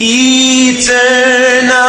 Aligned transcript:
Eternal 0.00 1.83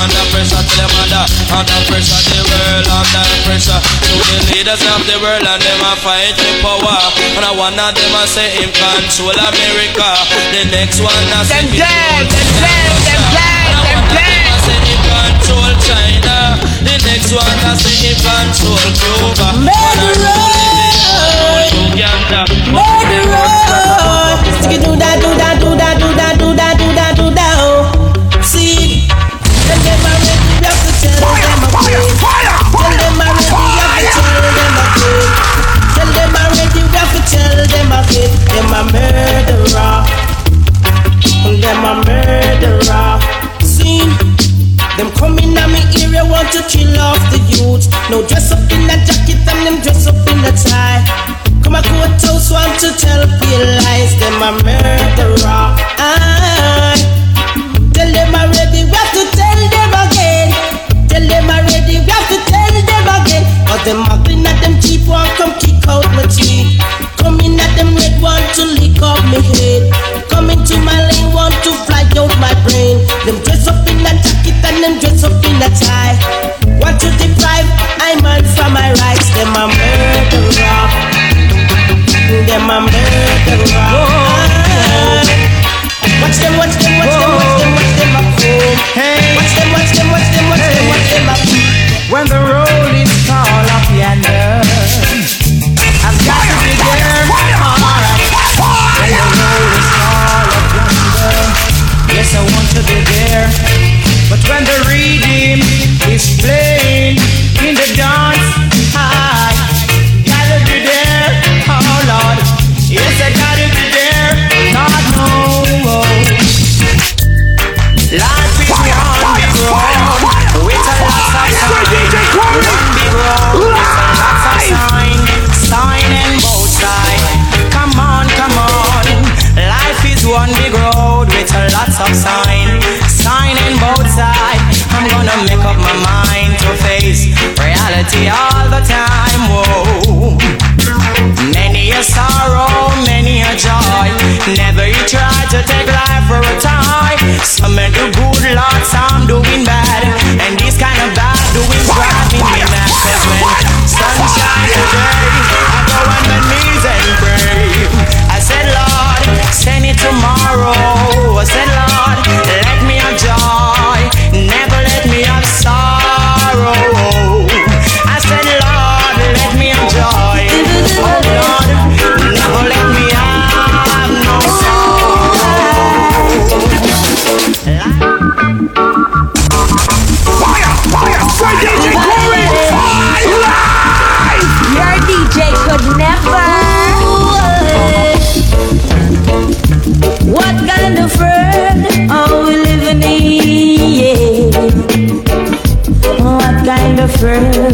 under 0.00 0.24
pressure 0.32 0.62
till 0.64 0.76
them 0.80 0.92
under 1.02 1.24
Under 1.52 1.78
pressure 1.88 2.20
the 2.30 2.40
world, 2.48 2.86
under 2.88 3.24
pressure. 3.44 3.80
To 3.80 4.14
the 4.16 4.38
leaders 4.52 4.82
of 4.94 5.02
the 5.06 5.16
world 5.20 5.44
and 5.46 5.60
them 5.62 5.82
a 5.84 5.92
fight 6.00 6.36
for 6.36 6.54
power 6.64 7.00
And 7.36 7.44
I 7.44 7.52
one 7.52 7.76
of 7.78 7.92
them 7.94 8.14
a 8.16 8.22
say 8.26 8.48
him 8.56 8.70
control 8.72 9.36
America. 9.36 10.08
The 10.52 10.62
next 10.72 11.00
one 11.00 11.12
a 11.32 11.40
say 11.44 11.60
Them 11.60 11.76
dead, 11.76 12.26
them 12.28 12.50
dead, 12.60 12.90
them 13.04 13.22
dead, 13.34 13.68
them 13.84 14.02
dead. 14.12 14.44
say 14.64 14.78
him 14.86 15.00
control 15.04 15.70
China. 15.84 16.56
The 16.84 16.94
next 17.04 17.30
one 17.32 17.44
a 17.44 17.72
say 17.76 17.96
him 18.04 18.16
control 18.20 18.80
Cuba. 18.96 19.48
Uganda. 21.76 22.40
Sticky 24.56 24.78
do 24.84 24.96
that, 24.96 25.18
do 25.20 25.30
that, 25.36 25.55
them 38.16 38.32
Them 38.54 38.72
a 38.72 38.82
murderer. 38.92 39.96
Them 41.60 41.84
a 41.84 41.92
murderer. 42.06 43.20
See. 43.60 44.00
Them 44.96 45.12
coming 45.12 45.52
at 45.58 45.68
me 45.68 45.84
area 46.00 46.24
want 46.24 46.48
to 46.52 46.64
kill 46.64 46.96
off 46.96 47.20
the 47.28 47.36
youth. 47.52 47.84
No 48.08 48.24
dress 48.26 48.52
up 48.52 48.64
in 48.72 48.88
a 48.88 48.96
jacket 49.04 49.44
and 49.44 49.60
them 49.66 49.76
dress 49.82 50.06
up 50.06 50.16
in 50.32 50.40
a 50.40 50.52
tie. 50.56 51.04
Come 51.62 51.76
a 51.76 51.82
courthouse 51.82 52.50
want 52.50 52.72
to 52.80 52.88
tell 52.96 53.28
pale 53.28 53.68
lies. 53.84 54.16
Them 54.16 54.40
a 54.40 54.50
murderer. 54.64 55.76
Aye. 56.00 56.96
Tell 57.92 58.10
them 58.12 58.32
already, 58.32 58.88
we 58.88 58.96
have 58.96 59.12
to 59.12 59.24
tell 59.36 59.60
them 59.68 59.92
again. 59.92 60.48
Tell 61.08 61.26
them 61.28 61.44
already, 61.44 62.00
we 62.00 62.08
have 62.08 62.28
to 62.32 62.38
tell 62.48 62.76
them 62.80 63.06
again. 63.20 63.44
Cause 63.68 63.84
them 63.84 64.00
muggling 64.08 64.46
at 64.46 64.56
them 64.64 64.80
cheap 64.80 65.06
one 65.06 65.28
come 65.36 65.52
kick 65.60 65.84
out 65.88 66.08
my 66.16 66.24
teeth. 66.24 66.95
Coming 67.26 67.58
at 67.58 67.74
them 67.74 67.90
red 67.98 68.22
want 68.22 68.46
to 68.54 68.62
lick 68.78 69.02
off 69.02 69.18
my 69.26 69.42
head. 69.42 69.82
Coming 70.30 70.62
to 70.62 70.78
my 70.86 70.94
lane 71.10 71.34
want 71.34 71.58
to 71.66 71.74
fly 71.82 72.06
out 72.14 72.30
my 72.38 72.54
brain. 72.62 73.02
Them 73.26 73.42
dress 73.42 73.66
up 73.66 73.82
in 73.90 73.98
a 73.98 74.14
jacket 74.22 74.54
and 74.62 74.78
them 74.78 74.94
dress 75.02 75.26
up 75.26 75.34
in 75.42 75.58
a 75.58 75.66
tie. 75.74 76.14
Want 76.78 77.02
to 77.02 77.10
deprive 77.18 77.66
I 77.98 78.14
man 78.22 78.46
from 78.54 78.78
my 78.78 78.94
rights. 79.02 79.26
Them 79.34 79.50
a 79.58 79.66
murderer. 79.66 80.86
Them 82.46 82.70
a 82.70 82.78
murderer. 82.86 84.06
Watch 86.22 86.38
them, 86.38 86.54
watch 86.62 86.78
them, 86.78 86.85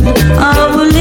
I 0.05 0.75
will 0.75 0.92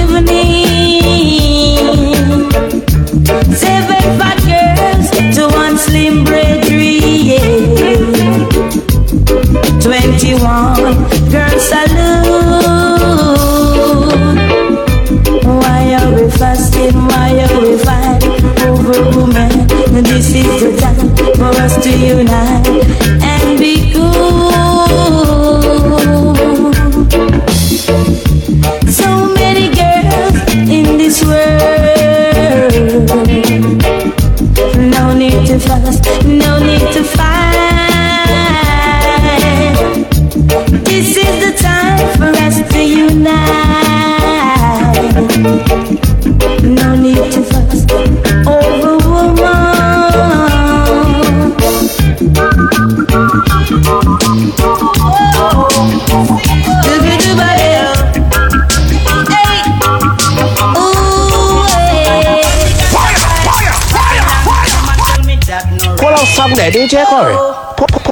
DJ 66.92 67.06
Corey. 67.06 67.36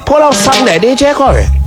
Pull 0.06 0.22
out 0.22 0.32
something 0.32 0.64
there, 0.64 0.80
DJ 0.80 1.12
Corey. 1.12 1.59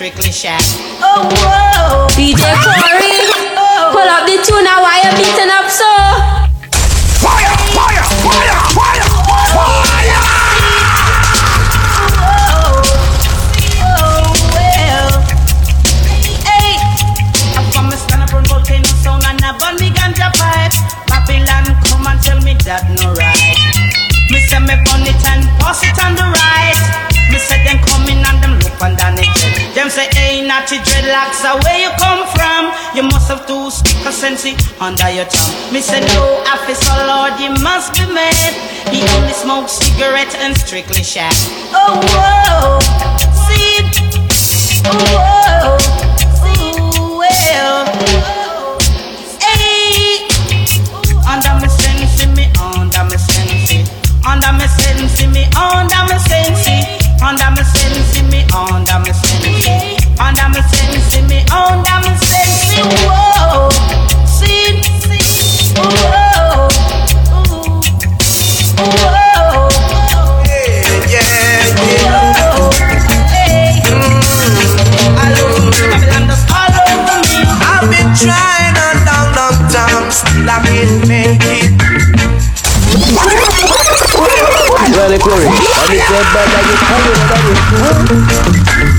electrically 0.00 0.32
shack. 0.32 0.99
Strictly 40.70 41.02
Shack. 41.02 41.32
Oh, 41.74 41.98
whoa. 42.00 42.78
See, 43.34 43.82
oh, 44.86 45.04
whoa. 45.10 45.29
And 85.80 85.94
it's 85.94 86.10
your 86.10 86.22
tell 86.32 86.66
you 86.68 86.76
tell 86.76 87.00
me 87.00 87.12
that 87.30 88.84
you 88.84 88.89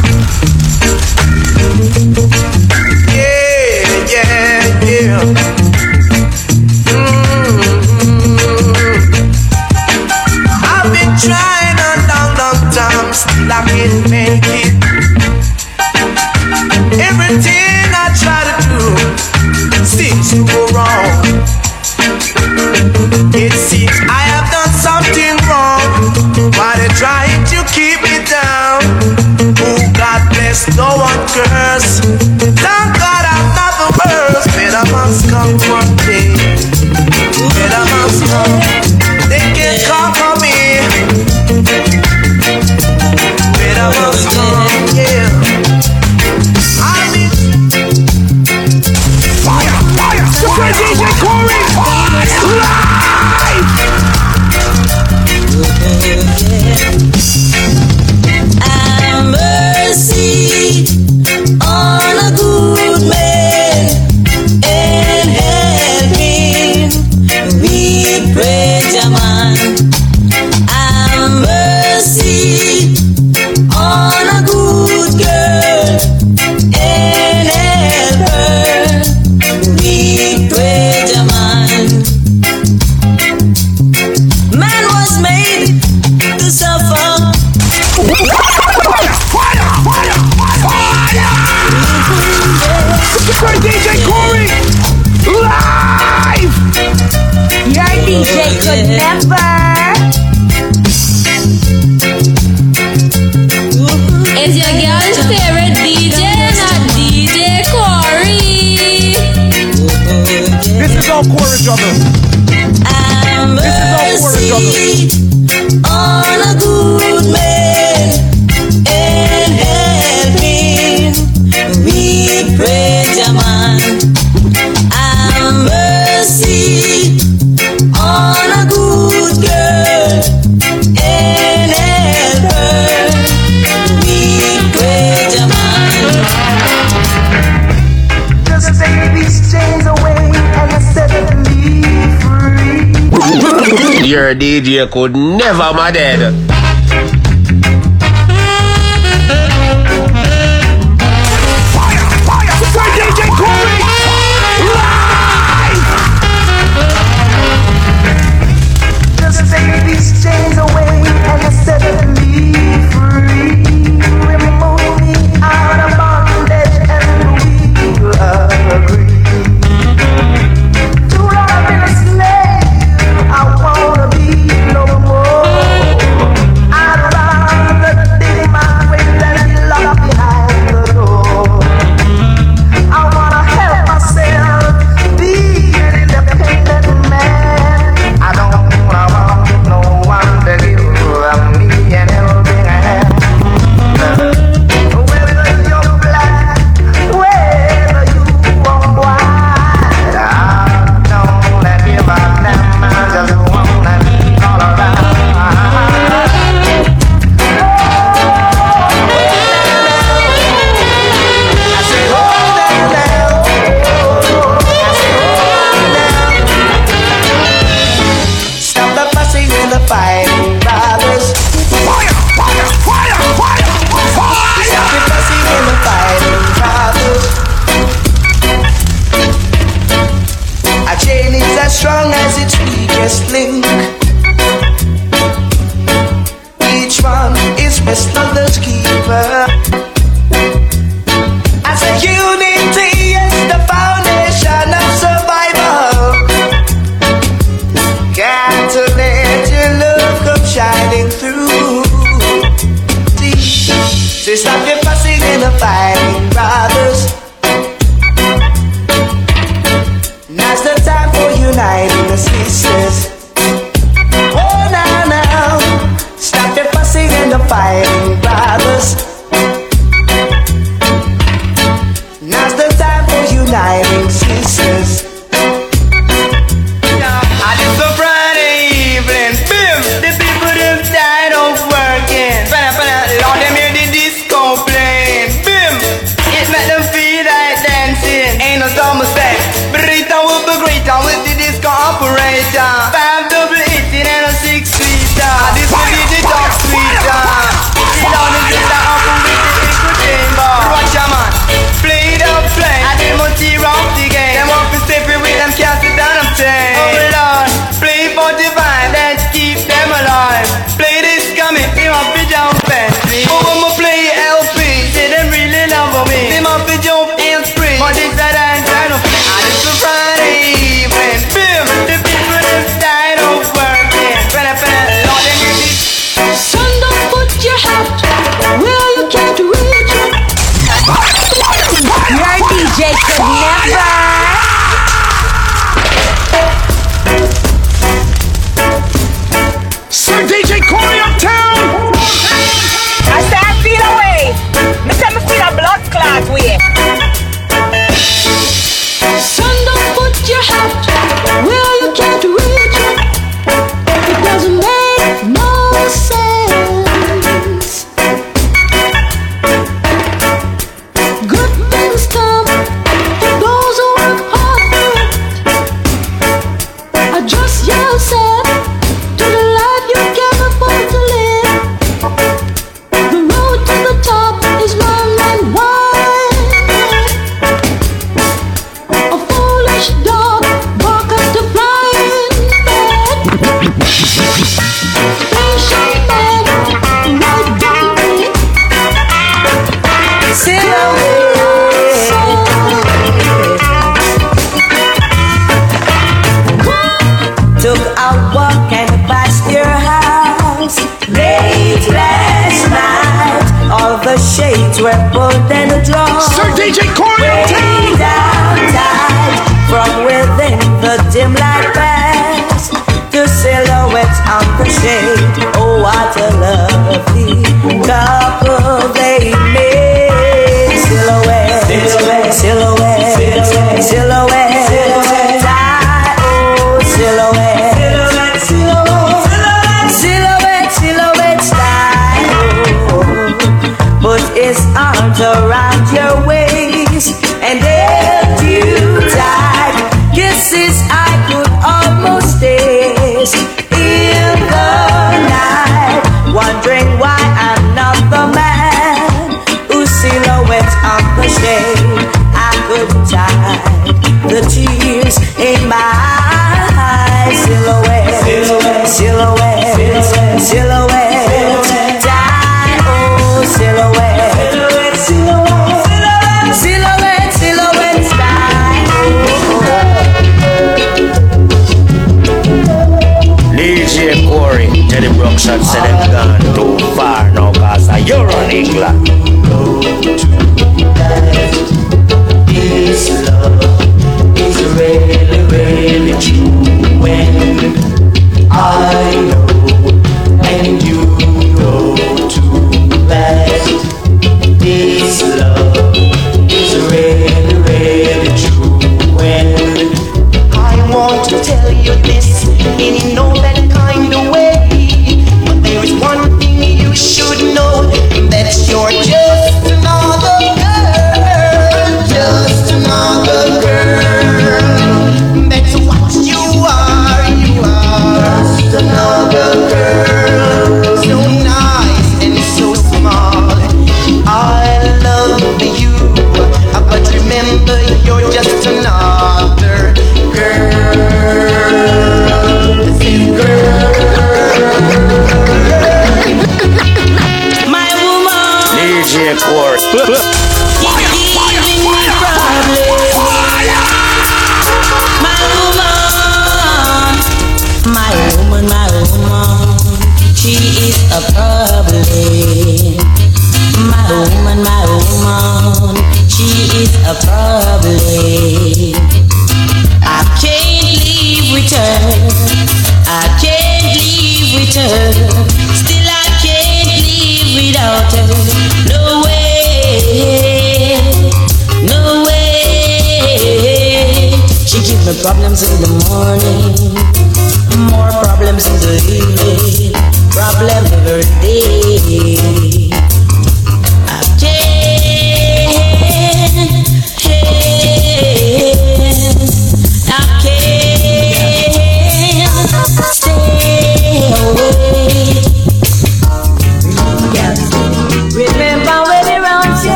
DJ 144.35 144.89
could 144.89 145.15
never, 145.15 145.73
my 145.73 145.91
dad. 145.91 146.60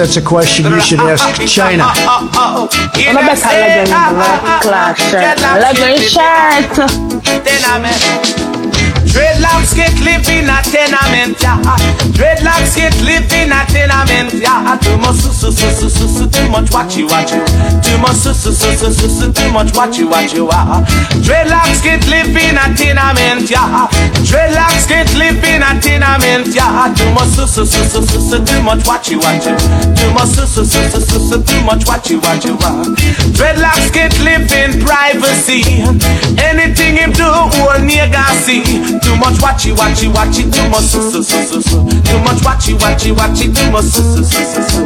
that's 0.00 0.16
a 0.16 0.22
question 0.22 0.64
you 0.64 0.80
should 0.80 0.98
ask 1.00 1.46
China. 1.46 1.84
I'm 7.68 7.84
a 7.84 7.92
shirt. 9.12 9.29
Dreadlocks 9.40 9.74
get 9.74 9.96
live 10.04 10.28
in 10.28 10.50
a 10.52 10.60
tenement 10.60 11.40
yard. 11.40 11.64
Dreadlocks 12.12 12.76
get 12.76 12.92
live 13.00 13.32
in 13.32 13.50
a 13.50 13.64
tenement 13.64 14.34
yard. 14.34 14.82
Too 14.82 14.98
much 14.98 15.16
su 15.16 15.32
su 15.32 15.50
su 15.50 15.88
su 15.88 16.08
su 16.08 16.28
too 16.28 16.48
much 16.50 16.68
watchy 16.68 17.08
watchy. 17.08 17.40
Too 17.80 17.96
much 17.98 18.16
su 18.16 18.34
su 18.34 18.52
su 18.52 18.70
su 18.76 18.92
su 18.92 19.08
su 19.08 19.32
too 19.32 19.50
much 19.50 19.72
watchy 19.72 20.04
watchy 20.04 20.44
wa. 20.44 20.84
Dreadlocks 21.24 21.82
get 21.82 22.06
live 22.08 22.36
in 22.36 22.58
a 22.58 22.68
tenement 22.76 23.48
yard. 23.48 23.88
Dreadlocks 24.28 24.86
get 24.86 25.08
live 25.16 25.42
in 25.42 25.62
a 25.62 25.72
tenement 25.80 26.54
yard. 26.54 26.94
Too 26.94 27.10
much 27.12 27.32
su 27.32 27.46
su 27.46 27.64
su 27.64 27.84
su 27.84 28.04
su 28.04 28.20
su 28.20 28.44
too 28.44 28.60
much 28.62 28.84
watchy 28.84 29.16
watchy. 29.16 29.56
Too 29.96 30.12
much 30.12 30.28
su 30.28 30.44
su 30.44 30.64
su 30.66 30.84
su 30.90 31.00
su 31.00 31.18
su 31.30 31.42
too 31.42 31.60
much 31.64 31.86
watchy 31.88 32.20
watchy 32.20 32.52
wa. 32.60 32.84
Dreadlocks 33.32 33.90
get 33.90 34.12
live 34.20 34.52
in 34.52 34.84
privacy. 34.84 35.64
Anything 36.36 36.96
him 36.96 37.12
do, 37.12 37.24
whole 37.24 37.80
nigga 37.80 38.20
see. 38.44 38.60
Too 39.00 39.16
much 39.16 39.29
watchy 39.38 39.72
watchy 39.74 40.08
watchy. 40.12 40.50
Too 40.50 40.68
much 40.68 40.84
su 40.84 41.10
su 41.10 41.22
su 41.22 41.42
su 41.44 41.62
su. 41.62 41.78
Too 42.02 42.18
much 42.20 42.42
watchy 42.42 42.74
watchy 42.78 43.12
watchy. 43.14 43.54
Too 43.54 43.70
much 43.70 43.84
su 43.84 44.02
su 44.02 44.24
su 44.24 44.44
su 44.44 44.62
su. 44.70 44.82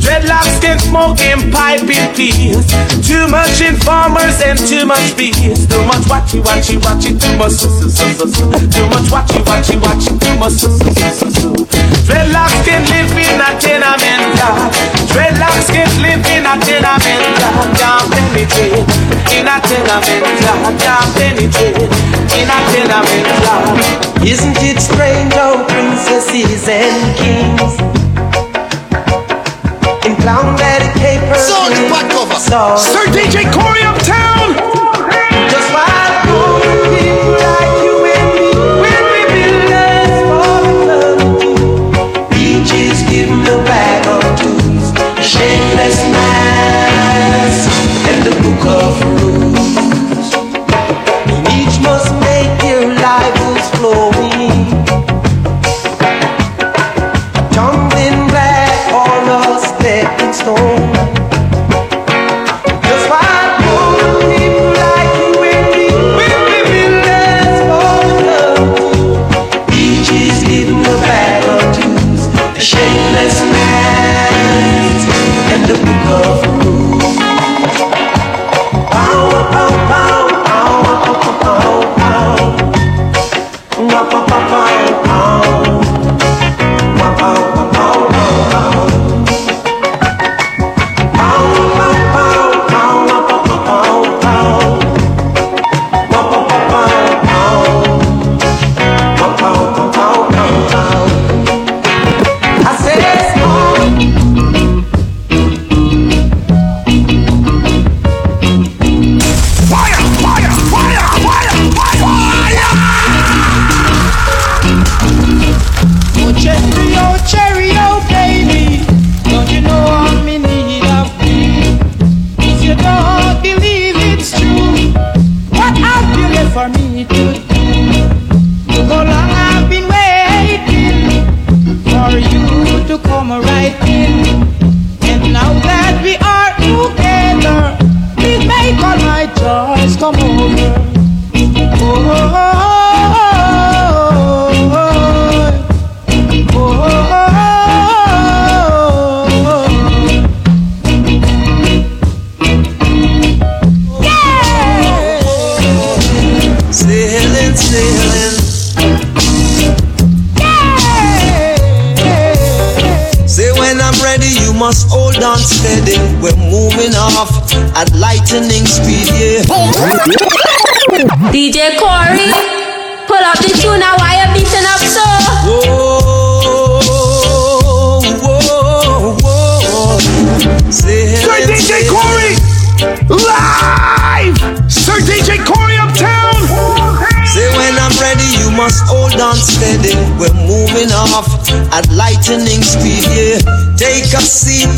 Dreadlocks 0.00 0.60
can 0.60 0.78
smoke 0.78 1.20
and 1.20 1.52
pipe 1.52 1.82
in 1.82 2.14
peace. 2.14 2.66
Too 3.06 3.26
much 3.28 3.60
informers 3.60 4.40
and 4.42 4.58
too 4.58 4.86
much 4.86 5.16
bees. 5.16 5.66
Too 5.66 5.82
much 5.84 6.04
watchy 6.06 6.40
watchy 6.42 6.78
watchy. 6.78 7.18
Too 7.18 7.36
much 7.36 7.52
su 7.52 7.68
su 7.68 7.90
su 7.90 8.06
su 8.14 8.26
su. 8.28 8.50
Too 8.70 8.86
much 8.88 9.10
watchy 9.10 9.42
watchy 9.44 9.76
watchy. 9.80 10.18
Too 10.20 10.36
much 10.38 10.52
su 10.52 10.68
su 10.78 10.90
su 10.94 11.10
su 11.10 11.30
su. 11.40 11.66
Dreadlocks 12.06 12.64
can 12.64 12.82
live 12.86 13.18
in 13.18 13.40
a 13.40 13.58
tenement. 13.58 14.99
Dreadlocks 15.12 15.68
can 15.74 15.90
live 16.02 16.22
in 16.30 16.46
a 16.46 16.54
tenement 16.62 17.38
yard. 17.42 17.68
Can't 17.76 18.06
penetrate 18.10 18.86
in 19.34 19.46
a 19.46 19.56
tenement 19.60 20.40
yard. 20.42 20.74
Can't 20.78 21.10
penetrate 21.18 21.90
in 22.38 22.48
a 22.48 22.58
tenement 22.70 23.26
yard. 23.44 23.78
Isn't 24.22 24.56
it 24.62 24.78
strange 24.80 25.32
how 25.34 25.66
princesses 25.66 26.68
and 26.68 27.16
kings 27.16 27.74
in 30.06 30.16
clown 30.22 30.56
daddy 30.56 30.88
capers 30.98 31.46
Sound 31.46 31.74
back 31.90 32.12
over. 32.14 32.34
so 32.34 32.76
Sir 32.76 33.04
DJ 33.12 33.44
Corey 33.52 33.82
uptown. 33.82 34.79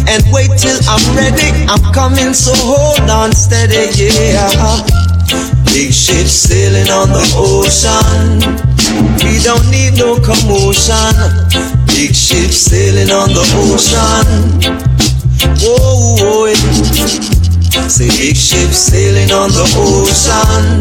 And 0.09 0.25
wait 0.33 0.49
till 0.57 0.81
I'm 0.89 1.05
ready. 1.15 1.53
I'm 1.69 1.93
coming, 1.93 2.33
so 2.33 2.53
hold 2.57 3.11
on 3.11 3.33
steady, 3.33 3.93
yeah. 4.01 4.49
Big 5.67 5.93
ship 5.93 6.27
sailing 6.27 6.89
on 6.89 7.13
the 7.13 7.21
ocean. 7.37 8.41
We 9.21 9.37
don't 9.45 9.69
need 9.71 9.99
no 9.99 10.17
commotion. 10.25 11.13
Big 11.85 12.15
ship 12.15 12.51
sailing 12.51 13.11
on 13.11 13.29
the 13.29 13.45
ocean. 13.61 14.57
Yeah. 15.61 16.57
Say 17.89 18.09
big 18.09 18.37
ship 18.37 18.71
sailing 18.73 19.33
on 19.33 19.51
the 19.51 19.69
ocean. 19.77 20.81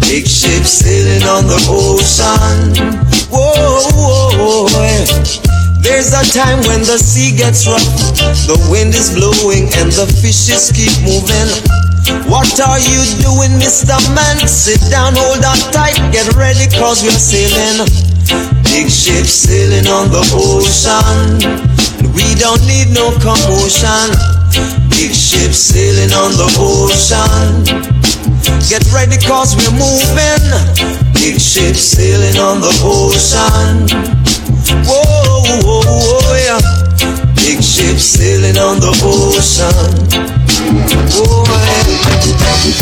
Big 0.00 0.26
ship 0.26 0.64
sailing 0.64 1.22
on 1.22 1.46
the 1.46 1.58
ocean. 1.70 3.01
Whoa. 3.32 4.68
There's 5.80 6.12
a 6.12 6.22
time 6.36 6.60
when 6.68 6.84
the 6.84 7.00
sea 7.00 7.34
gets 7.34 7.66
rough, 7.66 7.80
the 8.44 8.60
wind 8.70 8.92
is 8.92 9.10
blowing, 9.16 9.72
and 9.80 9.88
the 9.90 10.04
fishes 10.20 10.70
keep 10.70 10.92
moving. 11.00 11.48
What 12.28 12.52
are 12.60 12.78
you 12.78 13.00
doing, 13.24 13.56
Mr. 13.56 13.96
Man? 14.12 14.36
Sit 14.46 14.84
down, 14.92 15.16
hold 15.16 15.40
on 15.40 15.56
tight, 15.72 15.96
get 16.12 16.28
ready, 16.36 16.68
cause 16.76 17.02
we're 17.02 17.16
sailing. 17.16 17.88
Big 18.68 18.92
ship 18.92 19.24
sailing 19.24 19.88
on 19.88 20.12
the 20.12 20.22
ocean. 20.36 21.40
We 22.12 22.36
don't 22.36 22.60
need 22.68 22.92
no 22.92 23.16
commotion. 23.18 24.12
Big 24.92 25.16
ship 25.16 25.56
sailing 25.56 26.12
on 26.12 26.36
the 26.36 26.48
ocean. 26.60 27.64
Get 28.68 28.84
ready 28.92 29.16
cause 29.24 29.56
we're 29.56 29.72
moving. 29.72 31.01
Big 31.22 31.38
ship 31.40 31.76
sailing 31.76 32.36
on 32.36 32.60
the 32.60 32.66
ocean. 32.82 33.86
Whoa, 34.82 35.62
whoa, 35.62 35.82
whoa, 35.86 36.34
yeah. 36.34 36.58
Big 37.36 37.62
ship 37.62 37.96
sailing 37.96 38.58
on 38.58 38.80
the 38.80 38.90
ocean. 39.06 40.02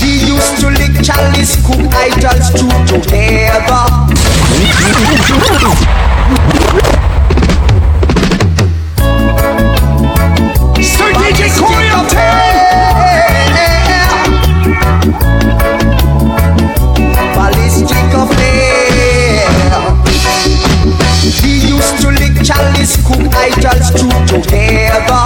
He 0.01 0.25
used 0.25 0.57
to 0.61 0.71
lick 0.71 1.05
chalice, 1.05 1.61
cook 1.67 1.85
idols 1.93 2.49
two 2.57 2.73
together. 2.89 3.85
Sir 10.81 11.13
DJ 11.13 12.50
chalice, 22.51 22.97
cook 23.07 23.23
idols 23.35 23.91
two 23.95 24.11
together. 24.27 25.25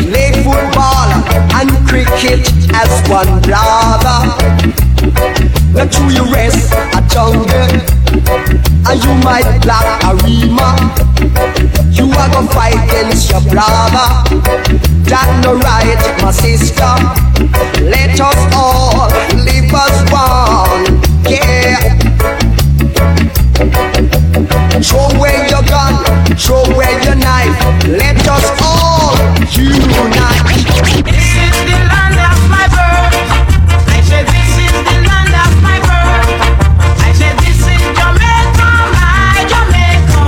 Play 0.00 0.32
football 0.42 1.10
and 1.58 1.70
cricket 1.86 2.42
as 2.72 2.90
one 3.08 3.32
brother. 3.42 4.18
Now 5.74 5.86
to 5.94 6.02
you 6.14 6.24
rest 6.32 6.72
a 6.96 7.00
jungle, 7.12 7.72
and 8.88 8.98
you 9.04 9.14
might 9.26 9.48
black 9.62 9.86
a 10.08 10.16
rima. 10.24 10.70
You 11.92 12.10
are 12.10 12.28
gonna 12.32 12.48
fight 12.48 12.80
against 12.88 13.30
your 13.30 13.42
brother. 13.52 14.08
That 15.10 15.28
no 15.44 15.52
right, 15.68 16.02
my 16.22 16.30
sister. 16.30 16.92
Let 17.84 18.18
us 18.20 18.40
all 18.56 19.08
live 19.44 19.74
as 19.84 19.96
one. 20.10 21.02
Yeah. 21.28 21.84
Throw 24.82 25.08
away 25.16 25.46
your 25.48 25.62
gun, 25.62 26.04
throw 26.36 26.62
away 26.64 26.92
your 27.04 27.14
knife. 27.14 27.58
Let 27.86 28.26
us 28.26 28.44
all 28.62 29.14
unite. 29.56 30.64
This 31.04 31.30
is 31.46 31.56
the 31.64 31.78
land 31.90 32.18
of 32.18 32.38
my 32.50 32.66
birth. 32.74 33.14
I 33.88 34.00
said 34.02 34.26
this 34.26 34.52
is 34.58 34.72
the 34.72 34.96
land 35.08 35.34
of 35.34 35.52
my 35.62 35.78
birth. 35.78 36.28
I 37.00 37.12
said 37.14 37.36
this 37.38 37.58
is 37.58 37.82
Jamaica, 37.98 38.70
my 38.94 39.46
Jamaica, 39.52 40.22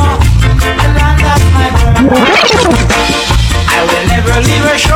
the 0.63 0.89
land 0.95 1.23
of 1.35 1.43
my 1.53 1.69
birth. 1.75 2.17
I 3.69 3.79
will 3.83 4.05
never 4.09 4.35
leave 4.47 4.63
her. 4.63 4.96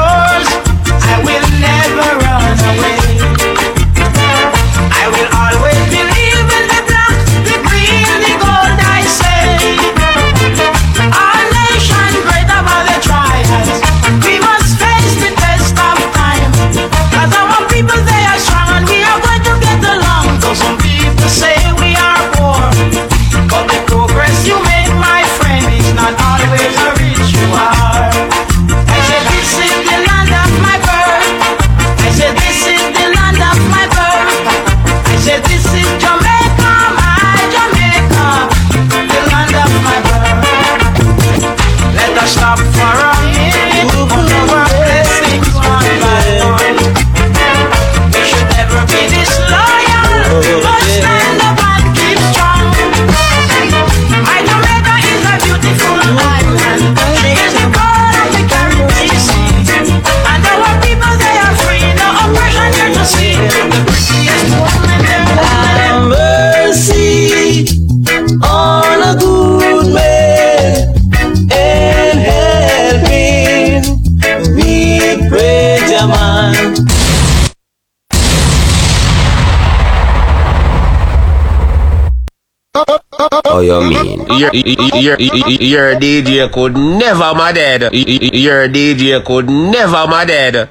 Your, 84.40 84.54
your, 84.54 85.94
DJ 86.00 86.50
could 86.50 86.74
never 86.74 87.34
my 87.34 87.52
dead. 87.52 87.82
Your 87.92 88.68
DJ 88.68 89.22
could 89.22 89.50
never 89.50 90.06
my 90.08 90.24
dead. 90.24 90.70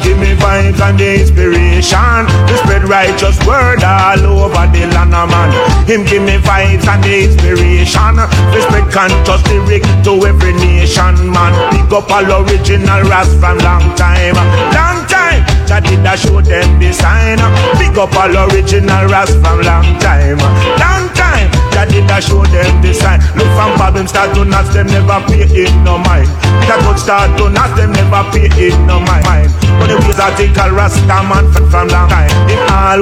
Give 0.00 0.18
me 0.18 0.32
vibes 0.40 0.80
and 0.80 0.98
the 0.98 1.20
inspiration 1.20 2.24
to 2.48 2.56
spread 2.64 2.88
righteous 2.88 3.36
word 3.44 3.84
all 3.84 4.24
over 4.40 4.64
the 4.72 4.88
land, 4.88 5.12
of 5.12 5.28
man. 5.28 5.52
Him 5.86 6.04
give 6.06 6.22
me 6.22 6.40
vibes 6.40 6.88
and 6.88 7.04
the 7.04 7.28
inspiration 7.28 8.16
to 8.16 8.58
spread 8.62 8.88
conscious 8.90 9.44
lyric 9.52 9.82
to 10.04 10.24
every 10.24 10.54
nation, 10.54 11.30
man. 11.30 11.52
Pick 11.70 11.92
up 11.92 12.10
all 12.10 12.24
original 12.24 13.02
ras 13.04 13.28
from 13.36 13.58
long 13.58 13.94
time, 13.94 14.34
long 14.72 15.04
time. 15.12 15.44
Jah 15.68 15.80
did 15.80 16.00
a 16.06 16.16
show 16.16 16.40
them 16.40 16.80
the 16.80 16.90
sign. 16.92 17.36
Pick 17.76 17.96
up 18.00 18.16
all 18.16 18.48
original 18.48 19.04
ras 19.12 19.30
from 19.44 19.60
long 19.60 19.98
time, 20.00 20.38
long 20.80 21.04
time. 21.12 21.61
Jah 21.72 21.88
did 21.88 22.10
a 22.10 22.20
show 22.20 22.44
them 22.44 22.80
the 22.84 22.92
sign. 22.92 23.18
Look 23.34 23.48
from 23.56 23.74
Babylon 23.80 24.08
start 24.08 24.34
to 24.36 24.44
Nas, 24.44 24.68
them 24.74 24.86
never 24.86 25.18
pay 25.26 25.48
it 25.48 25.74
no 25.82 25.98
mind. 25.98 26.28
Peter 26.60 26.78
God 26.84 26.96
start 27.00 27.32
to 27.38 27.48
Nas, 27.48 27.72
them 27.76 27.92
never 27.92 28.22
pay 28.30 28.52
it 28.52 28.76
no 28.86 29.00
mind. 29.00 29.48
But 29.80 29.88
the 29.88 29.96
ways 30.04 30.20
I 30.20 30.30
take 30.36 30.56
a 30.56 30.70
Rasta 30.70 31.18
man 31.24 31.48
from 31.52 31.88
long 31.88 32.08
time. 32.08 32.30
In 32.52 32.60
all 32.68 33.00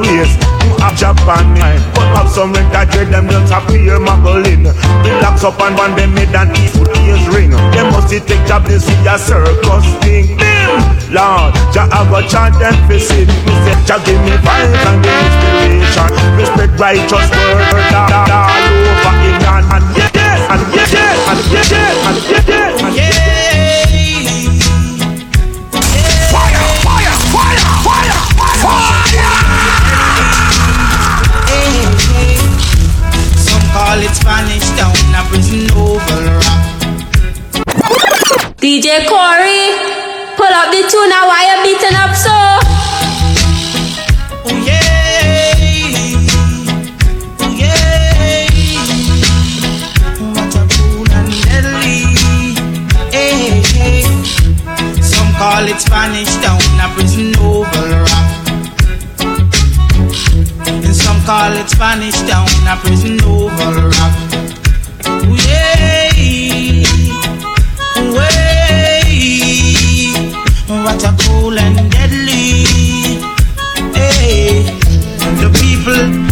have 0.80 0.96
Japan. 0.96 1.46
But 1.94 2.08
have 2.16 2.28
some 2.28 2.52
rent 2.52 2.72
that 2.72 2.90
dread 2.90 3.12
them 3.12 3.28
just 3.28 3.52
appear 3.52 4.00
muggling. 4.00 4.64
Relax 5.04 5.44
up 5.44 5.60
and 5.60 5.76
one 5.76 5.94
them 5.94 6.16
and 6.16 6.50
eat 6.56 6.72
with 6.80 6.90
ears 7.04 7.24
ring. 7.28 7.52
They 7.70 7.84
must 7.92 8.08
take 8.10 8.42
job 8.48 8.64
this 8.64 8.84
see 8.84 8.96
a 9.06 9.16
circus 9.20 9.86
thing. 10.00 10.40
Lord, 11.12 11.52
Jah 11.74 11.88
I 11.90 12.06
go 12.08 12.22
chant 12.26 12.56
them 12.58 12.74
for 12.88 12.98
sin. 12.98 13.28
Me 13.46 13.54
say 13.66 13.76
Jah 13.84 14.00
give 14.02 14.20
me 14.24 14.34
vibes 14.40 14.82
and 14.88 14.98
the 15.04 15.12
inspiration. 15.12 16.10
Respect 16.40 16.74
righteous 16.80 17.28
word 17.28 17.94
all, 17.94 18.48
over 18.88 19.14
England 19.28 19.66
and 19.68 19.84
yes, 19.96 20.10
yes, 20.14 20.40
and 20.48 20.62
yes, 20.74 20.94
and 20.94 21.40
yes, 21.50 21.66
and 22.06 22.18
yes, 22.30 22.44
yes, 22.48 22.82
and 22.82 22.96
yes. 22.96 23.39
Call 34.00 34.08
it 34.08 34.14
Spanish 34.14 34.68
Town, 34.78 34.96
a 35.14 35.22
prison 35.28 35.70
oval 35.76 36.24
rock. 36.40 36.60
DJ 38.56 39.06
Corey, 39.06 39.76
pull 40.36 40.54
up 40.60 40.70
the 40.70 40.82
tune 40.88 41.08
now. 41.10 41.26
Why 41.28 41.44
you 41.48 41.56
beating 41.64 41.96
up 41.96 42.14
so? 42.14 42.30
Oh 44.46 44.56
yeah, 44.66 45.52
oh 47.40 47.52
yeah. 47.60 48.48
What 50.34 50.54
a 50.54 50.62
cool 50.74 51.10
and. 51.12 51.32
Hey, 51.84 52.04
hey. 52.20 52.54
Eh, 53.12 53.28
eh, 53.42 53.84
eh. 53.84 55.02
Some 55.02 55.32
call 55.34 55.68
it 55.68 55.80
Spanish 55.80 56.34
Town, 56.36 56.60
a 56.80 56.88
prison 56.94 57.34
oval 57.38 57.88
rock. 58.04 58.19
Call 61.26 61.52
it 61.52 61.68
Spanish 61.68 62.18
Town, 62.28 62.48
a 62.68 62.76
prison 62.76 63.18
oval 63.24 63.88
rock. 63.88 64.14
Oh 65.06 65.36
yeah. 65.48 65.70
What 70.68 71.02
a 71.04 71.16
cool 71.24 71.58
and 71.58 71.90
deadly. 71.90 72.64
Hey, 73.92 74.62
the 75.40 75.50
people. 75.58 76.29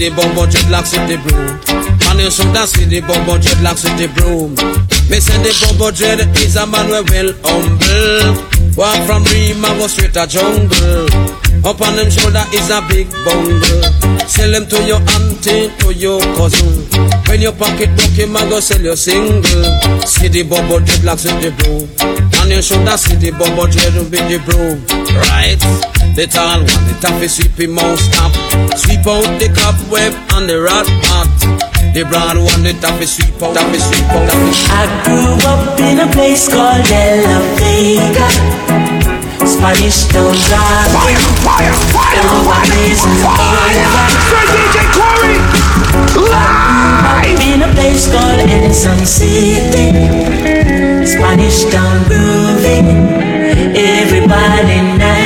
The 0.00 0.08
bumbo 0.16 0.46
dreadlocks 0.48 0.96
with 0.96 1.12
the 1.12 1.16
broom. 1.20 1.60
And 2.08 2.20
you 2.24 2.30
should 2.32 2.56
have 2.56 2.72
see 2.72 2.88
the 2.88 3.04
bumbo 3.04 3.36
dreadlocks 3.36 3.84
with 3.84 4.00
the 4.00 4.08
broom. 4.16 4.56
Me 5.12 5.20
say 5.20 5.36
the 5.44 5.52
bumbo 5.60 5.92
dread 5.92 6.24
is 6.40 6.56
a 6.56 6.64
man 6.64 6.88
we 6.88 7.04
well 7.12 7.30
humble. 7.44 8.32
Walk 8.80 8.96
from 9.04 9.28
Rima, 9.28 9.68
go 9.76 9.84
straight 9.92 10.16
to 10.16 10.24
jungle. 10.24 11.04
Up 11.68 11.76
on 11.84 12.00
them 12.00 12.08
shoulder 12.08 12.40
is 12.56 12.72
a 12.72 12.80
big 12.88 13.12
bundle. 13.28 13.84
Sell 14.24 14.48
them 14.48 14.64
to 14.72 14.80
your 14.88 15.04
auntie, 15.20 15.68
to 15.84 15.92
your 15.92 16.24
cousin. 16.32 16.88
When 17.28 17.44
your 17.44 17.52
pocket 17.52 17.92
book, 17.92 18.16
him 18.16 18.36
a 18.36 18.40
go 18.48 18.56
sell 18.60 18.80
your 18.80 18.96
single. 18.96 19.68
See 20.08 20.32
the 20.32 20.48
dreadlocks 20.48 21.28
with 21.28 21.44
the 21.44 21.52
broom. 21.60 21.84
And 22.40 22.48
you 22.48 22.62
should 22.64 22.88
have 22.88 22.96
see 22.96 23.20
the 23.20 23.36
bumbo 23.36 23.68
dread 23.68 23.92
with 24.00 24.16
the 24.16 24.40
broom. 24.48 24.80
Right? 25.28 25.99
The 26.10 26.26
tall 26.26 26.66
one, 26.66 26.84
the 26.90 26.98
taffy 27.00 27.28
sweep 27.28 27.54
him 27.54 27.78
out 27.78 27.96
stop. 27.96 28.34
Sweep 28.76 29.06
out 29.06 29.22
the 29.38 29.46
cobweb 29.54 30.12
and 30.34 30.50
the 30.50 30.60
rat 30.60 30.84
pot. 31.06 31.30
The 31.94 32.02
broad 32.02 32.36
one, 32.36 32.66
the 32.66 32.74
taffy 32.82 33.06
sweep 33.06 33.40
out, 33.40 33.54
taffy 33.54 33.78
sweep 33.78 34.10
out, 34.10 34.26
taffy 34.26 34.52
sweep 34.52 34.74
I 34.74 34.90
grew 35.06 35.38
up 35.46 35.78
in 35.78 36.02
a 36.02 36.08
place 36.10 36.50
called 36.50 36.82
De 36.90 37.22
La 37.22 37.38
Vega. 37.54 38.26
Spanish 39.46 40.10
Town 40.10 40.34
Drive. 40.50 40.90
Fire, 40.90 41.22
fire, 41.46 41.74
fire, 41.94 42.26
DJ 44.50 44.78
Corey, 44.98 45.38
live 46.18 47.38
in 47.38 47.62
a 47.62 47.70
place 47.78 48.10
called 48.10 48.50
Ensom 48.50 49.06
City. 49.06 49.94
Spanish 51.06 51.64
Town 51.70 52.02
grooving. 52.10 52.88
Everybody 53.78 54.98
nice 54.98 55.19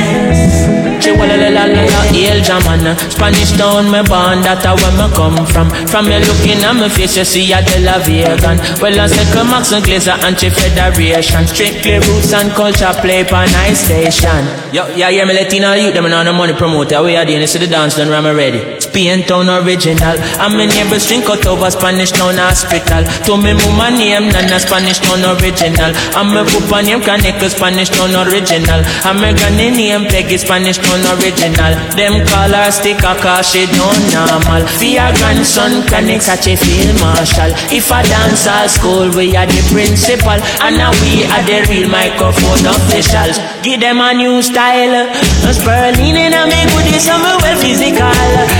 you 1.05 1.24
Hail 1.35 2.39
German, 2.41 2.95
Spanish 3.11 3.51
town 3.59 3.91
me 3.91 3.99
born, 4.07 4.39
that 4.47 4.63
a 4.63 4.71
where 4.71 4.95
me 4.95 5.07
come 5.11 5.43
from. 5.45 5.67
From 5.91 6.07
me 6.07 6.15
looking 6.23 6.63
at 6.63 6.71
me 6.79 6.87
face, 6.87 7.17
you 7.17 7.25
see 7.27 7.51
a 7.51 7.59
De 7.59 7.83
La 7.83 7.99
Vegan. 7.99 8.55
Well, 8.79 8.95
I 8.95 9.07
say 9.11 9.27
Max 9.43 9.75
and 9.75 9.83
Glazer 9.83 10.15
Anti-Federation. 10.23 11.43
Strictly 11.47 11.99
roots 11.99 12.31
and 12.31 12.51
culture 12.55 12.95
play 13.03 13.27
for 13.27 13.43
nice 13.51 13.83
station. 13.83 14.47
Yo, 14.71 14.87
yeah, 14.95 15.11
yeah, 15.11 15.25
me 15.27 15.33
letting 15.35 15.63
all 15.63 15.75
you 15.75 15.91
them 15.91 16.07
on 16.07 16.25
the 16.25 16.31
money 16.31 16.53
promoter. 16.53 17.03
We 17.03 17.19
are 17.19 17.25
doing 17.25 17.43
this 17.43 17.51
to 17.53 17.59
the 17.59 17.67
dance, 17.67 17.99
done 17.99 18.07
ram 18.09 18.25
ready. 18.31 18.79
Spain 18.79 19.27
town 19.27 19.51
original. 19.51 20.15
I'm 20.39 20.55
a 20.55 20.65
neighbor 20.65 20.99
string 21.03 21.21
cut 21.21 21.45
over 21.45 21.69
Spanish 21.69 22.11
town 22.15 22.39
hospital. 22.39 23.03
To 23.27 23.35
me 23.35 23.51
mama 23.59 23.91
name, 23.91 24.31
Nana 24.31 24.55
Spanish 24.59 25.03
town 25.03 25.19
original. 25.35 25.91
I'm 26.15 26.31
a 26.31 26.47
papa 26.47 26.79
name, 26.79 27.03
Kaneka 27.03 27.51
Spanish 27.51 27.91
town 27.91 28.15
original. 28.15 28.79
I'm 29.03 29.19
a 29.19 29.35
granny 29.35 29.75
name, 29.75 30.07
Peggy 30.07 30.39
Spanish 30.39 30.79
town 30.79 31.03
original. 31.03 31.24
Them 31.25 32.21
call 32.29 32.53
her 32.53 32.69
sticker 32.69 33.17
cause 33.17 33.49
she 33.49 33.65
don't 33.65 34.03
normal. 34.13 34.61
For 34.77 34.85
your 34.85 35.09
grandson, 35.17 35.81
Connect 35.89 36.21
such 36.21 36.45
a 36.45 36.55
field 36.55 36.93
marshal. 37.01 37.49
If 37.73 37.89
a 37.89 38.05
dance 38.05 38.45
all 38.45 38.69
school, 38.69 39.09
we 39.17 39.33
are 39.33 39.49
the 39.49 39.57
principal. 39.73 40.37
And 40.61 40.77
now 40.77 40.93
we 41.01 41.25
are 41.25 41.41
the 41.49 41.65
real 41.65 41.89
microphone 41.89 42.61
officials. 42.69 43.41
Give 43.65 43.81
them 43.81 44.05
a 44.05 44.13
new 44.13 44.37
style. 44.45 45.09
Sperling 45.49 46.13
in 46.13 46.37
a 46.37 46.45
me 46.45 46.61
goodies, 46.69 47.09
I'm 47.09 47.25
well 47.41 47.57
physical. 47.57 48.13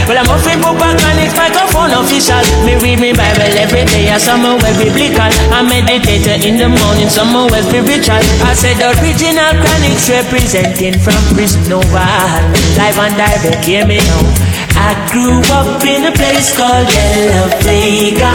Well, 0.09 0.17
I'm 0.17 0.29
offering 0.33 0.57
Papa 0.57 0.97
Connect 0.97 1.37
microphone 1.37 1.93
official. 1.93 2.41
Me 2.65 2.81
read 2.81 2.97
me 2.97 3.13
Bible 3.13 3.53
every 3.61 3.85
day, 3.85 4.09
I 4.09 4.17
somewhere 4.17 4.57
well 4.57 4.73
biblical. 4.81 5.29
I 5.53 5.61
meditate 5.61 6.25
in 6.41 6.57
the 6.57 6.69
morning, 6.69 7.13
somewhere 7.13 7.45
well 7.45 7.61
spiritual. 7.61 8.21
I 8.41 8.57
said 8.57 8.81
the 8.81 8.89
original 8.97 9.53
Chronics 9.61 10.09
representing 10.09 10.97
from 10.97 11.21
Nova. 11.69 12.54
Live 12.77 12.97
and 12.99 13.15
direct, 13.15 13.65
hear 13.65 13.85
me 13.85 13.97
now. 13.97 14.55
I 14.75 14.91
grew 15.11 15.39
up 15.55 15.83
in 15.83 16.05
a 16.05 16.11
place 16.11 16.55
called 16.55 16.87
De 16.87 17.31
La 17.31 17.47
Vega. 17.63 18.31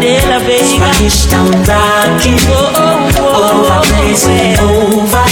De 0.00 0.20
La 0.28 0.38
Vega. 0.44 0.92
Spanish 0.92 1.26
town 1.26 1.50
rocking. 1.64 2.38
Oh, 2.48 2.72
oh, 2.76 3.08
oh, 3.16 3.58
over 3.58 3.78
oh, 3.78 3.84
place 3.88 4.24
oh, 4.28 4.60
oh. 4.60 5.08
over. 5.08 5.26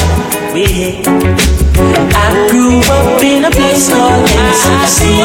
Yeah. 0.57 1.05
I 2.17 2.49
grew 2.51 2.81
up 2.81 3.23
in 3.23 3.45
a 3.45 3.51
place 3.51 3.89
called 3.93 4.25
Ensom 4.27 4.87
City. 4.89 5.21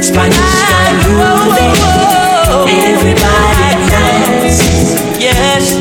Spanish 0.00 0.38
town 0.38 0.94
ah, 0.94 1.02
grooving. 1.04 1.74
Everybody 2.70 3.74
dance. 3.90 4.58
Yes, 5.20 5.74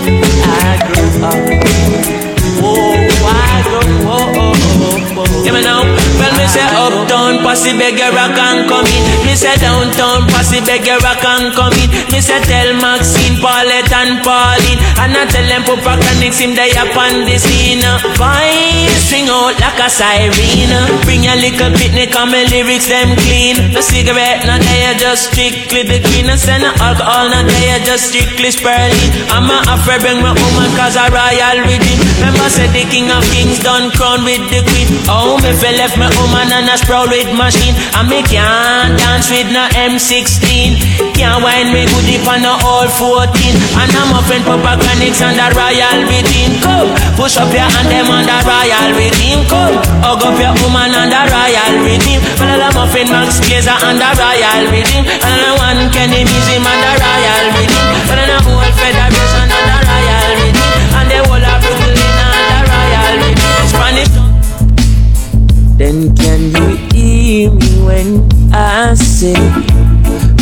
I 0.43 0.81
grew 0.89 1.25
up. 1.25 1.72
Posse 7.63 7.79
beggar 7.79 8.11
rock 8.11 8.35
and 8.35 8.67
come 8.67 8.83
in. 8.91 9.03
Me 9.23 9.35
say 9.39 9.55
downtown, 9.55 10.27
posse 10.27 10.59
beggar 10.67 10.99
rock 10.99 11.23
and 11.23 11.55
come 11.55 11.71
in. 11.79 11.87
Me 12.11 12.19
say 12.19 12.43
tell 12.43 12.75
Maxine, 12.83 13.39
Paulette 13.39 13.87
and 13.87 14.19
Pauline. 14.19 14.79
And 14.99 15.15
I 15.15 15.23
tell 15.31 15.47
them 15.47 15.63
Papa 15.63 15.95
Connects 15.95 16.43
him 16.43 16.55
they 16.59 16.75
up 16.75 16.91
on 16.91 17.23
the 17.23 17.39
scene. 17.39 17.79
Vine 18.19 18.91
string 18.99 19.31
out 19.31 19.55
like 19.63 19.79
a 19.79 19.87
siren. 19.87 20.35
Bring 21.07 21.23
your 21.23 21.39
little 21.39 21.71
picnic 21.79 22.11
and 22.11 22.31
my 22.35 22.43
lyrics 22.51 22.91
them 22.91 23.15
clean. 23.23 23.71
The 23.71 23.79
cigarette, 23.79 24.43
not 24.43 24.59
there, 24.59 24.99
just 24.99 25.31
strictly 25.31 25.87
the 25.87 26.03
clean. 26.03 26.27
And 26.27 26.39
send 26.39 26.67
alcohol, 26.83 27.31
not 27.31 27.47
there, 27.47 27.79
just 27.87 28.11
strictly 28.11 28.51
spurling. 28.51 29.11
I'm 29.31 29.47
a 29.47 29.63
afraid 29.71 30.03
bring 30.03 30.19
my 30.19 30.35
woman 30.35 30.67
cause 30.75 30.99
a 30.99 31.07
royal 31.07 31.63
rhythm. 31.63 31.99
Remember 32.19 32.51
said 32.51 32.75
the 32.75 32.83
king 32.91 33.07
of 33.07 33.23
kings 33.31 33.63
done 33.63 33.87
crown 33.95 34.27
with 34.27 34.43
the 34.51 34.59
queen. 34.67 34.99
Oh, 35.07 35.39
me 35.39 35.55
fell 35.55 35.71
left 35.79 35.95
my 35.95 36.11
woman 36.19 36.51
and 36.51 36.67
a 36.67 36.75
sprawl 36.75 37.07
with 37.07 37.31
machine. 37.53 37.77
And 37.93 38.09
me 38.09 38.25
can't 38.25 38.97
dance 38.97 39.29
with 39.29 39.49
no 39.53 39.69
M16. 39.77 41.13
Can't 41.13 41.45
wind 41.45 41.69
me 41.69 41.85
good 41.85 42.09
if 42.09 42.25
I 42.25 42.41
no 42.41 42.57
all 42.65 42.89
14. 42.89 43.29
And 43.77 43.91
I'm 43.93 44.17
a 44.17 44.21
friend 44.25 44.41
Papa 44.41 44.81
Chronics 44.81 45.21
and 45.21 45.37
the 45.37 45.47
royal 45.53 45.99
rhythm. 46.09 46.57
Come, 46.65 46.89
push 47.13 47.37
up 47.37 47.53
your 47.53 47.69
hand 47.69 47.89
them 47.93 48.09
on 48.09 48.25
the 48.25 48.37
royal 48.41 48.89
rhythm. 48.97 49.45
Come, 49.45 49.77
hug 50.01 50.25
up 50.25 50.37
your 50.41 50.53
woman 50.65 50.97
on 50.97 51.13
the 51.13 51.21
royal 51.29 51.73
rhythm. 51.85 52.19
And 52.41 52.61
I'm 52.61 52.73
a 52.73 52.83
friend 52.89 53.09
Max 53.13 53.37
Glazer 53.45 53.77
and 53.85 54.01
the 54.01 54.09
royal 54.17 54.61
rhythm. 54.73 55.05
And 55.05 55.37
I'm 55.45 55.55
one 55.61 55.81
Kenny 55.93 56.25
Museum 56.25 56.65
and 56.65 56.81
the 56.81 56.91
royal 56.97 57.45
rhythm. 57.53 57.85
And 58.09 58.19
I'm 58.19 58.29
a 58.33 58.37
whole 58.41 58.73
federation 58.73 59.12
when 68.03 68.53
I 68.53 68.93
say, 68.95 69.33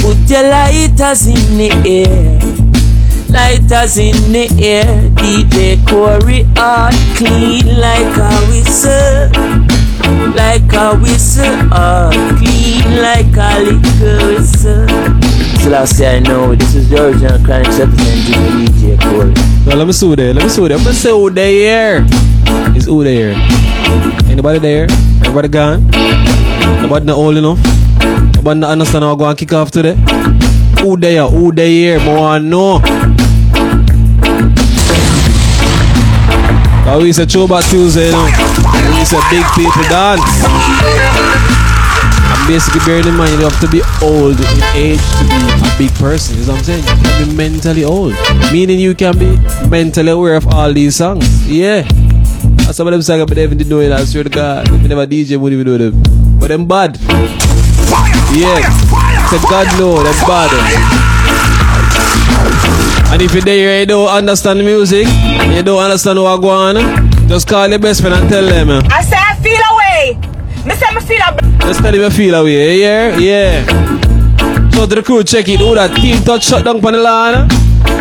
Put 0.01 0.29
your 0.29 0.49
lighters 0.49 1.27
in 1.27 1.57
the 1.57 1.69
air, 1.85 2.39
lighters 3.29 3.97
in 3.97 4.17
the 4.33 4.49
air. 4.59 5.09
DJ 5.21 5.77
Corey 5.87 6.45
art 6.57 6.95
clean 7.15 7.65
like 7.79 8.17
a 8.17 8.31
whistle, 8.49 9.29
like 10.33 10.73
a 10.73 10.97
whistle, 10.97 11.73
art 11.73 12.15
clean 12.37 13.01
like 13.01 13.29
a 13.37 13.61
liquor 13.61 14.17
whistle. 14.33 14.87
So 15.61 15.69
last 15.69 15.99
year 15.99 16.09
I 16.09 16.19
know 16.19 16.55
this 16.55 16.73
is 16.73 16.89
the 16.89 17.05
original 17.05 17.37
Chronic 17.45 17.67
representing 17.67 18.65
DJ 18.65 18.99
Corey. 18.99 19.33
No, 19.67 19.75
let 19.77 19.85
me 19.85 19.93
see 19.93 20.07
who 20.07 20.15
there. 20.15 20.33
Let 20.33 20.43
me 20.43 20.49
see 20.49 20.61
who 20.61 20.67
there. 20.67 20.77
Let 20.77 20.87
me 20.87 20.93
see 20.93 21.09
who 21.09 21.29
there. 21.29 22.05
Is 22.75 22.85
who 22.85 23.03
there? 23.03 23.35
Anybody 24.25 24.59
there? 24.59 24.87
Everybody 25.21 25.47
gone? 25.47 26.50
Nobody 26.81 27.05
not 27.05 27.17
old 27.17 27.37
enough? 27.37 27.59
Nobody 28.35 28.59
not 28.59 28.71
understand 28.71 29.03
how 29.03 29.15
I 29.15 29.17
go 29.17 29.25
and 29.29 29.37
kick 29.37 29.51
off 29.53 29.71
today? 29.71 29.95
Who 30.79 30.97
they 30.97 31.17
are? 31.17 31.29
Who 31.29 31.51
they 31.51 31.95
I 31.95 32.07
want 32.07 32.45
I 32.45 32.47
know. 32.47 32.79
Cause 36.83 37.03
we 37.03 37.13
say 37.13 37.25
Throwback 37.25 37.63
Tuesday, 37.65 38.07
you 38.07 38.11
know. 38.11 38.25
We 38.97 39.05
say 39.05 39.19
big 39.29 39.45
people 39.55 39.83
dance. 39.89 40.21
And 42.31 42.47
basically 42.47 42.81
bearing 42.85 43.07
in 43.07 43.15
mind 43.15 43.31
you 43.33 43.47
have 43.47 43.59
to 43.61 43.67
be 43.69 43.81
old 44.01 44.39
in 44.39 44.63
age 44.73 44.99
to 45.19 45.23
be 45.23 45.37
a 45.37 45.75
big 45.77 45.93
person. 45.95 46.39
You 46.39 46.45
know 46.47 46.53
what 46.53 46.59
I'm 46.59 46.81
saying? 46.81 46.83
You 46.83 47.25
can 47.25 47.29
be 47.29 47.35
mentally 47.35 47.83
old. 47.83 48.13
Meaning 48.51 48.79
you 48.79 48.95
can 48.95 49.17
be 49.17 49.37
mentally 49.69 50.09
aware 50.09 50.35
of 50.35 50.47
all 50.47 50.73
these 50.73 50.95
songs. 50.95 51.47
Yeah. 51.47 51.87
Some 52.71 52.87
of 52.87 52.91
them 52.93 53.01
songs 53.01 53.21
I 53.21 53.35
never 53.35 53.53
did 53.53 53.67
know 53.67 53.81
it, 53.81 53.91
I 53.91 54.03
swear 54.05 54.23
to 54.23 54.29
God. 54.29 54.69
We 54.69 54.87
never 54.87 55.05
DJ 55.05 55.37
wouldn't 55.37 55.61
even 55.61 55.67
know 55.71 55.77
them. 55.77 56.30
But 56.41 56.47
them 56.47 56.65
bad. 56.65 56.97
Yeah. 58.33 58.57
Said 59.29 59.45
God 59.45 59.67
no, 59.77 60.01
them 60.01 60.17
bad. 60.25 60.49
And 63.13 63.21
if 63.21 63.33
you're 63.33 63.43
there 63.43 63.81
you 63.81 63.85
don't 63.85 64.09
understand 64.09 64.59
the 64.59 64.63
music, 64.63 65.05
and 65.05 65.53
you 65.53 65.61
don't 65.61 65.83
understand 65.83 66.17
what 66.19 66.41
going 66.41 66.77
on, 66.77 67.11
just 67.27 67.47
call 67.47 67.67
your 67.67 67.77
best 67.77 68.01
friend 68.01 68.15
and 68.15 68.27
tell 68.27 68.43
them. 68.43 68.69
I 68.89 69.03
say 69.03 69.17
I 69.17 69.35
feel 69.35 69.61
away. 69.71 70.17
Me 70.65 70.73
say 70.73 70.87
I 70.89 70.99
feel 70.99 71.21
away. 71.21 71.57
Just 71.59 71.81
tell 71.81 71.93
him 71.93 72.01
you 72.01 72.09
feel 72.09 72.33
away, 72.33 72.79
yeah? 72.79 73.17
Yeah. 73.17 73.65
So 74.71 74.87
to 74.87 74.95
the 74.95 75.03
crew, 75.03 75.23
check 75.23 75.47
it. 75.47 75.59
Who 75.59 75.75
that 75.75 75.95
team 75.95 76.23
touch 76.23 76.45
shut 76.45 76.65
down 76.65 76.83
on 76.83 76.93
the 76.93 76.99
lawn? 76.99 77.47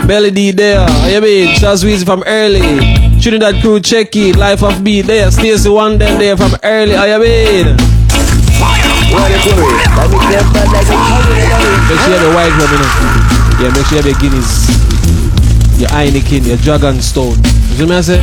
Belly 0.07 0.31
D 0.31 0.51
there. 0.53 0.89
You 1.11 1.21
mean? 1.21 1.55
Just 1.57 1.85
Weezy 1.85 2.07
from 2.07 2.23
early. 2.27 3.21
Trinidad 3.21 3.61
crew, 3.61 3.81
check 3.81 4.17
it. 4.17 4.37
Life 4.37 4.63
of 4.63 4.83
beat 4.83 5.03
there. 5.03 5.31
Stacy 5.31 5.69
one 5.69 5.99
them 5.99 6.19
there 6.19 6.37
from 6.37 6.55
early. 6.63 6.95
You 6.95 7.19
mean? 7.21 7.90
What 9.13 9.31
a 9.31 9.35
Make 9.35 9.45
sure 11.99 12.09
you 12.09 12.15
have 12.15 12.23
the 12.23 12.31
white 12.35 12.55
rum, 12.55 12.71
you 12.71 12.79
know. 12.79 12.91
Yeah, 13.61 13.71
make 13.75 13.87
sure 13.87 13.99
you 13.99 14.03
have 14.03 14.07
your 14.07 14.19
Guinness, 14.21 14.71
your 15.79 15.91
Heineken, 15.91 16.47
your 16.47 16.57
Dragon 16.59 17.01
Stout. 17.01 17.37
You 17.37 17.77
see 17.77 17.87
me 17.87 17.97
I 17.97 18.01
say? 18.01 18.21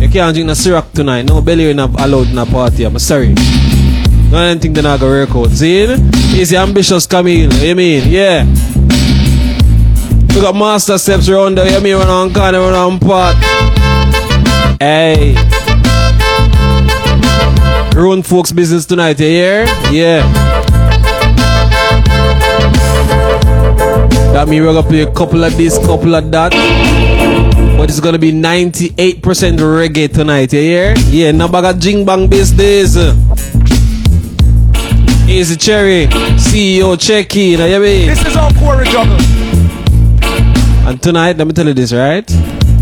You 0.00 0.08
can't 0.08 0.34
drink 0.34 0.46
no 0.46 0.54
syrup 0.54 0.92
tonight. 0.92 1.22
No 1.22 1.40
belly 1.40 1.72
not 1.74 1.98
allowed 2.00 2.28
in 2.28 2.38
a 2.38 2.46
party. 2.46 2.84
I'm 2.84 2.98
sorry. 2.98 3.34
No 4.30 4.38
anything 4.38 4.74
that 4.74 4.82
not 4.82 5.00
gonna 5.00 5.26
work. 5.26 5.50
See? 5.50 5.84
Easy 6.38 6.56
ambitious 6.56 7.06
Camille. 7.06 7.52
You 7.54 7.74
mean? 7.74 8.08
Yeah. 8.08 8.44
We 10.34 10.40
got 10.42 10.54
master 10.54 10.98
steps 10.98 11.28
around 11.28 11.56
there. 11.56 11.68
You 11.68 11.80
mean 11.82 11.96
run 11.96 12.08
on 12.08 12.32
corner, 12.32 12.60
run 12.60 12.74
on 12.74 12.98
part. 13.00 13.36
Hey. 14.80 15.34
Grown 17.98 18.22
folks 18.22 18.52
business 18.52 18.86
tonight, 18.86 19.18
you 19.18 19.26
hear? 19.26 19.64
Yeah. 19.90 20.22
That 24.32 24.46
mean 24.46 24.62
we're 24.62 24.72
gonna 24.72 24.86
play 24.86 25.00
a 25.00 25.12
couple 25.12 25.42
of 25.42 25.56
this, 25.56 25.78
couple 25.78 26.14
of 26.14 26.30
that. 26.30 26.52
But 27.76 27.90
it's 27.90 27.98
gonna 27.98 28.20
be 28.20 28.30
98% 28.30 29.58
reggae 29.58 30.14
tonight, 30.14 30.52
you 30.52 30.60
hear? 30.60 30.94
Yeah, 31.08 31.32
no 31.32 31.48
bag 31.48 31.64
of 31.64 31.80
jing 31.80 32.04
bang 32.04 32.28
business. 32.28 32.94
Easy 35.26 35.56
Cherry, 35.56 36.06
CEO 36.38 36.94
Checky, 36.94 37.58
now 37.58 37.64
you 37.64 37.80
mean? 37.80 38.10
This 38.10 38.24
is 38.24 38.36
our 38.36 38.52
Corey 38.52 38.86
Juggle. 38.86 39.18
And 40.86 41.02
tonight, 41.02 41.36
let 41.36 41.48
me 41.48 41.52
tell 41.52 41.66
you 41.66 41.74
this, 41.74 41.92
right? 41.92 42.30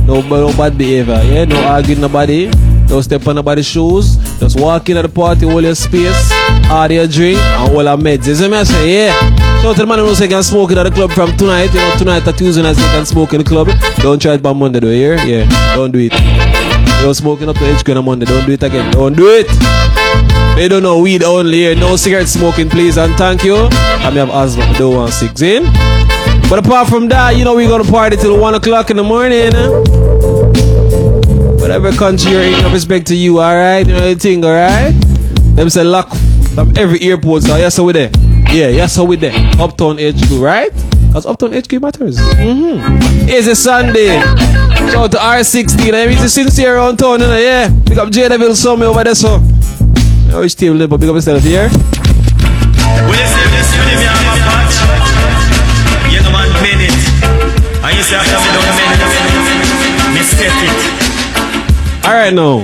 No, 0.07 0.21
no 0.21 0.53
bad 0.53 0.77
behavior, 0.77 1.23
yeah? 1.25 1.47
No 1.47 1.57
arguing 1.64 2.03
nobody. 2.03 2.51
Don't 2.89 3.03
step 3.03 3.26
on 3.26 3.37
nobody's 3.37 3.66
shoes. 3.66 4.16
Just 4.39 4.59
walk 4.61 4.89
in 4.89 4.97
at 4.97 5.03
the 5.03 5.09
party, 5.09 5.47
hold 5.47 5.64
your 5.64 5.74
space, 5.74 6.30
order 6.70 6.95
your 6.95 7.07
drink, 7.07 7.39
and 7.39 7.70
hold 7.70 7.84
your 7.84 7.97
meds. 7.97 8.26
You 8.26 8.34
see 8.34 8.49
me? 8.49 8.57
I 8.57 8.62
say, 8.64 8.95
yeah. 8.95 9.62
So 9.62 9.74
tell 9.74 9.84
the 9.84 9.87
man 9.87 9.99
who 9.99 10.14
say 10.14 10.28
can 10.28 10.43
smoke 10.43 10.70
it 10.72 10.78
at 10.78 10.84
the 10.84 10.91
club 10.91 11.11
from 11.12 11.37
tonight. 11.37 11.72
You 11.74 11.80
know, 11.80 11.95
tonight 11.99 12.26
at 12.26 12.39
Tuesday 12.39 12.62
night, 12.62 12.76
you 12.76 12.84
can 12.84 13.05
smoke 13.05 13.32
in 13.32 13.39
the 13.39 13.45
club. 13.45 13.68
Don't 13.99 14.20
try 14.20 14.34
it 14.34 14.43
by 14.43 14.53
Monday, 14.53 14.80
though, 14.80 14.91
yeah? 14.91 15.22
Yeah, 15.24 15.74
don't 15.74 15.91
do 15.91 15.99
it. 15.99 16.12
You're 17.03 17.14
smoking 17.14 17.49
up 17.49 17.57
to 17.57 17.64
edge 17.64 17.89
on 17.89 18.05
Monday. 18.05 18.26
Don't 18.26 18.47
do 18.47 18.53
it 18.53 18.62
again. 18.62 18.91
Don't 18.93 19.16
do 19.16 19.26
it. 19.28 19.47
They 20.57 20.68
don't 20.68 20.82
know 20.82 21.01
weed 21.01 21.22
only 21.22 21.59
here. 21.59 21.74
No 21.76 21.97
cigarette 21.97 22.28
smoking, 22.28 22.70
please. 22.70 22.97
And 22.97 23.14
thank 23.16 23.45
you. 23.45 23.57
I 23.57 24.11
may 24.11 24.20
have 24.20 24.30
asthma. 24.30 24.72
Don't 24.78 24.95
want 24.95 25.12
six 25.12 25.43
in. 25.43 25.64
But 26.49 26.64
apart 26.64 26.89
from 26.89 27.09
that, 27.09 27.37
you 27.37 27.45
know 27.45 27.55
we're 27.55 27.68
gonna 27.68 27.84
party 27.84 28.16
till 28.16 28.39
one 28.39 28.55
o'clock 28.55 28.91
in 28.91 28.97
the 28.97 29.03
morning. 29.03 29.53
Eh? 29.55 30.06
Whatever 31.67 31.91
country 31.91 32.31
you're 32.31 32.43
in, 32.43 32.55
I 32.55 32.73
respect 32.73 33.09
to 33.09 33.17
you, 33.17 33.41
alright? 33.41 33.85
You 33.85 33.95
know 33.95 34.14
the 34.14 34.21
thing, 34.21 34.45
alright? 34.45 34.95
Them 35.57 35.69
say 35.69 35.83
lock 35.83 36.14
from 36.55 36.73
every 36.79 37.03
airport, 37.03 37.43
so 37.43 37.57
yes, 37.57 37.75
so 37.75 37.83
we 37.83 37.93
there. 37.93 38.09
Yeah, 38.55 38.69
yes, 38.69 38.95
so 38.95 39.03
we 39.03 39.17
there. 39.17 39.33
Uptown 39.59 39.99
HQ, 39.99 40.31
right? 40.39 40.71
Because 41.09 41.27
Uptown 41.27 41.51
HQ 41.51 41.83
matters. 41.83 42.19
Mm-hmm. 42.19 43.27
It's 43.29 43.49
a 43.49 43.57
Sunday. 43.57 44.21
Shout 44.95 45.11
to 45.11 45.19
R16. 45.19 45.93
I 45.93 46.07
mean, 46.07 46.23
it's 46.23 46.35
sincere 46.35 46.77
around 46.77 46.99
town, 46.99 47.19
you 47.19 47.27
know, 47.27 47.37
yeah. 47.37 47.69
Pick 47.85 47.99
up 47.99 48.11
J 48.11 48.29
Devil 48.29 48.55
Summit 48.55 48.87
over 48.87 49.03
there, 49.03 49.17
so. 49.17 49.43
I 50.31 50.47
team 50.47 50.79
live, 50.79 50.91
but 50.91 51.01
pick 51.01 51.09
up 51.09 51.17
yourself 51.17 51.43
here. 51.43 51.67
When 51.67 53.19
you 53.19 53.27
see 53.27 53.47
this, 53.51 53.75
me 53.75 54.07
have 54.07 54.23
a 54.23 54.39
patch. 54.47 56.14
You 56.14 56.23
know 56.23 56.31
one 56.31 56.47
minute. 56.62 56.95
And 57.83 57.91
you 57.91 58.05
say 58.07 58.14
after 58.14 58.39
me 58.39 58.55
minute, 60.14 60.27
set 60.31 60.96
it. 62.07 62.09
Alright 62.09 62.35
now. 62.35 62.63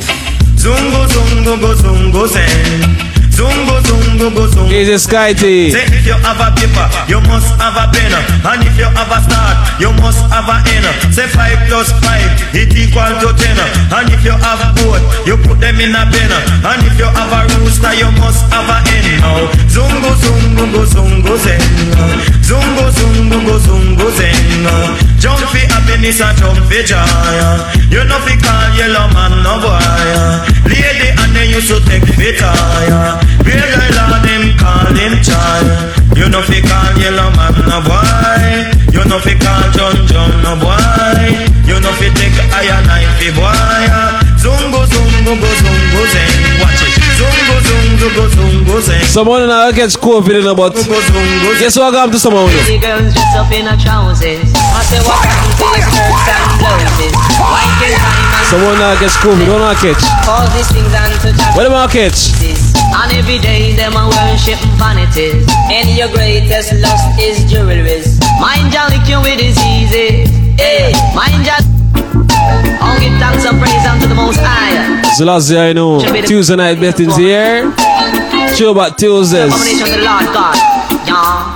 Zungo, 0.56 1.06
zungo, 1.08 1.56
go, 1.60 1.74
zungo. 1.74 2.26
Zungo, 2.28 2.28
zungo, 3.30 3.81
go, 4.30 4.46
zungo. 4.46 4.70
Easy 4.70 4.98
Sky 4.98 5.32
T. 5.32 5.70
Say 5.70 5.84
if 5.90 6.06
you 6.06 6.14
have 6.14 6.38
a 6.38 6.48
paper, 6.54 6.86
you 7.08 7.20
must 7.26 7.48
have 7.58 7.74
a 7.74 7.90
pen. 7.90 8.12
And 8.46 8.62
if 8.66 8.76
you 8.78 8.86
have 8.86 9.10
a 9.10 9.18
start, 9.24 9.56
you 9.80 9.90
must 9.98 10.22
have 10.30 10.48
a 10.48 10.62
end. 10.70 10.86
Say 11.14 11.26
5 11.26 11.68
plus 11.68 11.90
5, 12.04 12.54
it 12.54 12.70
equal 12.76 13.12
to 13.22 13.30
10. 13.34 13.58
And 13.92 14.08
if 14.12 14.22
you 14.24 14.34
have 14.36 14.62
both, 14.78 15.02
you 15.26 15.36
put 15.36 15.58
them 15.60 15.80
in 15.80 15.94
a 15.94 16.04
pen. 16.06 16.32
And 16.62 16.82
if 16.86 16.98
you 16.98 17.08
have 17.08 17.32
a 17.32 17.40
rooster, 17.58 17.94
you 17.94 18.10
must 18.20 18.46
have 18.52 18.68
a 18.68 18.78
hen. 18.86 19.20
Now, 19.22 19.46
zungo, 19.70 20.12
zungo, 20.18 20.64
go, 20.72 20.82
zungo, 20.86 21.34
zen. 21.38 21.60
Zungo, 22.42 22.86
zungo, 22.90 23.38
go, 23.46 23.56
zungo, 23.58 24.06
zen. 24.14 24.34
Jump 25.18 25.38
for 25.38 25.58
happiness 25.70 26.20
and 26.20 26.36
jump 26.38 26.58
for 26.66 26.82
joy. 26.82 26.98
You 27.90 28.02
know 28.04 28.18
fi 28.26 28.34
call 28.42 28.74
yellow 28.74 29.06
man 29.14 29.42
no 29.44 29.54
boy. 29.62 30.41
Fi 39.22 39.34
call 39.38 39.64
John 39.72 39.96
John 40.10 40.30
no 40.42 40.52
boy. 40.58 41.46
You 41.66 41.78
know 41.78 41.94
fi 41.98 42.10
take 42.18 42.34
iron 42.50 42.82
knife 42.86 43.14
fi 43.18 43.30
boy. 43.30 43.86
Zungo 44.42 44.82
zungo 44.90 45.32
go 45.38 45.50
zungo 45.62 46.02
zen. 46.10 46.30
Watch 46.58 46.82
it. 46.82 46.94
Zungo 47.18 47.56
zungo 47.66 48.08
go 48.16 48.24
zungo 48.34 48.76
zen. 48.82 49.02
Someone 49.06 49.46
now 49.46 49.70
gets 49.70 49.96
COVID 49.96 50.42
in 50.42 50.46
about. 50.46 50.74
Guess 50.74 51.78
what 51.78 51.94
happened 51.94 52.12
to 52.12 52.18
someone? 52.18 52.50
Pretty 52.50 52.78
girls 52.78 53.14
dressed 53.14 53.36
up 53.38 53.52
in 53.52 53.66
a 53.70 53.76
trousers. 53.78 54.50
I 54.74 54.82
say 54.82 54.98
what 55.06 55.22
happened 55.22 55.54
to 55.54 55.66
your 55.70 55.86
skirts 55.86 56.26
and 56.26 56.50
blouses? 56.58 57.14
Why 57.38 57.62
can't 57.78 58.02
and 58.02 58.46
Someone 58.50 58.78
now 58.78 58.98
gets 58.98 59.16
COVID. 59.22 59.46
Don't 59.46 59.62
know 59.62 59.74
catch. 59.78 60.02
cause 60.26 60.50
these 60.54 60.68
things 60.74 60.92
and 60.92 61.14
to 61.22 61.30
judge 61.30 61.56
What 61.56 61.66
about 61.66 61.90
catch? 61.90 62.34
And 62.92 63.12
every 63.16 63.38
day 63.38 63.72
them 63.74 63.94
a 63.96 64.04
worship 64.06 64.60
vanities 64.76 65.46
And 65.72 65.88
your 65.96 66.08
greatest 66.08 66.74
lust 66.74 67.18
is 67.18 67.40
jewelries 67.50 68.21
Mind 68.42 68.74
ya 68.74 68.90
lick 68.90 69.06
you 69.06 69.22
with 69.22 69.38
is 69.38 69.54
easy. 69.62 70.26
Hey, 70.58 70.90
mind 71.14 71.46
ya 71.46 71.62
I'll 72.82 72.98
give 72.98 73.14
thanks 73.22 73.46
and 73.46 73.58
praise 73.62 73.86
unto 73.86 74.08
the 74.10 74.18
most 74.18 74.42
high. 74.42 74.74
Zulazi, 75.14 75.54
I 75.56 75.72
know. 75.72 76.02
Tuesday 76.26 76.56
night 76.56 76.80
betting's 76.80 77.14
here. 77.16 77.70
Chill 78.58 78.72
about 78.72 78.98
Tuesdays. 78.98 79.54
Combination 79.54 79.86
of 79.86 79.94
the 79.94 80.02
Lord 80.02 80.26
God. 80.34 80.58
Yeah. 81.06 81.54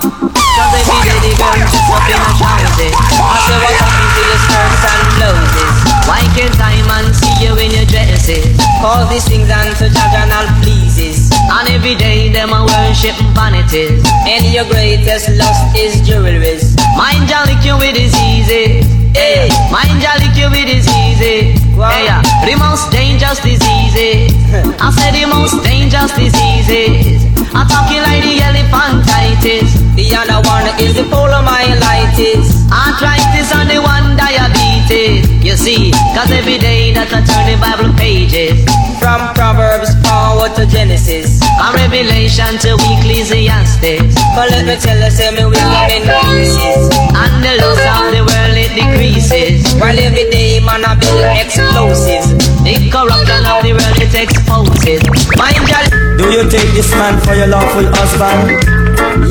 Cause 0.56 0.72
every 0.78 1.02
day 1.10 1.18
the 1.26 1.32
girl 1.36 1.52
dress 1.58 1.74
up 1.90 2.06
in 2.06 2.16
a 2.16 2.30
trousers 2.38 2.94
I 2.96 3.36
say 3.44 3.58
what 3.60 3.74
happened 3.76 4.10
to 4.14 4.22
your 4.24 4.38
skirts 4.46 4.84
and 4.88 5.02
blouses 5.18 5.75
Why 6.06 6.22
can't 6.38 6.54
I 6.62 6.78
man 6.86 7.10
see 7.10 7.34
you 7.42 7.52
in 7.58 7.74
your 7.74 7.86
dresses? 7.90 8.46
Cause 8.78 9.10
these 9.10 9.26
things 9.26 9.50
unto 9.50 9.90
judge 9.90 10.14
and 10.14 10.30
all 10.30 10.46
pleases 10.62 11.30
And 11.50 11.66
every 11.74 11.98
day 11.98 12.30
them 12.30 12.54
a 12.54 12.62
worship 12.62 13.18
vanities. 13.34 14.06
And 14.22 14.46
your 14.54 14.70
greatest 14.70 15.34
lust 15.34 15.74
is 15.74 15.98
jewelries. 16.06 16.78
Mind 16.94 17.26
ya 17.26 17.42
lick 17.50 17.64
you 17.66 17.74
with 17.78 17.98
is 17.98 18.14
easy. 18.22 18.86
Hey, 19.18 19.50
mind 19.74 19.98
ya 19.98 20.14
lick 20.22 20.38
you 20.38 20.46
with 20.46 20.70
is 20.70 20.86
easy. 20.86 21.58
Hey, 21.74 22.06
yeah. 22.06 22.22
the 22.46 22.54
most 22.56 22.90
dangerous 22.90 23.42
diseases 23.42 24.32
I 24.80 24.88
said 24.96 25.12
the 25.12 25.26
most 25.28 25.60
dangerous 25.62 26.12
diseases 26.16 27.26
I'm 27.52 27.68
talking 27.68 28.00
like 28.00 28.22
the 28.24 28.40
elephantitis. 28.40 29.76
The 29.96 30.06
other 30.16 30.40
one 30.48 30.66
is 30.80 30.94
the 30.96 31.04
polymyelitis 31.12 32.48
Arthritis 32.72 33.52
and 33.52 33.68
the 33.68 33.80
one 33.82 34.16
diabetes 34.16 34.65
You 34.88 35.58
see, 35.58 35.90
cause 36.14 36.30
every 36.30 36.62
day 36.62 36.94
that 36.94 37.10
I 37.10 37.18
turn 37.26 37.42
the 37.50 37.58
Bible 37.58 37.90
pages. 37.98 38.54
From 39.02 39.18
Proverbs 39.34 39.90
forward 40.06 40.54
to 40.54 40.62
Genesis. 40.62 41.42
From 41.58 41.74
Revelation 41.74 42.54
to 42.62 42.78
Ecclesiastes. 42.94 44.14
But 44.38 44.46
let 44.54 44.62
me 44.62 44.78
tell 44.78 44.94
you, 44.94 45.10
say 45.10 45.34
me 45.34 45.42
we 45.42 45.58
live 45.58 45.90
in 45.90 46.06
pieces. 46.06 46.86
And 47.18 47.34
the 47.42 47.58
lust 47.58 47.82
of 47.82 48.14
the 48.14 48.22
world 48.22 48.54
it 48.54 48.78
decreases. 48.78 49.74
While 49.82 49.98
every 49.98 50.30
day 50.30 50.62
man 50.62 50.86
I 50.86 50.94
build 50.94 51.34
explosives. 51.34 52.30
The 52.62 52.86
corruption 52.86 53.42
of 53.42 53.66
the 53.66 53.74
world 53.74 53.98
it 53.98 54.14
exposes. 54.14 55.02
Mind 55.34 55.66
your 55.66 55.82
Do 56.14 56.30
you 56.30 56.46
take 56.46 56.70
this 56.78 56.94
man 56.94 57.18
for 57.26 57.34
your 57.34 57.50
lawful 57.50 57.90
husband? 57.90 58.54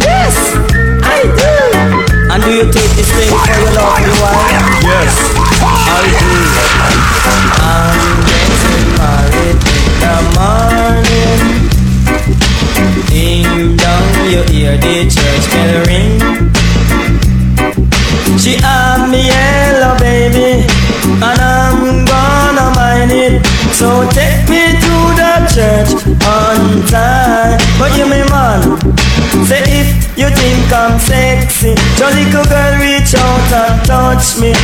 Yes, 0.03 0.35
I 0.99 1.23
do. 1.31 1.55
And 2.27 2.43
do 2.43 2.51
you 2.51 2.67
take 2.67 2.91
this 2.99 3.07
thing 3.07 3.31
for 3.31 3.55
your 3.55 3.71
lawful 3.79 4.11
wife? 4.19 4.83
Yes, 4.83 5.44
in 9.45 9.57
the 10.01 10.15
morning. 10.35 11.41
Ding 13.09 13.77
dong, 13.77 14.09
you 14.31 14.41
hear 14.51 14.77
the 14.77 14.95
church 15.15 15.45
bell 15.53 15.75
ring. 15.87 16.13
She 18.37 18.53
me 19.11 19.21
yellow 19.27 19.97
baby, 19.99 20.67
and 21.21 21.39
I'm 21.39 22.05
gonna 22.05 22.67
mind 22.75 23.11
it. 23.11 23.45
So 23.73 24.07
take 24.11 24.47
me 24.49 24.63
to 24.83 24.95
the 25.21 25.33
church 25.53 25.91
on 26.25 26.85
time. 26.87 27.59
But 27.79 27.97
you 27.97 28.05
me 28.05 28.21
man, 28.29 28.61
say 29.43 29.59
if 29.67 29.89
you 30.15 30.29
think 30.31 30.71
I'm 30.71 30.95
sexy, 30.99 31.75
your 31.99 32.11
little 32.15 32.47
girl 32.47 32.73
reach 32.79 33.11
out 33.19 33.51
and 33.51 33.75
touch 33.83 34.39
me. 34.39 34.55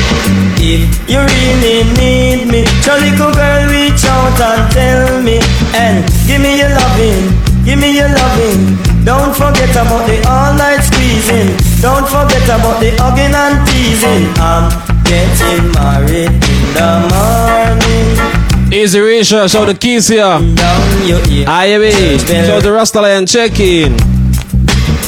If 0.61 0.87
you 1.09 1.19
really 1.19 1.83
need 1.99 2.47
me, 2.47 2.63
your 2.85 2.95
little 3.01 3.33
girl 3.35 3.67
reach 3.67 4.05
out 4.07 4.39
and 4.39 4.63
tell 4.71 5.21
me, 5.21 5.43
and 5.75 6.07
give 6.23 6.39
me 6.39 6.59
your 6.63 6.69
loving. 6.71 7.51
Give 7.65 7.77
me 7.77 7.97
your 7.97 8.09
loving. 8.09 8.77
Don't 9.03 9.35
forget 9.35 9.69
about 9.71 10.07
the 10.07 10.17
all 10.29 10.53
night 10.55 10.81
squeezing. 10.81 11.57
Don't 11.81 12.07
forget 12.07 12.43
about 12.45 12.79
the 12.79 12.89
hugging 12.97 13.33
and 13.33 13.61
teasing. 13.67 14.29
I'm 14.37 14.69
getting 15.05 15.71
married 15.73 16.31
in 16.31 16.63
the 16.73 16.91
morning. 17.11 18.41
Easy 18.73 18.99
Risha, 18.99 19.51
show 19.51 19.65
the 19.65 19.73
keys 19.73 20.07
here. 20.07 20.21
Down 20.23 21.07
your 21.07 21.19
ear. 21.29 21.45
Aye, 21.47 21.77
baby. 21.77 22.17
Show 22.17 22.61
the 22.61 22.71
Rasta 22.71 23.01
Lion 23.01 23.25
check 23.25 23.59
in. 23.59 24.10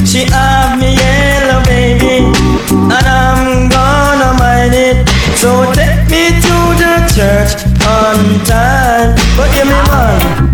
She 0.06 0.26
have 0.26 0.80
me 0.80 0.95
yellow 0.95 1.64
baby, 1.66 2.30
and 2.70 3.06
I'm 3.08 3.70
gonna 3.70 4.38
mind 4.38 4.74
it. 4.74 5.08
So 5.38 5.66
take 5.74 6.06
me 6.12 6.30
to 6.45 6.56
the 6.82 6.93
church 7.16 7.66
on 7.88 8.20
time. 8.45 9.16
But 9.36 9.49
give 9.54 9.68
me 9.68 9.80
man. 9.89 10.54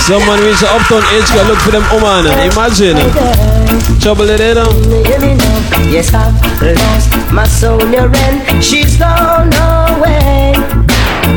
Someone 0.00 0.40
reach 0.40 0.60
the 0.60 0.68
uptown 0.70 1.02
edge, 1.14 1.30
go 1.32 1.42
look 1.46 1.58
for 1.58 1.70
them 1.70 1.84
woman. 1.92 2.26
Eh? 2.26 2.50
Imagine. 2.52 2.96
Eh? 2.96 4.00
Trouble 4.00 4.28
it 4.30 4.40
eh, 4.40 4.50
in 4.50 4.56
them. 4.56 5.90
Yes, 5.90 6.12
I've 6.14 6.34
lost 6.60 7.32
my 7.32 7.46
Sonia 7.46 8.08
Ren. 8.08 8.62
She's 8.62 8.96
gone 8.96 9.52
away. 9.54 10.54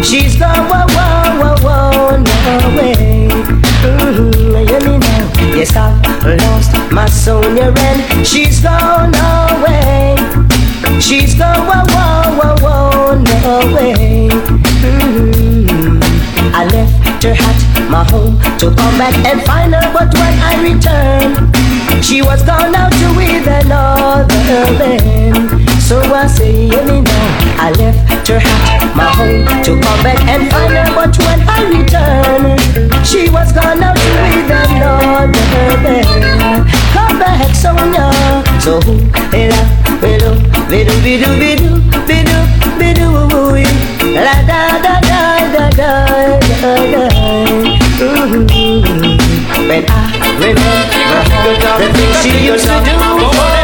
She's 0.04 0.38
gone, 0.38 0.68
whoa, 0.68 1.23
away. 2.46 3.30
Mm-hmm, 3.84 4.56
hear 4.68 4.82
me 4.88 4.98
now. 4.98 5.56
Yes, 5.56 5.76
I've 5.76 6.00
lost 6.42 6.72
my 6.92 7.08
Sonia 7.08 7.72
Ren. 7.72 8.26
She's 8.26 8.60
gone 8.60 9.14
away. 9.16 10.16
She's 11.00 11.36
gone, 11.36 11.64
away. 13.46 14.30
Mm-hmm. 14.84 16.00
I 16.54 16.66
left 16.66 17.24
her 17.24 17.34
at 17.34 17.90
my 17.90 18.04
home 18.06 18.40
to 18.60 18.74
come 18.76 18.98
back 18.98 19.14
and 19.26 19.42
find 19.44 19.74
her, 19.74 19.94
but 19.94 20.14
when 20.14 20.34
I 20.40 20.54
returned, 20.62 21.36
she 22.04 22.22
was 22.22 22.44
gone 22.44 22.76
out 22.76 22.94
with 23.16 23.48
another 23.48 24.78
man. 24.80 25.63
So 25.94 26.02
I 26.12 26.26
say, 26.26 26.70
now. 26.70 27.06
I 27.62 27.70
left 27.78 28.28
her 28.28 28.42
at 28.42 28.96
my 28.98 29.14
home 29.14 29.46
to 29.62 29.78
come 29.78 30.02
back 30.02 30.18
and 30.26 30.50
find 30.50 30.74
her, 30.74 30.90
but 30.98 31.14
when 31.22 31.40
I 31.46 31.70
returned, 31.70 33.06
she 33.06 33.30
was 33.30 33.54
gone 33.54 33.78
out 33.78 33.94
with 33.94 34.50
another 34.50 35.30
man. 35.86 36.66
Come 36.98 37.20
back, 37.20 37.54
Sonia. 37.54 38.10
So 38.60 38.82
who 38.82 39.06
is 39.38 39.54
Bidu, 40.02 40.34
bidu, 40.66 40.94
bidu, 41.06 41.30
bidu, 41.38 41.78
bidu, 42.10 42.38
bidu, 42.82 43.10
la 44.18 44.34
da 44.50 44.82
da 44.82 44.98
da 44.98 45.20
da 45.54 45.70
da 45.78 45.90
da 46.50 46.74
da. 46.90 47.04
When 49.70 49.86
I 49.88 50.02
remember 50.42 51.54
the 51.78 51.86
things 51.94 52.18
she 52.24 52.34
used 52.50 52.66
to 52.66 52.82
do 52.82 53.63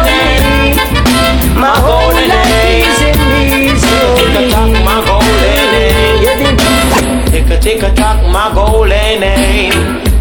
my 1.60 1.76
whole 1.86 2.16
life 2.16 2.88
is 2.88 3.02
in 3.10 3.20
misery. 3.36 4.50
my 4.88 4.98
golden 5.06 5.66
name. 5.76 6.58
Tick 7.32 7.50
a 7.50 7.60
tick 7.60 7.84
a 7.84 7.94
tock, 7.94 8.20
my 8.32 8.52
golden 8.54 9.20
name. 9.20 9.74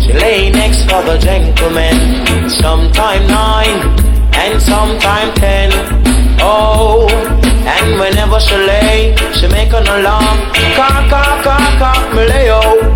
She 0.03 0.13
lay 0.13 0.51
next 0.51 0.83
for 0.91 1.03
the 1.03 1.17
gentleman. 1.19 1.97
Sometime 2.51 3.27
nine 3.29 3.79
and 4.35 4.61
sometime 4.61 5.33
ten. 5.35 5.71
Oh, 6.41 7.07
and 7.77 8.01
whenever 8.01 8.41
she 8.41 8.57
lay, 8.57 9.15
she 9.35 9.47
make 9.49 9.73
an 9.73 9.87
alarm. 9.87 10.37
Cock, 10.75 11.09
cock, 11.11 11.45
cock, 11.45 11.79
cock, 11.79 12.15
me 12.15 12.27
lay 12.27 12.51
oh, 12.51 12.95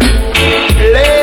lay 0.95 1.22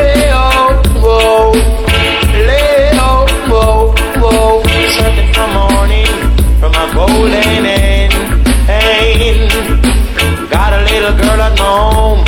golden 6.99 7.63
end. 7.63 8.11
Hey, 8.67 9.47
got 10.51 10.75
a 10.75 10.81
little 10.83 11.15
girl 11.15 11.39
at 11.47 11.55
home. 11.55 12.19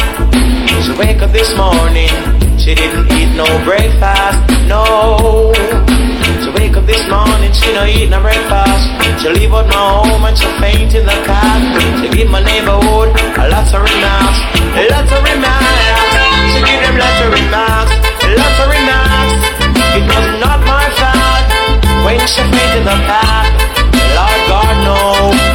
She 0.83 0.91
wake 0.95 1.19
up 1.19 1.31
this 1.35 1.51
morning. 1.59 2.11
She 2.55 2.71
didn't 2.75 3.11
eat 3.11 3.35
no 3.35 3.47
breakfast, 3.67 4.39
no. 4.71 5.51
She 6.41 6.49
wake 6.55 6.75
up 6.79 6.85
this 6.87 7.03
morning, 7.11 7.51
she 7.51 7.73
no 7.75 7.83
eat 7.83 8.07
no 8.07 8.21
breakfast. 8.23 8.85
She 9.19 9.27
leave 9.35 9.51
out 9.51 9.67
my 9.67 9.75
home 9.75 10.23
and 10.23 10.37
she 10.39 10.47
faint 10.63 10.93
in 10.95 11.03
the 11.03 11.19
car. 11.27 11.55
She 11.99 12.07
give 12.15 12.29
my 12.31 12.39
neighborhood 12.39 13.11
a 13.43 13.45
lot 13.51 13.67
of 13.67 13.81
remarks, 13.83 14.39
a 14.79 14.83
lot 14.87 15.09
of 15.15 15.19
remarks. 15.19 16.13
She 16.53 16.59
give 16.63 16.79
them 16.79 16.95
lots 16.95 17.19
of 17.25 17.29
remarks, 17.35 17.93
lots 18.39 18.57
of 18.63 18.67
remarks. 18.71 19.41
It 19.99 20.03
was 20.07 20.27
not 20.39 20.59
my 20.63 20.85
fault 20.95 21.45
when 22.07 22.19
she 22.23 22.41
faint 22.55 22.73
in 22.79 22.85
the 22.87 22.97
car. 23.09 23.60
Lord 24.83 25.50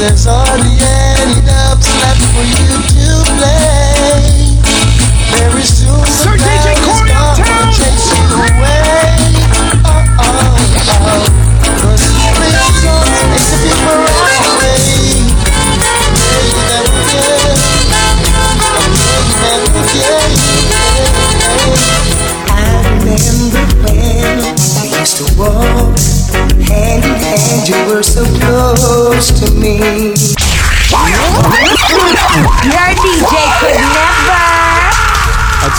Cause 0.00 0.24
there's 0.24 0.99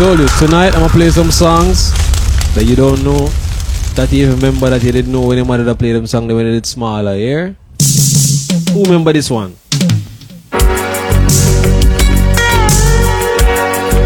told 0.02 0.18
you, 0.18 0.28
tonight 0.40 0.74
I'm 0.74 0.82
gonna 0.82 0.90
play 0.90 1.12
some 1.12 1.30
songs 1.30 1.94
that 2.56 2.66
you 2.66 2.76
don't 2.76 3.04
know. 3.04 3.30
That 3.94 4.10
you 4.12 4.32
remember 4.34 4.68
that 4.72 4.82
you 4.82 4.92
didn't 4.92 5.12
know 5.12 5.22
when 5.28 5.38
your 5.38 5.46
mother 5.46 5.64
that 5.64 5.78
play 5.78 5.92
them 5.92 6.08
song 6.08 6.26
when 6.26 6.38
they 6.44 6.54
did 6.54 6.66
smaller, 6.66 7.16
yeah? 7.16 7.54
Who 8.74 8.82
remember 8.82 9.14
this 9.14 9.30
one? 9.30 9.54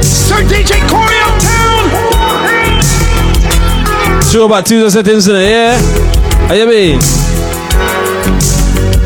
Sir 0.04 0.43
DJ 0.52 0.84
Corey 0.91 1.16
uptown. 1.24 1.88
Show 4.28 4.48
about 4.48 4.66
Tuesday 4.66 4.89
settings 4.89 5.30
in 5.30 5.36
yeah? 5.36 5.80
How 6.50 6.56
you 6.56 6.68
mean? 6.68 7.00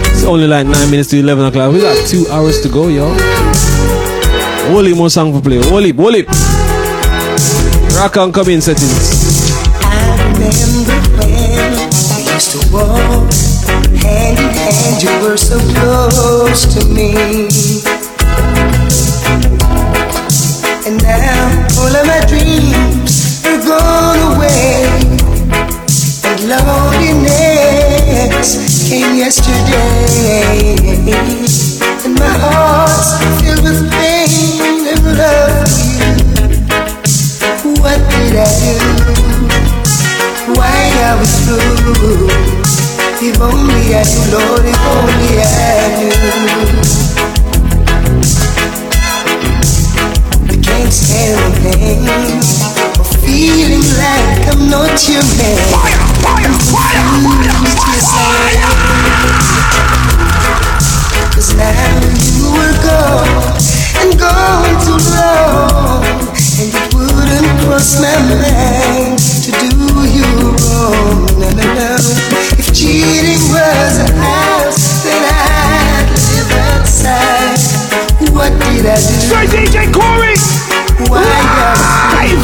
It's 0.10 0.24
only 0.24 0.48
like 0.48 0.66
9 0.66 0.90
minutes 0.90 1.10
to 1.12 1.20
11 1.20 1.46
o'clock. 1.46 1.72
We 1.72 1.82
got 1.82 2.08
2 2.08 2.30
hours 2.32 2.62
to 2.62 2.70
go, 2.70 2.88
y'all. 2.88 3.14
Wally 4.74 4.96
more 4.96 5.12
song 5.12 5.32
for 5.34 5.42
play. 5.42 5.60
Wally, 5.70 5.92
Wally. 5.92 6.26
Rock 8.00 8.16
on 8.16 8.32
come 8.32 8.48
in 8.48 8.62
settings. 8.62 9.52
I 9.84 10.16
remember 10.32 11.00
when 11.20 11.72
we 12.16 12.32
used 12.32 12.52
to 12.56 12.60
walk 12.72 13.28
hand 14.00 14.40
in 14.40 14.50
hand, 14.56 15.04
you 15.04 15.12
were 15.22 15.36
so 15.36 15.60
close 15.76 16.64
to 16.76 16.82
me. 16.96 17.12
And 20.88 20.96
now 21.04 21.68
all 21.76 21.92
of 21.94 22.08
my 22.08 22.22
dreams 22.26 23.44
are 23.46 23.60
gone 23.68 24.20
away, 24.32 24.88
and 26.24 26.40
loneliness 26.48 27.68
came 28.88 29.12
yesterday, 29.20 30.80
and 32.06 32.16
my 32.18 32.32
heart's 32.40 33.12
filled 33.44 33.64
with 33.68 33.92
pain 33.92 34.88
and 34.88 35.04
love 35.18 35.59
you 38.28 38.80
Why 40.56 40.76
I 41.08 41.16
was 41.20 41.32
through 41.46 42.28
If 43.24 43.40
only 43.40 43.96
I 43.96 44.04
knew, 44.04 44.26
Lord, 44.36 44.66
if 44.66 44.80
only 44.92 45.40
I 45.40 45.52
knew 45.98 46.12
I 50.48 50.56
can't 50.60 50.94
stand 50.94 51.40
the 51.40 51.52
pain 51.64 52.04
of 53.00 53.08
feeling 53.24 53.86
like 53.98 54.48
I'm 54.52 54.70
not 54.70 55.00
your 55.08 55.24
man 55.40 55.60
Fire, 55.72 56.00
fire, 56.24 56.54
fire, 56.72 57.04
fire, 57.72 58.04
fire, 58.04 58.74
Cause 61.34 61.52
now 61.56 62.00
you 62.36 62.52
were 62.52 62.76
gone 62.84 63.56
and 64.02 64.12
gone 64.20 64.76
too 64.84 65.00
long 65.16 66.29
a 67.80 67.82
slam 67.82 69.16
to 69.16 69.52
do 69.52 69.72
you 70.12 70.52
wrong. 70.52 71.26
No, 71.40 71.48
no, 71.56 71.66
no. 71.80 71.96
If 72.60 72.76
cheating 72.76 73.40
was 73.56 73.96
a 74.04 74.08
house, 74.20 75.04
then 75.04 75.24
I'd 75.24 76.12
live 76.12 76.52
outside. 76.76 77.60
What 78.36 78.52
did 78.60 78.86
I 78.86 79.00
do? 79.00 79.56
DJ 79.56 79.88
Corey! 79.96 80.36
Why 81.08 81.24
Live! 82.20 82.44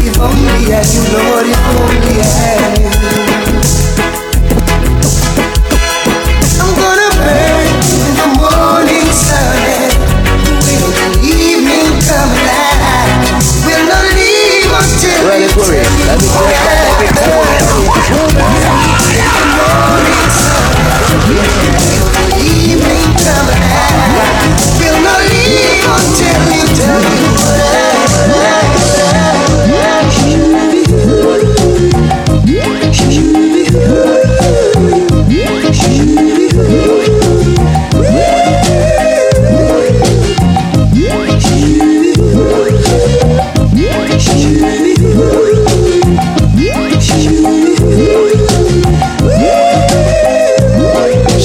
If 0.00 0.18
only 0.18 0.72
I 0.72 0.80
knew, 0.88 1.04
Lord, 1.12 1.46
if 1.46 1.60
only 1.76 2.16
I 2.22 2.78
knew. 2.78 2.87
Let 16.08 16.18
me 16.22 16.26
go. 21.44 21.57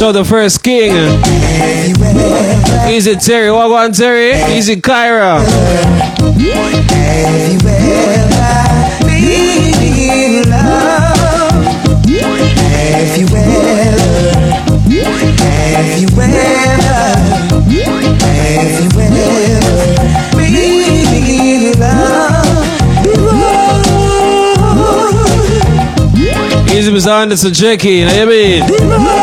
Out 0.04 0.12
the 0.12 0.26
first 0.26 0.62
king. 0.64 0.92
Easy 2.92 3.16
Terry, 3.16 3.52
what 3.52 3.70
go 3.70 3.78
on 3.78 3.94
Terry? 3.94 4.34
Easy 4.54 4.76
Kyra. 4.76 5.40
Easy 26.74 26.92
Miss 26.92 27.08
Anderson 27.08 27.54
Jackie, 27.54 27.90
you 27.90 28.06
know 28.06 28.12
what 28.12 28.22
I 28.22 28.26
mean? 28.26 29.23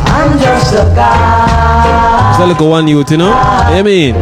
I'm 0.07 0.39
just 0.39 0.73
a 0.73 0.85
guy. 0.95 2.31
It's 2.31 2.39
a 2.39 2.45
little 2.47 2.69
one 2.69 2.87
youth, 2.87 3.11
you 3.11 3.17
know? 3.17 3.27
You 3.27 3.33
know 3.33 3.79
I 3.79 3.81
mean? 3.83 4.15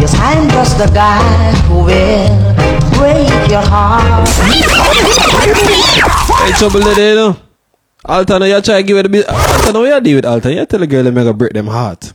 Yes, 0.00 0.14
I'm 0.18 0.48
just 0.50 0.80
a 0.80 0.86
guy 0.92 1.52
who 1.66 1.84
will 1.84 2.54
break 2.98 3.50
your 3.50 3.62
heart. 3.62 4.28
Hey, 6.42 6.52
trouble 6.58 6.80
there, 6.80 7.10
you 7.10 7.16
know? 7.16 7.36
Alton, 8.04 8.42
you 8.42 8.60
try 8.62 8.80
to 8.80 8.86
give 8.86 8.96
it 8.96 9.06
a 9.06 9.08
bit. 9.08 9.28
Alton, 9.28 9.74
what 9.74 9.86
you 9.86 10.00
do 10.00 10.14
with 10.16 10.24
Alton? 10.24 10.52
You 10.52 10.66
tell 10.66 10.80
the 10.80 10.86
girl 10.88 11.04
to 11.04 11.12
make 11.12 11.24
her 11.24 11.32
break 11.32 11.52
them 11.52 11.68
heart. 11.68 12.12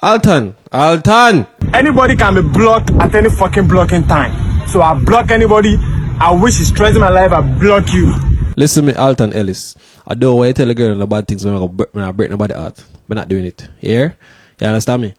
Alton, 0.00 0.54
Alton. 0.70 1.46
Anybody 1.74 2.14
can 2.14 2.34
be 2.36 2.42
blocked 2.42 2.92
at 2.92 3.14
any 3.16 3.30
fucking 3.30 3.66
blocking 3.66 4.06
time. 4.06 4.32
So 4.68 4.80
I 4.80 4.94
block 4.94 5.32
anybody. 5.32 5.76
I 6.20 6.32
wish 6.32 6.60
it's 6.60 6.70
stressing 6.70 7.00
my 7.00 7.10
life. 7.10 7.32
I 7.32 7.40
block 7.40 7.92
you. 7.92 8.12
Listen 8.56 8.86
to 8.86 8.92
me, 8.92 8.98
Alton 8.98 9.32
Ellis. 9.32 9.76
I 10.06 10.14
don't 10.14 10.36
want 10.36 10.48
to 10.48 10.54
tell 10.54 10.70
a 10.70 10.74
girl 10.74 10.96
the 10.96 11.06
bad 11.06 11.28
things 11.28 11.44
when 11.44 11.54
I, 11.54 11.58
go 11.58 11.68
break, 11.68 11.94
when 11.94 12.04
I 12.04 12.10
break 12.10 12.30
nobody 12.30 12.54
heart. 12.54 12.82
We're 13.06 13.14
not 13.14 13.28
doing 13.28 13.44
it. 13.44 13.68
You 13.80 13.88
hear? 13.90 14.16
You 14.60 14.66
understand 14.66 15.02
me? 15.02 15.14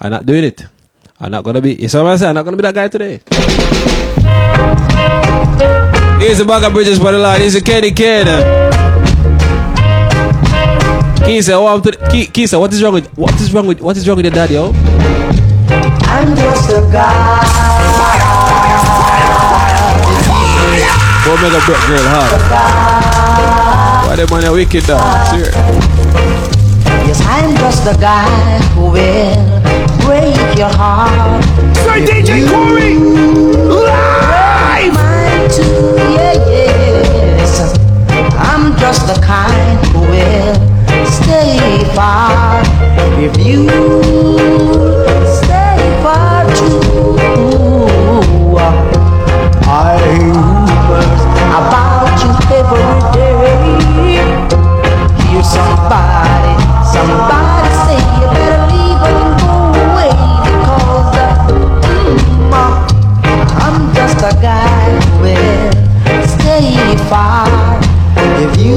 I'm 0.00 0.10
not 0.10 0.26
doing 0.26 0.44
it. 0.44 0.66
I'm 1.20 1.30
not 1.30 1.44
gonna 1.44 1.60
be. 1.60 1.74
You 1.74 1.88
see 1.88 1.98
what 1.98 2.06
I'm 2.06 2.18
saying? 2.18 2.30
I'm 2.30 2.34
not 2.34 2.44
gonna 2.44 2.56
be 2.56 2.62
that 2.62 2.74
guy 2.74 2.88
today. 2.88 3.20
Here's 6.20 6.38
the 6.38 6.44
bag 6.44 6.64
of 6.64 6.72
bridges 6.72 6.98
for 6.98 7.12
the 7.12 7.18
line. 7.18 7.40
Here's 7.40 7.54
the 7.54 7.60
Kenny 7.60 7.92
Kid. 7.92 8.26
Kisa, 11.24 11.54
oh, 11.54 11.66
I'm 11.66 11.82
to 11.82 11.90
the, 11.90 12.30
Kisa, 12.32 12.58
what 12.58 12.72
is 12.72 12.82
wrong 12.82 12.94
with 12.94 13.16
what 13.16 13.34
is 13.40 13.52
wrong 13.52 13.66
with 13.66 13.80
what 13.80 13.96
is 13.96 14.08
wrong 14.08 14.16
with 14.16 14.26
your 14.26 14.34
dad, 14.34 14.50
yo? 14.50 14.72
I'm 16.10 16.34
just 16.36 16.70
a 16.70 16.88
guy. 16.92 17.67
Go 21.38 21.44
make 21.44 21.52
a 21.52 21.66
break 21.66 21.78
girl 21.86 22.08
heart. 22.10 22.34
Why 24.08 24.16
them 24.16 24.26
man 24.30 24.44
are 24.46 24.52
wicked 24.52 24.84
dog? 24.86 25.00
Serious. 25.28 25.54
Yes, 27.06 27.20
I'm 27.22 27.54
just 27.56 27.86
a 27.86 27.94
guy 28.00 28.58
who 28.74 28.90
will 28.90 29.60
break 30.02 30.58
your 30.58 30.68
heart. 30.68 31.44
Sir 31.76 32.00
DJ 32.02 32.42
Corey! 32.50 32.98
Live! 33.70 34.94
Mine 34.94 35.48
too, 35.48 35.94
yeah, 36.16 36.34
yes. 36.50 37.78
I'm 38.34 38.76
just 38.78 39.06
the 39.06 39.14
kind 39.24 39.78
who 39.94 40.00
will 40.00 40.54
stay 41.06 41.84
far 41.94 42.62
if 43.22 43.36
you 43.46 43.68
stay 45.38 45.78
far 46.02 46.44
too. 46.56 46.98
I 49.70 50.18
rumors 50.18 50.57
about 51.58 52.14
you 52.22 52.30
every 52.54 52.86
day. 53.14 54.22
Hear 55.26 55.42
somebody, 55.42 56.54
somebody 56.86 57.70
say 57.84 57.98
you 57.98 58.26
better 58.30 58.62
leave 58.70 59.02
and 59.10 59.30
go 59.42 59.54
away 59.84 60.14
because 60.46 61.16
uh, 61.18 61.50
mm, 61.82 62.52
I'm 63.64 63.78
just 63.94 64.18
a 64.18 64.32
guy 64.40 64.84
who 65.00 65.22
will 65.22 65.72
stay 66.26 66.70
far 67.10 67.46
if 68.38 68.52
you 68.64 68.76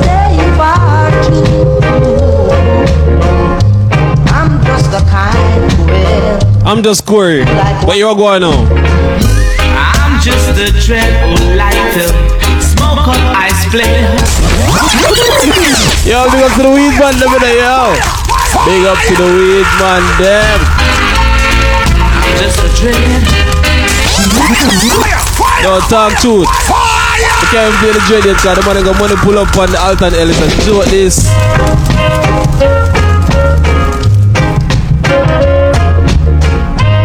stay 0.00 0.36
far 0.56 1.10
too. 1.24 1.76
I'm 4.32 4.52
just 4.64 4.90
the 4.90 5.02
kind 5.10 5.72
who 5.72 5.84
will. 5.86 6.66
I'm 6.66 6.82
just 6.82 7.04
Corey. 7.06 7.44
What 7.84 7.96
you 7.98 8.08
all 8.08 8.16
going 8.16 8.42
on? 8.42 8.85
I'm 10.56 10.72
just 10.72 10.72
a 10.72 10.88
dread 10.88 11.12
who 11.36 11.52
like 11.52 11.76
to 12.00 12.08
smoke 12.64 13.04
up 13.04 13.20
ice 13.36 13.68
play. 13.68 13.92
Yo, 16.08 16.24
big 16.32 16.48
up 16.48 16.56
to 16.56 16.64
the 16.64 16.72
weed 16.72 16.96
man, 16.96 17.12
them 17.20 17.28
in 17.28 17.44
there, 17.44 17.60
yo. 17.60 17.92
Big 18.64 18.88
up 18.88 18.96
to 18.96 19.12
the 19.20 19.28
weed 19.36 19.68
man, 19.76 20.00
them. 20.16 20.60
I'm 22.00 22.40
just 22.40 22.56
a 22.56 22.72
dread. 22.72 22.96
Yo, 25.60 25.76
talk 25.92 26.16
truth. 26.24 26.48
You 26.48 27.48
can't 27.52 27.76
feel 27.76 27.92
the 27.92 28.00
dread 28.08 28.24
yet, 28.24 28.40
cause 28.40 28.56
the 28.56 28.64
man 28.64 28.80
got 28.82 28.96
money 28.96 29.16
pull 29.20 29.36
up 29.36 29.54
on 29.58 29.68
the 29.70 29.78
Alton 29.78 30.14
Ellis 30.14 30.40
and 30.40 30.64
do 30.64 30.76
what 30.78 30.88
this. 30.88 31.20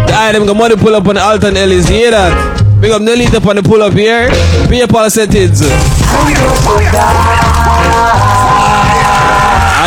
The 0.08 0.16
item 0.16 0.46
got 0.46 0.56
money 0.56 0.78
pull 0.78 0.96
up 0.96 1.06
on 1.06 1.16
the 1.16 1.22
Alton 1.22 1.58
Ellis, 1.58 1.90
you 1.90 1.96
hear 1.98 2.12
that? 2.12 2.51
Big 2.82 2.90
up 2.90 3.02
Nelly 3.04 3.28
up 3.28 3.46
on 3.46 3.56
the 3.58 3.62
pull 3.62 3.84
up 3.84 3.94
here. 3.94 4.28
Pay 4.68 4.88
Paul 4.88 5.08
settings. 5.12 5.62
How 5.62 6.26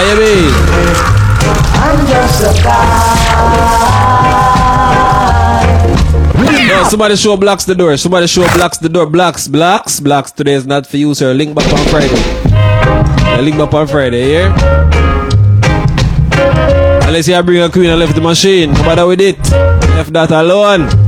you 0.00 0.14
mean? 0.14 0.54
I'm 1.74 2.06
just 2.06 2.40
a 2.46 2.62
guy. 2.62 2.94
Yo, 6.68 6.84
somebody 6.84 7.16
show 7.16 7.36
blocks 7.36 7.64
the 7.64 7.74
door. 7.74 7.96
Somebody 7.96 8.28
show 8.28 8.46
blocks 8.54 8.78
the 8.78 8.88
door. 8.88 9.06
Blocks, 9.06 9.48
blocks, 9.48 9.98
blocks. 9.98 10.30
Today 10.30 10.54
is 10.54 10.64
not 10.64 10.86
for 10.86 10.96
you, 10.96 11.14
sir. 11.14 11.34
Link 11.34 11.52
back 11.52 11.72
on 11.72 11.84
Friday. 11.88 12.14
Yeah, 12.48 13.40
link 13.40 13.58
back 13.58 13.74
on 13.74 13.88
Friday, 13.88 14.34
yeah? 14.34 14.54
Unless 17.08 17.26
you 17.26 17.42
bring 17.42 17.60
a 17.60 17.68
queen 17.68 17.90
and 17.90 17.98
left 17.98 18.14
the 18.14 18.20
machine. 18.20 18.72
No 18.72 18.82
matter 18.84 19.04
with 19.04 19.20
it. 19.20 19.36
Left 19.50 20.12
that 20.12 20.30
alone. 20.30 21.03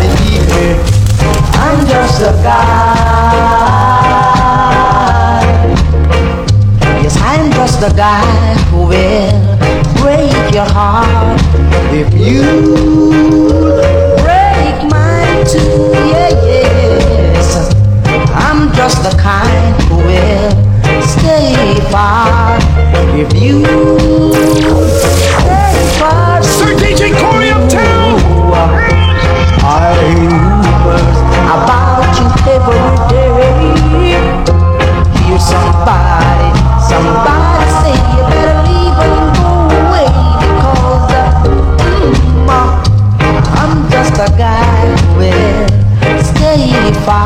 Believe 0.00 0.46
me, 0.48 0.66
I'm 1.60 1.78
just 1.86 2.22
a 2.22 2.32
guy. 2.42 3.74
Yes, 7.02 7.16
I'm 7.20 7.52
just 7.52 7.80
guy 7.96 8.54
who 8.70 8.86
will 8.86 9.58
break 10.00 10.54
your 10.54 10.64
heart 10.64 11.40
if 11.92 12.08
you 12.14 12.42
break 14.24 14.76
mine 14.90 15.44
too. 15.44 15.92
Yeah. 16.10 16.24
I'm 18.34 18.72
just 18.74 19.02
the 19.02 19.10
kind 19.20 19.82
who 19.82 19.96
will 19.96 20.50
stay 21.02 21.78
far 21.90 22.58
if 23.16 23.32
you 23.34 23.62
DJ 26.72 27.12
Corey 27.20 27.50
uptown! 27.50 28.20
I 29.62 29.94
about 31.54 32.12
you 32.18 32.26
every 32.52 32.80
day. 33.10 34.16
Hear 35.24 35.40
somebody, 35.40 36.48
somebody 36.88 37.66
say 37.80 37.96
you 38.12 38.22
better 38.32 38.58
leave 38.68 38.98
and 39.04 39.16
go 39.36 39.48
away 39.80 40.08
because 40.40 41.12
uh, 41.12 42.52
I'm 43.58 43.72
just 43.90 44.14
a 44.14 44.28
guy. 44.36 44.64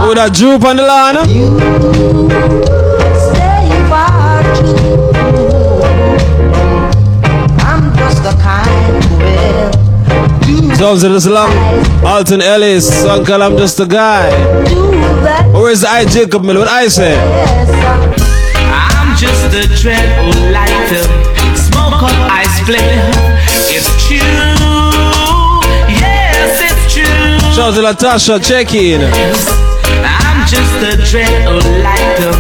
Who 0.01 0.14
that 0.14 0.32
droop 0.32 0.64
on 0.64 0.76
the 0.76 0.82
line. 0.82 1.16
Stay 1.26 2.88
Sounds 10.79 11.03
of 11.03 11.11
the 11.11 11.20
slam. 11.20 11.51
Alton 12.07 12.41
Ellis. 12.41 13.05
Uncle, 13.05 13.43
I'm 13.43 13.57
just 13.57 13.81
a 13.81 13.85
guy. 13.85 14.31
Where's 15.53 15.81
the 15.81 15.89
I 15.89 16.05
Jacob 16.05 16.45
Mill? 16.45 16.61
What 16.61 16.68
I 16.68 16.87
say? 16.87 17.18
I'm 18.70 19.16
just 19.16 19.47
a 19.47 19.49
the 19.49 19.66
dread 19.83 20.07
old 20.22 20.37
lighter. 20.55 21.03
Smoke 21.59 22.01
up, 22.07 22.14
I 22.31 22.47
split. 22.62 22.79
It's 23.74 23.91
true. 24.07 24.18
Yes, 25.91 26.62
it's 26.62 26.95
true. 26.95 27.41
Shout 27.53 27.74
out 27.76 27.99
to 27.99 28.07
Latasha, 28.07 28.39
check 28.39 28.72
in. 28.72 29.01
I'm 29.03 30.47
just 30.47 30.79
a 30.79 30.95
dread 31.11 31.49
old 31.49 31.66
lighter. 31.83 32.31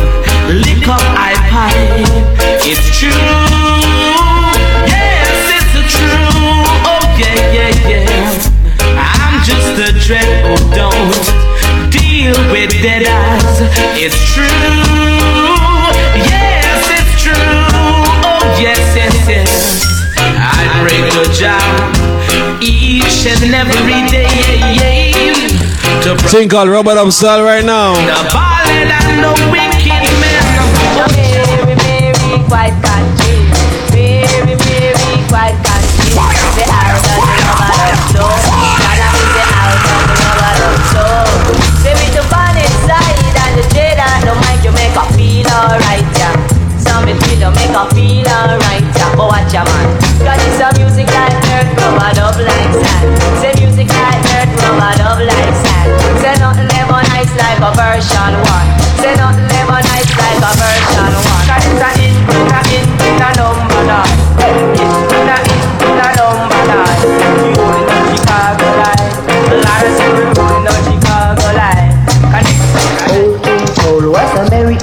Lick 0.54 0.86
up, 0.86 1.02
I 1.18 1.34
pipe. 1.50 2.62
It's 2.64 3.00
true. 3.00 3.67
Just 10.08 10.24
a 10.24 10.24
dread 10.24 10.50
old 10.50 10.74
don't 10.74 11.90
deal 11.90 12.32
with 12.50 12.70
dead 12.82 13.04
eyes. 13.04 13.60
It's 14.00 14.16
true. 14.32 14.44
Yes, 16.16 16.88
it's 16.88 17.22
true. 17.22 17.32
Oh, 17.34 18.56
yes, 18.60 18.80
yes, 18.96 19.28
yes. 19.28 19.84
I 20.16 20.64
break 20.82 21.12
a 21.12 21.28
job 21.32 22.62
each 22.62 23.26
and 23.26 23.54
every 23.54 24.08
day. 24.08 25.32
To 26.02 26.16
Thing 26.28 26.48
called 26.48 26.68
Robert 26.70 26.96
Upstyle 26.96 27.44
right 27.44 27.64
now. 27.64 27.92
the 27.92 28.30
ballad 28.32 28.88
and 28.88 29.24
the 29.24 29.32
wicked 29.52 30.04
men. 30.20 30.44
Mary, 31.12 31.74
Mary, 31.76 32.48
quite 32.48 32.77
you 44.68 44.74
make 44.76 44.92
her 44.92 45.08
feel 45.16 45.48
alright, 45.48 46.04
yeah. 46.20 46.36
Some 46.76 47.08
it 47.08 47.16
feel, 47.24 47.40
you 47.40 47.50
make 47.56 47.72
her 47.72 47.88
feel 47.96 48.28
alright, 48.28 48.84
yeah. 48.84 49.16
But 49.16 49.32
watch 49.32 49.52
your 49.52 49.64
man. 49.64 49.88
Cause 50.20 50.40
it's 50.44 50.60
a 50.60 50.68
music 50.76 51.08
like 51.08 51.32
earth, 51.56 51.72
rubber 51.80 52.20
up 52.20 52.36
like 52.36 52.72
sand. 52.76 53.08
Say 53.40 53.52
music 53.64 53.88
like 53.88 54.20
earth, 54.36 54.52
rubber 54.60 54.92
up 55.08 55.20
like 55.24 55.56
sand. 55.56 55.88
Say 56.20 56.36
nothing 56.36 56.68
ever 56.76 57.00
nice 57.08 57.32
like 57.40 57.60
a 57.64 57.70
version 57.72 58.32
one. 58.44 58.68
Say 59.00 59.16
nothing 59.16 59.48
ever 59.56 59.80
nice 59.88 60.12
like 60.20 60.40
a 60.44 60.52
version 60.60 61.12
one. 61.16 61.44
Cause 61.48 61.64
it's 61.64 61.80
a 61.80 61.90
in, 62.04 62.12
in 62.28 62.52
a 62.52 62.60
in, 62.76 62.84
in 63.08 63.24
a 63.24 63.28
number 63.40 63.82
nine. 63.88 64.16
In, 64.44 64.68
in 64.76 65.28
a 65.32 65.36
in, 65.48 65.64
in 65.88 65.96
a 65.96 66.08
number 66.12 66.60
nine. 66.68 67.00
You 67.40 67.56
know 67.56 68.00
Chicago 68.12 68.68
said 69.96 70.12
we 70.12 70.24
only 70.36 70.60
know 70.60 70.76
Chicago 70.76 70.97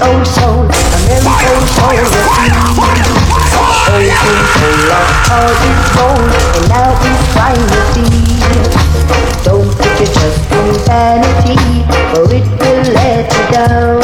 old 0.02 0.26
soul, 0.26 0.64
a 0.64 0.98
merry 1.06 1.24
old 1.24 1.68
soul. 1.72 1.92
Old 3.86 4.02
King 4.02 4.44
Cole 4.52 4.80
lost 4.90 5.30
all 5.30 5.52
his 5.62 5.80
gold, 5.94 6.32
and 6.56 6.66
now 6.68 6.90
he's 7.00 7.22
trying 7.32 7.66
to 7.70 7.80
see. 7.92 8.12
Don't 9.44 9.70
put 9.76 9.92
your 10.00 10.10
trust 10.12 10.42
in 10.52 10.68
vanity, 10.84 11.56
or 12.16 12.24
it 12.34 12.46
will 12.60 12.82
let 12.92 13.24
you 13.32 13.44
down. 13.52 14.00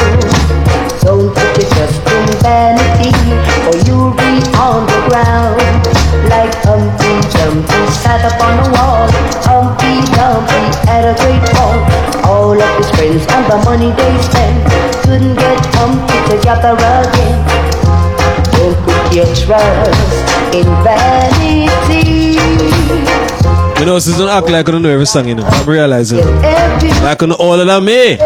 Don't 1.03 1.29
put 1.35 1.51
your 1.59 1.69
trust 1.75 2.01
in 2.07 2.27
vanity, 2.41 3.13
or 3.67 3.77
you'll 3.87 4.15
be 4.15 4.33
on 4.57 4.87
the 4.87 4.99
ground. 5.09 6.02
Like 7.63 7.71
Humpty 7.71 7.87
Dumpty 7.87 7.93
sat 7.93 8.25
up 8.27 8.41
on 8.43 8.55
the 8.59 8.69
wall, 8.75 9.07
Humpty 9.47 10.03
Dumpty 10.19 10.63
had 10.87 11.05
a 11.07 11.15
great 11.23 11.43
fall. 11.55 11.79
All 12.27 12.59
of 12.59 12.77
his 12.79 12.91
friends 12.91 13.23
and 13.31 13.47
the 13.47 13.59
money 13.65 13.91
they 13.95 14.23
spent 14.23 14.67
couldn't 15.03 15.35
get 15.37 15.59
Humpty 15.77 16.19
together 16.27 16.75
again. 16.75 17.39
Don't 18.51 18.75
put 18.83 19.15
your 19.15 19.27
trust 19.35 20.03
in 20.55 20.67
vanity. 20.83 22.35
You 23.79 23.87
know, 23.87 23.99
don't 23.99 24.29
act 24.29 24.51
like 24.51 24.69
I 24.69 24.73
don't 24.73 24.83
know 24.83 24.91
every 24.91 25.07
song, 25.07 25.29
you 25.29 25.35
know. 25.35 25.45
I'm 25.45 25.69
realizing. 25.69 26.19
Like 27.03 27.23
know 27.23 27.37
all 27.39 27.61
of 27.61 27.67
them, 27.67 27.89
eh? 27.89 28.17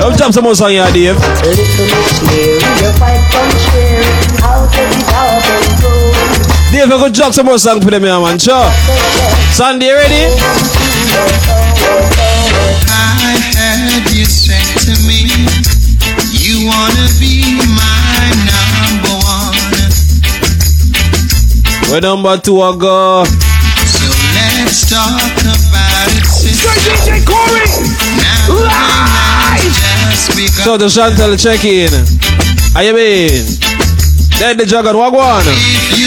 Don't 0.00 0.16
jump 0.16 0.32
some 0.32 0.44
more 0.44 0.54
song 0.54 0.70
here, 0.70 0.86
Dave. 0.92 1.16
Little 1.16 1.84
Miss 1.84 2.22
Mary, 2.24 2.64
you 2.80 2.92
fight 2.96 3.20
from 3.28 3.48
cherry 3.68 4.08
out 4.40 4.64
of 4.64 4.70
the 4.72 5.04
garden 5.10 5.84
road. 5.84 5.95
Dave, 6.76 6.92
I 6.92 6.98
could 7.00 7.14
jump 7.14 7.32
some 7.32 7.46
more 7.46 7.56
song 7.56 7.80
for 7.80 7.90
them, 7.90 8.04
yeah, 8.04 8.20
man. 8.20 8.38
Sure. 8.38 8.68
Sandy, 9.56 9.86
you 9.86 9.96
ready? 9.96 10.28
I 12.84 13.32
heard 13.56 14.04
you 14.12 14.28
say 14.28 14.60
to 14.84 14.92
me, 15.08 15.24
you 16.36 16.68
wanna 16.68 17.08
be 17.16 17.56
my 17.72 18.28
number 18.44 19.16
one. 19.24 19.56
Where 21.88 22.04
number 22.04 22.36
two 22.44 22.60
I 22.60 22.76
go? 22.76 23.24
So 23.24 24.12
let's 24.36 24.84
talk 24.84 25.16
about 25.32 26.12
it, 26.12 26.28
sister. 26.28 26.68
DJ 26.92 27.24
Corey! 27.24 27.64
Now 28.20 28.52
the 28.52 28.68
game 28.68 29.00
has 29.48 29.64
just 30.12 30.28
begun. 30.36 30.60
So 30.60 30.76
the 30.76 30.92
Chantal 30.92 31.40
check 31.40 31.64
in. 31.64 31.88
How 32.76 32.82
you 32.84 32.92
been? 32.92 33.48
Then 34.36 34.58
the 34.58 34.64
Jugger, 34.64 34.92
what 34.92 35.14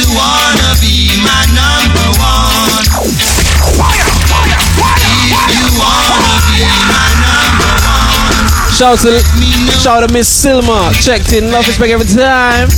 go 0.10 0.20
on? 0.20 0.58
You 0.58 0.58
wanna 0.58 0.74
be 0.82 1.14
my 1.22 1.46
number 1.54 2.08
one, 2.18 2.86
if 4.90 5.44
you 5.54 5.66
wanna 5.78 6.36
be 6.50 6.66
my 6.90 7.08
number 7.22 7.74
one, 7.86 8.74
Shout 8.74 9.00
to 9.00 9.20
shout 9.82 10.08
to 10.08 10.14
Miss 10.14 10.30
Silma. 10.30 10.92
Checked 11.04 11.34
in, 11.34 11.52
love 11.52 11.68
respect 11.68 11.92
every 11.92 12.08
time. 12.08 12.70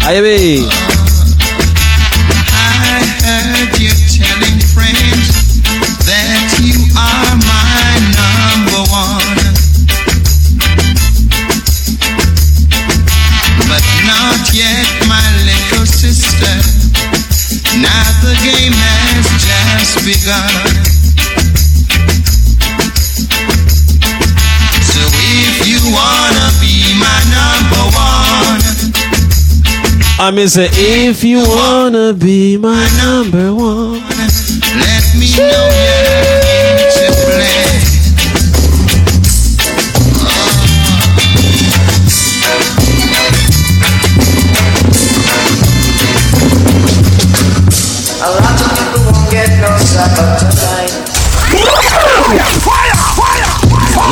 How 0.00 0.10
you 0.12 0.85
So 20.06 20.12
if 25.02 25.66
you 25.66 25.80
wanna 25.90 26.52
be 26.60 26.94
my 26.94 27.18
number 27.34 27.82
one. 27.90 28.62
I 30.20 30.30
mean, 30.32 30.46
say, 30.46 30.68
if 30.72 31.24
you 31.24 31.42
wanna 31.48 32.12
be 32.12 32.56
my 32.56 32.88
number 33.02 33.52
one. 33.52 34.00
Let 34.78 35.02
me 35.18 35.26
know 35.36 35.70
you're 35.74 36.45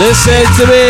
Listen 0.04 0.44
to 0.60 0.64
me. 0.68 0.84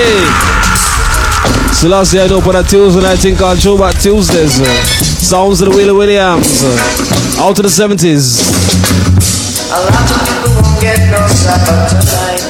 So 1.73 1.87
last 1.89 2.13
year 2.15 2.25
I 2.25 2.29
opened 2.35 2.57
a 2.57 2.63
Tuesday 2.65 3.01
night 3.01 3.19
thing 3.19 3.37
called 3.37 3.59
Throwback 3.63 3.95
Tuesdays. 4.01 4.61
uh, 4.61 4.65
Sounds 5.23 5.61
of 5.63 5.71
the 5.71 5.77
Willie 5.77 5.93
Williams. 5.93 6.65
Out 7.39 7.55
to 7.57 7.63
the 7.63 7.69
70s. 7.69 8.43
A 9.71 9.79
lot 9.87 10.11
of 10.11 10.19
people 10.27 10.51
won't 10.59 10.81
get 10.83 10.99
no 11.15 11.23
supper 11.31 11.79
tonight. 11.95 12.43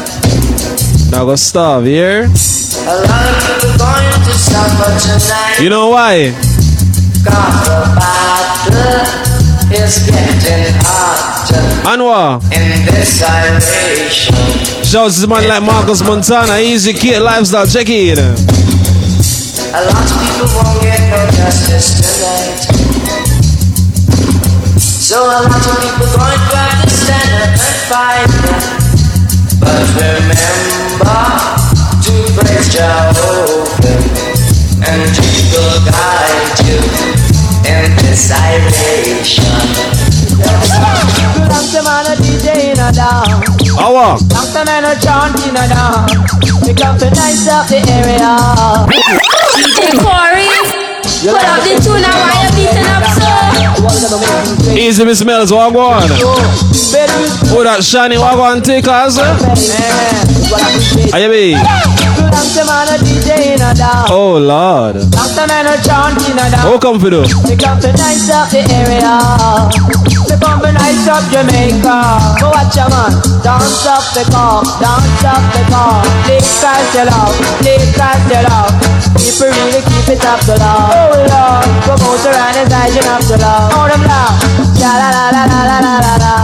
Now 1.10 1.26
go 1.26 1.36
starve 1.36 1.84
here. 1.84 2.24
A 2.24 2.96
lot 2.96 3.24
of 3.28 3.36
people 3.44 3.76
going 3.76 4.20
to 4.24 4.32
suffer 4.32 4.90
tonight. 5.04 5.60
You 5.60 5.68
know 5.68 5.90
why? 5.90 6.32
Cause 7.28 7.60
the 7.68 7.80
battle 8.00 9.04
is 9.84 9.98
getting 10.08 10.72
hotter 10.80 11.23
What? 11.44 12.40
in 12.52 12.86
this 12.86 13.20
man 15.28 15.46
like 15.46 15.62
Marcus 15.62 16.00
Montana. 16.02 16.58
Easy 16.58 16.92
kid 16.94 17.20
lifestyle. 17.20 17.66
Check 17.66 17.88
it. 17.88 18.18
A 18.18 18.22
lot 19.84 20.08
of 20.08 20.16
people 20.24 20.48
won't 20.56 20.80
get 20.80 21.00
no 21.10 21.20
justice 21.36 22.00
tonight. 22.00 22.64
So 24.80 25.20
a 25.20 25.44
lot 25.44 25.52
of 25.52 25.76
people 25.84 26.08
going 26.16 26.40
to 26.48 26.56
have 26.56 26.80
to 26.80 26.88
stand 26.88 27.42
up 27.44 27.52
and 27.52 27.76
fight. 27.92 28.24
But 29.60 29.84
remember 30.00 31.20
to 32.04 32.14
praise 32.40 32.72
Jehovah 32.72 34.00
and 34.80 35.04
guide 35.92 36.56
you 36.64 36.80
in 37.68 37.92
this 38.00 38.32
iration. 38.32 39.93
Our. 43.78 44.18
Nice 47.14 47.46
the 47.68 47.78
area. 47.90 48.36
Easy, 54.76 55.04
Miss 55.04 55.24
Mills, 55.24 55.52
walk 55.52 55.74
on. 55.74 56.02
Oh, 57.56 57.62
that 57.64 57.82
shiny 57.84 58.18
walk 58.18 58.38
on, 58.38 58.62
take 58.62 58.86
us. 58.88 59.18
Are 61.12 61.20
you? 61.20 61.56
Oh 63.26 64.36
Lord. 64.36 64.96
How 65.16 66.78
come 66.78 67.00
for 67.00 67.08
do? 67.08 67.24
They 67.48 67.56
come 67.56 67.80
to 67.80 67.88
nice 67.96 68.28
up 68.28 68.52
the 68.52 68.60
area. 68.68 69.16
They 70.28 70.36
come 70.36 70.60
to 70.60 70.68
nice 70.68 71.08
up 71.08 71.24
Jamaica. 71.32 72.36
Go 72.36 72.52
watch 72.52 72.76
a 72.76 72.84
man. 72.92 73.16
Dance 73.40 73.88
up 73.88 74.04
the 74.12 74.28
car. 74.28 74.60
Dance 74.76 75.24
up 75.24 75.40
the 75.56 75.64
car. 75.72 76.04
Play 76.28 76.36
cast 76.60 76.92
it 77.00 77.08
out. 77.08 77.32
Play 77.64 77.80
cast 77.96 78.28
it 78.28 78.44
out. 78.44 78.68
People 79.16 79.48
really 79.56 79.80
keep 79.88 80.20
it 80.20 80.24
up 80.24 80.40
to 80.44 80.60
love. 80.60 80.92
Oh 80.92 81.16
Lord. 81.24 81.64
Promote 81.88 82.28
around 82.28 82.60
the 82.60 82.68
side, 82.68 82.92
you 82.92 83.04
have 83.08 83.24
to 83.24 83.40
love. 83.40 83.72
Oh 83.72 83.88
them 83.88 84.04
love. 84.04 84.36
La 84.84 85.00
la 85.00 85.08
la 85.16 85.32
la 85.32 85.42
la 85.48 85.64
la 85.64 85.78
la 85.80 85.94
la 85.96 86.14
la. 86.20 86.34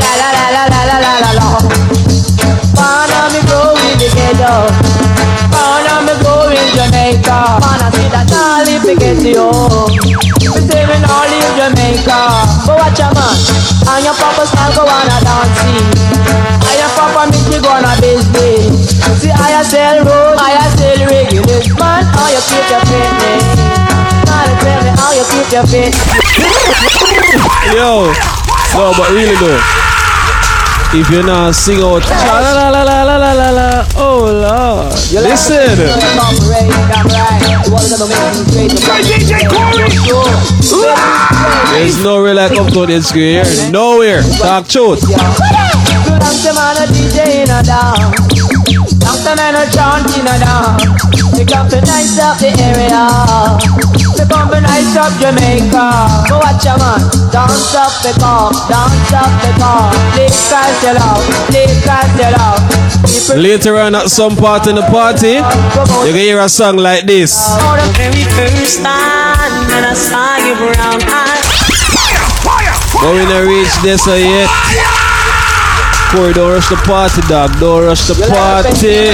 La 0.00 0.12
la 0.16 0.28
la 0.32 0.48
la 0.48 0.64
la 0.64 0.80
la 0.80 0.96
la 0.96 1.12
la 1.20 1.30
la. 1.36 1.48
Wanna 2.72 3.20
me 3.36 3.40
grow 3.44 3.76
in 3.84 4.00
the 4.00 4.08
ghetto. 4.16 4.87
Jamaica. 7.18 7.58
Wanna 7.62 7.88
see 7.94 8.08
that 8.14 8.30
all 8.30 8.66
if 8.68 8.82
we 8.86 8.94
get 8.94 9.18
you. 9.22 9.50
We 10.38 10.80
we 10.86 10.96
not 11.02 11.26
leave 11.26 11.54
Jamaica. 11.58 12.18
But 12.66 12.76
watch 12.78 13.00
a 13.02 13.08
man. 13.10 13.36
And 13.88 14.04
your 14.04 14.14
papa 14.14 14.46
style 14.46 14.72
go 14.74 14.82
on 14.86 15.08
a 15.08 15.18
dancing. 15.22 15.86
And 16.62 16.76
your 16.78 16.90
papa 16.94 17.30
make 17.30 17.46
me 17.50 17.58
go 17.58 17.70
on 17.74 17.84
a 17.86 17.92
business. 17.98 18.94
See 19.18 19.32
I 19.32 19.62
sell 19.62 20.04
road. 20.04 20.38
I 20.38 20.62
sell 20.78 20.98
regulars. 21.10 21.66
Man, 21.78 22.04
how 22.14 22.28
you 22.30 22.42
keep 22.46 22.66
your 22.70 22.82
fitness? 22.86 23.44
Man, 24.28 24.48
tell 24.62 24.80
me 24.84 24.92
how 24.94 25.10
you 25.14 25.24
keep 25.26 25.48
your 25.50 25.66
fit. 25.66 25.94
Yo. 27.74 28.12
No, 28.76 28.92
but 28.94 29.10
really 29.10 29.34
though. 29.42 29.58
If 30.90 31.10
you're 31.10 31.22
not 31.22 31.54
sing 31.54 31.80
out 31.80 32.02
la 32.08 32.40
la 32.40 32.70
la 32.70 32.82
la 32.82 33.02
la 33.04 33.16
la 33.16 33.32
la 33.32 33.50
la 33.50 33.86
Oh 33.94 34.24
Lord. 34.24 34.92
Listen. 35.12 35.76
There's 41.72 42.02
no 42.02 42.18
real 42.18 42.36
like 42.36 42.52
up 42.52 42.72
to 42.72 42.86
this 42.86 43.10
here 43.10 43.44
Nowhere. 43.70 44.22
Talk 44.22 44.66
truth 44.66 45.04
Long 48.88 49.20
in 50.16 50.24
the 50.24 51.44
the 52.40 52.48
area 52.56 53.04
Pick 54.16 54.32
up 54.32 54.48
the 54.48 54.60
nights 54.64 54.96
Jamaica 55.20 56.24
watch 56.40 56.64
man 56.64 57.00
Dance 57.28 57.76
up 57.76 57.92
the 58.00 58.16
car 58.16 58.48
Dance 58.64 59.12
up 59.12 59.28
the 59.44 59.52
car 59.60 59.92
love 60.96 61.20
love 62.32 63.36
Later 63.36 63.76
on 63.76 63.94
at 63.94 64.08
some 64.08 64.34
part 64.36 64.66
in 64.66 64.74
the 64.74 64.82
party. 64.82 65.36
You 65.36 66.12
can 66.12 66.16
hear 66.16 66.40
a 66.40 66.48
song 66.48 66.76
like 66.78 67.04
this. 67.06 67.36
The 67.36 67.92
very 67.94 68.24
first 68.24 68.82
time 68.82 69.68
When 69.68 69.84
I 69.84 69.92
saw 69.92 70.40
brown 70.56 71.00
eyes 71.04 71.44
But 72.96 73.12
we 73.12 73.24
not 73.28 73.44
reach 73.44 73.74
this 73.82 74.06
yet. 74.06 74.97
Corey 76.10 76.32
don't 76.32 76.52
rush 76.52 76.68
the 76.68 76.76
party 76.88 77.20
dog. 77.28 77.50
Don't 77.60 77.84
rush 77.84 78.06
the 78.08 78.14
party. 78.32 79.12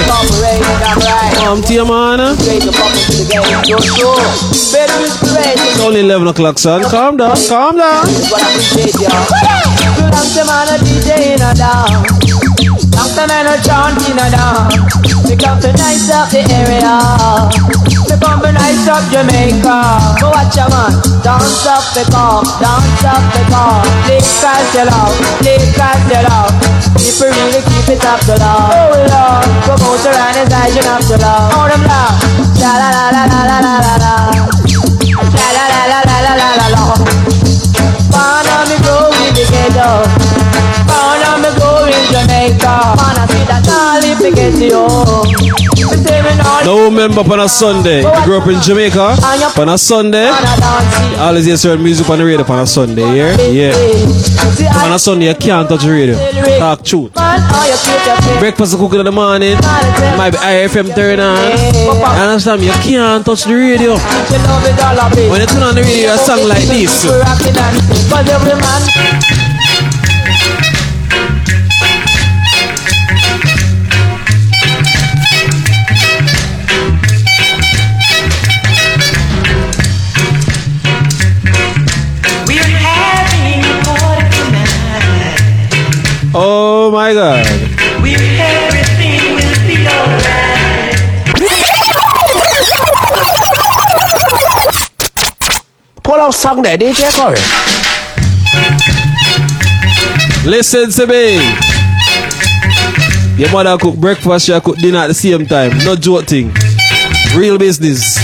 Come 1.35 1.63
to 1.63 1.75
your 1.75 1.87
man 1.87 2.21
It's 5.67 5.81
only 5.81 6.01
11 6.01 6.29
o'clock 6.29 6.59
son. 6.59 6.83
Calm 6.85 7.17
down 7.17 7.37
Calm 7.49 7.77
down. 7.77 8.05
Gangsta 10.15 10.47
man 10.47 10.69
a 10.69 10.79
DJ 10.87 11.35
in 11.35 11.43
a 11.43 11.55
down. 11.55 12.05
Gangsta 12.95 13.27
man 13.27 13.47
a 13.47 13.57
chant 13.63 13.99
in 14.09 14.19
a 14.19 14.31
down. 14.31 14.71
They 15.25 15.37
come 15.37 15.61
to 15.61 15.73
nice 15.73 16.11
up 16.11 16.31
the 16.31 16.43
area. 16.49 17.84
They 18.15 18.21
come 18.23 18.39
to 18.47 18.53
nice 18.53 18.87
up 18.87 19.03
Jamaica. 19.11 20.15
Go 20.23 20.31
watch 20.31 20.55
a 20.55 20.71
man. 20.71 20.95
Dance 21.27 21.67
up 21.67 21.83
the 21.99 22.07
car. 22.15 22.47
Dance 22.63 23.03
up 23.03 23.19
the 23.35 23.43
car. 23.51 23.83
Play 24.07 24.23
castle 24.23 24.87
out. 24.87 25.11
Play 25.43 25.59
castle 25.75 26.23
out. 26.31 26.55
People 26.95 27.35
really 27.35 27.59
keep 27.67 27.91
it 27.91 28.07
up 28.07 28.23
to 28.31 28.39
love. 28.39 28.71
Oh 28.71 28.95
Lord. 29.03 29.43
Promote 29.67 30.07
around 30.07 30.39
the 30.39 30.47
side, 30.47 30.79
you 30.79 30.87
have 30.87 31.03
to 31.11 31.19
love. 31.19 31.59
Oh 31.59 31.67
them 31.67 31.83
love. 31.83 32.15
La 32.63 32.79
la 32.79 32.89
la 32.95 33.11
la 33.11 33.23
la 33.27 33.39
la 33.51 33.59
la 33.67 33.75
la 33.83 33.95
la. 33.99 34.15
La 35.35 35.49
la 35.51 35.65
la 35.75 35.83
la 35.91 35.99
la 36.07 36.35
la 36.39 36.49
la 36.55 36.67
la. 36.71 36.85
Wanna 38.15 38.63
me 38.71 38.79
go 38.87 39.11
in 39.27 39.35
the 39.35 39.43
ghetto 39.51 40.07
Wanna 40.87 41.43
me 41.43 41.51
go 41.59 41.91
Jamaica 42.15 42.95
Wanna 42.95 43.27
see 43.27 43.43
that 43.51 43.67
all 43.67 44.05
if 44.07 44.21
we 44.23 44.31
get 44.31 44.55
you 44.63 45.64
Now 45.75 46.85
remember 46.85 47.21
on 47.21 47.41
a 47.41 47.49
Sunday. 47.49 48.03
You 48.03 48.25
grew 48.25 48.39
up 48.39 48.49
in 48.49 48.61
Jamaica. 48.61 49.17
On 49.59 49.69
a 49.69 49.79
Sunday. 49.79 50.31
Always 51.19 51.47
hear 51.47 51.57
certain 51.57 51.83
music 51.83 52.09
on 52.09 52.19
the 52.19 52.25
radio 52.25 52.45
on 52.45 52.61
a 52.61 52.67
Sunday 52.67 53.03
Yeah? 53.17 53.37
Yeah. 53.51 54.85
On 54.85 54.93
a 54.93 54.99
Sunday 54.99 55.29
you 55.29 55.35
can't 55.35 55.69
touch 55.69 55.83
the 55.83 55.91
radio. 55.91 56.17
Talk 56.59 56.85
truth. 56.85 57.13
Breakfast 58.39 58.77
cooking 58.79 59.01
in 59.01 59.07
the 59.07 59.13
morning. 59.13 59.57
Might 60.17 60.31
be 60.31 60.39
IFM 60.39 60.95
turn 60.95 61.21
on 61.21 61.37
You 61.37 62.23
understand 62.23 62.61
me? 62.61 62.67
You 62.69 62.73
can't 62.75 63.25
touch 63.25 63.45
the 63.45 63.55
radio. 63.55 63.95
When 65.31 65.41
you 65.41 65.47
turn 65.47 65.63
on 65.63 65.75
the 65.75 65.83
radio 65.83 66.15
a 66.15 66.19
song 66.19 66.47
like 66.49 66.65
this 66.69 67.05
Oh 86.37 86.91
my 86.93 87.15
god 87.15 87.47
We're 88.03 88.19
everything 88.19 89.35
will 89.37 89.61
be 89.69 89.87
alright. 89.87 90.35
Pull 96.03 96.15
out 96.21 96.35
song 96.35 96.63
there, 96.63 96.77
DJ 96.77 97.15
Corey. 97.17 97.39
Listen 100.45 100.91
to 100.91 101.07
me 101.07 101.37
Your 103.39 103.51
mother 103.51 103.79
cook 103.79 103.97
breakfast 103.97 104.47
She 104.47 104.61
cook 104.61 104.77
dinner 104.77 104.99
at 104.99 105.07
the 105.07 105.15
same 105.15 105.47
time 105.47 105.79
No 105.79 105.97
joke 105.97 106.27
thing 106.27 106.53
Real 107.35 107.57
business 107.57 108.19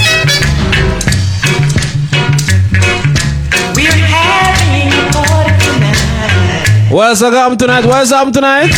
Where's 6.91 7.21
the 7.21 7.31
come 7.31 7.57
tonight? 7.57 7.85
Where's 7.85 8.09
the 8.09 8.17
come 8.17 8.33
tonight? 8.33 8.75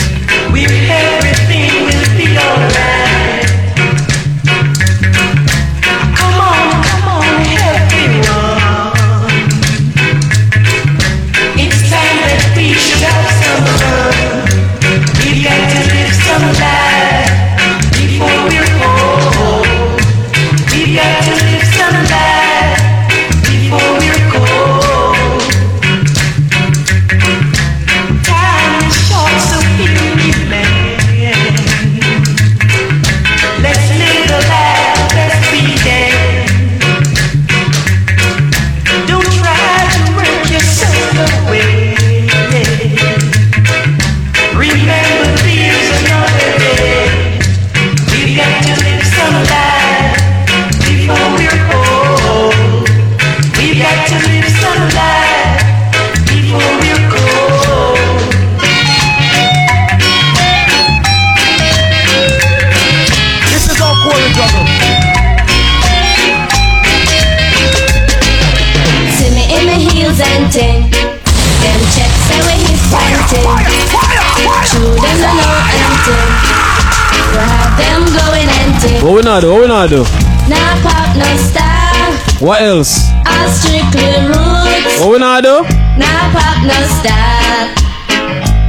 What 78.82 79.14
we 79.14 79.22
not 79.22 79.42
do? 79.42 79.52
What 79.52 79.60
we 79.62 79.68
not 79.68 79.90
do? 79.90 80.02
Nah 80.50 80.74
pop 80.82 81.14
no 81.14 81.26
style. 81.38 82.12
What 82.42 82.62
else? 82.62 83.06
All 83.26 83.46
strictly 83.46 84.10
roots. 84.26 84.98
What 84.98 85.10
we 85.12 85.18
not 85.18 85.42
do? 85.46 85.62
Nah 85.98 86.34
pop 86.34 86.58
no 86.66 86.74
style. 86.98 87.70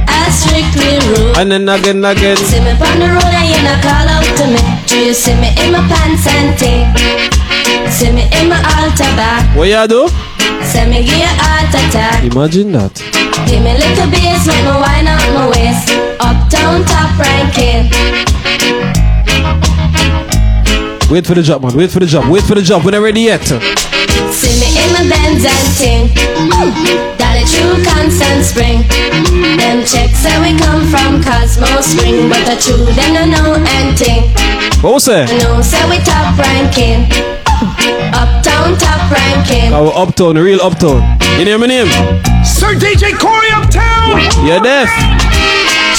All 0.06 0.30
strictly 0.30 1.02
roots. 1.10 1.38
And 1.38 1.50
then 1.50 1.68
again, 1.68 2.04
again. 2.04 2.36
See 2.36 2.60
me 2.62 2.70
on 2.78 2.98
the 3.02 3.10
road 3.10 3.34
and 3.34 3.46
you 3.50 3.58
not 3.66 3.82
call 3.82 4.06
out 4.06 4.22
to 4.38 4.44
me. 4.46 4.62
Do 4.86 5.02
you 5.02 5.14
see 5.14 5.34
me 5.34 5.50
in 5.58 5.72
my 5.74 5.82
pants 5.90 6.26
and 6.30 6.54
ting? 6.58 6.86
See 7.90 8.12
me 8.14 8.30
in 8.38 8.48
my 8.48 8.62
altar 8.78 9.10
back. 9.18 9.42
What 9.56 9.66
you 9.66 9.82
do? 9.88 10.08
See 10.62 10.86
me 10.86 11.02
give 11.02 11.18
you 11.18 11.34
heart 11.42 11.74
attack. 11.74 12.22
Imagine 12.22 12.70
that. 12.72 12.94
Give 13.50 13.62
me 13.62 13.74
little 13.74 14.06
bass, 14.14 14.46
make 14.46 14.62
me 14.62 14.74
wind 14.78 15.10
up 15.10 15.18
my 15.34 15.50
waist. 15.50 15.90
Uptown 16.22 16.86
top 16.86 17.18
ranking. 17.18 17.90
Wait 21.14 21.24
for 21.24 21.36
the 21.36 21.44
drop, 21.44 21.62
man. 21.62 21.76
Wait 21.76 21.92
for 21.92 22.00
the 22.00 22.06
drop. 22.06 22.28
Wait 22.28 22.42
for 22.42 22.56
the 22.56 22.60
drop. 22.60 22.84
We're 22.84 22.90
not 22.90 22.98
ready 22.98 23.20
yet. 23.20 23.46
See 23.46 24.50
me 24.58 24.66
in 24.82 24.90
my 24.90 25.06
Benz 25.06 25.46
and 25.46 25.68
ting. 25.78 26.10
Dolly 27.14 27.46
true 27.46 27.78
constant 27.86 28.42
spring. 28.42 28.82
Them 29.54 29.86
checks 29.86 30.18
say 30.18 30.34
we 30.42 30.58
come 30.58 30.82
from 30.90 31.22
Constant 31.22 31.84
Spring, 31.86 32.26
but 32.28 32.42
the 32.50 32.58
true 32.58 32.82
them 32.98 33.14
no 33.14 33.30
know 33.30 33.62
anything. 33.78 34.34
What 34.82 34.94
was 34.94 35.04
that? 35.04 35.30
No 35.38 35.62
say 35.62 35.86
we 35.86 36.02
top 36.02 36.34
ranking. 36.34 37.06
Uptown 38.10 38.74
top 38.74 39.06
ranking. 39.06 39.72
Our 39.72 39.94
uptown, 39.94 40.34
real 40.34 40.58
uptown. 40.60 40.98
You 41.38 41.44
know 41.44 41.58
my 41.58 41.70
name? 41.70 41.86
Sir 42.42 42.74
DJ 42.74 43.14
Corey 43.14 43.54
Uptown. 43.54 44.18
You're 44.44 44.58
deaf. 44.58 44.90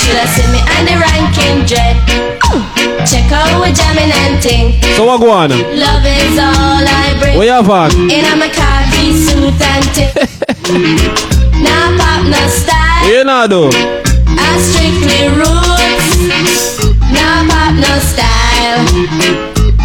Should 0.05 0.21
I 0.21 0.25
see 0.29 0.45
me 0.53 0.61
on 0.61 0.85
the 0.85 1.01
ranking 1.01 1.65
dread? 1.65 1.97
Check 3.09 3.25
out 3.33 3.57
we 3.57 3.73
jamming 3.73 4.13
and 4.13 4.37
ting. 4.37 4.77
So 4.93 5.01
what 5.09 5.17
go 5.17 5.33
on? 5.33 5.49
Love 5.49 6.05
is 6.05 6.37
all 6.37 6.85
I 6.85 7.17
bring. 7.17 7.37
What 7.37 7.49
you 7.49 7.57
have 7.57 7.65
on? 7.65 7.89
In 8.13 8.21
a 8.21 8.37
my 8.37 8.45
khaki 8.53 9.17
suit 9.17 9.57
and 9.57 9.85
ting. 9.97 10.13
nah 11.65 11.97
pop 11.97 12.21
no 12.21 12.37
style. 12.53 13.01
What 13.01 13.17
you 13.17 13.23
not 13.25 13.49
do? 13.49 13.73
I 14.37 14.61
strictly 14.61 15.25
roots. 15.33 16.77
Nah 17.09 17.49
pop 17.49 17.73
no 17.73 17.93
style. 18.05 18.85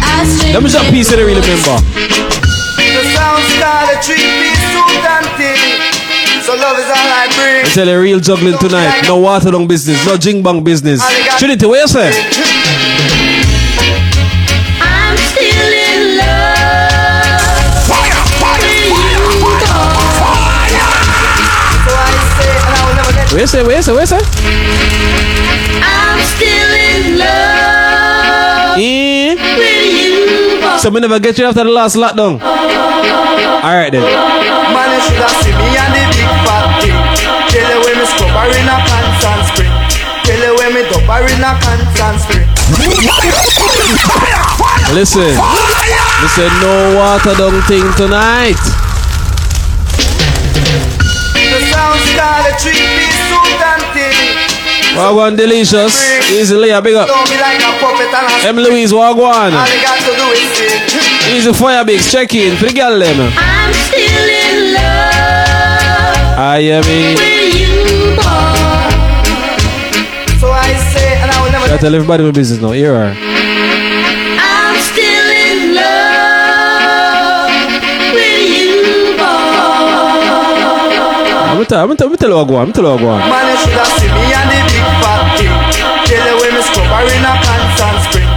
I 0.05 0.21
strictly 0.29 0.53
Let 0.53 0.61
me 0.61 0.69
just 0.69 0.85
piece 0.93 1.09
of 1.09 1.17
the 1.17 1.25
real 1.25 1.41
remember. 1.41 1.81
The 2.77 3.01
sound 3.17 3.41
style, 3.57 3.89
a 3.89 3.97
three-piece 4.05 4.65
suit 4.69 5.01
and 5.01 5.25
thing. 5.33 5.57
So 6.45 6.53
love 6.53 6.77
is 6.77 6.85
all 6.93 7.09
I 7.09 7.25
bring. 7.25 7.30
I 7.43 7.63
tell 7.73 7.87
you, 7.87 7.99
real 7.99 8.19
juggling 8.19 8.57
tonight. 8.59 9.03
No 9.07 9.17
water 9.17 9.51
down 9.51 9.67
business. 9.67 10.05
No 10.05 10.17
jing 10.17 10.43
bang 10.43 10.63
business. 10.63 11.01
Trinity, 11.39 11.65
what 11.65 11.79
you 11.81 11.87
say? 11.87 12.11
I'm 14.81 15.17
still 15.17 15.71
in 15.73 16.17
love. 16.17 17.87
Fire, 17.89 18.21
fire, 18.37 18.61
What 23.31 23.39
you 23.41 23.47
say? 23.47 23.63
What 23.63 23.75
you 23.75 23.81
say? 23.81 23.93
What 23.93 24.01
you 24.01 24.07
say? 24.07 24.21
I'm 25.81 26.19
still 26.21 26.71
in 26.75 27.17
love 27.17 28.77
Eh? 28.77 29.35
with 29.57 29.85
you. 29.97 30.61
boy. 30.61 30.77
So 30.77 30.91
me 30.91 30.99
never 30.99 31.19
get 31.19 31.37
you 31.37 31.45
after 31.45 31.63
the 31.63 31.69
last 31.69 31.95
lockdown. 31.95 32.41
Alright 32.41 33.91
then. 33.91 34.01
When 38.41 38.53
me 38.53 38.57
scrubber 38.57 38.57
in 38.57 38.67
a 38.67 38.77
constant 38.89 39.41
spring. 39.49 39.71
Tell 40.25 40.41
you 40.41 40.53
when 40.57 40.73
me 40.73 40.81
dubber 40.89 41.25
in 41.29 41.43
a 41.43 41.53
constant 41.61 42.17
spring. 42.21 42.47
Listen. 44.93 45.33
Listen, 46.21 46.49
no 46.61 46.95
water 46.97 47.33
don't 47.35 47.61
thing 47.63 47.85
tonight. 47.97 48.57
The 51.51 51.59
sound 51.69 51.99
style, 52.13 52.45
a 52.47 52.53
three-piece 52.57 53.19
suit 53.29 53.61
and 53.61 53.83
thing. 53.93 54.97
Wagwan 54.97 55.35
delicious. 55.37 55.93
Easily, 56.31 56.69
a 56.69 56.81
big 56.81 56.95
up. 56.95 57.07
Don't 57.07 57.29
be 57.29 57.37
like 57.37 57.59
a 57.59 57.71
puppet 57.79 58.13
and 58.13 58.27
a 58.45 58.47
M. 58.47 58.55
Louise, 58.57 58.91
Wagwan. 58.91 59.53
All 59.53 59.67
you 59.67 59.81
got 59.81 59.99
to 59.99 60.13
do 60.15 60.27
is 60.31 60.49
sing. 60.57 61.35
Easy 61.35 61.53
fire 61.53 61.85
bigs. 61.85 62.11
Check 62.11 62.33
in 62.35 62.57
for 62.57 62.65
the 62.65 62.73
girl 62.73 62.99
them. 62.99 63.31
I'm 63.37 63.73
still 63.73 64.29
in 64.29 64.73
love 64.73 64.81
I 66.37 66.59
am 66.59 66.83
in. 66.85 67.40
And 71.71 71.79
I 71.79 71.87
will 71.87 72.03
never 72.03 72.11
I 72.11 72.17
tell 72.17 72.19
everybody 72.19 72.23
my 72.23 72.31
business 72.31 72.59
now. 72.59 72.71
Here 72.71 72.91
are. 72.93 73.15
I'm 73.15 74.75
still 74.83 75.27
in 75.31 75.71
love 75.71 77.47
with 78.11 78.43
you, 78.51 79.15
boy. 79.15 79.23
Ah, 81.31 81.47
I'm 81.47 81.55
gonna 81.55 81.71
tell, 81.71 81.79
I'm 81.79 81.87
gonna 81.87 81.95
tell, 81.95 82.07
I'm 82.07 82.11
gonna 82.11 82.19
tell 82.19 82.27
you 82.27 82.35
Wagwan. 82.35 82.59
I'm 82.59 82.71
gonna 82.71 82.75
tell 82.75 82.83
you 82.83 82.99
Wagwan. 82.99 83.23
Man, 83.23 83.47
you 83.47 83.55
should 83.63 83.71
have 83.79 83.87
seen 83.95 84.11
me 84.11 84.35
and 84.35 84.51
the 84.51 84.59
big 84.67 84.83
fat 84.99 85.23
thing. 85.39 85.55
Tell 86.11 86.27
you 86.27 86.35
when 86.43 86.51
me 86.51 86.61
scrubber 86.67 87.07
in 87.07 87.23
a 87.23 87.33
constant 87.39 88.03
spring. 88.03 88.27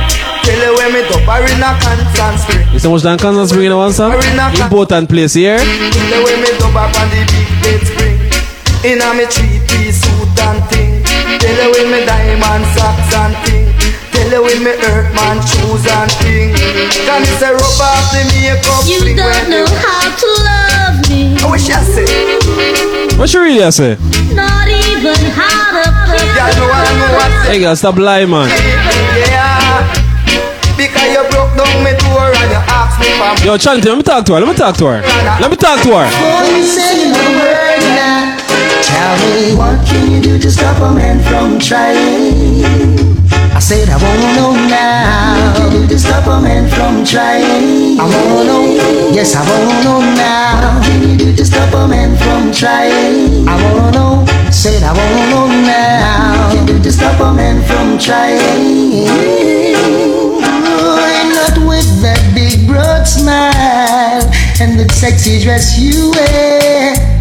Tell 0.46 0.62
you 0.62 0.70
when 0.78 0.94
me 0.94 1.02
dubber 1.10 1.42
in 1.50 1.58
a 1.58 1.70
constant 1.82 2.38
spring. 2.38 2.62
You 2.70 2.78
see 2.78 2.86
how 2.86 2.94
much 2.94 3.02
than 3.02 3.18
Constant 3.18 3.50
Spring 3.50 3.66
in 3.66 3.74
one 3.74 3.90
song? 3.90 4.14
Important 4.14 5.10
place 5.10 5.34
here. 5.34 5.58
Tell 5.58 5.66
you 5.66 6.22
when 6.22 6.38
me 6.38 6.54
dubber 6.62 6.86
on 6.86 7.06
the 7.10 7.26
big 7.34 7.50
bed 7.66 7.82
spring. 7.82 8.14
In 8.86 9.02
a 9.02 9.10
me 9.10 9.26
three-piece 9.26 10.06
suit 10.06 10.38
and 10.38 10.62
thing. 10.70 10.73
Tell 11.44 11.56
you 11.60 11.68
when 11.76 11.86
me 11.92 12.00
diamond 12.08 12.64
socks 12.72 13.12
and 13.20 13.34
thing. 13.44 13.68
Tell 14.12 14.30
you 14.32 14.40
when 14.42 14.58
me 14.64 14.72
earthman 14.88 15.36
shoes 15.44 15.84
and 15.84 16.10
thing. 16.24 16.56
Can 17.04 17.20
you 17.20 17.34
say 17.36 17.52
rub 17.52 17.80
off 17.84 18.04
the 18.12 18.24
makeup 18.32 18.82
You 18.88 19.00
thing 19.04 19.16
don't 19.16 19.48
know 19.52 19.68
you- 19.68 19.76
how 19.84 20.08
to 20.08 20.28
love 20.48 20.96
me. 21.10 21.36
I 21.36 21.50
wish 21.50 21.68
I 21.68 21.82
say. 21.84 22.08
What 23.18 23.32
you 23.32 23.40
really 23.42 23.70
say? 23.70 23.96
Not 24.32 24.66
even 24.68 25.20
how 25.36 25.76
to 25.76 25.84
kiss 26.10 26.24
Yeah, 26.34 26.50
no 26.58 26.64
one 26.66 26.98
know 26.98 27.12
what 27.14 27.30
Hey 27.46 27.60
girl, 27.60 27.76
stop 27.76 27.96
lying, 27.96 28.30
man. 28.30 28.48
Yeah, 28.48 29.84
because 30.76 31.08
you 31.14 31.22
broke 31.30 31.52
down 31.56 31.82
my 31.84 31.92
door 31.92 32.32
and 32.32 32.50
you 32.50 32.62
asked 32.72 32.98
me 32.98 33.06
for 33.20 33.46
Yo, 33.46 33.56
Chanty, 33.58 33.88
let 33.88 33.96
me 33.98 34.02
talk 34.02 34.24
to 34.26 34.34
her. 34.34 34.40
Let 34.40 34.48
me 34.48 34.54
talk 34.56 34.76
to 34.78 34.86
her. 34.86 35.00
Let 35.40 35.50
me 35.50 35.56
talk 35.56 35.80
to 35.82 35.90
her. 35.98 36.08
Tell 38.94 39.16
me 39.26 39.56
what 39.58 39.78
can 39.86 40.10
you 40.12 40.20
do 40.22 40.38
to 40.38 40.50
stop 40.50 40.78
a 40.80 40.90
man 40.94 41.18
from 41.28 41.58
trying? 41.58 42.62
I 43.58 43.60
said 43.60 43.88
I 43.88 43.96
wanna 44.04 44.30
know 44.38 44.52
now. 44.54 45.34
What 45.38 45.56
can 45.56 45.72
you 45.72 45.82
do 45.82 45.88
to 45.88 45.98
stop 45.98 46.26
a 46.26 46.40
man 46.40 46.64
from 46.74 47.04
trying? 47.04 47.98
I 48.00 48.04
wanna 48.12 48.44
know. 48.48 48.64
Yes, 49.18 49.34
I 49.34 49.42
wanna 49.48 49.84
know 49.84 50.00
now. 50.00 50.76
What 50.76 50.84
can 50.86 51.02
you 51.08 51.16
do 51.16 51.28
to 51.34 51.44
stop 51.44 51.72
a 51.74 51.88
man 51.88 52.10
from 52.22 52.52
trying? 52.52 53.48
I 53.48 53.54
wanna 53.62 53.90
know. 53.96 54.12
Said 54.50 54.82
I 54.82 54.92
wanna 54.98 55.24
know 55.32 55.46
now. 55.48 55.90
What 56.22 56.52
can 56.52 56.68
you 56.68 56.74
do 56.74 56.82
to 56.84 56.92
stop 56.92 57.18
a 57.20 57.32
man 57.32 57.56
from 57.68 57.98
trying? 57.98 59.08
Oh, 60.66 61.10
and 61.18 61.30
not 61.38 61.56
with 61.68 61.90
that 62.02 62.22
big 62.34 62.66
broad 62.68 63.04
smile 63.06 64.22
and 64.60 64.78
the 64.78 64.86
sexy 64.92 65.42
dress 65.42 65.78
you 65.78 66.12
wear. 66.14 67.13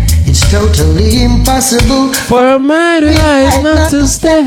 Totally 0.53 1.23
impossible 1.23 2.13
for 2.13 2.45
a 2.45 2.59
man 2.59 3.05
like 3.05 3.63
not 3.63 3.89
to 3.89 4.05
stay. 4.05 4.43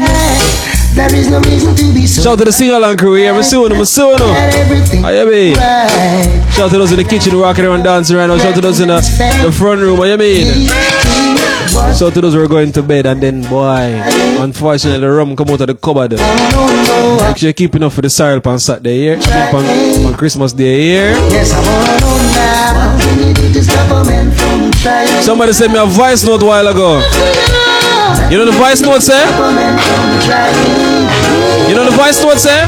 There 0.95 1.13
is 1.13 1.29
no 1.29 1.41
reason 1.41 1.75
to 1.75 1.93
be 1.93 2.07
so. 2.07 2.23
Shout 2.23 2.33
out 2.35 2.39
to 2.39 2.45
the 2.45 2.53
sing 2.53 2.71
along 2.71 2.97
crew 2.97 3.15
here. 3.15 3.35
I'm 3.35 3.43
suing 3.43 3.71
them. 3.71 3.81
I'm 3.81 3.85
suing 3.85 4.19
them. 4.19 5.03
How 5.03 5.09
you 5.11 5.29
mean? 5.29 5.57
Shout 5.57 6.67
out 6.67 6.71
to 6.71 6.79
those 6.79 6.93
in 6.93 6.99
the 6.99 7.05
kitchen 7.05 7.37
rocking 7.37 7.65
around 7.65 7.83
dancing 7.83 8.17
right 8.17 8.29
now. 8.29 8.39
Shout 8.39 8.51
out 8.51 8.55
to 8.55 8.61
those 8.61 8.79
in 8.79 8.87
the, 8.87 9.01
the 9.43 9.51
front 9.51 9.81
room. 9.81 9.99
What 9.99 10.07
you 10.07 10.17
mean? 10.17 10.69
Shout 11.99 12.15
to 12.15 12.21
those 12.21 12.35
who 12.35 12.41
are 12.41 12.47
going 12.47 12.71
to 12.71 12.85
bed 12.85 13.07
and 13.07 13.21
then, 13.21 13.43
boy, 13.43 14.01
unfortunately, 14.39 15.01
the 15.01 15.11
rum 15.11 15.35
come 15.35 15.51
out 15.51 15.61
of 15.61 15.67
the 15.67 15.75
cupboard. 15.75 16.13
Make 16.13 17.37
sure 17.37 17.49
you're 17.49 17.53
keeping 17.53 17.83
up 17.83 17.93
for 17.93 18.03
the 18.03 18.11
syrup 18.11 18.47
on 18.47 18.61
Saturday 18.61 18.97
here. 18.97 19.17
Keep 19.17 19.55
on, 19.55 19.65
on 20.07 20.15
Christmas 20.15 20.53
Day 20.53 20.83
here. 20.83 21.11
Yes, 21.35 21.51
I 21.53 21.59
wanna 21.67 21.99
know 22.01 22.17
now. 22.31 22.95
What 22.95 23.03
can 23.03 23.27
you 23.27 23.35
do 23.35 23.53
to 23.53 23.65
stop 23.65 23.91
a 23.91 24.09
man? 24.09 24.46
Somebody 24.87 25.53
sent 25.53 25.73
me 25.73 25.79
a 25.81 25.85
voice 25.85 26.23
note 26.25 26.43
a 26.43 26.47
while 26.47 26.69
ago. 26.69 27.01
You 28.31 28.39
know 28.39 28.45
the 28.45 28.53
voice 28.53 28.81
note 28.83 29.03
say? 29.03 29.19
You 31.69 31.75
know 31.75 31.85
the 31.91 31.97
voice 31.97 32.23
note 32.23 32.39
say? 32.39 32.63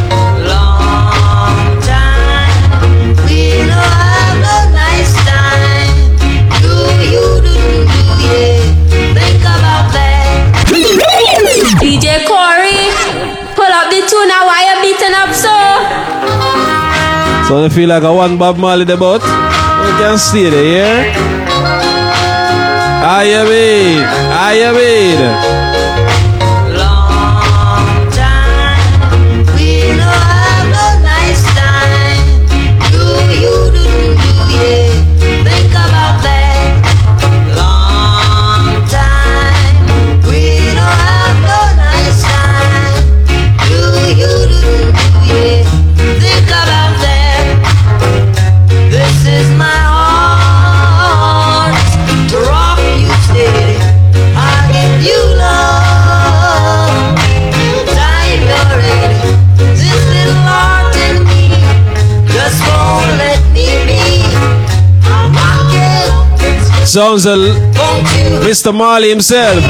You 7.07 7.41
that. 7.41 7.79
DJ 11.79 12.27
Corey, 12.27 12.91
pull 13.55 13.71
up 13.71 13.91
the 13.91 14.03
tune 14.11 14.27
now. 14.27 14.45
Why 14.45 14.67
you 14.67 14.75
beating 14.83 15.15
up 15.15 15.31
so? 15.31 15.55
So 17.47 17.65
I 17.65 17.69
feel 17.69 17.89
like 17.89 18.03
a 18.03 18.13
one 18.13 18.37
Bob 18.37 18.59
Marley 18.59 18.85
the 18.85 18.97
boat. 18.97 19.23
We 19.23 19.91
can 20.03 20.19
see 20.19 20.51
there, 20.51 20.65
yeah? 20.65 21.38
How 23.09 23.23
you 23.23 23.43
mean? 23.49 24.05
How 24.05 24.51
you 24.51 24.71
mean? 24.75 25.58
Sounds 66.89 67.27
a 67.27 67.33
l- 67.33 67.55
Mr. 68.45 68.73
Marley 68.75 69.11
himself. 69.11 69.63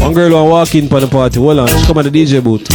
One 0.00 0.12
girl 0.12 0.32
want 0.34 0.50
walk 0.50 0.74
in 0.74 0.88
for 0.88 1.00
the 1.00 1.06
party. 1.06 1.38
Hold 1.38 1.58
on, 1.60 1.68
she 1.68 1.86
come 1.86 1.98
at 1.98 2.04
the 2.04 2.10
DJ 2.10 2.42
booth. 2.42 2.68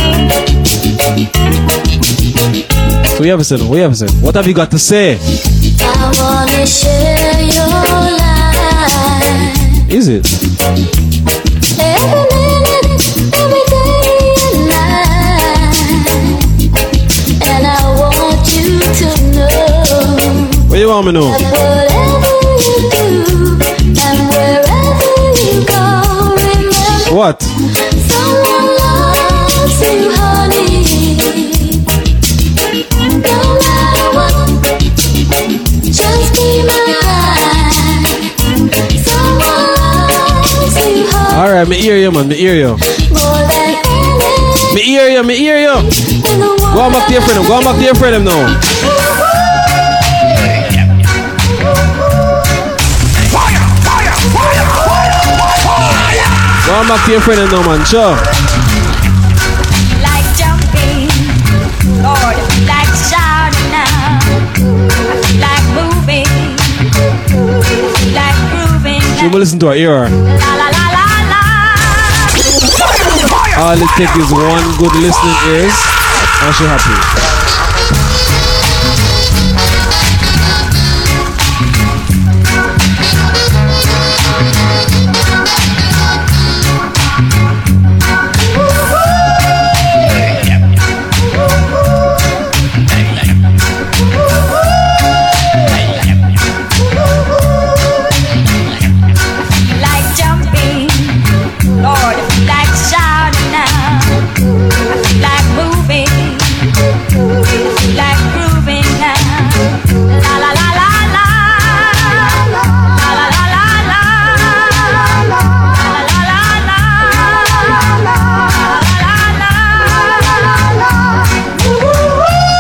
We 3.20 3.28
have 3.28 3.46
said, 3.46 3.62
we 3.62 3.80
have 3.80 3.96
said. 3.98 4.10
What 4.22 4.36
have 4.36 4.48
you 4.48 4.54
got 4.54 4.72
to 4.72 4.80
say? 4.80 5.18
I 5.20 6.12
wanna 6.18 6.66
share 6.66 7.42
your 7.44 8.18
life. 8.18 8.29
To 9.92 10.08
it? 10.08 10.24
What 20.70 20.78
you 20.78 20.88
want 20.88 21.08
me 21.08 21.14
to 21.14 21.20
that 21.20 21.32
whatever 21.52 22.30
you 22.62 22.90
do 22.92 23.30
Alright, 41.40 41.70
me 41.70 41.78
hear 41.78 41.96
you, 41.96 42.12
man. 42.12 42.28
Me 42.28 42.36
hear 42.36 42.54
you. 42.54 42.68
More 42.68 43.40
than 43.48 43.80
anything. 43.80 44.76
Me 44.76 44.82
hear 44.82 45.08
you, 45.08 45.24
me 45.24 45.38
hear 45.38 45.58
you. 45.58 45.72
Go 46.76 46.82
on 46.84 46.92
back 46.92 47.08
to 47.08 47.14
your 47.14 47.22
friend. 47.22 47.48
Go 47.48 47.54
on 47.54 47.64
back 47.64 47.78
to 47.78 47.84
your 47.86 47.96
friend 47.96 48.26
now. 48.26 48.60
Go 56.68 56.76
on 56.76 56.88
back 56.90 57.06
to 57.06 57.12
your 57.12 57.22
friend 57.22 57.50
now, 57.50 57.64
man. 57.64 57.86
Sure. 57.86 58.16
Like 60.04 60.28
jumping, 60.36 61.08
Lord, 62.04 62.36
like 62.68 62.92
shouting 63.08 63.72
now, 63.72 64.20
like 65.40 65.66
moving, 65.72 66.28
like 68.14 68.36
grooving. 68.52 69.02
She 69.18 69.28
will 69.30 69.40
listen 69.40 69.58
to 69.60 69.68
her 69.68 69.76
ear. 69.76 70.59
All 73.60 73.76
it 73.76 73.90
takes 73.98 74.16
is 74.16 74.32
one 74.32 74.78
good 74.78 74.96
listening 75.04 75.36
ears, 75.52 75.76
and 76.44 76.56
she 76.56 76.64
happy. 76.64 77.19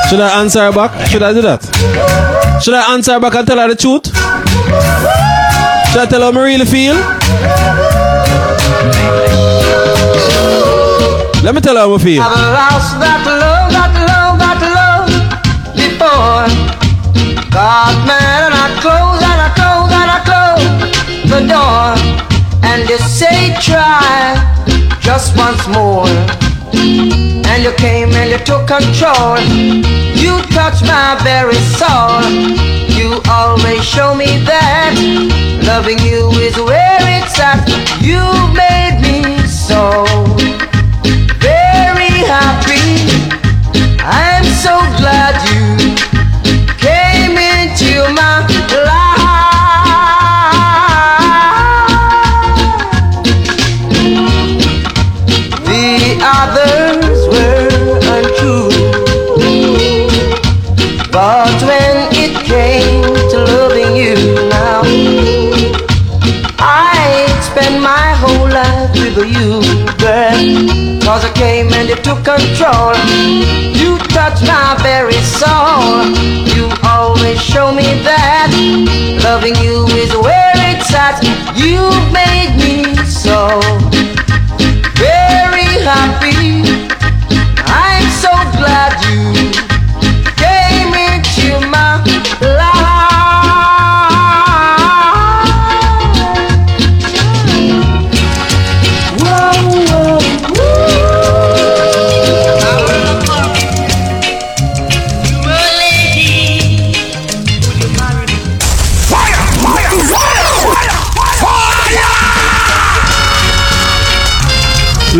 Should 0.10 0.22
I 0.22 0.42
answer 0.42 0.60
her 0.60 0.72
back? 0.72 1.08
Should 1.10 1.22
I 1.22 1.34
do 1.34 1.42
that? 1.44 1.62
Should 2.64 2.74
I 2.74 2.94
answer 2.94 3.14
her 3.14 3.20
back 3.20 3.36
and 3.36 3.48
tell 3.48 3.60
her 3.60 3.68
the 3.68 3.76
truth? 3.76 4.08
Should 5.92 6.02
I 6.02 6.06
tell 6.10 6.22
her 6.22 6.32
how 6.34 6.40
I 6.40 6.44
really 6.46 6.66
feel? 6.66 6.96
Let 11.46 11.54
me 11.54 11.62
tell 11.62 11.76
her 11.76 11.82
how 11.86 11.94
I 11.94 11.98
feel. 12.00 12.24
I've 12.24 12.42
lost 12.58 12.98
that 13.06 13.22
love, 13.22 13.70
that 13.70 13.94
love, 14.10 14.42
that 14.42 14.60
love 14.74 15.08
before. 15.78 16.50
Got 17.54 17.94
mad 18.10 18.50
and 18.50 18.56
I 18.58 18.68
close 18.82 19.22
and 19.22 19.40
I 19.46 19.50
close 19.54 19.94
and 19.94 20.10
I 20.10 20.20
close 20.26 20.66
the 21.30 21.42
door. 21.46 21.94
And 22.66 22.90
you 22.90 22.98
say 22.98 23.54
try 23.62 24.42
just 25.02 25.38
once 25.38 25.68
more. 25.70 26.10
And 26.74 27.64
you 27.64 27.74
came 27.78 28.10
and 28.14 28.32
you 28.32 28.40
took 28.40 28.66
control. 28.68 29.38
You 30.20 30.42
touch 30.52 30.82
my 30.84 31.18
very 31.24 31.60
soul. 31.80 32.22
You 32.98 33.22
always 33.30 33.84
show 33.84 34.14
me 34.14 34.44
that 34.44 34.96
loving 35.64 36.00
you 36.00 36.30
is 36.32 36.58
where 36.58 37.00
it's 37.02 37.40
at. 37.40 37.79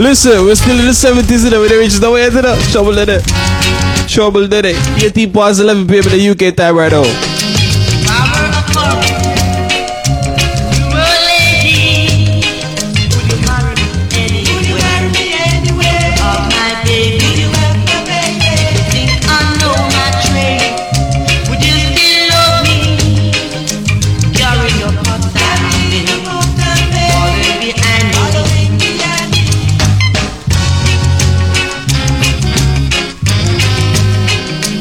Listen, 0.10 0.44
we're 0.44 0.56
still 0.56 0.80
in 0.80 0.88
the 0.88 0.92
70s 0.92 1.46
and 1.46 1.54
we're 1.54 1.80
reaching 1.80 2.04
our 2.04 2.14
way 2.14 2.26
into 2.26 2.42
the 2.42 2.56
trouble 2.72 2.98
in 2.98 3.10
it. 3.10 4.10
Trouble 4.10 4.48
did 4.48 4.66
it. 4.66 4.76
EAT 4.98 5.32
past 5.32 5.60
11 5.60 5.88
p.m. 5.88 6.04
in 6.06 6.36
the 6.36 6.48
UK 6.50 6.56
time 6.56 6.76
right 6.76 6.92
now. 6.92 7.39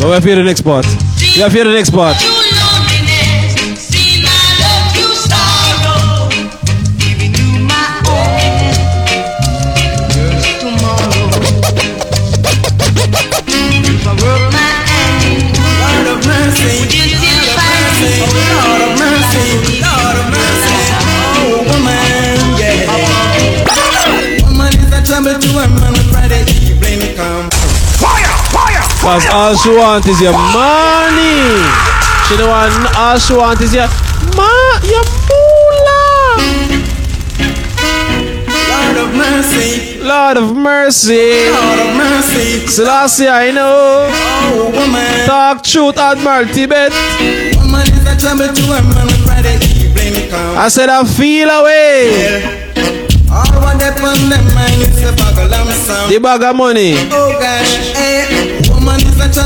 We 0.08 0.14
have 0.14 0.24
here 0.24 0.36
the 0.36 0.42
next 0.42 0.62
part. 0.62 0.86
We 1.36 1.42
have 1.42 1.52
here 1.52 1.64
the 1.64 1.72
next 1.72 1.90
part. 1.90 2.16
Cause 29.08 29.24
all 29.32 29.56
she 29.56 29.70
want 29.70 30.04
is 30.06 30.20
your 30.20 30.34
money. 30.36 31.64
She 32.28 32.36
don't 32.36 32.50
want 32.52 32.94
all 32.94 33.16
she 33.18 33.32
want 33.32 33.58
is 33.62 33.72
your 33.72 33.88
ma 34.36 34.52
your 34.84 35.00
moolah. 35.24 36.36
Lord 38.68 38.96
of 39.00 39.08
mercy. 39.16 39.98
Lord 40.04 40.36
of 40.36 40.54
mercy. 40.54 41.48
Lord 41.48 41.80
of 41.88 41.96
mercy. 41.96 42.66
Selassie, 42.66 43.28
I 43.28 43.50
know. 43.50 44.10
Oh, 44.12 44.70
woman. 44.76 45.24
Talk 45.26 45.62
truth, 45.64 45.96
Admiral 45.96 46.44
Tibet. 46.52 46.92
Woman 47.56 47.88
is 47.88 48.04
a 48.04 48.14
trouble 48.20 48.52
to 48.52 48.62
a 48.76 48.82
man 48.92 49.08
Friday 49.24 49.56
evening 49.72 50.28
come. 50.28 50.58
I 50.58 50.68
said 50.68 50.90
I 50.90 51.02
feel 51.04 51.48
away. 51.48 52.68
All 53.32 53.44
what 53.64 53.78
they 53.80 53.88
on 53.88 54.28
them 54.28 54.44
mind 54.54 54.80
is 54.84 55.00
a 55.02 55.12
bag 55.16 55.38
of 55.38 55.50
lamb 55.50 55.68
sound. 55.72 56.12
The 56.12 56.18
bag 56.20 56.42
of 56.42 56.56
money. 56.56 56.92
Oh 57.10 57.38
eh. 57.40 57.67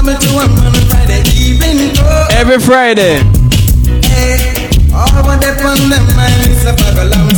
A 0.03 0.05
trouble 0.05 0.19
to 0.19 0.43
a 0.43 0.81
Friday 0.91 1.23
evening 1.31 1.95
come. 1.95 2.27
Every 2.35 2.59
Friday. 2.59 3.23
Eh. 4.11 4.91
All 4.91 5.07
what 5.23 5.39
they 5.39 5.55
on 5.62 5.79
them 5.95 6.03
mind 6.19 6.51
is 6.51 6.66
a 6.66 6.74
bag 6.74 6.99
of 6.99 7.07
lamb. 7.07 7.31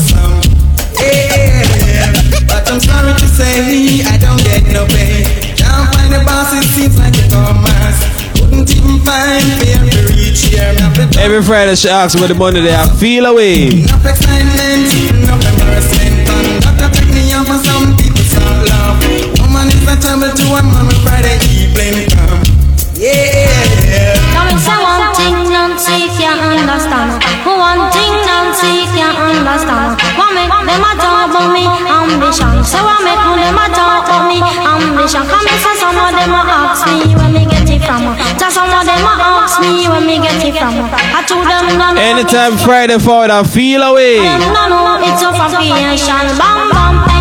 But 2.49 2.65
I'm 2.73 2.81
sorry 2.81 3.13
to 3.21 3.29
say 3.29 4.01
I 4.09 4.17
don't 4.17 4.41
get 4.41 4.65
no 4.73 4.87
pay. 4.97 5.29
Can't 5.61 5.93
find 5.93 6.09
the 6.09 6.25
boss, 6.25 6.57
it 6.57 6.65
seems 6.73 6.97
like 6.97 7.13
a 7.13 7.29
Thomas. 7.29 8.01
Couldn't 8.33 8.73
even 8.73 8.97
find 9.05 9.45
to 9.93 10.01
reach 10.17 10.49
here. 10.49 10.73
Every 11.21 11.43
Friday 11.43 11.75
she 11.77 11.91
asks 11.91 12.19
me 12.19 12.27
the 12.29 12.35
money 12.35 12.63
they 12.63 12.73
feel 12.97 13.27
away. 13.27 13.85
Enough 13.85 14.07
excitement, 14.09 14.89
enough 15.13 15.45
embarrassment, 15.53 16.33
and 16.33 16.65
Dr. 16.65 16.89
take 16.97 17.13
me 17.13 17.29
off 17.35 17.45
some 17.61 17.93
people 18.01 18.25
start 18.25 18.65
laugh. 18.73 18.97
Woman 19.37 19.69
is 19.69 19.85
a 19.85 20.01
trouble 20.01 20.33
to 20.33 20.45
man 20.65 20.89
on 20.89 20.97
Friday 21.05 21.37
evening 21.53 22.14
understand. 26.65 27.21
One 27.45 27.93
thing, 27.93 28.13
Nancy 28.25 28.89
can't 28.97 29.17
understand. 29.21 30.01
What 30.17 30.33
make 30.33 30.49
them 30.49 30.81
a 30.81 30.93
talk 30.97 31.29
about 31.29 31.53
me 31.53 31.69
ambition? 31.69 32.65
So 32.65 32.81
what 32.81 33.05
make 33.05 33.21
them 33.21 33.53
a 33.61 33.67
talk 33.69 34.09
about 34.09 34.25
me 34.33 34.41
ambition? 34.41 35.29
Come 35.29 35.45
and 35.45 35.61
say 35.61 35.77
some 35.77 35.93
of 36.01 36.11
them 36.17 36.33
a 36.33 36.41
ask 36.41 36.89
me 36.89 37.13
where 37.13 37.29
me 37.29 37.45
get 37.45 37.69
it 37.69 37.85
from. 37.85 38.17
Just 38.41 38.57
some 38.57 38.73
of 38.73 38.85
them 38.89 39.05
a 39.05 39.15
ask 39.45 39.61
me 39.61 39.89
where 39.89 40.01
me 40.01 40.17
get 40.17 40.41
it 40.41 40.57
from. 40.57 40.89
I 40.89 41.21
told 41.29 41.45
them 41.45 41.77
no 41.77 41.93
no. 41.93 42.01
Anytime 42.01 42.57
Friday 42.57 42.99
forward, 42.99 43.31
I 43.31 43.45
feel 43.45 43.83
away. 43.85 44.25
No 44.25 44.65
no, 44.73 45.05
it's 45.05 45.21
a 45.21 45.31
creation. 45.37 46.25
Bam 46.41 46.73
bam, 46.73 47.14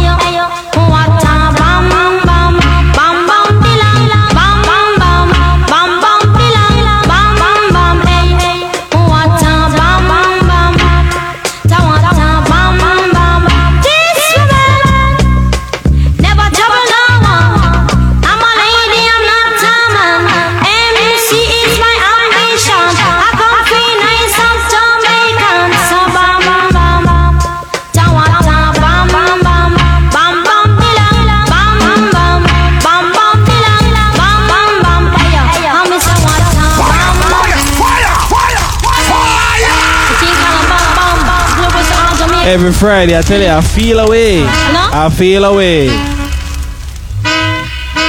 Every 42.44 42.74
Friday, 42.76 43.18
I 43.18 43.22
tell 43.22 43.40
you, 43.40 43.48
I 43.48 43.62
feel 43.62 44.00
away. 44.00 44.44
I 44.44 45.08
feel 45.10 45.48
away. 45.48 45.88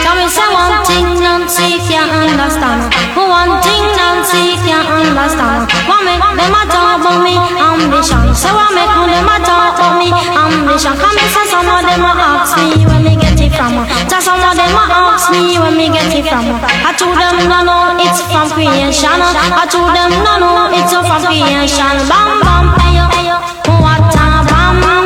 Tell 0.02 0.16
me 0.18 0.26
say 0.26 0.42
one 0.50 0.74
thing 0.82 1.06
Nancy 1.22 1.78
can't 1.86 2.10
understand. 2.10 2.90
One 3.14 3.62
thing 3.62 3.84
Nancy 3.94 4.58
can't 4.66 4.90
understand. 4.90 5.70
What 5.86 6.02
make 6.02 6.18
them 6.18 6.50
a 6.50 6.62
talk 6.66 6.98
about 6.98 7.22
me 7.22 7.38
ambition? 7.38 8.34
So 8.34 8.50
what 8.58 8.74
make 8.74 8.90
them 8.90 9.22
a 9.22 9.38
talk 9.46 9.78
about 9.78 10.02
me 10.02 10.10
ambition? 10.10 10.98
Come 10.98 11.14
and 11.14 11.30
say 11.30 11.46
some 11.46 11.70
of 11.70 11.86
them 11.86 12.02
a 12.02 12.12
ask 12.18 12.58
me 12.58 12.82
where 12.90 13.00
me 13.06 13.14
get 13.14 13.38
it 13.38 13.54
from. 13.54 13.86
Just 14.10 14.26
some 14.26 14.42
of 14.42 14.58
them 14.58 14.74
a 14.74 14.84
ask 15.14 15.30
me 15.30 15.62
where 15.62 15.70
me 15.70 15.94
get 15.94 16.10
it 16.10 16.26
from. 16.26 16.58
I 16.58 16.90
told 16.98 17.14
them 17.22 17.38
no 17.46 17.62
no, 17.62 17.94
it's 18.02 18.18
from 18.26 18.50
creation. 18.50 19.14
I 19.14 19.62
told 19.70 19.94
them 19.94 20.10
no 20.26 20.42
no, 20.42 20.74
it's 20.74 20.90
from 20.90 21.22
creation. 21.22 21.94
Bam 22.10 22.42
bam, 22.42 22.74
ayo 22.82 23.06
ayo. 23.14 23.36
What 23.38 23.53
mama. 24.72 25.03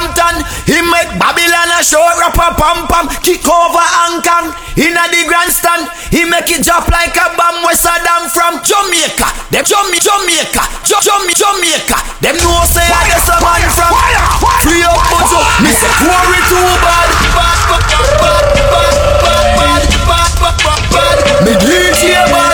Over 0.00 0.44
He 0.64 0.80
make 0.80 1.10
Babylon 1.20 1.68
a 1.76 1.84
show 1.84 2.00
rapper 2.20 2.54
pam 2.56 2.86
pam. 2.88 3.06
Kick 3.20 3.44
over 3.44 3.84
Hong 3.84 4.22
Kong 4.24 4.54
inna 4.76 5.04
the 5.12 5.28
grandstand. 5.28 5.90
He 6.08 6.24
make 6.24 6.48
it 6.50 6.64
drop 6.64 6.88
like 6.88 7.14
a 7.16 7.26
bomb 7.36 7.60
where 7.64 7.76
Saddam 7.76 8.30
from 8.32 8.60
Jamaica. 8.64 9.28
Them 9.52 9.64
Jamaica, 9.66 10.08
Jamaica, 10.08 10.62
Jama- 11.04 11.36
Jamaica. 11.36 11.98
Them 12.24 12.36
know 12.40 12.64
say 12.64 12.86
I 12.86 13.02
just 13.12 13.28
a 13.28 13.36
man 13.44 13.60
from 13.68 13.90
fire, 13.92 14.24
free 14.64 14.84
up 14.84 15.00
Bojo. 15.10 15.40
Me 15.60 15.70
say 15.74 15.90
quarry 16.00 16.40
too 16.48 16.70
bad, 16.80 17.08
bad, 17.36 17.58
bad, 17.68 17.84
bad, 18.20 18.44
bad, 18.60 18.84
bad, 19.20 19.44
bad, 19.58 19.82
bad, 20.08 20.32
bad, 20.40 20.56
bad, 20.64 20.82
bad. 20.92 21.44
Me 21.44 21.52
DJ 21.60 22.14
bad, 22.30 22.49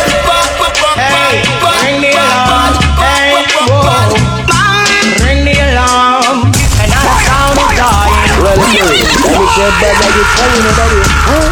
me 9.57 9.63
Say 9.63 9.73
brother, 9.81 10.09
you 10.13 10.25
telling 10.37 10.65
me 10.65 10.73
that 10.77 10.91
huh? 11.25 11.49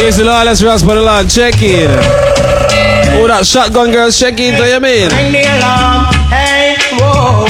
Here's 0.00 0.16
the 0.16 0.24
lawless 0.24 0.62
rasp 0.62 0.88
on 0.88 0.96
the 0.96 1.02
land. 1.02 1.30
Check 1.30 1.60
in. 1.60 1.90
Oh, 3.12 3.26
that 3.28 3.44
shotgun 3.44 3.90
girls, 3.92 4.18
check 4.18 4.40
in. 4.40 4.56
Do 4.56 4.64
you 4.64 4.80
mean? 4.80 5.10
Ring 5.12 5.32
the 5.32 5.44
alarm, 5.44 6.08
hey, 6.32 6.80
whoa. 6.96 7.44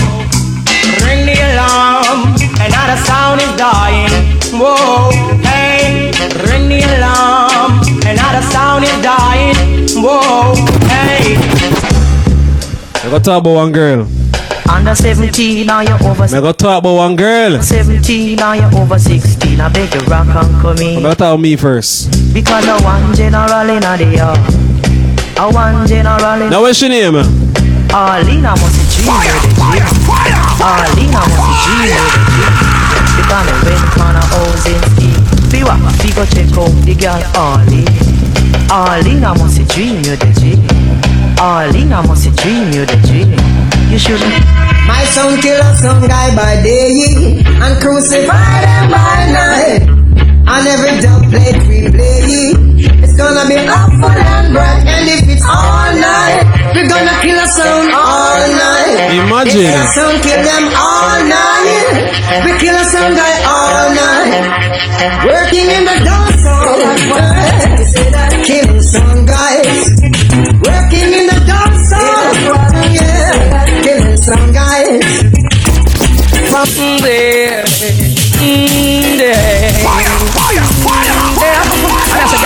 Ring 1.07 1.23
the 1.23 1.39
alarm, 1.39 2.35
another 2.59 2.99
sound 3.07 3.39
is 3.39 3.53
dying. 3.55 4.11
Whoa, 4.51 5.15
hey, 5.47 6.11
ring 6.51 6.67
the 6.67 6.83
alarm, 6.99 7.79
another 8.03 8.43
sound 8.51 8.83
is 8.83 8.99
dying. 8.99 9.55
Whoa, 9.95 10.59
hey. 10.91 11.39
I 12.99 13.11
got 13.11 13.19
to 13.19 13.25
talk 13.25 13.41
about 13.43 13.55
one 13.55 13.71
girl. 13.71 14.20
Under 14.71 14.95
17, 14.95 15.67
now 15.67 15.81
you're 15.81 16.03
over 16.07 16.25
I 16.25 16.41
got 16.41 16.59
talk 16.59 16.79
about 16.79 16.95
one 16.95 17.17
girl. 17.17 17.61
17, 17.61 18.37
now 18.37 18.53
you're 18.53 18.73
over 18.81 18.99
16. 18.99 19.61
I 19.61 19.69
beg 19.69 19.93
you 19.95 20.01
rock 20.07 20.27
and 20.29 20.63
come 20.63 20.77
I 20.79 20.83
in. 20.83 21.03
got 21.03 21.11
to 21.11 21.17
talk 21.17 21.35
about 21.35 21.41
me 21.41 21.57
first. 21.57 22.11
Because 22.33 22.67
I 22.67 22.81
one 22.83 23.15
general 23.15 23.69
in 23.69 23.81
the 23.83 24.17
yard. 24.17 24.39
I 25.37 25.51
one 25.53 25.87
general 25.89 26.41
in 26.43 26.51
Now, 26.51 26.63
what's 26.63 26.81
your 26.81 26.91
name? 26.91 27.17
Arlena 27.91 28.55
must 28.55 28.79
be 28.79 28.87
dream 28.95 29.11
with 29.11 29.43
the 29.43 29.51
dream. 29.59 29.83
Arlena 30.63 31.21
must 31.27 31.43
be 31.43 31.55
dream 31.67 31.91
with 31.91 32.15
the 32.15 32.23
dream. 32.31 32.55
Because 33.19 33.47
me 33.51 33.55
went 33.67 33.99
on 33.99 34.15
a 34.15 34.23
house 34.31 34.67
in 34.71 34.81
steam. 34.95 35.19
Be 35.51 35.61
what? 35.67 35.83
Be 35.99 36.15
go 36.15 36.23
check 36.31 36.47
out 36.55 36.71
the 36.87 36.95
girl 36.95 37.19
Arlene. 37.35 37.91
Arlena 38.71 39.35
must 39.35 39.59
be 39.59 39.65
dream 39.67 39.97
with 40.07 40.21
the 40.23 40.31
dream. 40.39 40.63
Arlena 41.43 42.07
must 42.07 42.25
be 42.25 42.31
dream 42.39 42.71
with 42.71 42.87
the 42.89 42.97
dream. 43.11 43.50
You 43.91 43.99
should 43.99 44.23
My 44.87 45.03
son 45.03 45.41
kill 45.43 45.59
a 45.59 45.75
some 45.75 46.07
guy 46.07 46.31
by 46.37 46.63
day 46.63 47.43
and 47.43 47.75
crucify 47.83 48.63
them 48.63 48.87
by 48.87 49.19
night. 49.35 49.83
And 50.47 50.63
every 50.71 51.03
dub 51.03 51.27
plate 51.27 51.59
we 51.67 51.91
play, 51.91 52.55
it's 53.03 53.17
gonna 53.19 53.51
be 53.51 53.59
awful 53.67 54.15
and 54.15 54.55
bright. 54.55 54.87
And 54.87 55.11
if 55.11 55.27
it's 55.27 55.43
all 55.43 55.91
night, 55.99 56.47
we're 56.71 56.87
gonna 56.87 57.19
kill 57.19 57.35
a 57.35 57.49
sound 57.51 57.91
all 57.91 58.39
night. 58.63 59.11
Imagine. 59.27 59.59
If 59.59 59.75
a 59.75 59.87
sound 59.91 60.23
kill 60.23 60.39
them 60.39 60.71
all 60.71 61.19
night, 61.27 62.47
we 62.47 62.51
kill 62.63 62.77
a 62.79 62.85
sound 62.87 63.19
guy 63.19 63.43
all 63.43 63.91
night. 63.91 64.47
Working 65.27 65.67
in 65.67 65.83
the 65.83 65.99
dance 66.07 66.47
hall, 66.47 66.79
killing 68.47 68.83
some 68.83 69.27
guys. 69.27 70.10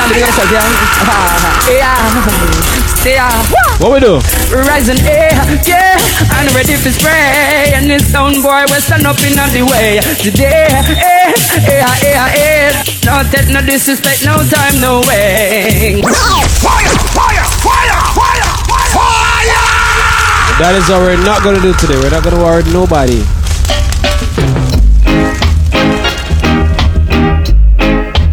Damn 0.05 0.13
big 0.13 0.23
answer, 0.23 0.45
yeah. 0.53 0.69
Yeah, 1.73 1.97
yeah. 3.09 3.81
What 3.81 3.93
we 3.93 4.01
do? 4.01 4.21
Rising 4.53 5.01
air, 5.01 5.33
yeah, 5.65 5.97
and 6.37 6.53
ready 6.53 6.77
to 6.77 6.93
spray. 6.93 7.73
And 7.73 7.89
this 7.89 8.13
sound 8.13 8.43
boy 8.43 8.69
will 8.69 8.85
stand 8.85 9.07
up 9.07 9.17
in 9.25 9.33
the 9.33 9.65
way. 9.65 10.05
Today, 10.21 10.69
eh, 10.69 11.33
eh, 11.57 11.89
eh, 12.05 12.37
eh. 12.37 12.85
No 13.07 13.25
take 13.33 13.49
no 13.49 13.65
disrespect, 13.65 14.27
no 14.27 14.45
time, 14.45 14.79
no 14.79 15.01
way. 15.09 16.03
Fire, 16.05 16.93
fire, 17.17 17.45
fire, 17.65 18.05
fire, 18.13 18.51
fire. 18.93 19.65
That 20.61 20.77
is 20.77 20.87
what 20.91 21.01
we're 21.01 21.25
not 21.25 21.43
gonna 21.43 21.63
do 21.63 21.73
today. 21.81 21.97
We're 21.97 22.11
not 22.11 22.23
gonna 22.25 22.45
worry 22.45 22.63
nobody. 22.65 23.25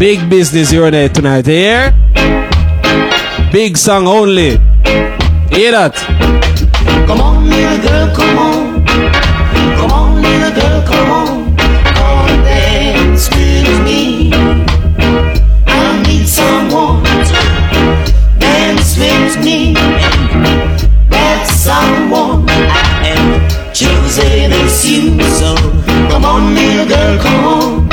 Big 0.01 0.27
business 0.31 0.73
on 0.73 0.93
there 0.93 1.09
tonight, 1.09 1.45
here. 1.45 1.93
Big 3.51 3.77
song 3.77 4.07
only. 4.07 4.57
Hear 5.53 5.73
that? 5.77 5.93
Come 7.05 7.21
on, 7.21 7.47
little 7.47 7.77
girl, 7.87 8.15
come 8.15 8.37
on. 8.39 8.85
Come 9.77 9.91
on, 9.91 10.19
little 10.23 10.59
girl, 10.59 10.81
come 10.87 11.11
on. 11.11 11.55
Come 11.55 12.29
and 12.33 12.43
dance 12.43 13.29
with 13.29 13.85
me. 13.85 14.33
I 15.67 16.01
need 16.07 16.25
someone 16.25 17.03
dance 18.39 18.97
with 18.97 19.37
me. 19.45 19.75
That 21.11 21.45
someone 21.45 22.49
I 22.49 23.05
am 23.05 23.71
choosing 23.71 24.49
is 24.49 24.81
you. 24.89 25.21
So 25.29 25.55
come 26.09 26.25
on, 26.25 26.55
little 26.55 26.87
girl, 26.87 27.19
come 27.21 27.45
on. 27.45 27.90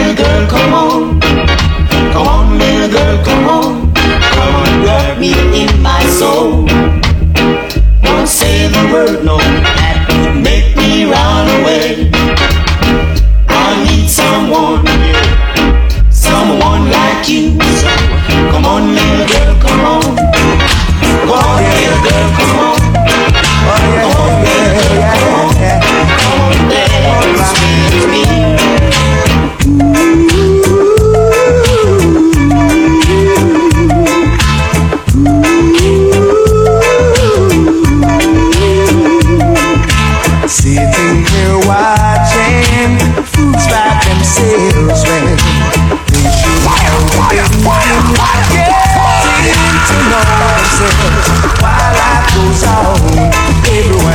Little 0.00 0.14
girl, 0.14 0.48
come 0.48 0.72
on. 0.72 1.20
Come 1.20 2.26
on, 2.26 2.58
little 2.58 2.88
girl, 2.88 3.22
come 3.22 3.48
on. 3.48 3.92
Come 3.94 4.54
on, 4.54 4.80
grab 4.80 5.18
me 5.18 5.34
in 5.62 5.82
my 5.82 6.02
soul. 6.06 6.59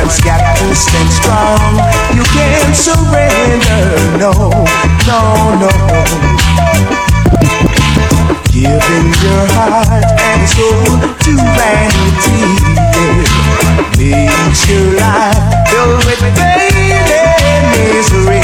Everyone's 0.06 0.20
got 0.24 0.56
to 0.58 0.74
stand 0.74 1.10
strong. 1.10 1.74
You 2.14 2.22
can't 2.30 2.76
surrender, 2.76 4.18
no, 4.18 4.32
no, 5.06 5.20
no. 5.58 5.70
Giving 8.52 9.08
your 9.22 9.44
heart 9.52 10.06
and 10.06 10.48
soul 10.48 10.98
to 11.10 11.32
vanity 11.58 12.42
yeah, 13.98 14.30
makes 14.46 14.68
your 14.68 14.94
life 14.96 15.68
filled 15.70 16.04
with 16.06 16.20
pain 16.38 17.02
and 17.10 17.66
misery. 17.74 18.42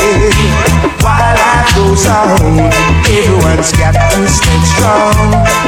While 1.00 1.34
life 1.34 1.74
goes 1.76 2.06
on, 2.06 2.58
everyone's 3.06 3.72
got 3.72 3.94
to 3.94 4.28
stand 4.28 4.64
strong. 4.66 5.16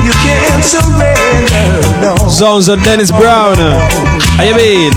You 0.04 0.12
can't 0.26 0.64
surrender, 0.64 2.00
no. 2.00 2.28
Sounds 2.28 2.68
of 2.68 2.82
Dennis 2.82 3.10
Brown. 3.10 4.23
How 4.36 4.42
you 4.44 4.54
been? 4.54 4.92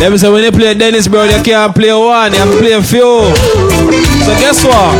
Them 0.00 0.18
say 0.18 0.30
when 0.30 0.42
you 0.44 0.52
play 0.52 0.74
Dennis 0.74 1.08
Brown, 1.08 1.30
you 1.30 1.42
can't 1.42 1.74
play 1.74 1.92
one, 1.92 2.32
you 2.32 2.38
have 2.38 2.50
to 2.50 2.58
play 2.58 2.72
a 2.72 2.82
few. 2.82 3.32
So 4.24 4.34
guess 4.40 4.64
what? 4.64 4.94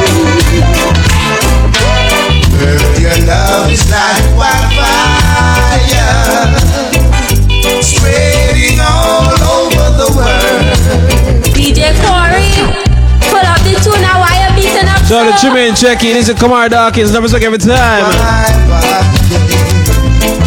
Your 3.00 3.18
love 3.26 3.70
is 3.70 3.84
like 3.90 4.24
wildfire, 4.36 5.84
up. 15.04 15.08
So 15.08 15.24
the 15.24 15.36
Tremaine 15.40 15.74
checking. 15.74 16.14
This 16.14 16.28
is 16.28 16.38
Kamar 16.38 16.68
Dawkins. 16.68 17.12
Never 17.12 17.28
suck 17.28 17.42
every 17.42 17.58
time. 17.58 18.04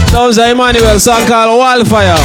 Sounds 0.10 0.38
like 0.38 0.52
Emmanuel. 0.52 1.00
Song 1.00 1.26
called 1.28 1.58
Wildfire. 1.58 2.18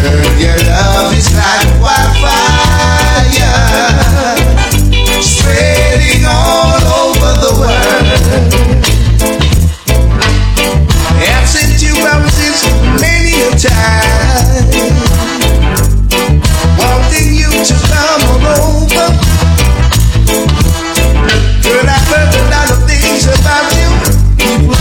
Girl, 0.00 0.38
your 0.38 0.58
love 0.68 1.16
is 1.16 1.34
like 1.34 1.63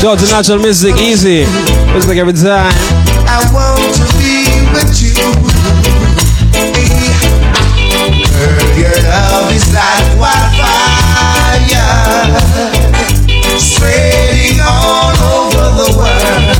Shout 0.03 0.19
out 0.19 0.25
to 0.25 0.31
Natural 0.33 0.59
Music, 0.59 0.95
easy. 0.97 1.45
Music 1.93 2.17
every 2.17 2.33
time. 2.33 2.75
I 3.23 3.39
want 3.55 3.79
to 3.95 4.03
be 4.19 4.51
with 4.75 4.91
you. 4.99 5.15
Girl, 8.35 8.67
your 8.75 8.99
love 9.07 9.47
is 9.55 9.63
like 9.71 10.03
wildfire, 10.19 11.87
spreading 13.57 14.59
all 14.59 15.15
over 15.23 15.71
the 15.79 15.87
world. 15.95 16.51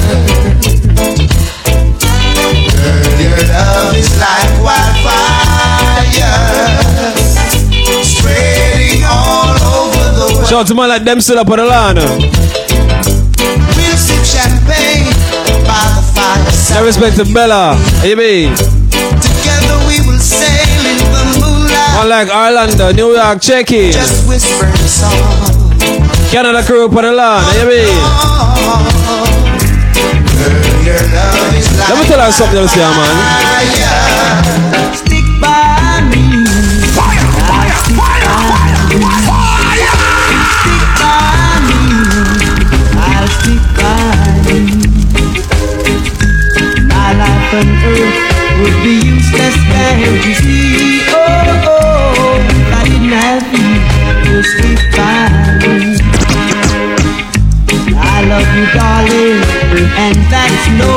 Girl, 2.72 3.11
your 3.20 3.44
love 3.52 3.91
is 3.98 4.07
like 4.24 4.56
wildfire, 4.64 6.32
spreading 8.07 9.03
all 9.03 9.52
over 9.52 10.15
the 10.15 10.32
world. 10.34 10.48
Shout 10.48 10.61
out 10.61 10.68
to 10.68 10.76
man 10.76 10.88
like 10.88 11.03
them 11.03 11.20
still 11.20 11.40
up 11.40 11.49
on 11.49 11.57
the 11.57 11.65
line. 11.65 12.43
Fireside. 16.74 16.82
I 16.82 16.86
respect 16.86 17.16
to 17.18 17.26
Bella. 17.34 17.76
Hey, 18.02 18.16
me. 18.16 18.50
Together 19.22 19.78
we 19.88 20.02
will 20.08 20.20
sail 20.20 20.86
in 20.86 20.98
the 20.98 21.24
moonlight. 21.40 21.98
One 21.98 22.10
like 22.10 22.30
Orlando, 22.30 22.91
New 22.91 23.14
York, 23.14 23.41
check 23.41 23.72
it. 23.72 23.94
Just 23.94 24.28
whispering 24.28 24.76
songs. 24.88 25.52
Canada 26.32 26.64
crew 26.66 26.86
up 26.86 26.95
on 26.95 27.04
the 27.04 27.12
line. 27.12 27.44
Hey. 27.54 27.86
Let 31.84 31.98
me 32.00 32.06
tell 32.08 32.26
you 32.26 32.32
something 32.32 32.60
else 32.60 32.74
here, 32.74 32.84
man. 32.84 33.16
Stick 34.95 35.26
by 35.40 36.02
me. 36.10 36.45
Fire, 36.94 37.28
fire, 37.48 37.78
fire, 37.98 38.34
Stick 40.60 40.84
by 41.00 41.60
me. 41.68 41.80
I'll 42.98 43.28
stick 43.28 43.62
by 43.78 44.32
on 47.53 47.67
earth 47.85 48.17
would 48.61 48.77
be 48.84 48.95
useless 49.13 49.55
fantasy. 49.69 51.01
Oh, 51.13 51.69
oh, 51.69 52.38
if 52.49 52.69
I 52.73 52.81
didn't 52.89 53.13
have 53.13 53.45
you 53.53 53.69
to 54.25 54.35
stick 54.51 54.81
by 54.97 55.30
me. 55.61 56.01
I 57.95 58.25
love 58.31 58.49
you, 58.57 58.65
darling, 58.73 59.41
and 60.03 60.17
that's 60.34 60.65
no 60.81 60.93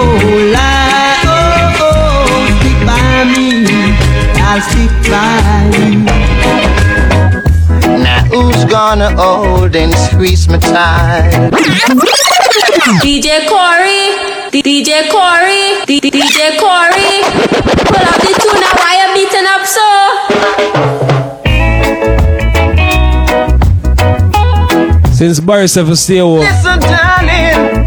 lie. 0.56 1.20
Oh, 1.28 1.84
oh, 1.84 2.48
stick 2.58 2.78
by 2.88 3.24
me, 3.32 3.46
I'll 4.40 4.62
stick 4.64 4.94
by 5.12 5.36
you. 5.76 5.92
Now 8.02 8.22
who's 8.30 8.64
gonna 8.64 9.10
hold 9.16 9.74
and 9.76 9.92
squeeze 9.94 10.48
me 10.48 10.58
tight? 10.58 11.50
DJ 13.02 13.46
Corey, 13.48 14.04
D- 14.18 14.35
DJ 14.62 15.08
Corey, 15.10 15.84
D- 15.86 16.00
D- 16.00 16.10
DJ 16.10 16.58
Corey. 16.58 17.22
Pull 17.86 18.04
up 18.04 18.20
the 18.20 18.32
tune 18.40 18.60
now, 18.60 18.72
why 18.80 18.92
you 19.00 19.08
beating 19.14 19.46
up 19.46 19.64
so? 19.66 19.86
Since 25.12 25.40
Barry 25.40 25.66
said 25.68 25.86
for 25.86 25.96
stay 25.96 26.18
home. 26.18 26.40
Listen, 26.40 26.78
darling. 26.80 27.84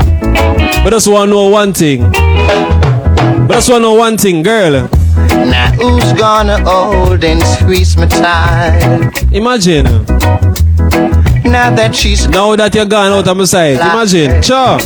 But 0.83 0.91
just 0.91 1.07
want 1.07 1.29
to 1.29 1.33
know 1.33 1.49
one 1.49 1.73
thing. 1.73 2.09
But 2.11 3.53
just 3.55 3.69
want 3.69 3.81
to 3.81 3.87
know 3.87 3.93
one 3.93 4.17
thing, 4.17 4.41
girl. 4.43 4.89
Now 5.29 5.71
who's 5.73 6.13
gonna 6.13 6.59
hold 6.63 7.23
and 7.23 7.41
squeeze 7.43 7.95
me 7.97 8.07
tight? 8.07 9.11
Imagine. 9.31 9.85
Now 11.45 11.71
that 11.75 11.95
she's 11.95 12.27
Now 12.27 12.55
that 12.55 12.73
you're 12.75 12.85
gone 12.85 13.11
out 13.11 13.27
of 13.27 13.37
my 13.37 13.43
sight. 13.45 13.73
Imagine. 13.75 14.41
Sure. 14.41 14.77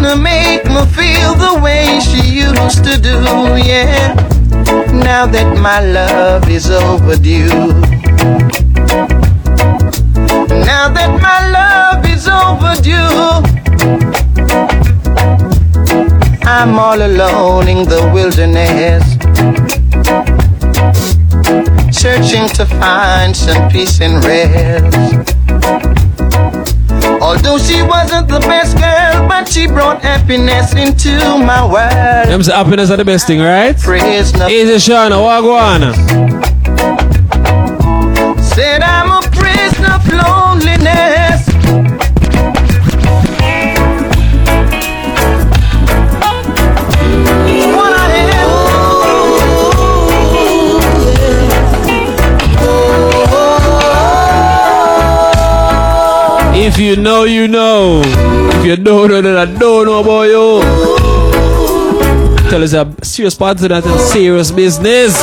Gonna 0.00 0.14
make 0.14 0.64
me 0.66 0.86
feel 0.94 1.34
the 1.34 1.58
way 1.60 1.98
she 1.98 2.22
used 2.22 2.84
to 2.84 3.00
do? 3.00 3.18
Yeah. 3.58 4.14
Now 4.92 5.26
that 5.26 5.58
my 5.58 5.80
love 5.80 6.48
is 6.48 6.70
overdue. 6.70 7.48
Now 10.70 10.88
that 10.88 11.12
my 11.20 11.40
love 11.50 12.06
is 12.06 12.28
overdue. 12.28 13.42
I'm 16.46 16.78
all 16.78 17.02
alone 17.02 17.66
in 17.66 17.82
the 17.82 18.08
wilderness. 18.14 19.02
Searching 21.90 22.48
to 22.50 22.64
find 22.66 23.36
some 23.36 23.68
peace 23.68 24.00
and 24.00 24.24
rest. 24.24 25.37
Although 27.28 27.58
she 27.58 27.82
wasn't 27.82 28.26
the 28.26 28.40
best 28.40 28.78
girl, 28.78 29.28
but 29.28 29.46
she 29.46 29.66
brought 29.66 30.00
happiness 30.00 30.72
into 30.72 31.10
my 31.44 31.62
world. 31.62 32.26
Them 32.26 32.42
say 32.42 32.54
happiness 32.54 32.90
are 32.90 32.96
the 32.96 33.04
best 33.04 33.26
thing, 33.26 33.40
right? 33.40 33.76
Praise 33.76 34.32
Easy, 34.48 34.90
Shana. 34.90 35.20
On? 35.20 35.92
Said 38.42 38.80
I'm 38.80 39.10
a 39.10 39.20
prisoner 39.36 39.92
of 39.92 40.08
loneliness. 40.10 41.27
If 56.68 56.78
you 56.78 56.96
know, 56.96 57.24
you 57.24 57.48
know. 57.48 58.02
If 58.04 58.66
you 58.66 58.76
don't 58.76 59.08
know, 59.08 59.22
then 59.22 59.38
I 59.38 59.46
don't 59.58 59.86
know 59.86 60.00
about 60.00 60.24
you. 60.24 60.60
Tell 62.50 62.62
us 62.62 62.74
a 62.74 62.94
serious 63.02 63.34
part 63.34 63.56
to 63.58 63.68
that 63.68 63.86
and 63.86 63.98
serious 63.98 64.50
business. 64.50 65.16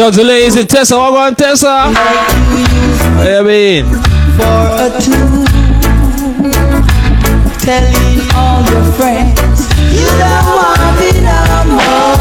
Shout 0.00 0.14
out 0.14 0.18
to 0.18 0.24
Lazy 0.24 0.64
Tessa. 0.64 0.96
What 0.96 1.10
go 1.10 1.16
on, 1.18 1.34
Tessa? 1.34 1.92
Hey, 3.20 3.36
I 3.36 3.42
mean. 3.42 3.84
for 3.84 4.64
a 4.80 4.88
tool. 4.96 5.44
Telling 7.60 8.20
all 8.34 8.64
your 8.64 8.84
friends 8.96 9.68
you 9.92 10.08
don't 10.16 10.56
want 10.56 11.04
it 11.04 11.20
no 11.20 11.36
more. 11.68 12.16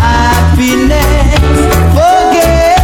Happiness, 0.00 1.36
forget. 1.92 2.78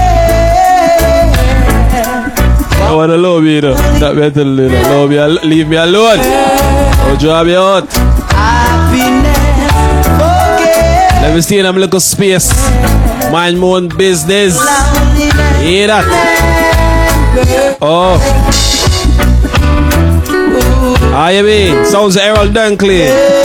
I 2.83 2.93
want 2.95 3.11
to 3.11 3.17
love 3.17 3.45
you, 3.45 3.63
though. 3.63 3.99
Not 4.01 4.17
better 4.17 4.45
than 4.45 4.57
that. 4.57 4.91
Love 4.91 5.09
me, 5.09 5.49
leave 5.49 5.69
me 5.69 5.77
alone. 5.77 6.19
I'll 6.21 7.17
drive 7.17 7.49
you 7.49 7.57
out. 7.57 8.04
Let 11.25 11.35
me 11.51 11.59
in 11.59 11.65
a 11.65 11.73
little 11.73 12.01
space. 12.01 12.53
Mind 13.33 13.59
my 13.59 13.67
own 13.67 13.89
business. 13.89 14.61
Hear 15.63 15.87
that? 15.87 17.79
Oh. 17.81 18.21
You 21.35 21.43
mean? 21.43 21.87
Sounds 21.87 22.19
Errol 22.19 22.49
Dunkley. 22.49 23.44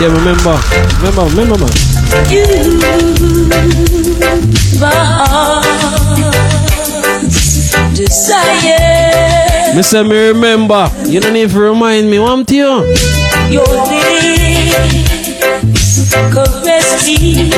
Yeah, 0.00 0.10
remember. 0.10 0.58
Remember, 0.98 1.24
remember, 1.30 1.58
man. 1.58 1.70
you. 2.30 2.44
Desire. 7.94 9.74
Me 9.76 9.82
say 9.82 10.02
me 10.02 10.28
remember. 10.28 10.90
You 11.06 11.20
don't 11.20 11.32
need 11.32 11.50
to 11.50 11.60
remind 11.60 12.10
me. 12.10 12.18
What 12.18 12.48
to 12.48 12.56
you? 12.56 12.84
Your 13.50 13.66
lips 14.82 16.10
caress 16.32 17.06
me. 17.06 17.50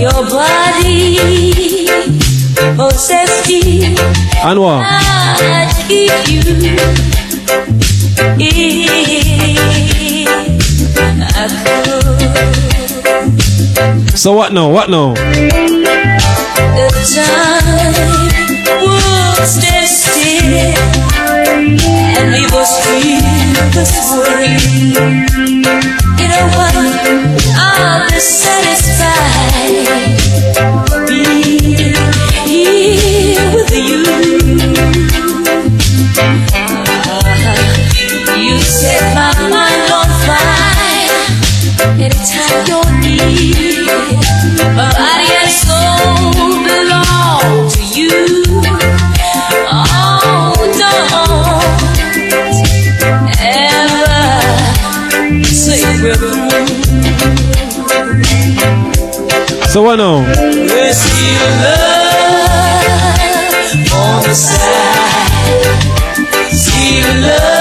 Your 0.00 0.24
body 0.32 1.18
possess 2.76 3.46
me. 3.48 3.96
And 4.44 4.58
what? 4.60 4.84
I'd 4.86 5.72
give 5.88 6.28
you 6.28 6.42
I. 8.38 9.99
So 14.14 14.34
what 14.34 14.52
now? 14.52 14.68
What 14.70 14.90
now? 14.90 15.14
You 26.18 26.28
know 26.28 26.44
what? 26.52 26.74
Be 28.10 28.20
satisfied 28.20 29.80
So 59.72 59.84
side. 64.34 65.30
Still 66.50 67.20
love 67.22 67.59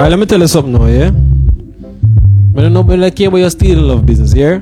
Alright, 0.00 0.12
let 0.12 0.18
me 0.18 0.24
tell 0.24 0.40
you 0.40 0.48
something 0.48 0.72
now, 0.72 0.86
yeah? 0.86 1.08
I 2.56 2.62
don't 2.62 2.72
know 2.72 2.82
but 2.82 3.14
care 3.14 3.28
about 3.28 3.36
your 3.36 3.50
still 3.50 3.82
love 3.82 4.06
business, 4.06 4.32
yeah? 4.32 4.60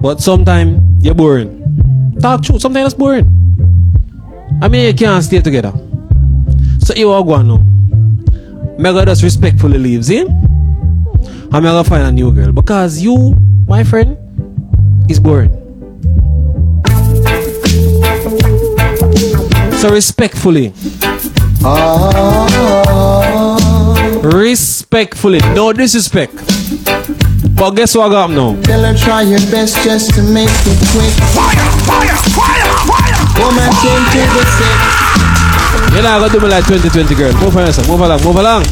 But 0.00 0.20
sometimes 0.20 1.04
you're 1.04 1.12
boring. 1.12 2.16
Talk 2.22 2.44
truth, 2.44 2.62
sometimes 2.62 2.92
it's 2.92 2.94
boring. 2.94 3.26
I 4.62 4.68
mean 4.68 4.86
you 4.86 4.94
can't 4.94 5.24
stay 5.24 5.40
together. 5.40 5.72
So 6.78 6.94
you 6.94 7.10
are 7.10 7.24
going 7.24 7.48
now. 7.48 7.56
Me 8.78 8.92
gonna 8.92 9.06
just 9.06 9.24
respectfully 9.24 9.78
leave, 9.78 10.04
see? 10.04 10.20
I'm 10.20 11.64
gonna 11.64 11.82
find 11.82 12.04
a 12.04 12.12
new 12.12 12.32
girl. 12.32 12.52
Because 12.52 13.02
you, 13.02 13.34
my 13.66 13.82
friend, 13.82 14.16
is 15.10 15.18
boring. 15.18 15.50
So 19.80 19.90
respectfully. 19.90 20.72
Ah. 21.64 23.49
Respectfully, 24.22 25.38
no 25.54 25.72
disrespect. 25.72 26.34
But 27.56 27.70
guess 27.72 27.96
what 27.96 28.08
I 28.08 28.10
got 28.10 28.30
now? 28.30 28.60
Tell 28.62 28.84
her 28.84 28.94
try 28.96 29.22
your 29.22 29.40
best 29.50 29.76
just 29.82 30.14
to 30.14 30.22
make 30.22 30.48
it 30.48 30.80
quick. 30.92 31.12
Fire, 31.32 31.56
fire, 31.88 32.16
fire, 32.36 32.68
fire. 32.84 33.16
Woman 33.40 33.70
came 33.80 34.04
to 34.12 34.20
the 34.36 34.44
set. 34.44 35.94
You're 35.94 36.02
not 36.02 36.20
gonna 36.20 36.32
do 36.32 36.40
me 36.40 36.48
like 36.48 36.66
2020 36.66 37.14
girl. 37.14 37.32
Move 37.40 37.56
on, 37.56 37.66
yourself. 37.66 37.88
move 37.88 38.00
along, 38.00 38.22
move 38.22 38.36
along. 38.36 38.64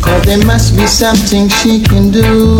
Cause 0.00 0.24
there 0.24 0.44
must 0.46 0.74
be 0.74 0.86
something 0.86 1.48
she 1.48 1.82
can 1.82 2.10
do. 2.10 2.56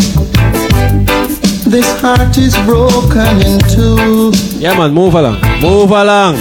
This 1.65 1.89
heart 2.01 2.36
is 2.36 2.57
broken 2.69 3.40
in 3.40 3.59
two. 3.73 4.32
Yeah 4.59 4.77
man, 4.77 4.93
move 4.93 5.15
along, 5.15 5.40
move 5.62 5.90
along. 5.93 6.36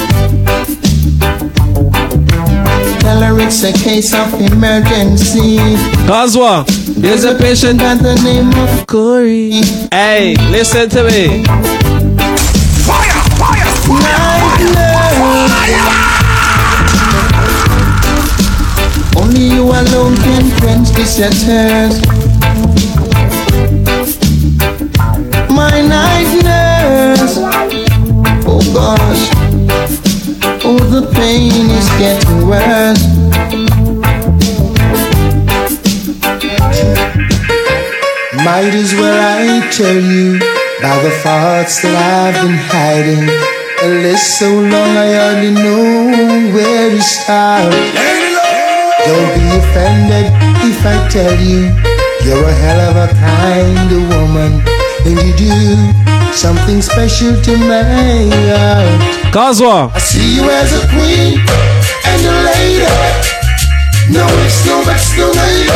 Tell 3.10 3.22
her 3.24 3.40
it's 3.40 3.64
a 3.64 3.74
case 3.74 4.14
of 4.14 4.32
emergency. 4.40 5.58
Cause 6.06 6.38
what? 6.38 6.68
There's 6.96 7.24
a 7.24 7.34
patient 7.34 7.80
by 7.80 7.96
the 7.96 8.14
name 8.24 8.54
of 8.54 8.86
Corey. 8.86 9.64
Hey, 9.92 10.36
listen 10.52 10.88
to 10.92 11.04
me. 11.06 11.44
Fire, 12.86 13.20
fire, 13.42 13.66
fire, 13.90 14.30
fire, 15.50 15.80
Only 19.18 19.56
you 19.56 19.64
alone 19.64 20.16
can 20.18 20.46
quench 20.62 20.90
this 20.90 21.18
thirst. 21.18 22.06
My 25.50 25.82
night 25.82 26.30
nurse. 26.46 27.38
Oh 28.46 28.62
gosh. 28.72 29.39
The 30.90 31.06
pain 31.14 31.70
is 31.70 31.88
getting 32.02 32.48
worse. 32.48 33.06
Might 38.44 38.74
as 38.74 38.94
well 38.96 39.20
I 39.22 39.70
tell 39.70 40.02
you 40.02 40.38
about 40.80 41.04
the 41.04 41.12
thoughts 41.22 41.84
that 41.84 41.94
I've 41.94 42.42
been 42.42 42.58
hiding. 42.58 43.30
A 43.84 44.02
list 44.02 44.40
so 44.40 44.50
long 44.50 44.98
I 44.98 45.14
hardly 45.14 45.52
know 45.52 46.54
where 46.58 46.90
to 46.90 47.02
start. 47.02 47.72
Don't 49.06 49.30
be 49.38 49.46
offended 49.62 50.34
if 50.66 50.84
I 50.84 51.08
tell 51.08 51.38
you 51.38 51.70
you're 52.26 52.50
a 52.50 52.54
hell 52.66 52.82
of 52.90 52.96
a 52.98 53.14
kind 53.14 53.92
of 53.94 54.04
woman, 54.10 54.62
and 55.06 55.22
you 55.22 55.34
do 55.38 56.34
something 56.34 56.82
special 56.82 57.40
to 57.42 57.58
my 57.58 57.84
heart. 57.84 59.19
Cause? 59.32 59.62
I 59.62 60.00
see 60.00 60.42
you 60.42 60.50
as 60.50 60.74
a 60.74 60.82
queen 60.90 61.38
and 61.38 62.22
a 62.26 62.36
lady. 62.50 62.90
No 64.10 64.26
it's 64.42 64.66
no 64.66 64.82
that's 64.82 65.14
no 65.16 65.30
lady. 65.30 65.70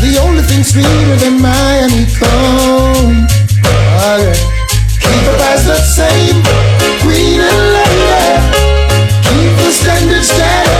The 0.00 0.16
only 0.24 0.40
thing 0.40 0.64
sweeter 0.64 1.16
than 1.20 1.36
my 1.36 1.84
honeycomb. 1.84 3.28
Oh, 4.00 4.16
yeah. 4.24 4.32
Keep 5.04 5.24
up 5.28 5.40
as 5.52 5.68
the 5.68 5.76
same 5.84 6.40
queen 7.04 7.44
and 7.44 7.60
lady. 7.76 8.40
Keep 9.20 9.52
the 9.52 9.68
standard 9.68 10.24
steady. 10.24 10.72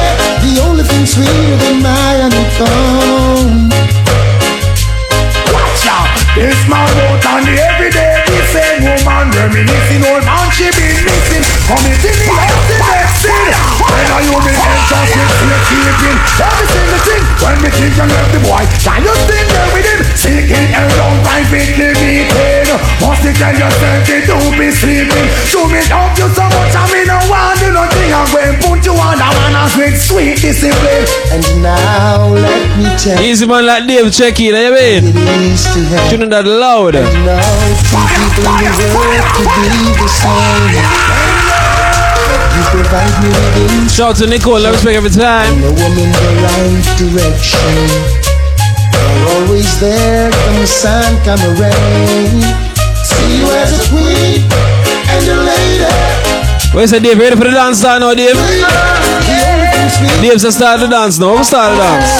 The 0.48 0.64
only 0.64 0.84
thing 0.84 1.04
sweeter 1.04 1.56
than 1.60 1.82
my 1.84 2.24
honeycomb. 2.24 3.68
Watch 5.52 5.84
out, 5.92 6.08
this 6.40 6.56
man 6.72 6.88
out 6.88 7.26
on 7.36 7.44
the 7.44 7.52
everyday 7.52 8.24
the 8.32 8.44
same 8.48 8.82
woman 8.82 9.30
reminiscing 9.30 10.02
old 10.08 10.24
man 10.24 10.43
she 10.54 10.70
been 10.70 11.02
missing. 11.02 11.44
Committing 11.66 12.18
the 12.22 12.30
ultimate 12.30 13.10
sin. 13.18 13.50
When 13.82 14.06
are 14.14 14.22
you 14.22 14.36
been 14.38 14.54
anxious 14.54 15.10
with 15.10 15.42
your 15.42 15.60
keeping 15.66 16.18
every 16.38 16.66
single 16.70 17.02
thing? 17.02 17.22
When 17.42 17.56
me 17.58 17.68
think 17.74 17.92
you 17.98 18.06
left 18.06 18.30
the 18.30 18.40
boy, 18.46 18.62
can 18.86 19.02
you 19.02 19.14
still 19.26 19.46
there 19.50 19.70
with 19.74 19.86
him? 19.90 20.00
See 20.14 20.44
speaking 20.44 20.74
and 20.74 20.90
don't 20.98 21.18
privately 21.24 21.90
meeting. 22.02 22.68
Must 23.00 23.24
you 23.24 23.32
tell 23.34 23.54
yourself 23.54 24.06
they 24.06 24.20
don't 24.26 24.54
be 24.58 24.70
sleeping. 24.70 25.28
Show 25.48 25.64
me 25.68 25.80
love 25.88 26.12
you 26.18 26.28
so 26.34 26.44
much, 26.44 26.74
I 26.74 26.84
mean, 26.92 27.06
no 27.08 27.18
one 27.30 27.56
do 27.58 27.68
nothing. 27.72 28.10
I'm 28.12 28.26
going 28.30 28.56
put 28.60 28.84
you 28.84 28.94
on 28.94 29.16
the 29.16 29.28
one 29.30 29.54
with 29.78 29.96
sweet 30.00 30.36
discipline. 30.40 31.06
And 31.32 31.44
now 31.62 32.28
let 32.28 32.78
me 32.78 32.88
tell. 32.98 33.20
Easy 33.20 33.46
man 33.46 33.66
like 33.66 33.86
Dave, 33.86 34.12
check 34.12 34.38
it, 34.40 34.52
you 34.52 34.72
mean? 34.74 35.14
Tuning 36.10 36.30
that 36.30 36.46
loud. 36.46 36.94
Now 36.94 37.40
two 37.40 37.73
people 38.24 38.56
in 38.56 38.72
the 38.72 38.88
world 38.96 39.26
could 39.36 39.52
be 39.52 39.68
the 40.00 40.08
same. 40.08 40.80
You 42.54 42.62
provide 42.72 43.14
me 43.20 43.28
with 43.28 43.56
insight. 43.60 43.90
Shout 43.92 44.16
to 44.16 44.26
Nicole, 44.26 44.60
love 44.60 44.72
respect 44.72 44.96
every 44.96 45.10
time. 45.10 45.52
And 45.60 45.64
a 45.64 45.72
woman 45.76 46.08
the 46.08 46.32
right 46.40 46.86
direction. 46.96 47.84
You're 48.94 49.28
always 49.36 49.68
there, 49.80 50.30
come 50.30 50.56
the 50.60 50.66
sun, 50.66 51.20
come 51.24 51.40
the 51.42 51.52
rain. 51.60 52.40
See 53.04 53.44
you 53.44 53.46
as 53.60 53.76
a 53.76 53.80
queen 53.92 54.40
and 55.12 55.24
a 55.28 55.36
lady. 55.44 55.84
Where's 56.72 56.90
the 56.90 57.00
Dave? 57.00 57.18
Ready 57.18 57.36
for 57.36 57.44
the 57.44 57.50
dance 57.52 57.82
now, 57.82 57.98
now 57.98 58.14
Dave? 58.14 58.38
Dave 60.22 60.40
said 60.40 60.52
start 60.52 60.80
the 60.80 60.88
dance 60.88 61.18
now. 61.18 61.36
Who 61.36 61.44
start 61.44 61.76
the 61.76 61.82
dance? 61.82 62.12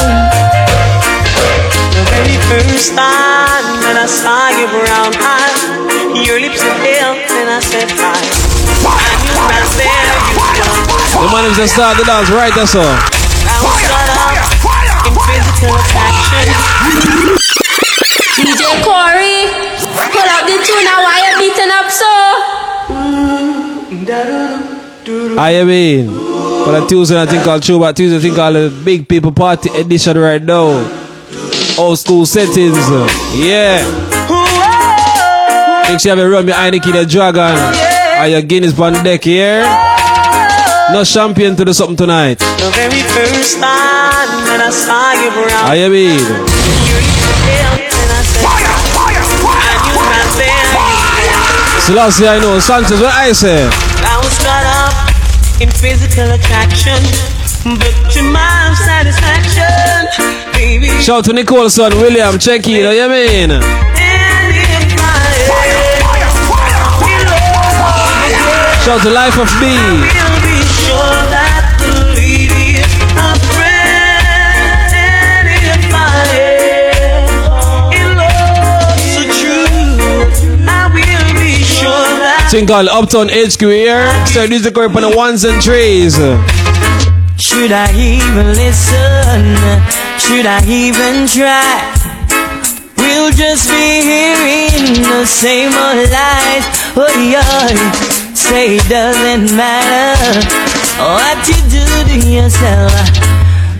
The 1.94 2.02
very 2.12 2.39
first 2.51 2.94
time 2.94 3.64
when 3.82 3.97
I 3.97 4.06
saw 4.06 4.51
your 4.55 4.68
brown 4.70 5.14
eyes, 5.18 5.53
The 11.24 11.30
man 11.32 11.55
said 11.55 11.68
start 11.68 11.96
the 11.96 12.05
dance 12.05 12.28
right, 12.28 12.52
that's 12.55 12.74
all. 12.74 12.84
DJ 18.36 18.60
Corey, 18.84 19.48
pull 20.12 20.28
up 20.28 20.44
the 20.44 20.60
tune 20.60 20.84
now. 20.84 21.01
Why 21.01 21.24
you 21.24 21.32
beating 21.40 21.72
up 21.72 21.88
so? 21.88 22.12
I 25.40 25.64
mean, 25.64 26.09
for 26.09 26.72
the 26.72 26.86
Tuesday, 26.86 27.22
I 27.22 27.24
think 27.24 27.42
called 27.42 27.64
Throwback 27.64 27.96
Tuesday, 27.96 28.18
I 28.18 28.20
think 28.20 28.36
called 28.36 28.56
the 28.56 28.82
Big 28.84 29.09
People 29.09 29.32
Party 29.32 29.70
edition 29.70 30.18
right 30.18 30.42
now. 30.42 30.84
Old 31.78 31.98
school 31.98 32.26
settings, 32.26 32.76
yeah. 33.34 33.80
Make 35.88 36.01
sure 36.01 36.12
you 36.12 36.18
have 36.18 36.26
a 36.26 36.28
run 36.28 36.44
behind 36.44 36.74
the 36.74 36.80
kid, 36.80 36.94
the 36.94 37.06
dragon. 37.06 37.56
Are 38.18 38.28
your 38.28 38.42
Guinness 38.42 38.78
on 38.78 38.92
deck 39.02 39.24
here? 39.24 39.94
No 40.93 41.02
champion 41.02 41.56
to 41.56 41.65
do 41.65 41.73
something 41.73 41.97
tonight. 41.97 42.39
The 42.39 42.70
very 42.77 43.01
first 43.16 43.56
time 43.56 44.28
when 44.47 44.61
I 44.61 44.69
saw 44.70 45.12
your 45.16 45.32
brown 45.32 45.65
I 45.65 45.89
mean, 45.89 46.20
were 46.20 46.44
pale, 47.40 47.89
and 47.89 48.11
I. 48.12 48.20
I 48.44 49.81
knew 49.81 49.97
right 49.97 50.28
there 50.36 50.61
you 50.61 51.40
were. 51.40 51.81
Selassie, 51.89 52.28
I 52.28 52.39
know. 52.39 52.61
Sanchez, 52.61 53.01
what 53.01 53.15
I 53.15 53.32
say? 53.32 53.65
I 53.65 54.20
was 54.20 54.36
caught 54.44 54.69
up 54.85 54.93
in 55.61 55.70
physical 55.73 56.31
attraction, 56.31 57.01
but 57.81 57.94
to 58.12 58.20
my 58.28 58.77
satisfaction, 58.85 60.05
baby. 60.52 60.89
Shout 61.01 61.24
to 61.27 61.32
Nicole, 61.32 61.70
son, 61.70 61.93
William, 61.97 62.39
check 62.39 62.69
it, 62.69 62.70
you 62.70 62.82
know 62.82 62.94
what 62.94 63.11
I 63.11 63.24
mean? 63.24 63.51
And 63.51 63.65
if 64.52 65.01
I 65.01 65.24
Shout 68.85 69.01
to 69.01 69.11
Life 69.11 69.39
of 69.40 69.48
B. 69.59 70.34
called 82.53 82.89
Uptown 82.89 83.29
HQ 83.31 83.61
here. 83.61 84.07
Start 84.27 84.49
music 84.49 84.77
up 84.79 84.95
on 84.95 85.03
the 85.03 85.16
ones 85.16 85.45
and 85.45 85.62
threes. 85.62 86.15
Should 87.37 87.73
I 87.73 87.91
even 87.91 88.47
listen? 88.55 89.59
Should 90.19 90.47
I 90.47 90.62
even 90.66 91.27
try? 91.27 91.83
We'll 92.97 93.31
just 93.33 93.69
be 93.69 94.07
hearing 94.07 95.03
the 95.03 95.27
same 95.27 95.75
old 95.75 96.09
lies. 96.15 96.65
Oh, 96.95 97.11
yeah. 97.27 97.75
Say 98.35 98.77
it 98.77 98.89
doesn't 98.89 99.57
matter 99.57 100.15
what 101.01 101.39
you 101.49 101.59
do 101.69 101.87
to 102.07 102.19
yourself. 102.29 102.93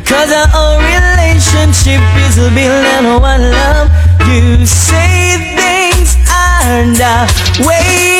Cause 0.05 0.32
our 0.35 0.78
relationship 0.82 2.03
is 2.27 2.36
built 2.53 2.86
on 2.99 3.23
one 3.23 3.51
love. 3.51 3.89
You 4.28 4.66
say 4.66 5.55
things 5.55 6.16
aren't 6.28 6.99
the 6.99 7.66
way 7.66 8.14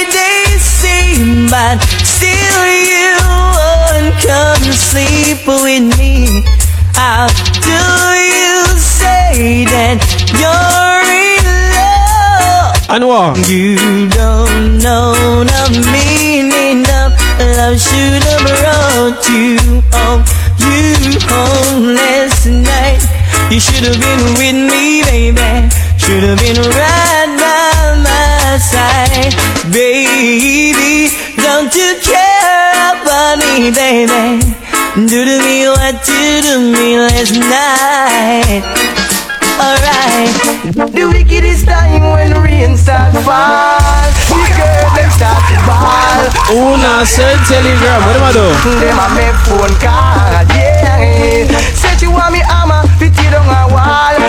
but 1.49 1.81
still 2.05 2.67
you 2.69 3.17
won't 3.57 4.13
come 4.21 4.65
sleep 4.73 5.47
with 5.47 5.97
me. 5.97 6.45
How 6.93 7.29
do 7.65 7.85
you 8.21 8.77
say 8.77 9.65
that 9.65 10.05
you're 10.37 11.05
in 11.25 11.45
love? 11.77 12.77
And 12.91 13.09
what? 13.09 13.49
You 13.49 14.09
don't 14.11 14.79
know 14.85 15.45
the 15.45 15.65
meaning 15.89 16.85
of 17.01 17.17
love 17.57 17.81
should 17.81 18.23
have 18.29 18.45
brought 18.45 19.25
you 19.33 19.81
home. 19.97 20.23
You 20.61 21.19
home 21.25 21.95
last 21.95 22.47
night. 22.47 23.01
You 23.51 23.61
should 23.61 23.85
have 23.85 24.01
been 24.01 24.25
with 24.37 24.59
me, 24.73 25.03
baby. 25.05 25.71
Should 25.97 26.23
have 26.25 26.39
been 26.39 26.61
right 26.61 27.34
side, 28.59 29.35
baby. 29.73 31.11
Don't 31.37 31.75
you 31.75 31.97
care 32.03 32.95
about 32.95 33.39
me, 33.39 33.71
baby? 33.71 34.41
Do 34.95 35.25
to 35.25 35.37
me 35.43 35.67
what 35.67 36.07
you 36.07 36.41
do 36.41 36.49
to 36.49 36.59
me 36.73 36.99
last 36.99 37.35
night. 37.35 38.63
Alright. 39.59 40.31
Do 40.75 40.87
the 40.87 41.05
wickedest 41.13 41.67
time 41.67 42.03
when 42.11 42.35
rain 42.43 42.77
start 42.77 43.15
fall 43.23 43.79
The 44.27 44.51
girls 44.59 44.93
them 44.99 45.11
start 45.15 45.39
to 45.47 45.57
ball 45.63 46.27
Una 46.51 47.07
send 47.07 47.39
telegram, 47.47 48.03
what 48.03 48.17
am 48.19 48.25
I 48.25 48.33
do? 48.35 48.47
Them 48.83 48.99
a 48.99 49.07
make 49.15 49.39
phone 49.47 49.75
call, 49.79 50.43
yeah 50.59 51.47
Say 51.79 51.95
she 51.99 52.09
want 52.09 52.33
me 52.33 52.41
hammer, 52.41 52.83
fit 52.99 53.15
a 53.15 53.41
wall 53.47 53.64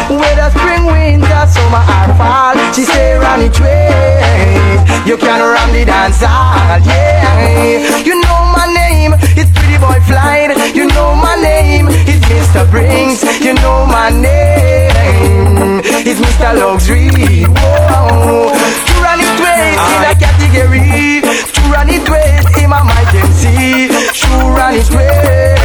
Whether 0.10 0.50
spring, 0.52 0.86
winter, 0.86 1.44
summer 1.48 1.80
or 1.80 2.14
fall 2.20 2.56
She 2.74 2.84
say 2.84 3.16
run 3.18 3.42
it 3.42 3.58
way 3.60 4.78
You 5.06 5.18
can 5.18 5.40
run 5.40 5.72
the 5.74 5.86
dance 5.86 6.22
hall, 6.22 6.80
yeah 6.84 7.98
You 8.04 8.20
know 8.22 8.42
my 8.54 8.68
name, 8.76 9.14
it's 9.40 9.52
Pretty 9.56 9.78
Boy 9.80 10.00
Flight 10.06 10.52
You 10.76 10.88
know 10.88 11.16
my 11.16 11.36
name, 11.42 11.88
it's 11.90 12.24
Mr. 12.28 12.70
Brinks 12.70 13.24
You 13.40 13.54
know 13.56 13.86
my 13.88 14.10
name, 14.12 15.82
it's 16.06 16.20
Mr. 16.20 16.54
Luxury 16.60 17.46
Whoa. 17.48 18.52
To 18.52 18.94
run 19.02 19.20
it 19.24 19.38
way 19.42 19.74
in 19.74 20.02
a 20.06 20.14
category 20.20 21.22
To 21.24 21.62
run 21.72 21.90
it 21.90 22.06
way 22.10 22.44
in 22.62 22.70
my 22.70 22.82
emergency 22.84 23.88
To 23.90 24.28
run 24.54 24.76
it 24.76 24.90
way 24.92 25.56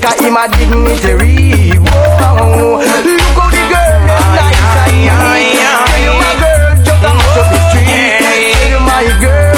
Cause 0.00 0.20
in 0.24 0.32
my 0.32 0.46
dignitary 0.48 1.76
Whoa. 1.76 2.78
Look 3.04 3.47
you 5.04 5.12
my 5.12 6.34
girl 6.42 6.74
a 6.98 7.14
mash 7.14 7.36
up 7.38 7.46
the 7.52 7.60
street 7.70 8.18
Tell 8.18 8.40
you 8.70 8.78
my 8.82 9.04
girl 9.22 9.54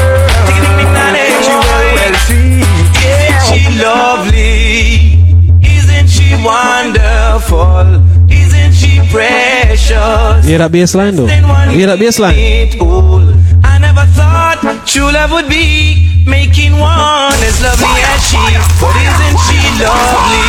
She 1.41 1.55
well 1.57 1.89
well 1.97 2.15
sweet 2.27 2.65
Isn't 3.01 3.43
she 3.49 3.61
lovely? 3.81 5.17
Isn't 5.65 6.09
she 6.09 6.29
wonderful? 6.45 8.05
Isn't 8.31 8.73
she 8.75 9.01
precious? 9.11 10.45
Hear 10.47 10.59
that 10.59 10.71
bass 10.73 10.95
line 10.95 11.17
though? 11.17 11.27
Hear 11.27 11.87
that 11.87 11.99
bass 11.99 12.19
line? 12.19 12.35
I 12.37 13.79
never 13.81 14.05
thought 14.13 14.61
true 14.87 15.11
love 15.13 15.31
would 15.33 15.49
be 15.49 16.25
making 16.27 16.73
one 16.73 17.33
as 17.49 17.61
lovely 17.63 18.03
as 18.13 18.21
she. 18.29 18.37
But 18.81 18.95
isn't 18.97 19.39
she 19.47 19.59
lovely? 19.81 20.45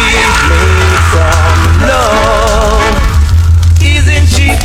Made 0.49 0.99
from 1.11 1.87
love. 1.87 2.50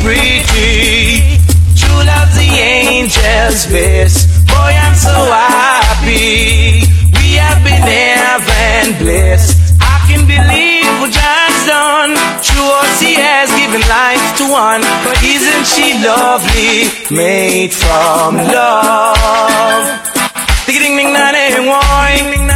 Pretty? 0.03 1.39
True 1.75 2.03
love's 2.03 2.35
the 2.37 2.49
angel's 2.51 3.65
face. 3.65 4.27
Boy, 4.45 4.73
I'm 4.83 4.95
so 4.95 5.13
happy. 5.13 6.83
We 7.17 7.39
have 7.39 7.63
been 7.63 7.81
heaven 7.81 8.97
blessed. 9.03 9.77
I 9.81 10.03
can 10.07 10.25
believe 10.25 10.87
what 10.99 11.11
Jah's 11.11 11.59
done. 11.67 12.13
True 12.43 12.67
he 12.99 13.13
has 13.15 13.49
given 13.55 13.81
life 13.87 14.37
to 14.37 14.51
one. 14.51 14.81
But 15.05 15.21
isn't 15.23 15.65
she 15.65 15.93
lovely? 16.03 16.89
Made 17.15 17.73
from 17.73 18.35
love. 18.35 19.85
Ding 20.65 20.81
ding 20.81 20.97
ding 20.97 21.13
na 21.13 21.31
wine. 21.71 22.47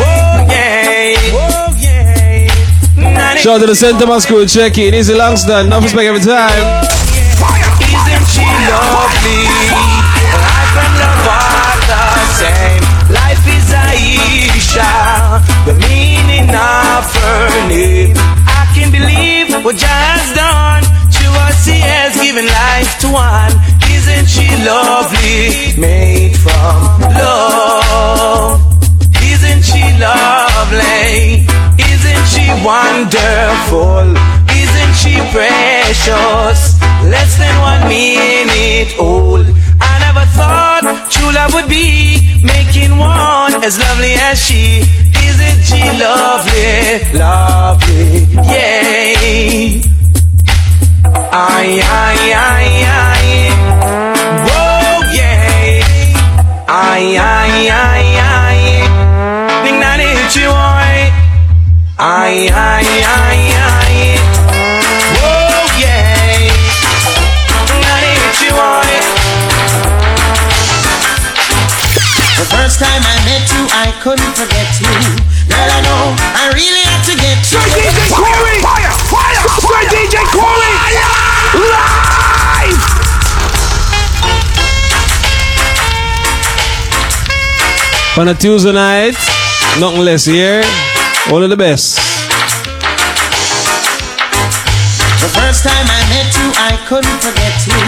Oh 0.00 0.46
yeah. 0.50 1.63
Oh. 3.44 3.50
Shout 3.50 3.56
out 3.56 3.60
to 3.60 3.66
the 3.66 3.74
Center 3.74 4.06
Mass 4.06 4.24
crew, 4.24 4.46
check 4.46 4.78
it. 4.78 4.94
Easy 4.94 5.12
Langston, 5.12 5.66
enough 5.66 5.82
respect 5.82 6.08
every 6.08 6.20
time. 6.20 6.64
Isn't 7.76 8.24
she 8.32 8.40
lovely? 8.40 9.44
Life 10.32 10.76
and 10.80 10.94
love 10.96 11.28
are 11.28 11.76
the 11.84 12.24
same. 12.40 12.80
Life 13.12 13.44
is 13.44 13.68
Aisha, 13.68 15.44
the 15.68 15.76
meaning 15.76 16.48
of 16.48 17.04
her 17.20 17.68
name. 17.68 18.16
I 18.48 18.64
can 18.72 18.88
believe 18.88 19.52
what 19.62 19.76
Jah 19.76 19.92
has 19.92 20.32
done. 20.32 20.80
To 21.04 21.26
us, 21.44 21.66
He 21.66 21.84
has 21.84 22.16
given 22.16 22.46
life 22.48 22.96
to 23.04 23.12
one. 23.12 23.52
Isn't 23.92 24.24
she 24.24 24.48
lovely? 24.64 25.76
Made 25.76 26.32
from 26.40 27.12
love. 27.12 28.56
Isn't 29.20 29.60
she 29.60 29.84
lovely? 30.00 31.44
She 32.34 32.50
wonderful? 32.66 34.10
Isn't 34.50 34.94
she 35.00 35.14
precious? 35.30 36.60
Less 37.06 37.38
than 37.38 37.54
one 37.60 37.88
minute 37.88 38.90
old. 38.98 39.46
I 39.80 39.92
never 40.00 40.26
thought 40.34 40.82
true 41.12 41.32
love 41.32 41.54
would 41.54 41.68
be 41.68 42.42
making 42.42 42.98
one 42.98 43.62
as 43.62 43.78
lovely 43.78 44.14
as 44.14 44.38
she. 44.44 44.82
Isn't 45.28 45.62
she 45.62 45.82
lovely? 46.02 47.18
Lovely, 47.18 48.26
yay. 48.50 49.82
Ay, 51.30 51.80
ay, 52.02 52.20
ay, 52.50 52.68
ay. 53.06 53.26
Whoa, 54.48 55.12
yay. 55.12 55.82
Ay, 56.66 57.16
ay, 57.16 57.68
ay, 57.70 58.18
ay. 58.18 58.33
Ay, 61.96 62.50
ay, 62.50 62.82
ay, 63.06 63.54
ay. 63.54 64.18
Whoa, 65.14 65.62
yay. 65.78 66.50
Ning 67.70 67.82
na 67.86 67.94
ni 68.02 68.18
chiwoy. 68.34 68.98
The 72.34 72.46
first 72.50 72.82
time 72.82 72.98
I 72.98 73.14
met 73.22 73.46
you, 73.54 73.62
I 73.70 73.94
couldn't 74.02 74.34
forget 74.34 74.66
you. 74.82 74.90
Girl, 75.46 75.70
I 75.70 75.80
know 75.86 76.18
I 76.18 76.50
really 76.50 76.82
had 76.82 77.06
to 77.06 77.14
get 77.14 77.38
you. 77.46 77.62
Sir 77.62 77.78
DJ 77.78 78.10
Corey! 78.10 78.58
Fire! 78.58 78.90
Fire! 79.06 79.46
Sir 79.62 79.86
DJ 79.94 80.18
Corey! 80.34 80.74
Live! 81.62 82.82
On 88.18 88.26
a 88.26 88.34
Tuesday 88.34 88.72
night, 88.72 89.14
nothing 89.78 90.02
less 90.02 90.24
here. 90.24 90.66
All 91.32 91.42
of 91.42 91.48
the 91.48 91.56
best. 91.56 91.96
The 95.24 95.30
first 95.32 95.64
time 95.64 95.86
I 95.88 96.02
met 96.12 96.28
you, 96.36 96.52
I 96.52 96.76
couldn't 96.84 97.18
forget 97.24 97.56
you. 97.64 97.80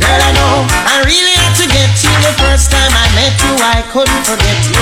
Girl, 0.00 0.16
I 0.16 0.32
know 0.32 0.64
I 0.88 1.04
really 1.04 1.36
had 1.36 1.52
to 1.60 1.68
get 1.68 1.92
you. 2.00 2.08
The 2.24 2.32
first 2.40 2.72
time 2.72 2.88
I 2.88 3.06
met 3.12 3.36
you, 3.44 3.52
I 3.60 3.84
couldn't 3.92 4.24
forget 4.24 4.56
you. 4.72 4.80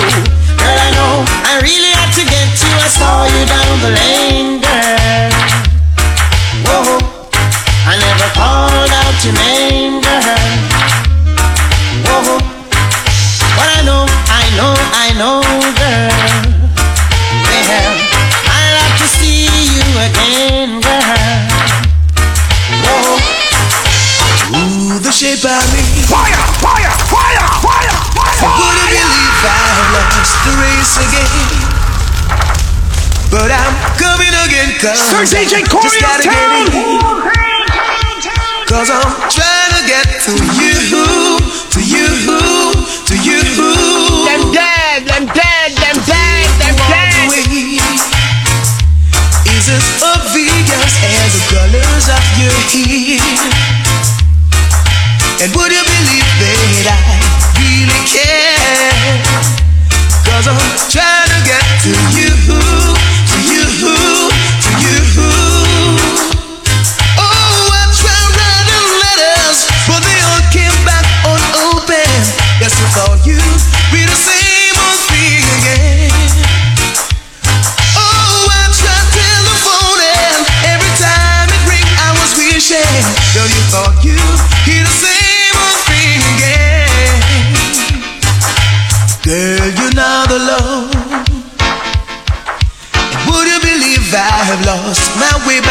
Girl, 0.55 0.79
I 0.87 0.91
know 0.95 1.27
I 1.51 1.59
really 1.67 1.91
had 1.99 2.15
to 2.15 2.23
get 2.31 2.55
you. 2.63 2.71
I 2.79 2.89
saw 2.95 3.27
you 3.27 3.43
down 3.43 3.75
the 3.83 3.91
lane, 3.99 4.63
girl. 4.63 5.35
Whoa, 6.63 7.03
I 7.91 7.99
never 7.99 8.29
called 8.39 8.93
out 9.03 9.17
your 9.27 9.35
name, 9.35 9.99
girl. 9.99 10.47
Whoa, 12.07 12.39
but 13.59 13.67
I 13.67 13.83
know, 13.83 14.07
I 14.31 14.47
know, 14.55 14.73
I 14.95 15.07
know, 15.19 15.43
girl. 15.75 16.56
Again, 19.97 20.81
girl. 20.81 21.01
Whoa. 22.85 23.17
Ooh, 24.57 24.99
the 25.01 25.11
shape 25.11 25.43
of 25.45 25.65
me. 25.73 25.83
Fire! 26.07 26.37
Fire! 26.61 26.93
Fire! 27.09 27.47
Fire! 27.65 27.97
I 28.37 28.53
wouldn't 28.53 28.91
believe 28.93 29.43
I've 29.43 29.91
lost 29.97 30.37
the 30.45 30.53
race 30.61 30.95
again. 31.01 31.57
But 33.33 33.51
I'm 33.51 33.75
coming 33.99 34.33
again, 34.47 34.71
cause 34.79 35.01
Sir 35.01 35.25
DJ 35.27 35.61
I 35.61 35.69
Corey 35.69 35.89
just 35.89 36.01
gotta 36.01 36.23
in 36.23 36.31
get 36.31 36.47
town. 36.71 36.77
in. 36.77 37.01
Cause 38.71 38.91
I'm 38.91 39.11
trying 39.31 39.73
to 39.77 39.83
get 39.89 40.07
to 40.27 40.33
you, 40.57 40.77
to 41.75 41.81
you, 41.83 42.07
to 43.09 43.15
you. 43.19 43.43
Them 44.27 44.53
dead, 44.53 45.07
them 45.11 45.27
dead, 45.35 45.73
them 45.75 45.97
dead, 46.07 46.16
As 49.69 49.83
obvious 50.01 50.95
as 51.03 51.33
the 51.35 51.43
colors 51.51 52.07
of 52.07 52.23
your 52.39 52.55
hair. 52.71 53.19
And 55.43 55.51
would 55.57 55.73
you 55.73 55.83
believe 55.83 56.31
that 56.39 56.87
I 56.87 57.19
really 57.59 57.99
care? 58.07 59.19
Cause 60.23 60.47
I'm 60.47 60.55
trying 60.87 61.31
to 61.35 61.41
get 61.43 61.67
to 61.83 61.91
you, 62.15 62.31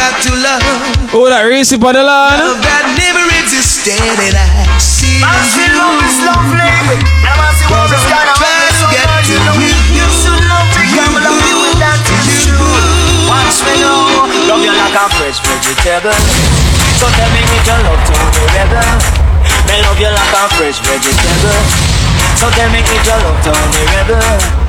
my 0.06 0.11
way 0.11 0.22
back 0.22 0.22
to 0.22 0.32
love? 0.38 1.14
Oh, 1.14 1.30
that 1.30 1.44
race 1.49 1.73
up 1.73 1.82
the 1.82 2.03
lawn. 2.03 2.38
Love 2.38 2.61
that 2.61 2.86
never 2.98 3.26
existed 3.41 3.98
and 3.98 4.36
I 4.36 4.77
see 4.77 5.22
I 5.22 5.34
in 5.34 5.45
see 5.49 5.65
you. 5.65 5.77
love 5.77 5.99
is 6.06 6.18
lovely. 6.22 6.99
And 7.26 7.38
I 7.40 7.49
see 7.56 7.68
love 7.72 7.90
is 7.90 8.06
kind 8.06 8.30
of 8.30 8.38
Trying 8.38 8.76
to 8.76 8.86
get 8.94 9.07
to 9.10 9.36
you, 9.57 9.73
you, 9.95 10.07
So 10.11 10.34
lovely, 10.36 10.86
come 10.94 11.15
love 11.18 11.41
you 11.41 11.57
with 11.57 11.80
that 11.82 11.99
tissue. 12.06 12.60
Watch 13.26 13.57
me 13.65 13.73
now, 13.82 14.30
love 14.52 14.61
you 14.61 14.73
like 14.73 14.98
a 14.98 15.06
fresh 15.18 15.40
vegetable. 15.41 16.18
So 17.02 17.06
tell 17.10 17.30
me 17.34 17.41
if 17.41 17.64
your 17.65 17.80
love 17.82 18.02
to 18.06 18.14
me 18.14 18.44
rebel. 18.53 18.90
Me 19.65 19.76
love 19.82 19.98
you 19.98 20.11
like 20.11 20.36
a 20.36 20.44
fresh 20.53 20.80
vegetable. 20.86 21.60
So 22.38 22.52
tell 22.53 22.69
me 22.69 22.80
if 22.86 23.03
your 23.06 23.18
love 23.26 23.40
to 23.48 23.52
me 23.73 23.82
rebel. 23.90 24.64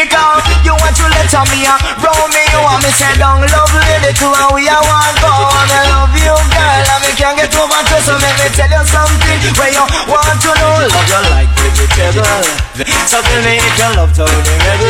Because 0.00 0.40
you 0.64 0.72
want 0.80 0.96
to 0.96 1.04
let 1.12 1.28
me 1.52 1.60
uh, 1.68 1.76
roll 2.00 2.24
me, 2.32 2.40
you 2.48 2.60
want 2.64 2.80
me 2.80 2.88
say 2.88 3.12
down 3.20 3.44
love 3.52 3.68
lady 3.84 4.16
to 4.16 4.32
and 4.32 4.48
we 4.56 4.64
are 4.64 4.80
one 4.80 5.12
and 5.12 5.68
I 5.76 5.92
love 5.92 6.16
you 6.16 6.32
girl 6.32 6.88
and 6.88 7.04
me 7.04 7.12
can't 7.20 7.36
get 7.36 7.52
over 7.52 7.68
to 7.68 7.96
so 8.00 8.16
let 8.16 8.32
me 8.40 8.48
tell 8.56 8.72
you 8.72 8.80
something. 8.88 9.44
Where 9.60 9.68
you 9.68 9.84
want 10.08 10.40
to 10.40 10.50
know 10.56 10.88
love 10.88 11.04
you 11.04 11.20
like 11.28 11.52
vegetable. 11.52 12.24
So 13.12 13.20
tell 13.20 13.44
me 13.44 13.60
if 13.60 13.76
you 13.76 13.92
love 13.92 14.16
Tony 14.16 14.40
Rebel 14.64 14.88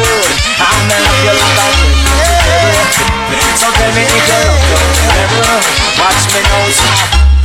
I'm 0.63 0.79
gonna 0.87 1.03
love 1.03 1.27
you 1.27 1.35
like 1.35 1.59
a 1.59 1.67
vegetable. 1.75 3.11
So 3.59 3.67
tell 3.67 3.91
me 3.91 4.07
if 4.07 4.15
you 4.15 4.39
love 4.47 4.63
Tony 4.63 5.11
Rebel 5.11 5.59
watch 5.99 6.23
me 6.31 6.39
now 6.39 6.71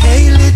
Hey 0.05 0.29
little 0.37 0.54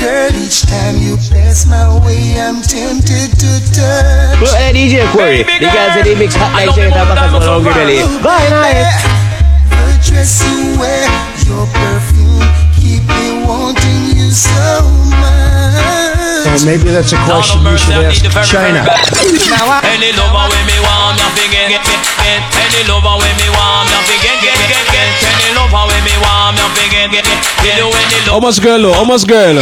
girl, 0.00 0.32
each 0.34 0.64
time 0.64 0.96
you 0.98 1.16
pass 1.28 1.66
my 1.68 1.84
way, 2.04 2.40
I'm 2.40 2.60
tempted 2.64 3.30
to 3.36 3.50
touch. 3.76 4.40
Look 4.40 4.54
at 4.56 4.72
DJ 4.74 5.04
Corey. 5.12 5.44
The 5.44 5.68
guys 5.68 5.94
say 5.94 6.02
they 6.02 6.16
mix 6.16 6.34
hot 6.34 6.52
like 6.56 6.72
shit 6.74 6.92
up 6.92 7.08
because 7.12 7.34
of 7.34 7.42
hungry 7.44 7.72
belly. 7.76 7.98
Go 8.22 8.30
ahead, 8.32 8.88
The 9.68 9.94
dress 10.04 10.40
you 10.44 10.80
wear, 10.80 11.04
your 11.44 11.66
perfume, 11.68 12.44
keep 12.76 13.04
me 13.04 13.44
wanting 13.44 14.16
you 14.16 14.30
so 14.32 14.88
much. 15.20 16.48
So 16.48 16.64
maybe 16.64 16.88
that's 16.88 17.12
a 17.12 17.18
question 17.28 17.60
you 17.66 17.76
should 17.76 18.00
ask 18.00 18.48
China. 18.48 18.86
Any 19.84 20.10
lover 20.16 20.44
when 20.48 20.64
me 20.64 20.78
want 20.80 21.18
me 21.18 21.26
forget 21.36 21.68
get 21.68 21.82
get 21.84 22.00
get 22.24 22.42
Any 22.56 22.82
lover 22.88 23.20
when 23.20 23.34
me 23.36 23.48
want 23.52 23.90
me 23.90 23.98
forget 24.06 24.38
get 24.40 24.56
get 24.70 24.86
get 24.88 25.08
Any 25.20 25.28
lover 25.28 25.28
when 25.28 25.28
me 25.28 25.28
want 25.28 25.28
me 25.28 25.28
forget 25.28 25.28
get 25.28 25.37
get 27.12 27.24
You 27.64 27.72
do 27.76 27.86
any 27.88 28.30
How 28.30 28.40
much 28.40 28.60
girl? 28.62 28.92
How 28.92 29.04
much 29.04 29.26
girl? 29.26 29.56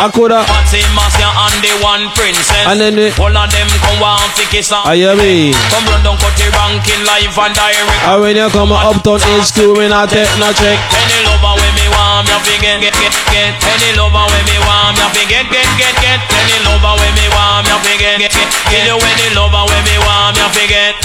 I 0.00 0.08
coulda. 0.08 0.40
What's 0.48 0.72
in 0.72 0.88
Marcia 0.96 1.28
and 1.28 1.56
the 1.60 1.72
one 1.84 2.08
princess 2.16 2.64
And 2.64 2.80
then 2.80 2.96
the- 2.96 3.12
All 3.20 3.28
of 3.28 3.46
them 3.52 3.68
come 3.84 4.00
want 4.00 4.32
to 4.40 4.44
kiss 4.48 4.72
her 4.72 4.80
I 4.80 4.96
hear 4.96 5.12
me. 5.12 5.52
Come 5.68 5.84
run 5.92 6.00
down 6.00 6.16
cut 6.16 6.32
the 6.40 6.48
ranking 6.56 7.04
live 7.04 7.36
and 7.36 7.52
direct 7.52 8.00
And 8.08 8.18
when 8.24 8.36
you 8.40 8.48
come 8.48 8.72
uptown 8.72 9.20
HQ, 9.20 9.76
we 9.76 9.84
not 9.92 10.08
take 10.08 10.30
no 10.40 10.48
check. 10.56 10.80
Any 10.96 11.18
lover 11.28 11.52
when 11.60 11.72
me 11.76 11.86
want 11.92 12.24
me 12.32 12.36
forget 12.48 12.80
get 12.80 12.96
get 12.96 13.12
get 13.28 13.52
Any 13.60 13.92
lover 14.00 14.24
when 14.32 14.44
me 14.48 14.56
want 14.64 14.96
me 14.96 15.04
forget 15.12 15.44
get 15.52 15.68
get 15.76 15.94
get 15.94 15.94
get. 16.00 16.18
Any 16.32 16.56
lover 16.64 16.96
when 16.96 17.12
me 17.20 17.26
want 17.36 17.68
me 17.68 17.76
forget 17.84 18.16
get 18.24 18.32
get 18.32 18.48
get 18.72 18.82
You 18.88 18.96
any 18.96 19.28
lover 19.36 19.64
when 19.68 19.82
me 19.84 19.96
want 20.00 20.32
me 20.40 20.46
forget 20.56 20.96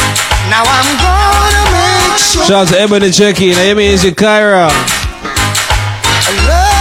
Now 0.47 0.63
I'm 0.63 0.87
gonna 1.03 1.63
make 1.75 2.15
sure 2.23 2.47
Shout 2.47 2.63
out 2.63 2.67
to 2.71 2.79
Ebony 2.79 3.11
Checky. 3.11 3.51
Now 3.59 3.63
you 3.67 3.75
mean 3.75 3.91
it's 3.91 4.03
your 4.07 4.13
Kyra. 4.15 4.71
a 4.71 6.33
love 6.47 6.47
like 6.47 6.47
yours 6.47 6.74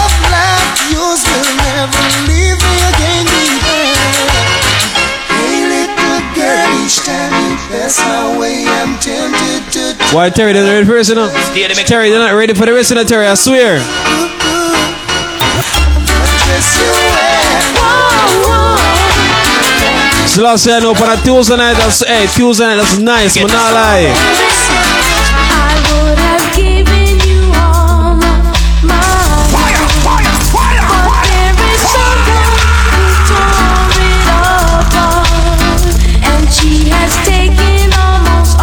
why 10.15 10.31
Terry 10.31 10.53
They're 10.53 10.63
not 10.65 10.73
ready 10.73 10.87
for 10.87 10.93
the 10.93 10.97
original? 10.97 11.29
Terry, 11.85 12.11
they're 12.11 12.19
not 12.19 12.33
ready 12.33 12.55
for 12.55 12.67
the 12.67 12.73
original, 12.73 13.05
Terry, 13.05 13.27
I 13.27 13.35
swear. 13.35 13.81
So 20.31 20.43
last 20.43 20.67
year, 20.67 20.81
no, 20.81 20.95
but 20.95 21.09
on 21.09 21.19
Tuesday 21.23 21.57
night, 21.57 21.75
that's, 21.75 22.05
hey, 22.07 22.27
Tuesday 22.27 22.65
night, 22.65 22.77
that's 22.77 22.99
nice, 22.99 23.37
but 23.37 23.53
not 23.53 23.73
lie. 23.75 25.04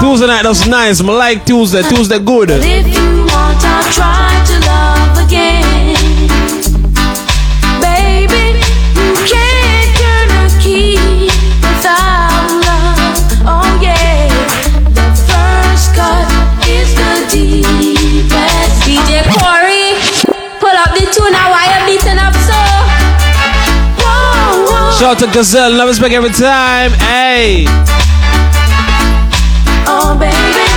Tuesday 0.02 0.26
night, 0.26 0.42
that's 0.44 0.66
nice. 0.66 1.00
I 1.00 1.04
like 1.06 1.46
Tuesday. 1.46 1.84
Tuesday 1.84 2.18
good. 2.18 2.50
But 2.50 2.66
if 2.66 2.88
you 2.90 3.22
want, 3.30 3.62
I'll 3.62 3.86
try 3.94 4.34
to 4.50 4.56
love 4.66 5.14
again. 5.22 5.94
Baby, 7.78 8.58
you 8.98 9.14
can't 9.30 9.92
turn 10.02 10.30
a 10.42 10.50
key 10.58 11.30
without 11.62 12.50
love. 12.66 13.14
Oh 13.46 13.70
yeah, 13.78 14.26
the 14.90 15.06
first 15.30 15.94
cut 15.94 16.26
is 16.66 16.90
the 16.98 17.14
deepest. 17.30 18.82
DJ 18.82 19.22
Corey, 19.38 20.02
pull 20.60 20.76
up 20.82 20.98
the 20.98 21.06
tune 21.14 21.32
now. 21.32 21.54
Why 21.54 21.70
you 21.70 21.80
beating 21.86 22.18
up 22.18 22.34
so? 22.50 22.58
Whoa, 24.02 24.66
whoa. 24.66 24.98
Shout 24.98 25.14
out 25.14 25.20
to 25.20 25.28
Gazelle, 25.32 25.72
love 25.72 25.90
respect 25.90 26.14
every 26.14 26.32
time. 26.32 26.90
Hey. 26.92 27.68
Baby, 30.20 30.71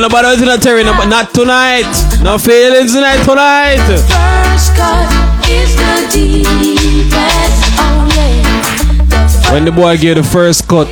No, 0.00 0.08
nobody 0.08 0.28
else 0.28 0.40
not 0.40 0.62
Terry, 0.62 0.82
no, 0.82 0.96
but 0.96 1.12
not 1.12 1.34
tonight. 1.34 1.84
No 2.22 2.38
feelings 2.38 2.94
tonight, 2.94 3.20
tonight. 3.22 3.84
First 3.84 4.72
cut 4.72 5.04
is 5.44 5.76
the 5.76 6.08
deepest. 6.08 7.60
Oh 7.76 8.08
yeah. 8.16 9.52
When 9.52 9.66
the 9.66 9.72
boy 9.72 9.98
get 9.98 10.14
the 10.14 10.22
first 10.22 10.66
cut, 10.66 10.88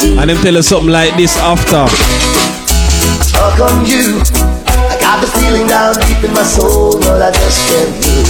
and 0.00 0.30
them 0.30 0.38
tell 0.40 0.56
us 0.56 0.68
something 0.68 0.88
like 0.88 1.14
this 1.18 1.36
after. 1.36 1.84
How 3.36 3.52
come 3.60 3.84
you? 3.84 4.24
I 4.24 4.96
got 5.04 5.20
the 5.20 5.28
feeling 5.36 5.66
down 5.68 6.00
deep 6.08 6.24
in 6.24 6.32
my 6.32 6.42
soul, 6.42 6.98
but 7.00 7.20
I 7.20 7.32
just 7.36 7.60
can't 7.68 7.92
do. 8.00 8.24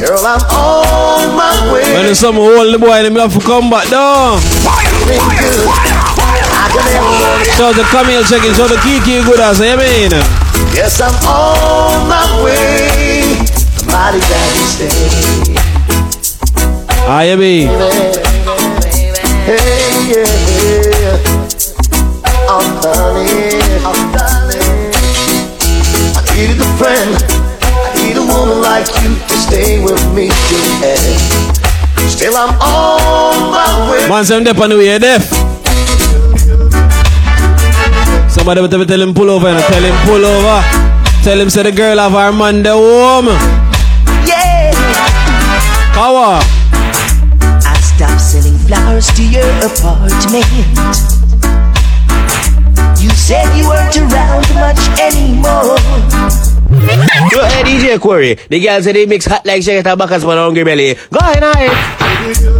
Girl, 0.00 0.24
I'm 0.24 0.40
on 0.48 1.36
my 1.36 1.74
way. 1.74 1.84
When 1.92 2.08
there's 2.08 2.20
something 2.20 2.42
hold 2.42 2.72
the 2.72 2.78
boy, 2.78 3.02
them 3.02 3.16
have 3.16 3.34
to 3.34 3.40
come 3.44 3.68
back 3.68 3.90
down. 3.90 4.40
Feeling 4.40 5.20
good. 5.36 5.68
I 5.68 6.25
can 6.76 6.92
never 6.92 7.08
want 7.08 7.46
So 7.56 7.72
the 7.72 7.84
Camille 7.88 8.24
checking, 8.24 8.54
so 8.54 8.68
the 8.68 8.76
Kiki 8.84 9.22
good 9.24 9.40
as 9.40 9.60
you 9.60 9.76
mean. 9.76 10.12
Yes, 10.74 11.00
I'm 11.00 11.14
on 11.24 12.08
my 12.08 12.26
way. 12.44 13.36
Mighty 13.86 14.20
glad 14.20 14.50
you 14.56 14.66
stay. 14.66 15.56
You 17.06 17.36
mean. 17.36 17.68
Hey, 19.46 20.10
yeah. 20.10 21.16
I'm 22.48 22.66
darling. 22.82 23.62
I'm 23.86 24.12
darling. 24.12 24.92
I 26.14 26.20
needed 26.34 26.60
a 26.60 26.68
friend. 26.76 27.10
I 27.72 27.94
need 27.96 28.16
a 28.16 28.20
woman 28.26 28.60
like 28.60 28.86
you 29.02 29.14
to 29.14 29.34
stay 29.38 29.82
with 29.82 30.02
me 30.14 30.28
the 30.28 30.60
end. 30.84 32.10
Still, 32.10 32.36
I'm 32.36 32.50
on 32.60 33.50
my 33.52 33.90
way. 33.90 34.08
Man, 34.08 34.24
I'm 34.32 34.44
deaf 34.44 34.60
on 34.60 34.70
the 34.70 34.76
way, 34.76 34.98
deaf. 34.98 35.55
Somebody 38.46 38.68
better 38.68 38.84
tell 38.86 39.02
him 39.02 39.12
pull 39.12 39.28
over 39.28 39.48
and 39.48 39.58
tell 39.64 39.82
him 39.82 40.06
pull 40.06 40.24
over. 40.24 40.62
Tell 41.24 41.40
him 41.40 41.50
say 41.50 41.64
the 41.64 41.72
girl 41.72 41.98
have 41.98 42.12
her 42.12 42.30
man 42.30 42.62
the 42.62 42.70
home. 42.70 43.26
Yeah. 44.22 44.70
Power. 45.90 46.38
I 47.66 47.74
stopped 47.82 48.20
selling 48.20 48.54
flowers 48.70 49.08
to 49.18 49.26
your 49.26 49.50
apartment. 49.66 50.46
You 53.02 53.10
said 53.10 53.50
you 53.58 53.66
weren't 53.66 53.96
around 53.98 54.46
much 54.54 54.78
anymore. 54.94 55.74
Go 57.34 57.42
ahead, 57.42 57.66
DJ 57.66 57.98
Corey. 57.98 58.38
The 58.48 58.60
girl 58.60 58.80
say 58.80 58.92
they 58.92 59.06
mix 59.06 59.26
hot 59.26 59.44
like 59.44 59.64
shake 59.64 59.84
it 59.84 59.98
back 59.98 60.10
as 60.12 60.24
one 60.24 60.38
hungry 60.38 60.62
belly. 60.62 60.94
Go 61.10 61.18
ahead, 61.18 61.42
ahead. 61.42 62.55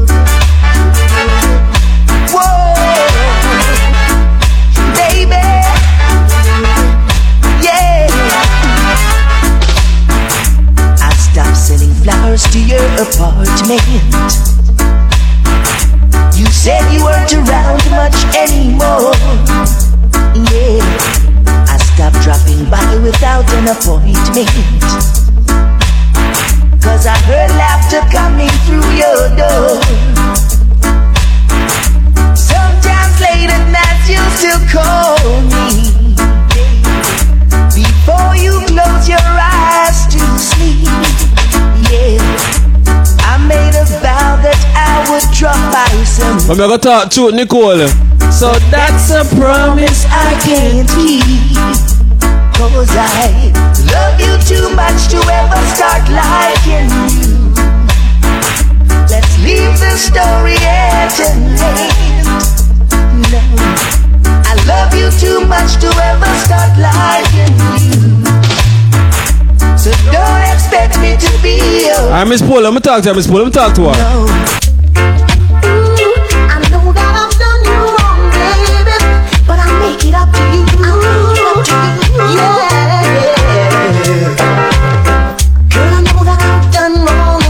Apartment. 12.98 13.82
You 16.35 16.47
said 16.47 16.81
you 16.93 17.05
weren't 17.05 17.32
around 17.32 17.82
much 17.90 18.16
anymore. 18.35 19.12
Yeah. 20.48 20.81
I 21.68 21.77
stopped 21.77 22.20
dropping 22.24 22.68
by 22.70 22.85
without 23.02 23.44
an 23.52 23.68
appointment. 23.68 24.48
Cause 26.82 27.06
I 27.06 27.18
heard 27.28 27.51
laughter 27.60 28.01
coming 28.10 28.52
through 28.64 28.89
your 28.97 29.28
door. 29.36 29.81
Sometimes 32.36 33.20
late 33.20 33.51
at 33.51 33.66
night 33.73 34.09
you 34.09 34.23
still 34.36 34.60
call 34.73 35.43
me 35.52 35.93
Before 37.74 38.36
you 38.36 38.60
close 38.66 39.09
your 39.09 39.18
eyes 39.20 40.06
to 40.12 40.20
sleep 40.39 41.06
I 43.47 43.48
made 43.48 43.78
a 43.78 43.86
vow 44.02 44.43
that 44.43 44.59
I 44.74 45.06
would 45.06 45.23
drop 45.31 45.55
by 45.70 45.86
some 46.02 46.35
I'm 46.51 46.59
gonna 46.59 46.82
talk 46.82 47.14
to 47.14 47.31
Nicole. 47.31 47.86
So 48.35 48.51
that's 48.74 49.14
a 49.14 49.23
promise 49.39 50.02
I 50.10 50.35
can't 50.43 50.90
keep. 50.90 51.55
Cause 52.59 52.90
I 52.90 53.55
love 53.86 54.18
you 54.18 54.35
too 54.43 54.66
much 54.74 54.98
to 55.14 55.18
ever 55.23 55.62
start 55.78 56.02
liking 56.10 56.90
you. 57.23 57.55
Let's 59.06 59.31
leave 59.39 59.78
the 59.78 59.94
story 59.94 60.59
at 60.66 61.14
an 61.23 61.39
end. 61.86 62.27
No, 63.31 63.39
I 64.43 64.59
love 64.66 64.90
you 64.90 65.06
too 65.23 65.47
much 65.47 65.78
to 65.78 65.86
ever 65.86 66.32
start 66.43 66.74
liking 66.82 67.55
you 68.10 68.15
So 69.87 69.95
don't 70.11 70.43
expect 70.51 70.99
me 70.99 71.15
to 71.15 71.31
be 71.45 71.87
your 71.87 71.95
Alright, 72.11 72.27
Miss 72.27 72.43
Paul, 72.43 72.67
I'm 72.67 72.75
gonna 72.75 72.81
talk 72.81 73.05
to 73.05 73.11
her, 73.11 73.15
Miss 73.15 73.29
Paul, 73.29 73.47
I'm 73.47 73.53
gonna 73.53 73.71
talk 73.71 73.73
to 73.77 73.83
her. 73.83 73.91
I 73.91 73.95
know 76.75 76.91
that 76.91 77.15
I've 77.15 77.31
done 77.39 77.63
you 77.63 77.95
wrong, 77.95 78.27
baby, 78.35 78.99
but 79.47 79.63
I'll 79.63 79.79
make 79.79 80.03
it 80.03 80.11
up 80.11 80.27
to 80.35 80.43
you. 80.51 80.67
I'll 80.83 80.99
make 80.99 81.39
it 81.39 81.47
up 81.47 81.63
to 81.71 81.79
you. 82.03 82.35
Yeah. 82.35 82.67
Girl, 85.71 85.95
I 85.95 86.03
know 86.03 86.19
that 86.27 86.43
I've 86.43 86.67
done 86.75 87.07
wrong, 87.07 87.47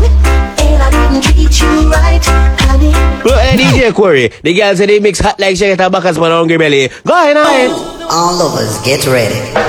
and 0.60 0.76
I 0.84 0.92
didn't 0.92 1.24
treat 1.24 1.56
you 1.56 1.88
right, 1.88 2.20
honey. 2.68 2.92
Go 3.24 3.32
ahead, 3.32 3.56
DJ 3.58 3.94
Corey. 3.94 4.28
The 4.42 4.52
girl 4.52 4.76
say 4.76 4.84
they 4.84 5.00
mix 5.00 5.20
hot 5.20 5.40
like 5.40 5.56
shake 5.56 5.80
it 5.80 5.90
back 5.90 6.04
as 6.04 6.18
one 6.18 6.32
hungry 6.32 6.58
belly. 6.58 6.90
Go 7.02 7.14
ahead, 7.14 7.38
ahead. 7.38 7.70
All 8.10 8.36
lovers, 8.36 8.76
get 8.84 9.06
ready. 9.06 9.65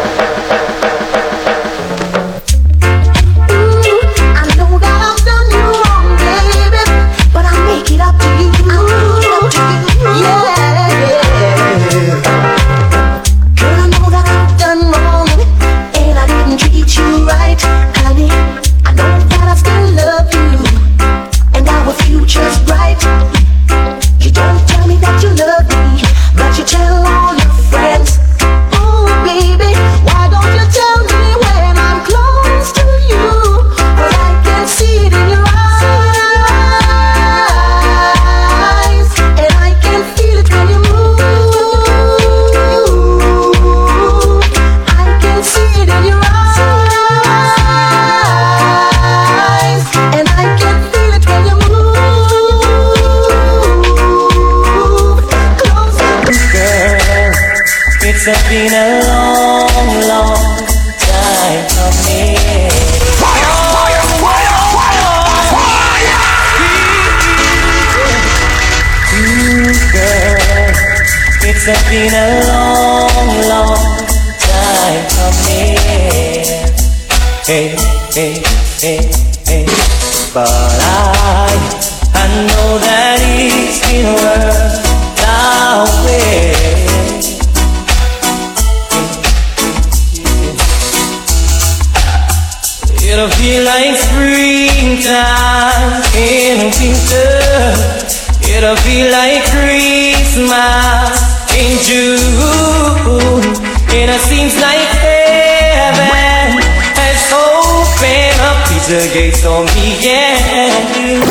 Gates 109.18 109.42
for 109.42 109.66
me 109.74 109.98
and. 110.06 111.22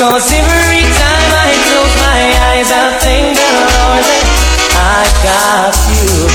Cause 0.00 0.28
every 0.32 0.84
time 1.00 1.30
I 1.32 1.50
close 1.64 1.94
my 2.04 2.20
eyes, 2.48 2.68
I 2.72 2.84
thank 3.00 3.28
the 3.40 3.50
Lord 3.56 4.04
that 4.04 4.28
I 4.76 5.02
got 5.24 5.76
you. 5.92 6.28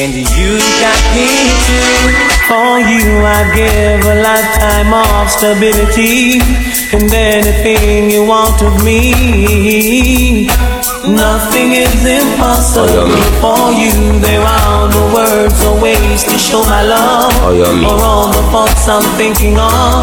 And 0.00 0.12
you 0.16 0.50
got 0.80 1.00
me 1.16 1.28
too. 1.68 2.00
For 2.48 2.80
you, 2.90 3.20
I 3.20 3.40
give 3.56 4.00
a 4.04 4.16
lifetime 4.24 4.92
of 4.92 5.28
stability. 5.30 6.40
And 6.92 7.12
anything 7.12 8.10
you 8.10 8.24
want 8.24 8.62
of 8.62 8.84
me. 8.84 10.48
Nothing 11.06 11.70
is 11.70 12.04
impossible 12.04 13.06
for 13.38 13.70
you. 13.70 14.18
There 14.18 14.42
are 14.42 14.90
no 14.90 15.14
words 15.14 15.64
or 15.64 15.80
ways 15.80 16.24
to 16.24 16.36
show 16.36 16.62
my 16.64 16.82
love. 16.82 17.30
Oh, 17.46 17.52
yeah, 17.54 17.70
me. 17.78 17.86
Or 17.86 17.94
all 18.02 18.26
the 18.26 18.42
thoughts 18.50 18.88
I'm 18.88 19.06
thinking 19.14 19.54
of. 19.54 20.02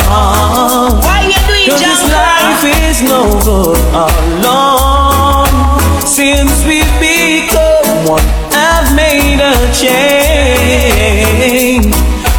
Why 1.03 1.27
you 1.27 1.35
doing, 1.43 1.67
Cause 1.67 1.83
this 1.83 2.03
life 2.07 2.63
is 2.87 3.03
no 3.03 3.27
good 3.43 3.83
alone. 3.91 5.51
Since 6.07 6.63
we've 6.63 6.87
become 7.03 8.07
one, 8.07 8.23
I've 8.55 8.95
made 8.95 9.43
a 9.43 9.59
change. 9.75 10.63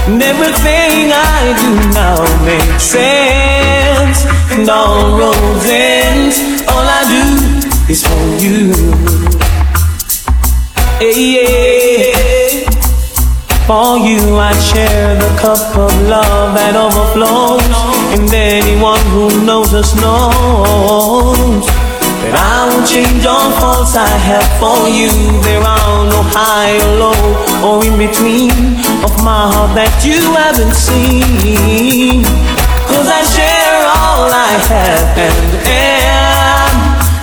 And 0.09 0.23
everything 0.23 1.13
I 1.13 1.53
do 1.61 1.69
now 1.93 2.17
makes 2.49 2.85
sense. 2.85 4.25
And 4.57 4.65
all 4.71 5.19
roads 5.19 5.67
ends. 5.69 6.41
All 6.69 6.81
I 6.81 7.05
do 7.13 7.54
is 7.89 8.03
for 8.03 8.25
you. 8.41 8.73
Hey, 10.99 11.37
yeah. 11.37 12.71
For 13.67 13.99
you, 13.99 14.37
I 14.37 14.53
share 14.57 15.17
the 15.17 15.29
cup 15.39 15.77
of 15.77 15.93
love 16.09 16.55
that 16.55 16.77
overflows. 16.77 17.65
And 18.17 18.33
anyone 18.33 19.05
who 19.13 19.45
knows 19.45 19.75
us 19.75 19.95
knows 19.97 21.67
that 22.25 22.35
I 22.37 22.69
won't 22.69 22.89
change 22.89 23.27
all 23.27 23.51
faults 23.61 23.97
I 23.97 24.09
have 24.09 24.49
for 24.57 24.89
you. 24.89 25.13
There 25.43 25.61
are 25.61 26.09
no 26.09 26.21
high 26.33 26.77
or 26.89 26.93
low 27.05 27.23
or 27.65 27.85
in 27.85 27.99
between 27.99 28.53
of 29.05 29.13
my 29.25 29.45
heart 29.53 29.75
that 29.77 29.93
you 30.05 30.21
haven't 30.41 30.75
seen. 30.75 32.25
Cause 32.89 33.09
I 33.09 33.21
share 33.29 33.77
all 33.93 34.29
I 34.33 34.53
have 34.73 35.19
and 35.19 35.69
am. 35.69 36.24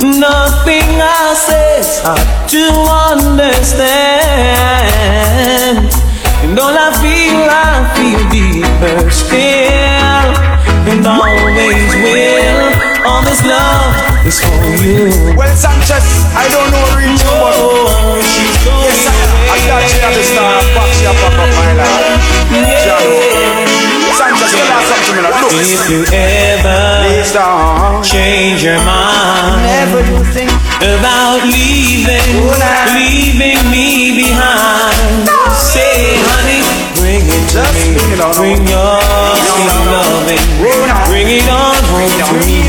Nothing 0.01 0.97
I 0.97 1.37
say 1.37 1.77
is 1.77 2.01
hard 2.01 2.25
to 2.49 2.73
understand. 3.13 4.01
And 6.41 6.57
all 6.57 6.73
I 6.73 6.89
feel, 6.97 7.45
I 7.45 7.85
feel 7.93 8.17
deeper 8.33 8.97
still. 9.13 10.25
And 10.89 11.05
always 11.05 11.93
will. 12.01 12.73
All 13.05 13.21
this 13.21 13.45
love 13.45 13.93
is 14.25 14.41
for 14.41 14.73
you. 14.81 15.37
Well, 15.37 15.53
Sanchez, 15.55 16.25
I 16.33 16.49
don't 16.49 16.73
know 16.73 16.97
real 16.97 17.13
you, 17.13 17.21
but 17.21 17.53
oh, 17.61 18.17
yes, 18.17 19.05
I, 19.05 19.53
I 19.53 19.57
got 19.69 19.85
you 19.85 20.01
at 20.01 20.17
the 20.17 20.23
star. 20.25 20.65
Fuck 20.73 20.89
you 20.97 21.13
up, 21.13 21.21
my 21.37 21.77
lad. 21.77 22.17
Jalo. 22.81 23.70
Sanchez, 24.13 24.51
tell 24.51 24.77
us 24.77 24.85
something, 24.87 25.15
man. 25.15 25.31
Look. 25.31 25.51
If 25.51 25.89
you 25.89 26.03
ever 26.11 28.01
change 28.03 28.63
your 28.63 28.79
mind 28.83 29.61
never 29.63 30.01
do 30.03 30.23
think 30.31 30.51
about 30.81 31.43
leaving, 31.43 32.47
leaving 32.95 33.61
me 33.71 34.15
behind, 34.17 35.27
say, 35.55 36.17
honey, 36.27 36.61
bring 36.95 37.23
it 37.25 37.43
to 37.53 37.63
me. 37.75 37.97
Bring 38.35 38.67
your 38.67 39.01
sweet 39.41 39.73
loving. 39.89 40.43
Bring 41.09 41.27
it 41.27 41.47
on 41.49 41.75
home 41.91 42.13
to 42.19 42.35
me. 42.45 42.67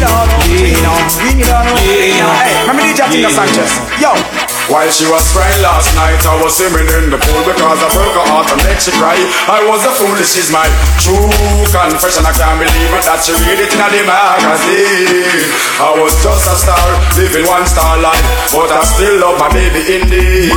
Hey, 1.83 2.67
let 2.67 2.75
me 2.77 2.83
DJ 2.93 3.01
Tina 3.11 3.31
Sanchez. 3.31 3.73
Yo. 4.01 4.52
While 4.71 4.91
she 4.95 5.09
was 5.11 5.27
crying 5.35 5.59
last 5.59 5.91
night, 5.99 6.23
I 6.23 6.39
was 6.39 6.55
swimming 6.55 6.87
in 7.03 7.11
the 7.11 7.19
pool 7.19 7.43
because 7.43 7.79
I 7.83 7.89
broke 7.91 8.15
her 8.15 8.27
heart 8.31 8.47
and 8.55 8.63
made 8.63 8.79
she 8.79 8.95
cry. 8.95 9.19
I 9.51 9.59
was 9.67 9.83
a 9.83 9.91
fool, 9.91 10.15
is 10.15 10.51
my 10.55 10.63
true 11.03 11.27
confession. 11.75 12.23
I 12.23 12.31
can't 12.31 12.63
believe 12.63 12.93
it 12.95 13.03
that 13.03 13.27
she 13.27 13.35
read 13.43 13.59
it 13.59 13.75
in 13.75 13.81
the 13.83 14.03
magazine. 14.07 15.51
I 15.83 15.91
was 15.99 16.15
just 16.23 16.47
a 16.47 16.55
star, 16.55 16.87
living 17.19 17.43
one 17.51 17.67
star 17.67 17.99
life, 17.99 18.23
but 18.55 18.71
I 18.71 18.87
still 18.87 19.19
love 19.19 19.43
my 19.43 19.51
baby 19.51 19.83
indeed. 19.99 20.55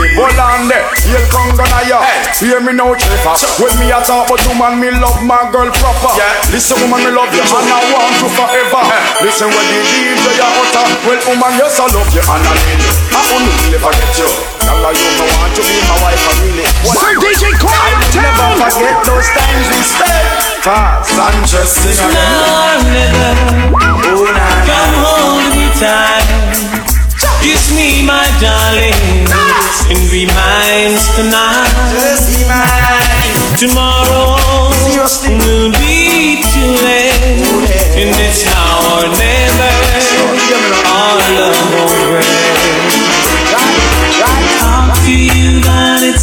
There, 0.66 0.86
here 1.06 1.26
come 1.30 1.54
gonna 1.58 1.82
ya. 1.86 2.02
Hear 2.42 2.62
me 2.62 2.74
now, 2.74 2.94
Trevor. 2.94 3.36
When 3.62 3.74
me 3.78 3.90
a 3.94 4.02
talk 4.02 4.30
about 4.30 4.42
woman, 4.50 4.82
me 4.82 4.90
love 4.90 5.22
my 5.22 5.50
girl 5.54 5.70
proper. 5.70 6.14
Yeah. 6.18 6.54
Listen, 6.54 6.78
woman, 6.82 7.06
me 7.06 7.12
love 7.14 7.30
you, 7.34 7.46
and 7.46 7.70
I 7.70 7.82
want 7.94 8.14
you 8.18 8.30
forever. 8.34 8.82
Listen, 9.22 9.50
when 9.50 9.66
the 9.70 9.80
DJ 9.86 10.26
a 10.42 10.48
utter, 10.48 10.86
well, 11.06 11.22
woman, 11.30 11.54
yes, 11.58 11.78
I 11.78 11.86
love 11.90 12.10
you, 12.14 12.24
and 12.24 12.44
I 12.44 12.54
need 12.66 12.82
you. 12.82 12.94
I 13.14 13.22
only 13.34 13.52
will 13.62 13.95
never 13.96 14.06
get 14.06 14.20
you. 14.20 14.30
Now 14.66 14.92
you 14.92 15.08
know 15.18 15.28
want 15.40 15.54
to 15.56 15.62
be 15.64 15.78
my 15.88 15.98
wife, 16.04 16.24
I 16.28 16.34
really. 16.44 16.68
Sir 16.84 17.14
DJ 17.16 17.44
I 17.48 17.60
Quiet 17.60 17.96
will 17.96 18.22
never 18.22 18.48
forget 18.60 18.98
those 19.06 19.28
times 19.32 19.66
we 19.72 19.80
spent. 19.84 20.28
Fast. 20.64 21.16
Sanchez 21.16 21.70
sing 21.72 21.96
again. 21.96 22.36
Oh, 23.72 24.26
nah, 24.26 24.58
come 24.66 24.96
hold 25.00 25.46
me 25.54 25.66
tight. 25.80 26.28
Kiss 27.42 27.72
me, 27.78 28.02
my 28.06 28.26
darling, 28.42 29.30
and 29.94 30.02
be 30.10 30.26
mine 30.26 30.98
tonight. 31.14 31.70
Just 31.94 32.34
be 32.34 32.42
mine. 32.50 33.38
Tomorrow 33.56 34.36
will 35.46 35.72
be 35.78 36.42
too 36.42 36.72
late, 36.84 37.22
and 37.96 38.10
it's 38.18 38.44
now 38.46 38.98
or 38.98 39.08
never. 39.14 39.72
Our 40.90 41.18
love 41.38 41.60
won't 41.74 42.45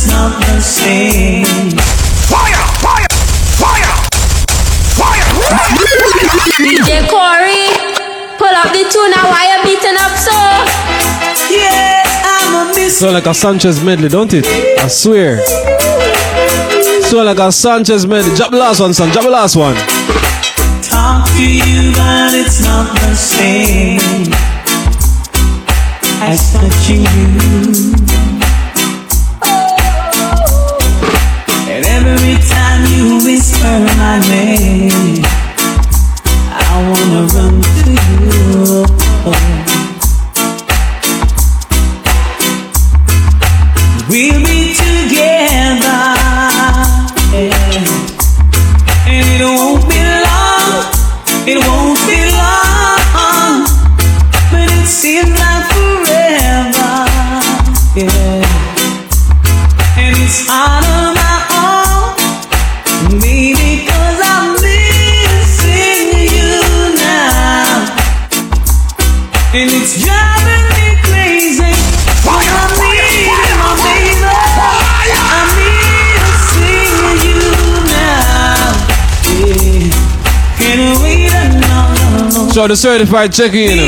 it's 0.02 0.10
not 0.10 0.34
the 0.40 0.60
same. 0.60 1.44
Fire! 2.26 2.58
Fire! 2.82 3.06
Fire! 3.62 3.94
DJ 6.58 7.06
Corey, 7.08 7.70
pull 8.36 8.48
up 8.48 8.72
the 8.72 8.82
tune 8.90 9.10
now. 9.12 9.30
Why 9.30 9.54
you 9.54 9.62
beating 9.62 9.96
up 10.00 10.16
so? 10.18 10.34
Yes, 11.54 12.08
I'm 12.24 12.70
a 12.70 12.74
miss. 12.74 12.98
So 12.98 13.12
like 13.12 13.26
a 13.26 13.34
Sanchez 13.34 13.82
medley, 13.84 14.08
don't 14.08 14.32
it? 14.34 14.44
I 14.80 14.88
swear. 14.88 15.38
So 17.02 17.22
like 17.22 17.38
a 17.38 17.52
Sanchez 17.52 18.04
medley. 18.04 18.34
Drop 18.34 18.50
the 18.50 18.58
last 18.58 18.80
one, 18.80 18.94
son. 18.94 19.10
Drop 19.10 19.24
the 19.24 19.30
last 19.30 19.54
one. 19.54 19.76
Talk 20.82 21.28
to 21.36 21.46
you, 21.48 21.92
but 21.92 22.34
it's 22.34 22.60
not 22.60 22.92
the 22.92 23.14
same 23.14 24.32
as 26.22 26.52
touching 26.52 27.02
you. 27.02 28.01
Every 32.06 32.36
time 32.48 32.82
you 32.92 33.24
whisper 33.24 33.78
my 33.98 34.18
name, 34.28 35.22
I 36.50 36.74
wanna 36.88 37.22
run 37.34 37.62
to 37.62 37.90
you. 37.90 38.84
We'll 44.08 44.40
be 44.44 44.74
together, 44.74 46.02
yeah. 47.32 47.72
and 49.08 49.26
it 49.30 49.44
won't 49.44 49.82
be 49.88 50.00
long. 50.26 50.84
It 51.46 51.58
won't 51.66 51.98
be 52.06 52.18
long, 52.40 53.64
but 54.50 54.68
it 54.70 54.86
seems 54.86 55.30
like 55.30 55.64
forever, 55.72 56.94
yeah. 57.96 58.44
And 59.96 60.16
it's 60.18 60.48
out 60.50 60.81
So 82.52 82.68
the 82.68 82.76
certified 82.76 83.32
check 83.32 83.54
in. 83.54 83.78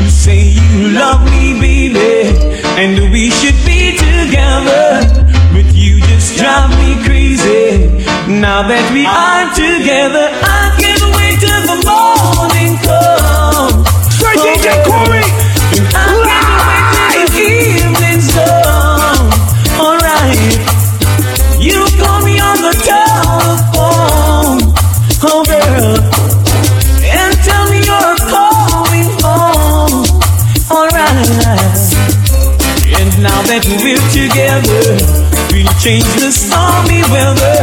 You 0.00 0.08
say 0.08 0.40
you 0.48 0.88
love 0.96 1.22
me, 1.30 1.60
baby, 1.60 2.32
and 2.80 3.12
we 3.12 3.28
should 3.28 3.54
be 3.66 3.92
together. 3.98 5.04
But 5.52 5.68
you 5.74 6.00
just 6.00 6.38
drive 6.38 6.70
me 6.80 6.96
crazy. 7.04 7.86
Now 8.40 8.66
that 8.66 8.90
we 8.96 9.04
are 9.04 9.44
together, 9.52 10.32
I 10.40 10.57
together, 34.38 34.94
we'll 35.50 35.66
change 35.82 36.06
the 36.14 36.30
stormy 36.30 37.02
weather 37.10 37.58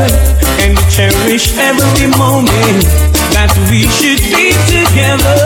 and 0.59 0.75
cherish 0.91 1.55
every 1.57 2.07
moment 2.17 2.83
that 3.31 3.51
we 3.71 3.87
should 3.95 4.19
be 4.35 4.51
together. 4.67 5.44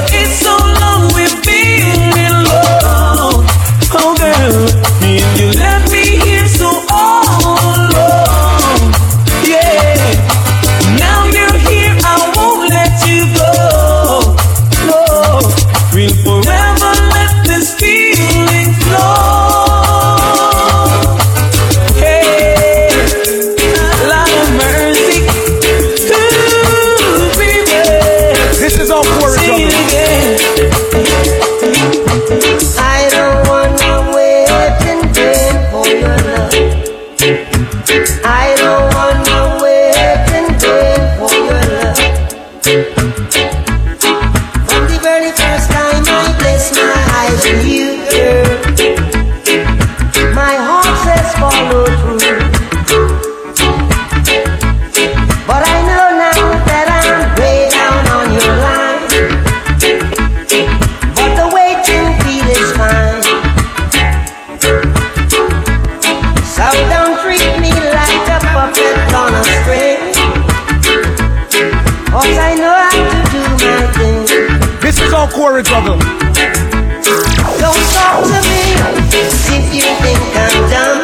Corey 75.39 75.63
Juggle. 75.63 75.95
Don't 75.95 77.83
talk 77.95 78.27
to 78.27 78.39
me 78.43 78.75
if 79.15 79.73
you 79.73 79.87
think 80.03 80.19
I'm 80.35 80.55
dumb. 80.67 80.99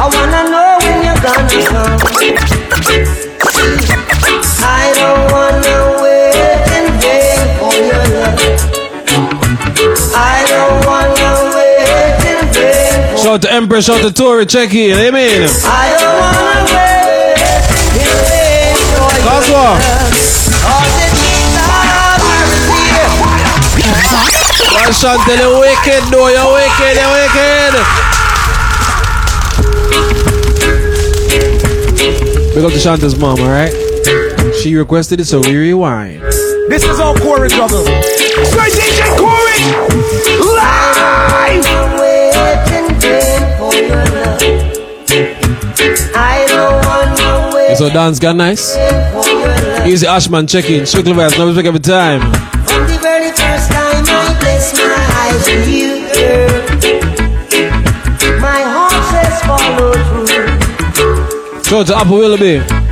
I 0.00 0.08
wanna 0.08 0.42
know 0.48 0.78
when 0.80 1.04
you're 1.04 1.20
gonna 1.20 1.60
come. 1.68 2.00
I 4.64 4.88
don't 4.96 5.24
wanna 5.34 5.76
wait 6.00 6.64
in 6.72 6.86
vain 7.04 7.44
for 7.60 7.74
your 7.76 8.04
love. 8.16 8.40
I 10.16 10.48
don't 10.48 10.80
wanna 10.88 11.30
wait 11.54 12.24
in 12.24 12.40
vain 12.54 13.16
for 13.18 13.22
Shout 13.22 13.40
to 13.42 13.52
Empress, 13.52 13.84
shout 13.84 14.00
to 14.00 14.10
Tory, 14.10 14.46
check 14.46 14.72
in. 14.72 14.96
Amen. 14.96 15.50
I 15.66 15.92
don't 16.00 16.18
wanna 16.24 16.72
wait 16.72 17.36
in 18.00 18.08
vain 18.24 18.76
for 18.96 19.12
your 19.12 19.24
That's 19.28 19.50
what. 19.50 19.76
love. 19.76 20.03
Not 24.84 25.02
Well, 25.02 25.16
Chantel, 25.18 25.38
you're 25.38 25.60
wicked, 25.60 26.02
though. 26.12 26.28
You're 26.28 26.52
wicked, 26.52 26.94
you're 27.00 27.12
wicked. 27.16 27.74
Big 32.54 32.64
up 32.64 32.72
to 32.72 32.78
Chantel's 32.78 33.18
mom, 33.18 33.40
alright? 33.40 33.72
She 34.56 34.76
requested 34.76 35.20
it, 35.20 35.24
so 35.24 35.40
we 35.40 35.56
rewind. 35.56 36.22
This 36.68 36.84
is 36.84 37.00
all 37.00 37.16
Corey 37.16 37.48
Juggle. 37.48 37.84
Sir 37.84 38.68
DJ 38.70 39.16
Corey, 39.18 39.60
live. 40.40 41.24
I 46.16 46.46
don't 46.48 46.86
wanna 46.86 47.54
wait 47.54 47.76
So 47.76 47.88
dance 47.90 48.18
got 48.18 48.36
nice. 48.36 48.74
for 48.74 48.80
your 48.80 49.48
love. 49.48 49.86
Easy 49.86 50.06
Ashman, 50.06 50.46
check 50.46 50.68
in. 50.70 50.86
Strictly 50.86 51.12
vibes, 51.12 51.36
no 51.38 51.46
respect 51.46 51.66
every 51.66 51.80
time. 51.80 52.53
On 55.34 55.68
you, 55.68 56.08
girl, 56.14 56.62
my. 58.40 58.74
Shout 61.64 61.86
to 61.88 61.96
Willoughby. 62.14 62.83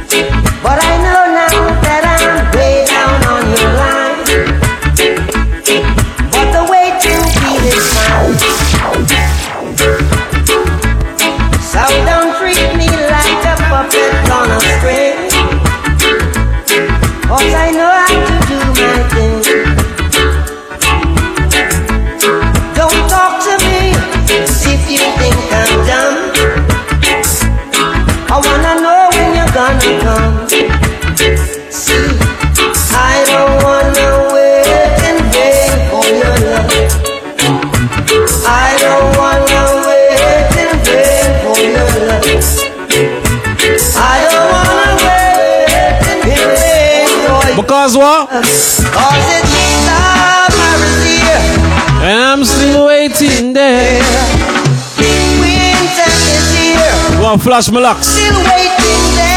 Because 47.56 47.96
what? 47.96 48.28
Cause 48.30 48.46
it's 48.48 49.52
summer 49.84 50.76
is 50.88 51.04
here. 51.04 51.42
And 52.00 52.18
I'm 52.18 52.44
still 52.44 52.86
waiting 52.86 53.52
there. 53.52 54.00
Winter 54.96 56.12
is 56.32 56.48
here. 56.56 57.20
Go 57.20 57.32
and 57.34 57.42
flash 57.42 57.70
my 57.70 57.80
locks. 57.80 58.06
Still 58.06 58.38
waiting 58.40 59.16
there. 59.16 59.32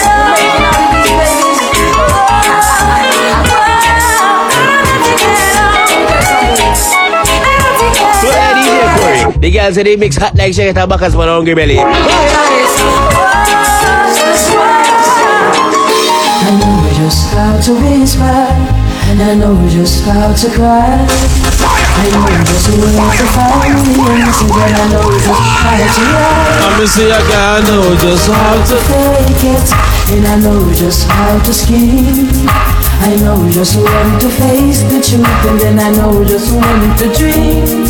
So 0.00 0.39
the 9.40 9.50
girls 9.50 9.74
say 9.74 9.82
they 9.82 9.96
mix 9.96 10.16
hot 10.16 10.36
like 10.36 10.52
shake 10.52 10.74
tabakas 10.76 11.12
for 11.16 11.24
hungry 11.24 11.54
belly. 11.54 11.78
I 11.80 11.84
know 16.60 16.76
we're 16.84 16.92
just 17.00 17.32
how 17.32 17.56
to 17.56 17.72
whisper, 17.80 18.20
and 19.08 19.16
I 19.16 19.34
know 19.40 19.56
we're 19.56 19.72
just 19.72 20.04
how 20.04 20.28
to 20.28 20.48
cry. 20.52 20.92
I 20.92 22.04
know 22.12 22.20
we're 22.20 22.44
just 22.44 22.68
where 22.68 22.92
to 22.92 23.24
find 23.32 23.80
me, 23.80 23.96
and 24.20 24.28
so 24.28 24.44
that 24.44 24.76
I 24.76 24.92
know 24.92 25.08
we 25.08 25.16
just 25.24 25.40
how 25.56 25.88
to 25.88 26.04
lie. 26.12 26.60
I'm 26.60 26.84
see 26.84 27.08
a 27.08 27.16
guy, 27.24 27.56
I 27.56 27.64
know 27.64 27.96
just 27.96 28.28
how 28.28 28.60
to 28.60 28.76
fake 28.92 29.40
it, 29.56 29.72
and 30.12 30.28
I 30.28 30.36
know 30.36 30.60
we 30.68 30.76
just 30.76 31.08
how 31.08 31.40
to 31.40 31.52
scheme. 31.52 32.28
I 33.00 33.16
know 33.24 33.40
we 33.40 33.48
just 33.52 33.76
when 33.76 34.20
to 34.20 34.28
face 34.28 34.84
the 34.84 35.00
truth, 35.00 35.24
and 35.48 35.56
then 35.58 35.80
I 35.80 35.88
know 35.96 36.12
we 36.12 36.28
just 36.28 36.52
when 36.52 36.92
to 37.00 37.08
dream. 37.16 37.88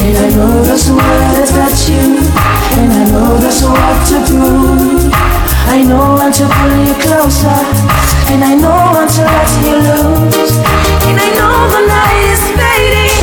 And 0.00 0.16
I 0.16 0.28
know 0.32 0.64
just 0.64 0.88
what 0.90 1.48
got 1.52 1.76
you. 1.88 2.24
And 2.80 2.90
I 2.92 3.04
know 3.12 3.36
just 3.40 3.62
what 3.68 3.96
to 4.08 4.16
prove. 4.24 5.12
I 5.68 5.84
know 5.84 6.16
when 6.16 6.32
to 6.32 6.48
pull 6.48 6.74
you 6.82 6.94
closer. 7.04 7.60
And 8.32 8.42
I 8.42 8.54
know 8.56 8.96
when 8.96 9.06
to 9.06 9.22
let 9.22 9.50
you 9.60 9.76
loose. 9.76 10.56
And 11.04 11.20
I 11.20 11.28
know 11.36 11.52
the 11.68 11.82
night 11.84 12.32
is 12.32 12.40
fading. 12.56 13.20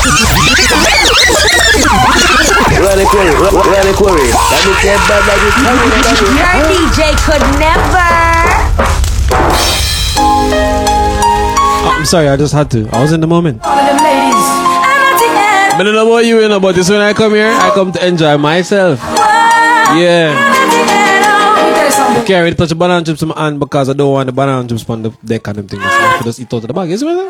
Run 2.78 3.00
it, 3.02 3.10
Corey. 3.10 3.34
Run 3.42 3.54
run 3.58 3.88
it, 3.88 3.96
Corey. 3.98 4.30
Let 4.30 4.62
me 4.62 4.74
get 4.86 5.02
back 5.10 5.24
like 5.26 5.42
this. 5.42 5.56
Your 6.38 6.54
DJ 6.70 7.18
could 7.26 7.44
never. 7.58 8.08
I'm 11.90 12.06
sorry, 12.06 12.30
I 12.30 12.38
just 12.38 12.54
had 12.54 12.70
to. 12.72 12.88
I 12.94 13.02
was 13.02 13.12
in 13.12 13.22
the 13.22 13.28
moment. 13.28 13.62
I 15.78 15.84
don't 15.84 15.94
know 15.94 16.08
about 16.08 16.26
you, 16.26 16.42
you 16.42 16.50
know, 16.50 16.60
but 16.60 16.74
this 16.74 16.90
when 16.90 17.00
I 17.00 17.14
come 17.14 17.34
here, 17.34 17.52
I 17.54 17.70
come 17.70 17.92
to 17.92 18.02
enjoy 18.08 18.36
myself. 18.38 19.00
Yeah. 19.94 20.34
Carry 22.26 22.52
touch 22.56 22.70
the 22.70 22.76
banana 22.76 23.06
chips 23.06 23.22
in 23.22 23.28
my 23.28 23.40
hand 23.40 23.60
because 23.60 23.88
I 23.88 23.94
don't 23.94 24.12
want 24.12 24.26
the 24.26 24.34
banana 24.34 24.68
chips 24.68 24.90
on 24.90 25.04
the 25.04 25.12
deck 25.24 25.48
and 25.48 25.58
them 25.58 25.68
things. 25.68 25.84
I 25.86 26.22
just 26.24 26.40
eat 26.40 26.52
out 26.52 26.64
of 26.64 26.68
the 26.68 26.74
bag. 26.74 26.90
You 26.90 26.98
see 26.98 27.06
what? 27.06 27.30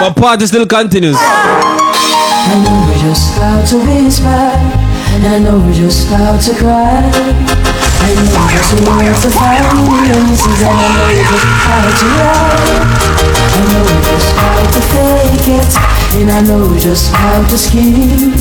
But 0.00 0.14
party 0.14 0.46
still 0.46 0.66
continues. 0.66 1.16
I 1.18 2.62
know 2.62 2.86
we're 2.86 3.02
just 3.02 3.36
about 3.36 3.66
to 3.68 3.76
whisper, 3.82 4.28
and 4.28 5.26
I 5.26 5.38
know 5.42 5.58
we're 5.58 5.74
just 5.74 6.06
about 6.06 6.40
to 6.42 6.54
cry. 6.54 7.10
I 8.06 8.14
to. 11.98 12.14
I 13.34 13.62
know 13.66 13.82
we're 13.82 14.04
just 14.04 14.30
about 14.30 14.68
to 14.74 14.80
fake 14.92 15.48
it, 15.58 16.03
and 16.14 16.30
I 16.30 16.40
know 16.42 16.78
just 16.78 17.10
about 17.10 17.50
to 17.50 17.58
scheme. 17.58 18.32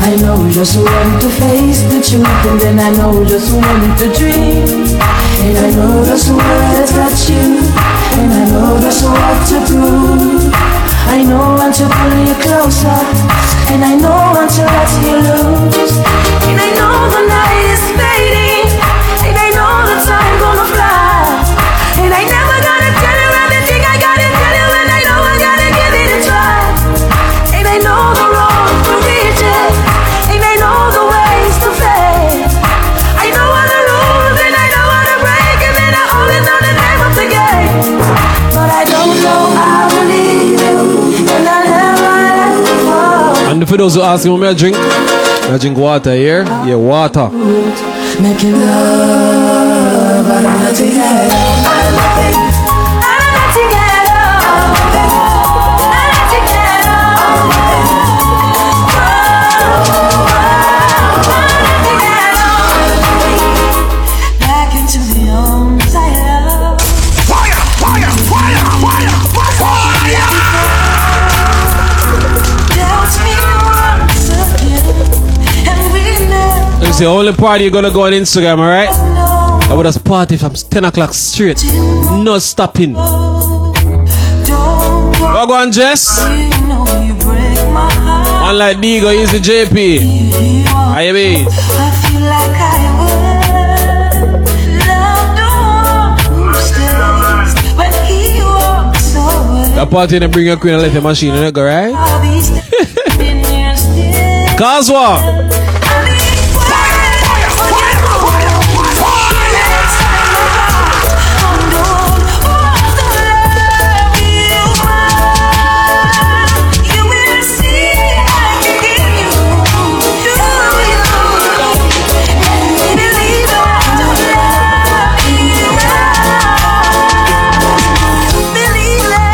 I 0.00 0.16
know 0.16 0.48
just 0.50 0.76
want 0.76 1.20
to 1.20 1.28
face 1.28 1.82
the 1.90 2.00
truth, 2.00 2.42
and 2.48 2.60
then 2.60 2.78
I 2.78 2.90
know 2.96 3.24
just 3.24 3.52
want 3.52 3.98
to 3.98 4.06
dream. 4.14 4.66
And 5.42 5.56
I 5.58 5.70
know 5.76 6.04
just 6.04 6.30
what 6.30 6.88
got 6.94 7.16
you, 7.28 7.60
and 8.20 8.32
I 8.32 8.44
know 8.52 8.78
just 8.80 9.04
what 9.04 9.38
to 9.50 9.58
prove. 9.66 10.52
I 11.10 11.22
know 11.22 11.56
when 11.58 11.72
to 11.72 11.86
pull 11.90 12.14
you 12.28 12.36
closer, 12.44 13.00
and 13.72 13.84
I 13.84 13.94
know 13.96 14.32
when 14.34 14.48
to 14.48 14.62
let 14.62 14.90
you 15.02 15.14
loose. 15.26 15.96
And 16.48 16.58
I 16.60 16.70
know 16.78 16.94
the 17.10 17.22
night 17.26 17.64
is 17.74 17.84
fading, 17.98 18.49
And 27.70 27.86
I 27.86 27.86
know 27.86 28.02
the 28.18 28.26
road 28.34 28.82
to 28.82 28.94
reach 29.06 29.42
it, 29.46 29.74
and 30.34 30.42
I 30.42 30.54
know 30.58 30.90
the 30.90 31.04
ways 31.06 31.54
to 31.62 31.70
fail. 31.78 32.50
I 33.14 33.30
know 33.30 33.46
all 33.46 33.62
the 33.70 33.80
rules, 33.86 34.38
and 34.42 34.54
I 34.58 34.66
know 34.74 34.86
how 34.90 35.06
to 35.06 35.16
break 35.22 35.58
and 35.70 35.94
I 35.94 36.02
always 36.10 36.42
know 36.50 36.58
the 36.66 36.74
name 36.82 37.00
of 37.06 37.12
the 37.14 37.26
game. 37.30 37.94
But 38.50 38.70
I 38.74 38.82
don't 38.90 39.14
know 39.22 39.42
how 39.54 39.86
to 39.86 40.00
leave 40.10 40.58
you, 40.58 40.82
and 41.30 41.46
I 41.46 41.62
never 41.70 42.10
let 42.34 42.58
you 42.58 42.76
fall. 42.90 43.54
And 43.54 43.62
for 43.68 43.76
those 43.76 43.94
who 43.94 44.02
ask 44.02 44.24
me 44.24 44.30
what 44.32 44.42
I 44.42 44.54
drink, 44.54 44.74
I 44.76 45.56
drink 45.60 45.78
water 45.78 46.12
here. 46.12 46.42
Yeah, 46.66 46.74
water. 46.74 47.28
Making 48.18 48.58
love, 48.66 50.26
I 50.26 50.42
don't 50.42 50.58
know 50.58 50.72
to 50.74 50.86
get 50.90 51.30
Back 51.94 52.49
the 77.00 77.06
only 77.06 77.32
party 77.32 77.64
you're 77.64 77.72
gonna 77.72 77.90
go 77.90 78.02
on 78.02 78.12
Instagram, 78.12 78.58
alright? 78.58 78.90
I 78.90 79.74
would 79.74 79.84
just 79.84 80.04
party 80.04 80.36
from 80.36 80.52
10 80.52 80.84
o'clock 80.84 81.14
straight. 81.14 81.64
No 81.64 82.38
stopping. 82.38 82.92
What 82.92 83.32
go 85.48 85.54
on, 85.54 85.72
Jess? 85.72 86.18
Unlike 88.50 88.76
Digo, 88.78 89.18
he's 89.18 89.32
the 89.32 89.38
JP. 89.38 89.72
You? 89.72 91.46
I 91.48 91.90
feel 92.02 92.20
like 92.20 92.60
I 92.60 92.84
would. 93.00 94.44
Love 94.86 95.36
don't 95.40 96.48
understand 96.48 97.78
when 97.78 97.92
he 98.04 98.42
walks 98.42 99.14
away. 99.14 99.72
That 99.74 99.88
party 99.90 100.16
and 100.18 100.30
bring 100.30 100.44
your 100.44 100.58
queen 100.58 100.74
and 100.74 100.82
left 100.82 100.92
your 100.92 101.02
machine 101.02 101.34
it 101.34 101.54
go, 101.54 101.64
right? 101.64 101.94
All 101.96 102.20
these 102.20 102.50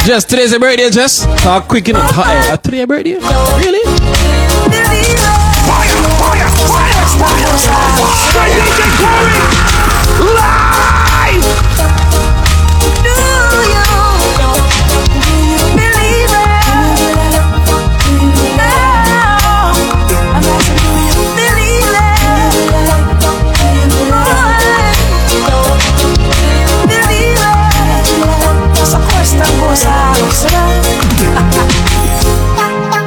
Jess, 0.07 0.24
today's 0.24 0.53
your 0.53 0.61
birthday, 0.61 0.89
Jess. 0.89 1.27
Talk 1.43 1.66
quick 1.66 1.89
enough. 1.89 2.15
Hey, 2.15 2.53
uh, 2.53 2.57
today 2.59 2.78
your 2.78 2.87
birthday? 2.87 3.15
Really? 3.15 3.83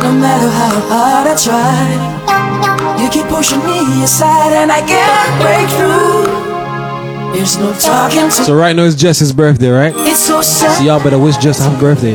No 0.04 0.12
matter 0.14 0.50
how 0.50 0.80
hard 0.90 1.26
I 1.28 1.36
try, 1.36 3.02
you 3.02 3.10
keep 3.10 3.26
pushing 3.28 3.58
me 3.66 4.04
aside 4.04 4.54
and 4.54 4.72
I 4.72 4.82
can't 4.86 5.42
break 5.42 5.68
through. 5.74 7.34
There's 7.34 7.58
no 7.58 7.74
talking 7.74 8.30
to 8.30 8.32
So 8.32 8.56
right 8.56 8.76
now 8.76 8.84
it's 8.84 8.96
Jess's 8.96 9.34
birthday, 9.34 9.70
right? 9.70 9.94
It's 9.98 10.20
so 10.20 10.44
sad. 10.44 10.78
So 10.78 10.84
y'all 10.84 11.04
better 11.04 11.18
wish 11.18 11.38
Jess 11.38 11.60
a 11.60 11.64
happy 11.64 11.80
birthday. 11.80 12.14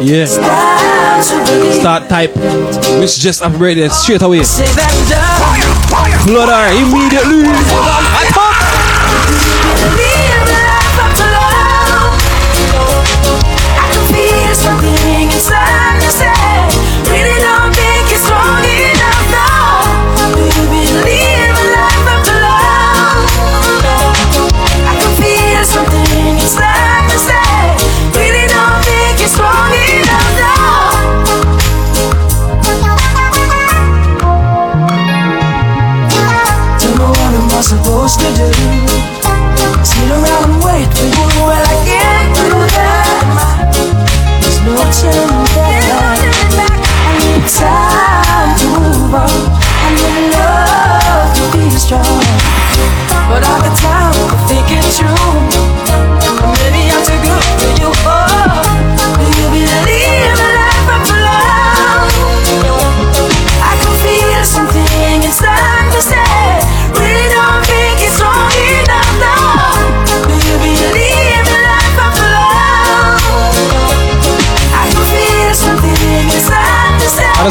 Yeah. 0.00 0.26
Start 1.80 2.08
type. 2.08 2.36
Wish 3.00 3.16
Jess 3.16 3.40
happy 3.40 3.58
birthday 3.58 3.88
straight 3.88 4.22
away. 4.22 4.44
Say 4.44 4.66
that. 4.66 6.24
Flood 6.24 6.50
her 6.50 6.70
immediately. 6.70 8.03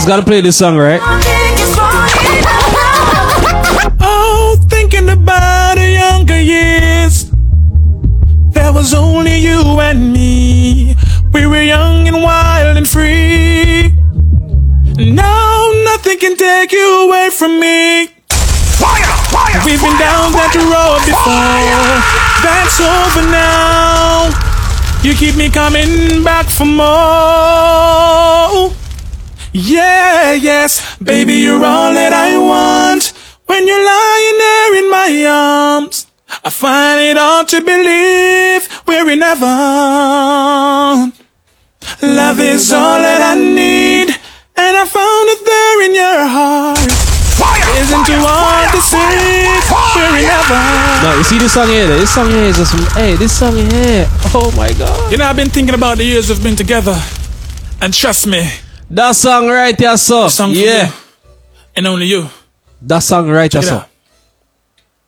Kaz 0.04 0.10
gotta 0.10 0.26
play 0.26 0.42
this 0.42 0.58
song, 0.58 0.78
right? 0.78 1.00
Oh, 4.06 4.58
thinking 4.70 5.08
about 5.10 5.76
the 5.76 5.92
younger 5.92 6.38
years. 6.40 7.32
There 8.52 8.74
was 8.74 8.94
only 8.94 9.38
you 9.38 9.62
and 9.80 10.12
me. 10.12 10.94
We 11.32 11.48
were 11.48 11.62
young 11.62 12.06
and 12.10 12.22
wild 12.22 12.76
and 12.76 12.86
free. 12.88 13.94
Now 15.00 15.72
nothing 15.86 16.20
can 16.20 16.36
take 16.36 16.74
you 16.74 17.08
away 17.08 17.30
from 17.30 17.62
me. 17.62 18.08
Fire, 18.76 19.08
fire, 19.32 19.62
We've 19.66 19.80
been 19.80 19.98
down 20.04 20.34
that 20.36 20.52
road 20.68 21.00
before. 21.08 21.80
That's 22.44 22.82
over 22.82 23.24
now. 23.32 24.28
You 25.02 25.16
keep 25.16 25.38
me 25.38 25.50
coming 25.50 26.24
back 26.26 26.50
for 26.50 26.66
more. 26.66 28.73
Yeah, 29.56 30.34
yes, 30.34 30.98
baby, 30.98 31.36
you're 31.36 31.64
all 31.64 31.94
that 31.94 32.12
I 32.12 32.38
want. 32.42 33.14
When 33.46 33.68
you're 33.68 33.86
lying 33.86 34.38
there 34.42 34.74
in 34.82 34.90
my 34.90 35.14
arms, 35.30 36.08
I 36.44 36.50
find 36.50 37.00
it 37.00 37.18
hard 37.18 37.50
to 37.50 37.62
believe 37.62 38.66
we're 38.88 39.08
in 39.14 39.22
heaven. 39.22 41.14
Love 42.02 42.40
is 42.40 42.74
all 42.74 42.98
that 42.98 43.22
I 43.22 43.38
need, 43.38 44.10
and 44.58 44.74
I 44.74 44.86
found 44.90 45.30
it 45.30 45.46
there 45.46 45.86
in 45.86 45.94
your 45.94 46.26
heart. 46.26 46.90
Isn't 47.78 48.06
too 48.10 48.18
hard 48.26 48.74
to 48.74 48.82
see 48.82 48.98
we're 48.98 50.18
in 50.18 50.26
heaven. 50.34 51.06
No, 51.06 51.14
you 51.14 51.24
see 51.24 51.38
this 51.38 51.54
song 51.54 51.68
here? 51.68 51.86
This 51.86 52.10
song 52.10 52.32
here 52.32 52.50
is 52.50 52.58
just 52.58 52.74
hey, 52.98 53.14
this 53.18 53.38
song 53.38 53.54
here. 53.54 54.10
Oh 54.34 54.52
my 54.58 54.74
god. 54.74 55.12
You 55.12 55.18
know, 55.20 55.26
I've 55.26 55.36
been 55.36 55.50
thinking 55.50 55.76
about 55.76 55.98
the 55.98 56.06
years 56.06 56.30
we've 56.30 56.42
been 56.42 56.56
together, 56.56 56.98
and 57.82 57.94
trust 57.94 58.26
me, 58.26 58.50
That 58.94 59.16
song 59.16 59.48
right 59.50 59.76
there, 59.76 59.98
so. 59.98 60.28
song 60.30 60.52
Yeah. 60.52 60.86
you, 60.86 60.94
and 61.76 61.88
only 61.88 62.06
you. 62.06 62.30
That 62.80 63.00
song 63.00 63.28
right 63.28 63.52
there, 63.52 63.64
Check 63.64 63.64
it 63.64 63.82
so. 63.82 63.86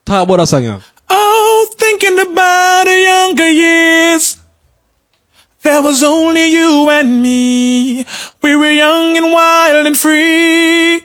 Talk 0.03 0.24
about 0.24 0.38
that 0.38 0.48
song, 0.48 0.64
yeah. 0.64 0.80
Oh, 1.07 1.68
thinking 1.78 2.18
about 2.20 2.86
the 2.86 2.98
younger 2.99 3.48
years. 3.48 4.38
There 5.62 5.84
was 5.84 6.02
only 6.02 6.52
you 6.52 6.90
and 6.90 7.22
me. 7.22 8.06
We 8.41 8.56
were 8.56 8.72
young 8.72 9.18
and 9.18 9.32
wild 9.32 9.86
and 9.86 9.95
free. 9.95 11.02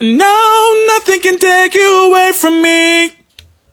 Now 0.00 0.72
nothing 0.88 1.20
can 1.20 1.38
take 1.38 1.74
you 1.74 2.06
away 2.10 2.32
from 2.32 2.60
me. 2.60 3.12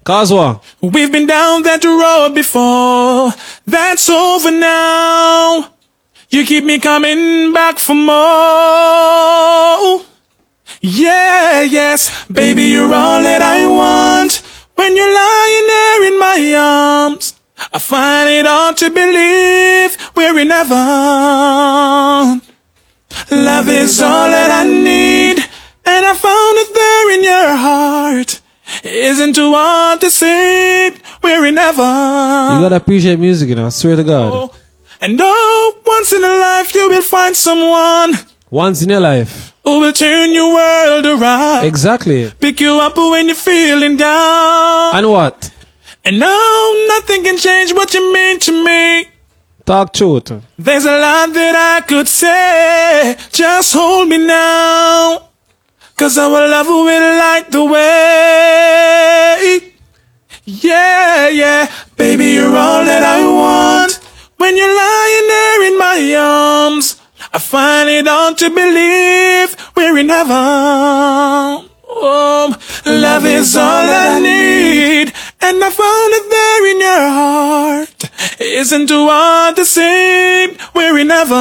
Cause 0.03 0.31
what? 0.31 0.63
We've 0.79 1.11
been 1.11 1.25
down 1.25 1.63
that 1.63 1.83
road 1.83 2.35
before. 2.35 3.31
That's 3.65 4.07
over 4.11 4.51
now. 4.51 5.74
You 6.35 6.43
keep 6.43 6.65
me 6.65 6.79
coming 6.79 7.53
back 7.53 7.79
for 7.79 7.95
more. 7.95 8.13
Yeah, 10.81 11.61
yes, 11.61 12.25
baby, 12.27 12.63
you're 12.63 12.93
all 12.93 13.23
that 13.23 13.41
I 13.41 13.65
want. 13.65 14.43
When 14.75 14.97
you're 14.97 15.15
lying 15.15 15.67
there 15.73 16.03
in 16.11 16.19
my 16.19 16.53
arms, 16.59 17.39
I 17.71 17.79
find 17.79 18.29
it 18.29 18.45
hard 18.45 18.75
to 18.83 18.89
believe 18.89 19.95
we're 20.13 20.37
in 20.37 20.49
heaven. 20.49 20.75
Love 23.31 23.69
is 23.69 24.01
all 24.01 24.29
that 24.29 24.51
I 24.51 24.67
need, 24.67 25.37
and 25.85 26.05
I 26.05 26.13
found 26.13 26.57
it 26.63 26.73
there 26.73 27.11
in 27.15 27.23
your 27.23 27.55
heart. 27.55 28.41
Isn't 28.83 29.35
too 29.35 29.53
hard 29.53 30.01
to 30.01 30.11
see 30.11 30.91
we're 31.23 31.45
in 31.45 31.55
heaven. 31.55 32.57
You 32.57 32.65
gotta 32.65 32.75
appreciate 32.75 33.19
music, 33.19 33.47
you 33.47 33.55
know. 33.55 33.67
I 33.67 33.69
swear 33.69 33.95
to 33.95 34.03
God. 34.03 34.33
Oh, 34.33 34.51
And 35.05 35.19
oh, 35.21 35.77
once 35.85 36.11
in 36.13 36.23
a 36.23 36.35
life 36.35 36.73
you 36.73 36.89
will 36.89 37.03
find 37.03 37.35
someone 37.35 38.13
Once 38.49 38.81
in 38.81 38.89
your 38.89 38.99
life. 38.99 39.53
who 39.63 39.79
will 39.79 39.93
turn 39.93 40.33
your 40.33 40.51
world 40.51 41.05
around. 41.05 41.63
Exactly. 41.63 42.31
Pick 42.39 42.59
you 42.59 42.79
up 42.79 42.97
when 42.97 43.27
you're 43.27 43.35
feeling 43.35 43.97
down. 43.97 44.95
And 44.95 45.11
what? 45.11 45.51
And 46.03 46.17
no, 46.17 46.85
nothing 46.87 47.23
can 47.23 47.37
change 47.37 47.71
what 47.71 47.93
you 47.93 48.11
mean 48.11 48.39
to 48.39 48.51
me. 48.65 49.07
Talk 49.63 49.93
truth. 49.93 50.31
There's 50.57 50.85
a 50.85 50.97
lot 50.97 51.31
that 51.33 51.55
I 51.55 51.81
could 51.85 52.07
say. 52.07 53.15
Just 53.31 53.75
hold 53.75 54.09
me 54.09 54.17
now. 54.25 55.29
Cause 55.97 56.17
our 56.17 56.47
love 56.47 56.65
will 56.65 57.17
light 57.23 57.51
the 57.51 57.63
way. 57.63 59.71
Yeah, 60.45 61.29
yeah. 61.29 61.71
Baby, 61.95 62.31
you're 62.33 62.55
all 62.55 62.83
that 62.85 63.03
I 63.03 63.23
want. 63.23 63.94
When 64.37 64.57
you're 64.57 64.75
lying 64.75 65.27
there 65.27 65.63
in 65.67 65.77
my 65.79 66.15
arms, 66.17 67.01
I 67.31 67.39
finally 67.39 68.03
hard 68.03 68.37
to 68.39 68.49
believe 68.49 69.55
we're 69.75 69.97
in 69.97 70.09
heaven. 70.09 71.69
Oh, 71.87 72.55
love 72.85 73.25
is 73.25 73.55
all 73.55 73.89
I 73.89 74.19
need, 74.19 75.13
and 75.41 75.63
I 75.63 75.69
found 75.69 76.13
it 76.19 76.29
there 76.29 76.67
in 76.71 76.79
your 76.81 77.09
heart. 77.19 78.11
Isn't 78.39 78.87
too 78.87 79.07
hard 79.07 79.55
to 79.55 79.65
see 79.65 80.57
we're 80.73 80.97
in 80.99 81.09
heaven. 81.09 81.35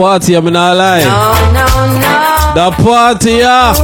Party, 0.00 0.34
I'm 0.34 0.46
not 0.46 0.78
lying. 0.78 1.04
No, 1.04 1.36
no, 1.52 1.66
no. 2.00 2.54
The 2.56 2.70
party, 2.82 3.32
yeah. 3.44 3.74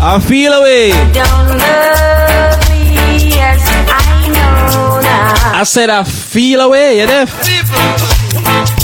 I 0.00 0.18
feel 0.18 0.52
away. 0.54 0.92
Don't 1.12 1.48
love 1.60 2.56
me, 2.72 3.36
yes, 3.36 3.60
I 3.68 4.28
know 4.32 5.00
now. 5.02 5.60
I 5.60 5.62
said 5.64 5.90
I 5.90 6.04
feel 6.04 6.60
away, 6.60 7.00
you 7.00 7.06
deaf? 7.06 7.28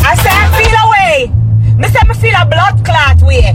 I 0.05 0.15
said 0.21 0.37
I 0.45 0.47
feel 0.61 0.77
away. 0.85 1.33
Me 1.79 1.89
say 1.89 2.05
me 2.07 2.15
feel 2.21 2.35
a 2.37 2.45
blood 2.45 2.85
clot 2.85 3.23
way. 3.23 3.55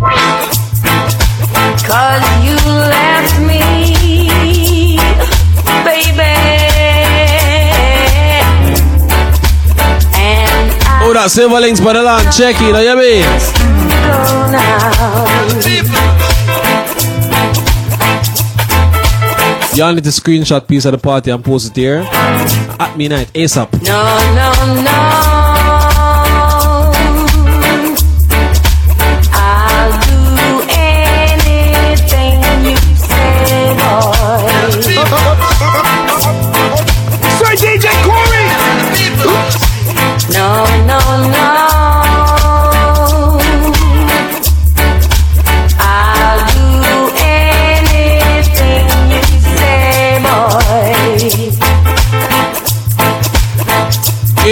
Cause 1.85 2.25
you 2.45 2.57
left 2.65 3.37
me, 3.45 3.58
And 11.09 11.17
Oh, 11.17 11.21
that 11.21 11.31
silver 11.31 11.59
links 11.59 11.79
by 11.79 11.93
the 11.93 12.03
land. 12.03 12.31
Check 12.31 12.55
it, 12.59 12.69
you 12.69 12.95
mean? 12.95 13.25
go 13.25 14.51
now. 14.51 15.25
Y'all 19.73 19.91
need 19.93 20.03
to 20.03 20.11
screenshot 20.11 20.67
piece 20.67 20.85
of 20.85 20.91
the 20.91 20.99
party 20.99 21.31
and 21.31 21.43
post 21.43 21.71
it 21.71 21.75
here. 21.75 22.05
At 22.79 22.95
midnight, 22.95 23.33
ASAP. 23.33 23.81
No, 23.81 24.19
no, 24.35 24.83
no. 24.83 25.18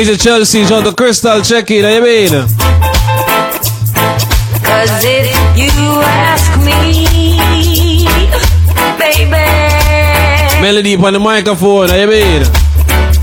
Easy 0.08 0.16
Chelsea, 0.16 0.64
shout 0.64 0.86
to 0.86 0.94
Crystal, 0.94 1.42
check 1.42 1.70
it, 1.70 1.84
you 1.84 2.02
mean? 2.02 2.30
Cause 4.64 5.04
if 5.04 5.36
you 5.58 5.68
ask 6.00 6.48
me, 6.64 8.08
baby, 8.98 9.32
Melody 10.62 10.96
on 10.96 11.12
the 11.12 11.20
microphone, 11.20 11.90
you 11.90 12.08
mean? 12.08 12.44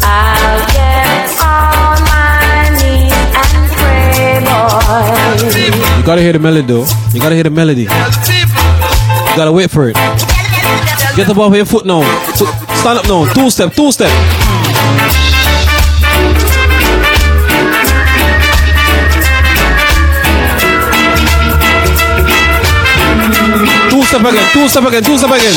I'll 0.02 0.60
get 0.76 1.32
on 1.40 2.04
my 2.04 2.68
knees 2.76 3.16
and 3.32 3.64
pray, 3.72 4.44
boy. 4.44 5.96
You 5.96 6.04
gotta 6.04 6.20
hear 6.20 6.34
the 6.34 6.38
melody 6.38 6.66
though. 6.66 6.84
You 7.14 7.20
gotta 7.20 7.34
hear 7.34 7.44
the 7.44 7.50
melody. 7.50 7.84
You 7.84 9.36
gotta 9.38 9.52
wait 9.52 9.70
for 9.70 9.88
it. 9.88 9.96
Get 11.16 11.30
up 11.30 11.38
off 11.38 11.54
your 11.56 11.64
foot 11.64 11.86
now. 11.86 12.02
Stand 12.34 12.98
up 12.98 13.08
now. 13.08 13.24
Two 13.32 13.48
step, 13.48 13.72
two 13.72 13.90
step. 13.90 14.10
Step 24.14 24.32
again, 24.32 24.52
two 24.52 24.68
step 24.68 24.84
again, 24.84 25.02
two 25.02 25.18
step 25.18 25.30
again. 25.30 25.54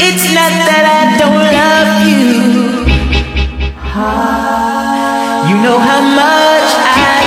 It's 0.00 0.26
not 0.34 0.52
that 0.66 0.84
I 0.90 1.02
don't 1.22 1.46
love 1.54 2.02
you. 2.02 2.24
You 5.50 5.56
know 5.62 5.78
how 5.78 6.00
much 6.18 6.70
I 6.90 7.22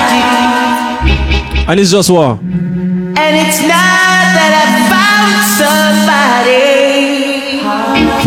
do. 1.64 1.72
And 1.72 1.80
it's 1.80 1.92
just 1.92 2.10
what? 2.10 2.40
And 2.42 3.48
it's 3.48 3.62
not 3.62 4.07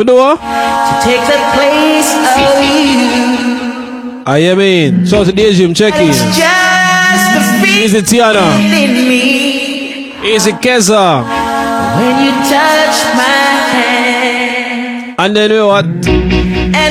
For 0.00 0.14
what? 0.14 0.40
to 0.40 0.94
take 1.04 1.20
the 1.28 1.36
place 1.52 2.08
of 2.16 2.56
you. 2.64 4.24
I 4.24 4.38
am 4.48 4.56
me. 4.56 5.04
Shout 5.04 5.26
to 5.26 5.32
Daydream, 5.32 5.74
check 5.74 5.92
in. 5.96 6.08
It's 6.08 6.18
just 6.18 7.60
the 7.60 7.68
Is 7.84 7.92
it 7.92 8.04
Tiana? 8.06 8.48
in 8.64 9.08
me 9.08 10.12
Is 10.24 10.46
it 10.46 10.54
Keza? 10.54 11.20
when 12.00 12.24
you 12.24 12.30
touch 12.48 12.96
my 13.12 13.28
hand. 13.76 15.16
And 15.18 15.36
then 15.36 15.50
you 15.50 15.56
know 15.58 15.68
what? 15.68 15.84
And 15.84 16.06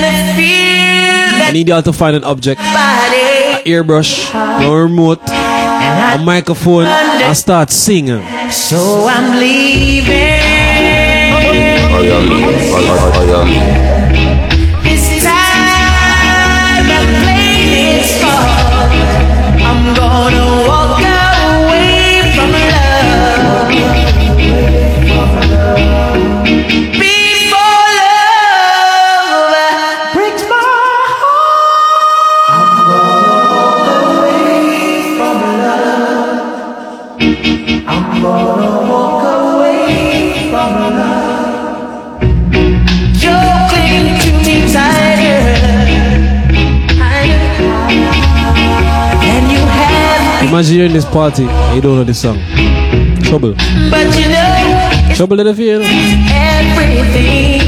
I 0.06 0.36
feel 0.38 1.48
I 1.48 1.52
need 1.52 1.68
y'all 1.68 1.82
to 1.82 1.92
find 1.94 2.16
an 2.16 2.24
object. 2.24 2.62
body. 2.62 3.66
Airbrush, 3.66 4.30
a 4.36 4.70
remote, 4.84 5.22
a 5.28 6.22
microphone, 6.24 6.86
and 6.86 7.36
start 7.36 7.72
singing. 7.72 8.22
So 8.52 9.08
I'm 9.10 9.40
leaving. 9.40 10.39
This 12.02 13.99
Imagine 50.60 50.76
you're 50.76 50.88
in 50.88 50.92
this 50.92 51.06
party 51.06 51.46
and 51.48 51.76
you 51.78 51.82
don't 51.82 51.96
know 51.96 52.04
this 52.04 52.20
song. 52.22 52.36
Trouble. 53.24 53.54
but 53.90 54.12
you 54.20 54.28
know 54.28 55.16
Trouble 55.16 55.40
in 55.40 55.46
the 55.48 55.56
field. 55.56 55.84
everything. 56.36 57.62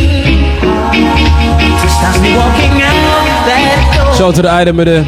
To 0.51 1.87
stop 1.87 2.19
walking 2.35 2.83
out 2.83 3.47
that 3.47 3.95
door. 3.95 4.11
Shout 4.17 4.35
to 4.35 4.41
the 4.41 4.51
item 4.51 4.75
with 4.75 4.87
the 4.87 5.05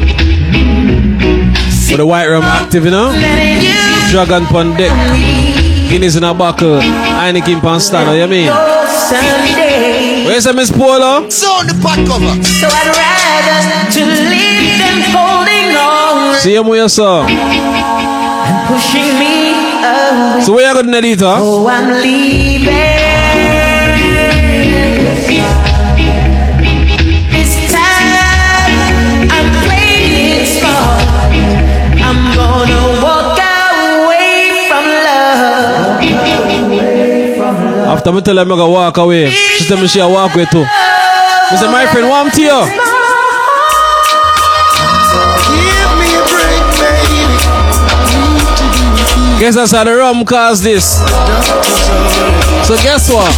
with 1.90 1.98
the 1.98 2.06
white 2.06 2.26
rum 2.26 2.42
active, 2.42 2.86
you 2.86 2.90
know? 2.90 3.12
Dragon 4.10 4.46
pon 4.46 4.74
deck. 4.78 4.88
Guinness 5.90 6.16
in 6.16 6.24
a 6.24 6.32
buckle. 6.32 6.80
Heineken 6.80 7.60
pan 7.60 7.80
stand, 7.80 8.08
you 8.08 8.16
know 8.16 8.20
what 8.20 8.24
I 8.24 8.32
mean? 8.32 8.46
go. 8.48 8.84
Where's 10.24 10.44
the 10.44 10.54
Miss 10.54 10.70
Polo? 10.72 11.28
So 11.28 11.48
the 11.68 11.74
pot 11.82 11.98
cover. 12.08 12.32
So 12.44 12.66
I'd 12.66 12.96
rather 12.96 13.92
to 13.92 14.00
leave 14.32 14.78
them 14.80 15.00
holding 15.12 15.76
on 15.76 16.03
See 16.40 16.54
him 16.54 16.66
where 16.66 16.82
you 16.82 16.88
saw. 16.88 17.26
and 17.26 18.68
pushing 18.68 19.18
me 19.18 19.34
away. 19.82 20.42
So 20.44 20.52
where 20.54 20.68
you 20.68 20.74
got 20.74 20.86
the? 21.16 21.36
Oh, 21.40 21.66
I'm 21.68 21.88
leaving. 22.02 22.74
This 27.32 27.52
time 27.72 29.28
I'm 29.30 29.48
playing 29.64 30.42
it 30.42 30.46
smart. 30.58 31.00
I'm 32.02 32.20
gonna 32.36 32.82
walk 33.02 33.38
away 33.38 34.68
from 34.68 34.84
love. 35.06 36.02
After 37.96 38.12
me 38.12 38.20
tell 38.20 38.36
her 38.36 38.42
I'm 38.42 38.48
gonna 38.48 38.68
walk 38.68 38.96
away, 38.98 39.30
she 39.30 39.64
tell 39.68 39.78
me 39.80 39.86
she 39.88 40.00
a 40.00 40.08
walk 40.08 40.34
away 40.34 40.46
too. 40.46 40.64
I 40.66 41.56
say, 41.56 41.68
my 41.70 41.86
friend, 41.92 42.08
warm 42.08 42.30
to 42.30 42.42
you. 42.42 43.03
Guess 49.44 49.56
that's 49.56 49.72
how 49.76 49.84
the 49.84 49.92
rum 49.92 50.24
caused 50.24 50.64
this. 50.64 51.04
So 52.64 52.80
guess 52.80 53.12
what? 53.12 53.28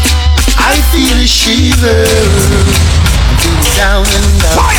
I 0.54 0.78
feel 0.94 1.18
a 1.18 1.26
shiver. 1.26 2.06
I'm 2.06 3.34
feeling 3.42 3.74
down 3.74 4.06
and 4.06 4.38
out. 4.46 4.70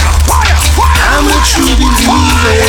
I'm 0.80 1.28
a 1.28 1.40
true 1.44 1.68
believer. 1.84 2.64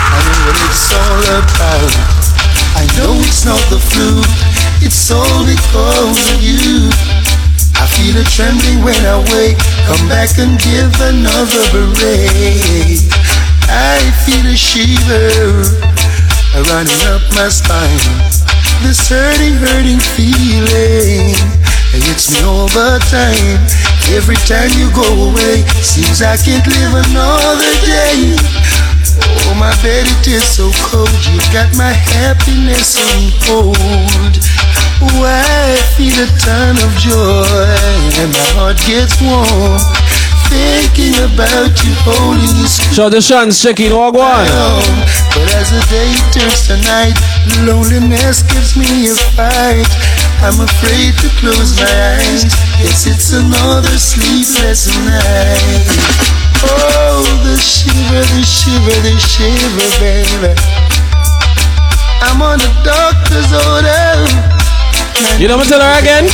I 0.00 0.16
know 0.16 0.48
what 0.48 0.56
it's 0.64 0.96
all 0.96 1.28
about. 1.44 1.92
I 2.72 2.88
know 2.96 3.20
it's 3.20 3.44
not 3.44 3.60
the 3.68 3.76
flu. 3.76 4.24
It's 4.80 5.12
all 5.12 5.44
because 5.44 6.16
of 6.32 6.40
you. 6.40 6.88
I 7.76 7.84
feel 8.00 8.16
a 8.16 8.24
trembling 8.32 8.80
when 8.80 8.96
I 9.04 9.20
wake. 9.36 9.60
Come 9.84 10.08
back 10.08 10.32
and 10.40 10.56
give 10.64 10.88
another 11.04 11.68
break. 12.00 13.12
I 13.68 14.00
feel 14.24 14.48
a 14.48 14.56
shiver 14.56 15.84
running 16.62 17.02
up 17.10 17.22
my 17.34 17.48
spine. 17.48 17.98
This 18.82 19.08
hurting, 19.08 19.58
hurting 19.58 19.98
feeling. 20.14 21.34
It 21.94 22.02
hits 22.06 22.30
me 22.30 22.42
all 22.46 22.68
the 22.68 23.02
time. 23.10 23.58
Every 24.14 24.38
time 24.46 24.70
you 24.78 24.90
go 24.94 25.06
away, 25.30 25.66
seems 25.82 26.22
I 26.22 26.36
can't 26.36 26.66
live 26.66 26.94
another 27.10 27.74
day. 27.82 28.38
Oh, 29.46 29.54
my 29.58 29.74
bed, 29.82 30.06
it 30.06 30.26
is 30.26 30.44
so 30.44 30.70
cold. 30.90 31.10
You 31.26 31.38
got 31.50 31.70
my 31.76 31.90
happiness 31.90 32.98
on 32.98 33.30
hold. 33.46 34.34
Why 35.18 35.42
I 35.42 35.76
feel 35.98 36.14
a 36.22 36.28
ton 36.38 36.78
of 36.78 36.92
joy 37.02 37.66
and 38.22 38.30
my 38.30 38.46
heart 38.54 38.78
gets 38.86 39.20
warm. 39.20 40.03
Thinking 40.54 41.18
about 41.18 41.74
you 41.82 41.90
holding 42.06 42.54
you 42.54 42.68
Shout 42.94 43.10
the 43.10 43.18
chance, 43.20 43.58
checking 43.58 43.90
Wagwan. 43.90 44.46
but 45.34 45.50
as 45.58 45.74
the 45.74 45.82
day 45.90 46.14
turns 46.30 46.70
to 46.70 46.78
night, 46.86 47.18
loneliness 47.66 48.46
gives 48.46 48.78
me 48.78 49.10
a 49.10 49.14
fight. 49.34 49.90
I'm 50.46 50.60
afraid 50.62 51.18
to 51.26 51.28
close 51.42 51.74
my 51.74 51.90
eyes. 51.90 52.46
Yes, 52.78 53.02
it's 53.10 53.32
another 53.34 53.98
sleepless 53.98 54.86
night. 55.02 55.90
Oh, 56.62 57.26
the 57.42 57.58
shiver, 57.58 58.22
the 58.22 58.44
shiver, 58.46 58.94
the 59.02 59.18
shiver, 59.18 59.90
baby. 59.98 60.54
I'm 62.22 62.40
on 62.40 62.58
the 62.62 62.70
doctor's 62.86 63.50
order. 63.74 64.53
You 65.38 65.46
know 65.48 65.58
me 65.58 65.64
tell 65.64 65.80
her 65.80 65.98
again? 66.00 66.24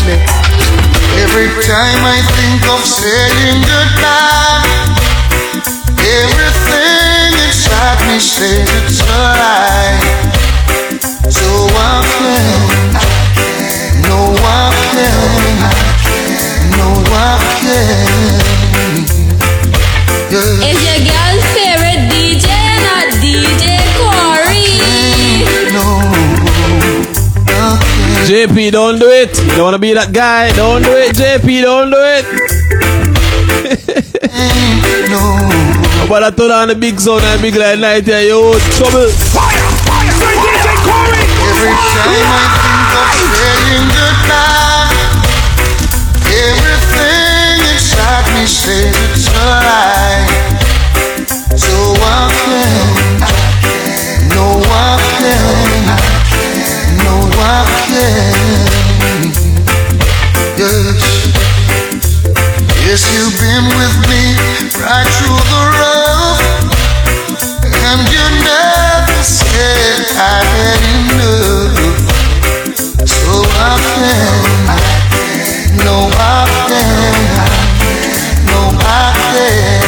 Every 1.20 1.48
time 1.68 2.00
I 2.00 2.16
think 2.32 2.64
of 2.72 2.80
saying 2.80 3.60
goodbye, 3.68 4.64
everything 6.00 7.32
inside 7.44 8.00
me 8.08 8.16
says 8.18 8.64
it's 8.64 9.00
alright. 9.04 10.00
So 11.28 11.44
I 11.76 12.08
can, 12.08 12.96
no 14.08 14.32
I 14.32 14.72
can, 14.96 15.60
no 16.80 16.88
I 17.12 17.36
can. 17.60 19.04
Yeah. 20.32 20.72
Is 20.72 20.80
your 20.88 21.00
girl's 21.04 21.39
JP, 28.30 28.70
don't 28.70 29.00
do 29.00 29.10
it. 29.10 29.36
You 29.42 29.50
don't 29.56 29.64
wanna 29.64 29.78
be 29.80 29.92
that 29.92 30.12
guy. 30.12 30.52
Don't 30.52 30.84
do 30.84 30.92
it, 30.92 31.16
JP. 31.16 31.62
Don't 31.62 31.90
do 31.90 31.96
it. 31.98 32.24
But 36.08 36.22
I 36.22 36.30
turn 36.30 36.52
on 36.52 36.68
the 36.68 36.76
big 36.76 37.00
sound 37.00 37.22
and 37.22 37.42
big 37.42 37.56
light 37.56 37.80
night 37.80 38.04
here, 38.04 38.20
yo, 38.22 38.52
trouble. 38.78 39.10
Every 39.10 39.18
time 41.90 42.30
I 42.30 42.46
think 42.54 42.94
of 43.02 43.18
saying 43.34 43.90
goodbye, 43.98 44.94
everything 46.30 47.66
inside 47.66 48.30
me 48.30 48.46
says 48.46 48.94
it's 49.10 49.26
a 49.26 49.42
lie. 49.42 50.30
So 51.58 51.98
I 51.98 52.30
can, 52.38 52.94
no 54.30 54.62
I 54.70 55.02
can, 55.18 55.59
no 57.40 57.64
Yes, 60.60 61.00
yes, 62.84 63.00
you've 63.14 63.36
been 63.40 63.64
with 63.80 63.96
me 64.10 64.22
right 64.76 65.08
through 65.16 65.40
the 65.48 65.62
rough, 65.80 66.40
and 67.64 68.00
you 68.12 68.24
never 68.44 69.20
said 69.24 70.04
I 70.20 70.20
had 70.52 70.82
enough. 71.00 71.80
So 73.08 73.32
I 73.40 73.72
can, 73.88 74.36
no 75.86 75.96
I 76.12 76.44
can, 76.68 77.16
no 78.52 78.60
I 78.84 79.16
can. 79.32 79.80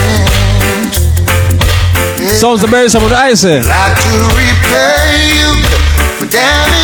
Sounds 2.40 2.60
the 2.62 2.68
berry 2.68 2.88
some 2.88 3.04
of 3.04 3.10
the 3.10 3.16
ice. 3.16 3.44
eh? 3.44 3.60
Like 3.60 3.96
to 4.00 4.16
repay 4.40 5.36
you 5.36 5.50
for 6.18 6.26
damages 6.32 6.81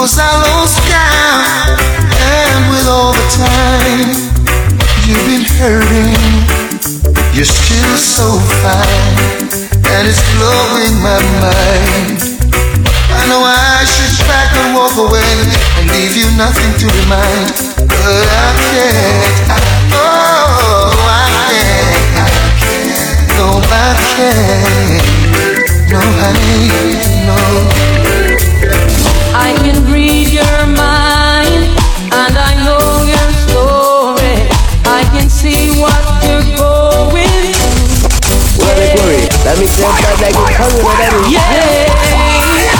cause 0.00 0.16
I 0.16 0.32
lost 0.48 0.80
count. 0.88 1.76
And 2.08 2.72
with 2.72 2.88
all 2.88 3.12
the 3.12 3.28
time 3.36 4.08
you've 5.04 5.26
been 5.28 5.44
hurting, 5.60 6.40
you're 7.36 7.44
still 7.44 7.96
so 8.00 8.40
fine, 8.64 9.44
and 9.92 10.08
it's 10.08 10.24
blowing 10.40 10.96
my 11.04 11.20
mind. 11.44 12.16
I 13.12 13.28
know 13.28 13.44
I 13.44 13.84
should 13.84 14.24
back 14.24 14.48
and 14.56 14.72
walk 14.72 14.96
away 14.96 15.36
and 15.76 15.84
leave 15.92 16.16
you 16.16 16.32
nothing 16.40 16.72
to 16.80 16.86
remind, 17.04 17.52
but 17.84 18.24
I 18.24 18.48
can't. 18.72 19.52
Oh, 19.92 20.96
I 20.96 21.28
can't. 21.52 22.40
No, 23.36 23.60
I 23.68 23.92
can't. 24.16 25.04
No, 25.92 26.00
honey, 26.24 26.72
no. 27.28 27.99
I 29.34 29.54
can 29.62 29.78
read 29.92 30.28
your 30.32 30.58
mind 30.66 31.70
and 32.12 32.34
I 32.36 32.52
know 32.64 33.04
your 33.06 33.28
story. 33.46 34.36
I 34.86 35.02
can 35.14 35.28
see 35.30 35.70
what 35.80 35.96
you're 36.26 36.44
going 36.58 37.54
through. 37.54 38.60
Well, 38.60 38.74
they 38.76 38.90
worry. 38.98 39.26
That 39.46 39.56
makes 39.58 39.76
them 39.78 39.90
sound 39.96 40.20
like 40.20 40.34
it's 40.36 40.56
coming, 40.56 40.84
that 41.00 41.12
is. 41.14 41.32
Yeah. 41.34 42.70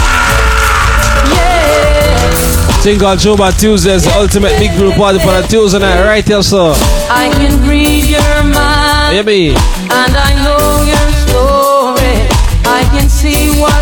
Thing 2.81 2.97
called 2.99 3.19
Showbar 3.19 3.53
Tuesdays, 3.59 4.03
the 4.05 4.13
ultimate 4.17 4.57
big 4.57 4.71
group 4.75 4.95
party 4.95 5.19
for 5.19 5.31
the 5.39 5.45
Tuesday 5.47 5.77
night, 5.79 6.03
right 6.03 6.25
here, 6.27 6.41
so. 6.41 6.73
I 7.13 7.29
can 7.37 7.61
read 7.69 8.05
your 8.09 8.43
mind 8.43 9.15
Yeah, 9.15 9.21
me. 9.21 9.49
and 9.53 10.13
I 10.17 10.33
know 10.41 10.81
your 10.89 11.07
story. 11.29 12.25
I 12.65 12.81
can 12.89 13.07
see 13.07 13.53
what 13.61 13.77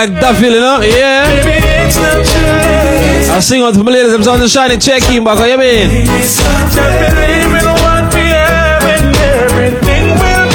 like 0.00 0.16
that 0.20 0.36
feeling, 0.40 0.60
know? 0.64 0.80
Yeah. 0.80 1.28
I 3.36 3.40
sing 3.40 3.62
out 3.62 3.74
to 3.74 3.84
my 3.84 3.92
ladies, 3.92 4.14
I'm 4.14 4.22
sounding 4.22 4.48
shiny, 4.48 4.78
check 4.78 5.02
in 5.10 5.24
back, 5.24 5.38
you 5.44 5.58
mean? 5.58 5.90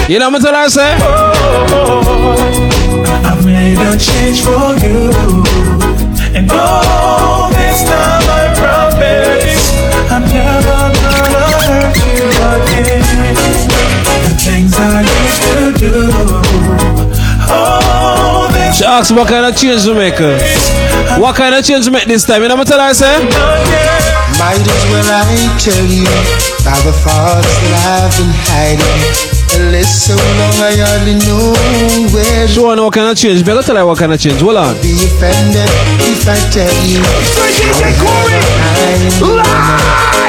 You 0.09 0.17
know 0.19 0.29
what 0.29 0.37
I'm 0.37 0.41
telling 0.41 0.61
her, 0.61 0.69
say? 0.69 0.97
I 3.21 3.37
made 3.45 3.77
a 3.77 3.93
change 4.01 4.41
for 4.41 4.73
you. 4.81 5.13
And 6.33 6.49
all 6.51 7.49
this 7.53 7.85
time 7.85 8.25
I 8.25 8.49
promise 8.57 9.69
I'm 10.09 10.25
never 10.25 10.89
gonna 11.05 11.45
hurt 11.69 11.93
you 12.01 12.25
again. 12.49 13.37
The 14.25 14.33
things 14.41 14.73
I 14.73 15.05
used 15.05 15.41
to 15.45 15.57
do. 15.77 15.93
This 17.45 18.14
She 18.75 18.83
asked 18.83 19.11
what 19.15 19.27
kind 19.29 19.45
of 19.45 19.55
change 19.55 19.83
to 19.85 19.95
make. 19.95 20.19
uh, 20.19 20.35
What 21.19 21.35
kind 21.35 21.55
of 21.55 21.63
change 21.63 21.85
to 21.85 21.91
make 21.91 22.05
this 22.05 22.25
time? 22.25 22.41
You 22.43 22.49
know 22.49 22.55
what 22.59 22.67
I'm 22.71 22.75
telling 22.75 22.87
her, 22.87 22.93
say? 22.93 23.15
Might 24.35 24.59
as 24.59 24.83
well 24.91 25.07
I 25.07 25.23
tell 25.63 25.85
you 25.87 26.03
about 26.59 26.83
the 26.83 26.91
thoughts 26.91 27.47
that 27.63 27.71
I've 27.87 28.11
been 28.19 28.33
hiding. 28.51 28.99
And 29.55 29.71
list 29.71 30.11
so 30.11 30.15
long 30.19 30.55
I 30.59 30.75
hardly 30.75 31.15
know 31.23 31.55
where 32.11 32.47
She 32.51 32.59
wanna 32.59 32.75
know 32.83 32.91
what 32.91 32.95
kind 32.99 33.07
of 33.07 33.15
change. 33.15 33.45
Better 33.45 33.63
tell 33.63 33.77
her 33.79 33.85
what 33.85 33.97
kind 33.97 34.11
of 34.11 34.19
change. 34.19 34.41
Hold 34.43 34.57
on. 34.59 34.75
be 34.83 34.91
offended 35.07 35.71
if 36.11 36.27
I 36.27 36.35
tell 36.51 36.75
you. 36.83 36.99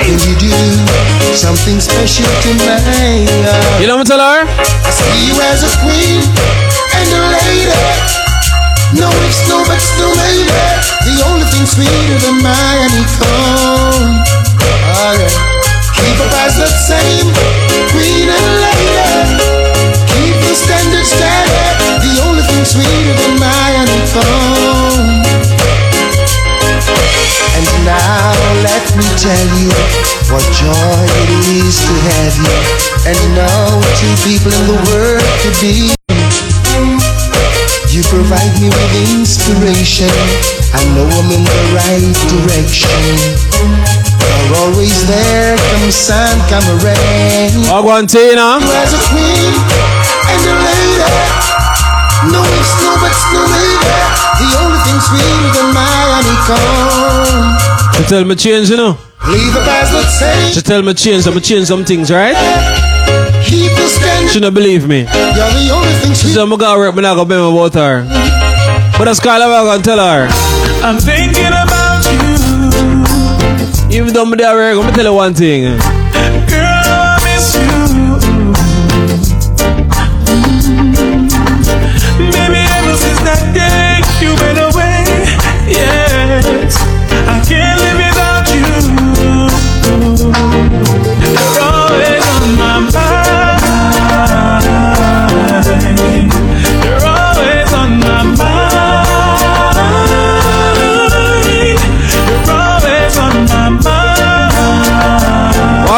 When 0.07 0.19
you 0.23 0.39
do 0.39 0.55
something 1.35 1.81
special 1.81 2.31
to 2.47 2.51
my 2.63 2.79
heart. 2.79 3.81
You 3.83 3.89
know 3.91 3.97
what 3.99 4.07
I'm 4.07 4.23
telling 4.23 4.47
her? 4.47 4.63
I 4.87 4.91
see 4.95 5.27
you 5.27 5.35
as 5.51 5.67
a 5.67 5.71
queen 5.83 6.23
and 6.95 7.11
a 7.11 7.23
lady. 7.35 8.26
No 8.95 9.11
mix, 9.19 9.49
no 9.49 9.59
mix, 9.67 9.99
no 9.99 10.07
baby. 10.15 10.47
The 11.03 11.19
only 11.27 11.47
thing 11.51 11.67
sweeter 11.67 12.19
than 12.23 12.39
my 12.39 12.55
honeycomb. 12.55 14.23
Oh, 14.95 15.13
yeah. 15.19 15.57
Keep 15.99 16.23
our 16.23 16.31
eyes 16.47 16.55
the 16.55 16.71
same, 16.71 17.27
queen 17.91 18.31
and 18.31 18.47
lady. 18.63 19.43
Keep 20.15 20.39
the 20.39 20.55
standards 20.55 21.11
steady. 21.11 21.59
The 21.99 22.15
only 22.31 22.47
thing 22.47 22.63
sweeter 22.63 23.15
than 23.19 23.35
my 23.43 23.69
honeycomb. 23.75 25.27
And 27.59 27.67
now 27.83 28.39
let 28.63 28.87
me 28.95 29.07
tell 29.19 29.49
you 29.59 29.75
what 30.31 30.47
joy 30.55 31.03
it 31.27 31.31
is 31.59 31.75
to 31.83 31.95
have 32.15 32.35
you. 32.39 32.55
And 33.03 33.19
know 33.35 33.83
two 33.99 34.15
people 34.23 34.55
in 34.55 34.65
the 34.71 34.79
world 34.87 35.27
to 35.43 35.51
be 35.61 35.96
you 37.97 38.05
provide 38.13 38.53
me 38.61 38.69
with 38.69 38.93
inspiration. 39.17 40.13
I 40.77 40.85
know 40.93 41.09
I'm 41.09 41.33
in 41.33 41.41
the 41.49 41.61
right 41.73 42.13
direction. 42.29 42.93
You're 44.45 44.69
always 44.69 44.93
there, 45.09 45.57
come 45.57 45.91
sun, 45.91 46.37
come 46.53 46.69
rain. 46.85 47.57
Aguantina. 47.73 48.61
You 48.61 48.69
as 48.85 48.93
a 48.93 49.01
queen 49.09 49.49
and 50.29 50.45
a 50.45 50.55
lady. 50.61 51.09
No 52.37 52.45
mix, 52.45 52.69
no 52.85 52.93
buts, 53.01 53.17
no 53.33 53.41
lady. 53.49 53.89
The 54.45 54.49
only 54.61 54.81
thing 54.85 55.01
sweeter 55.01 55.49
than 55.57 55.73
my 55.73 55.89
honeycomb. 56.21 57.97
She 57.97 58.03
tell 58.13 58.25
me 58.27 58.35
change, 58.37 58.69
you 58.69 58.77
know. 58.77 58.99
Leave 59.27 59.55
the 59.55 59.65
past, 59.65 59.95
let's 59.95 60.19
say. 60.19 60.53
She 60.53 60.61
tell 60.61 60.83
me 60.83 60.93
change, 60.93 61.27
I'ma 61.27 61.41
change 61.41 61.69
some 61.69 61.83
things, 61.83 62.11
right? 62.11 62.37
Keep 63.47 63.71
the 63.79 63.87
stand. 63.89 64.29
She 64.31 64.41
don't 64.41 64.53
believe 64.55 64.87
me. 64.89 65.01
You're 65.01 65.07
the 65.07 65.71
only 65.73 65.93
thing 66.03 66.11
She 66.13 66.27
sweet. 66.27 66.35
said, 66.35 66.43
I'm 66.43 66.51
gonna 66.57 66.79
work, 66.79 66.95
but 66.95 67.01
not 67.03 67.15
gonna 67.17 67.29
be 67.29 67.35
about 67.37 67.75
her. 67.75 68.03
But 68.99 69.05
that's 69.07 69.21
kind 69.21 69.43
of 69.43 69.49
what 69.51 69.61
I'm 69.61 69.67
gonna 69.67 69.83
tell 69.83 69.99
her. 69.99 70.27
I'm 70.83 70.99
thinking 70.99 71.47
about 71.47 72.03
you. 72.11 73.97
Even 73.97 74.13
though 74.13 74.23
I'm 74.25 74.31
there, 74.37 74.71
I'm 74.71 74.77
gonna 74.77 74.93
tell 74.93 75.05
her 75.07 75.13
one 75.13 75.35
thing. 75.35 75.79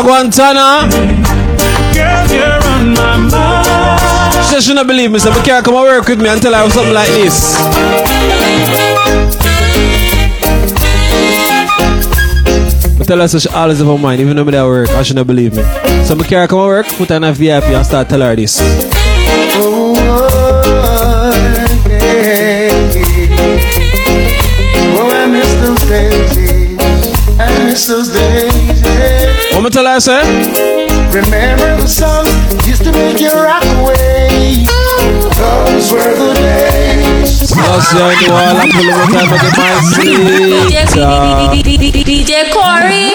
Mind. 0.08 0.32
Aguantana. 0.32 0.90
Girl, 1.94 2.26
you're 2.34 2.64
on 2.72 2.94
my 2.94 3.16
mind. 3.30 4.62
She 4.62 4.74
don't 4.74 4.86
believe 4.86 5.12
me, 5.12 5.18
so 5.18 5.30
I 5.30 5.42
can't 5.44 5.64
come 5.64 5.74
and 5.74 5.84
work 5.84 6.08
with 6.08 6.20
me 6.20 6.28
until 6.28 6.54
I 6.54 6.62
have 6.62 6.72
something 6.72 6.92
like 6.92 7.08
this. 7.08 7.56
I 13.00 13.04
tell 13.04 13.18
her 13.18 13.28
so 13.28 13.38
she 13.38 13.48
always 13.50 13.78
have 13.78 13.86
her 13.86 13.98
mind, 13.98 14.20
even 14.20 14.36
though 14.36 14.42
I'm 14.42 14.54
at 14.54 14.64
work, 14.64 14.88
I 14.90 15.02
she 15.02 15.14
don't 15.14 15.26
believe 15.26 15.54
me. 15.54 15.62
So 16.04 16.18
I 16.18 16.24
can't 16.26 16.50
come 16.50 16.58
and 16.60 16.68
work, 16.68 16.86
put 16.86 17.08
her 17.10 17.16
in 17.16 17.24
a 17.24 17.32
VIP 17.32 17.64
and 17.64 17.86
start 17.86 18.08
tell 18.08 18.20
her 18.20 18.34
this. 18.34 18.58
What 29.68 29.74
me 29.74 29.82
tell 29.82 29.92
her, 29.92 30.00
say? 30.00 30.24
Remember 31.12 31.76
the 31.76 31.86
songs 31.86 32.32
used 32.66 32.84
to 32.84 32.92
make 32.92 33.20
you 33.20 33.28
rock 33.28 33.62
away. 33.76 34.64
Those 34.64 35.92
were 35.92 36.08
the 36.16 36.32
days. 36.40 37.38
Just 37.38 37.52
you 37.52 37.98
know 38.00 38.32
all 38.32 38.56
I'm 38.56 38.72
pulling 38.72 38.96
my 38.96 39.04
time 39.12 39.28
to 39.28 39.36
get 39.36 39.52
my 39.60 39.76
sleep. 39.92 40.24
uh. 40.96 41.52
DJ 41.52 42.48
Corey, 42.48 43.12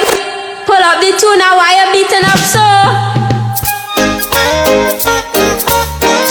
pull 0.69 0.77
up 0.77 1.01
the 1.01 1.17
tune 1.17 1.39
now. 1.41 1.57
Why 1.57 1.73
you 1.73 1.89
beating 1.89 2.21
up 2.21 2.37
so? 2.37 2.61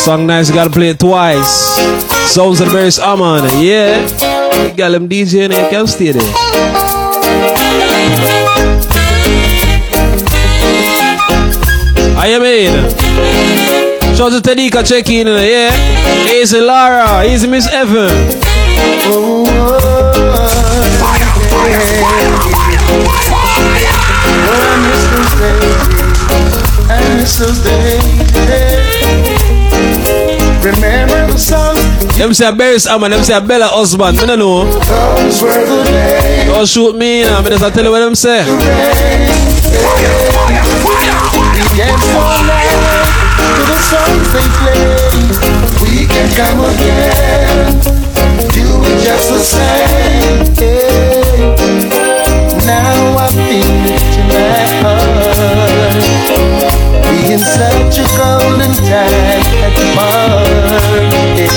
Song 0.04 0.28
nice, 0.28 0.48
you 0.48 0.54
gotta 0.54 0.70
play 0.70 0.90
it 0.90 1.00
twice. 1.00 1.50
Sounds 2.30 2.60
of 2.60 2.68
the 2.68 2.72
Bears 2.72 3.00
Amon, 3.00 3.42
yeah. 3.60 4.06
You 4.68 4.76
got 4.76 4.90
them 4.90 5.08
DJ 5.08 5.46
and 5.46 5.52
you 5.52 5.68
can 5.68 5.88
stay 5.88 6.12
there. 6.12 6.81
I 12.22 12.28
am 12.28 12.44
in. 12.44 12.88
Shout 14.14 14.32
out 14.32 14.44
to 14.44 14.48
Tedika 14.48 14.86
check 14.86 15.10
in, 15.10 15.26
yeah. 15.26 15.74
Easy 16.30 16.60
Lara, 16.60 17.24
easy 17.26 17.48
Miss 17.48 17.66
Evan. 17.66 18.10
Oh, 19.10 19.44
I 24.46 24.78
miss 24.86 25.02
those 25.10 25.34
days. 25.42 25.82
I 26.88 27.02
miss 27.16 27.34
those 27.38 27.58
days. 27.66 28.06
Remember 30.62 31.26
the 31.26 31.36
songs 31.38 32.16
Them 32.16 32.32
say 32.32 32.54
Bears 32.54 32.86
Amon, 32.86 33.10
them 33.10 33.24
say 33.24 33.44
Bella 33.44 33.66
husband. 33.66 34.20
I 34.20 34.26
don't 34.26 34.38
know. 34.38 34.64
Those 34.64 35.42
were 35.42 35.48
the 35.50 35.82
days. 35.90 36.46
Don't 36.46 36.68
shoot 36.68 36.94
me 36.94 37.22
now, 37.22 37.40
I 37.40 37.48
just 37.48 37.74
tell 37.74 37.82
you 37.82 37.90
what 37.90 37.98
them 37.98 38.14
say. 38.14 38.46
Dance 41.76 42.04
all 42.14 42.44
night 42.44 42.68
to 43.56 43.64
the 43.64 43.78
songs 43.80 44.28
they 44.36 44.46
play. 44.60 44.84
We 45.80 46.04
can 46.06 46.28
come 46.36 46.60
again, 46.68 47.80
do 48.52 48.66
it 48.84 49.00
just 49.00 49.32
the 49.32 49.40
same. 49.40 50.52
Yeah. 50.60 51.56
Now 52.66 53.16
I 53.16 53.26
feel 53.32 53.88
it 53.88 54.04
in 54.20 54.26
my 54.28 54.68
heart. 54.84 55.96
We 57.08 57.16
in 57.32 57.40
such 57.40 57.96
a 57.98 58.06
golden 58.20 58.72
time 58.84 59.48
at 59.64 59.72
the. 59.72 59.84
Yeah. 61.40 61.48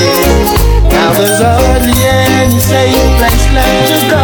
Now 0.91 1.11
there's 1.11 1.41
hardly 1.43 1.91
any 2.07 2.59
safe 2.59 2.95
place 3.19 3.45
left 3.53 3.91
to 3.91 3.97
go. 4.09 4.21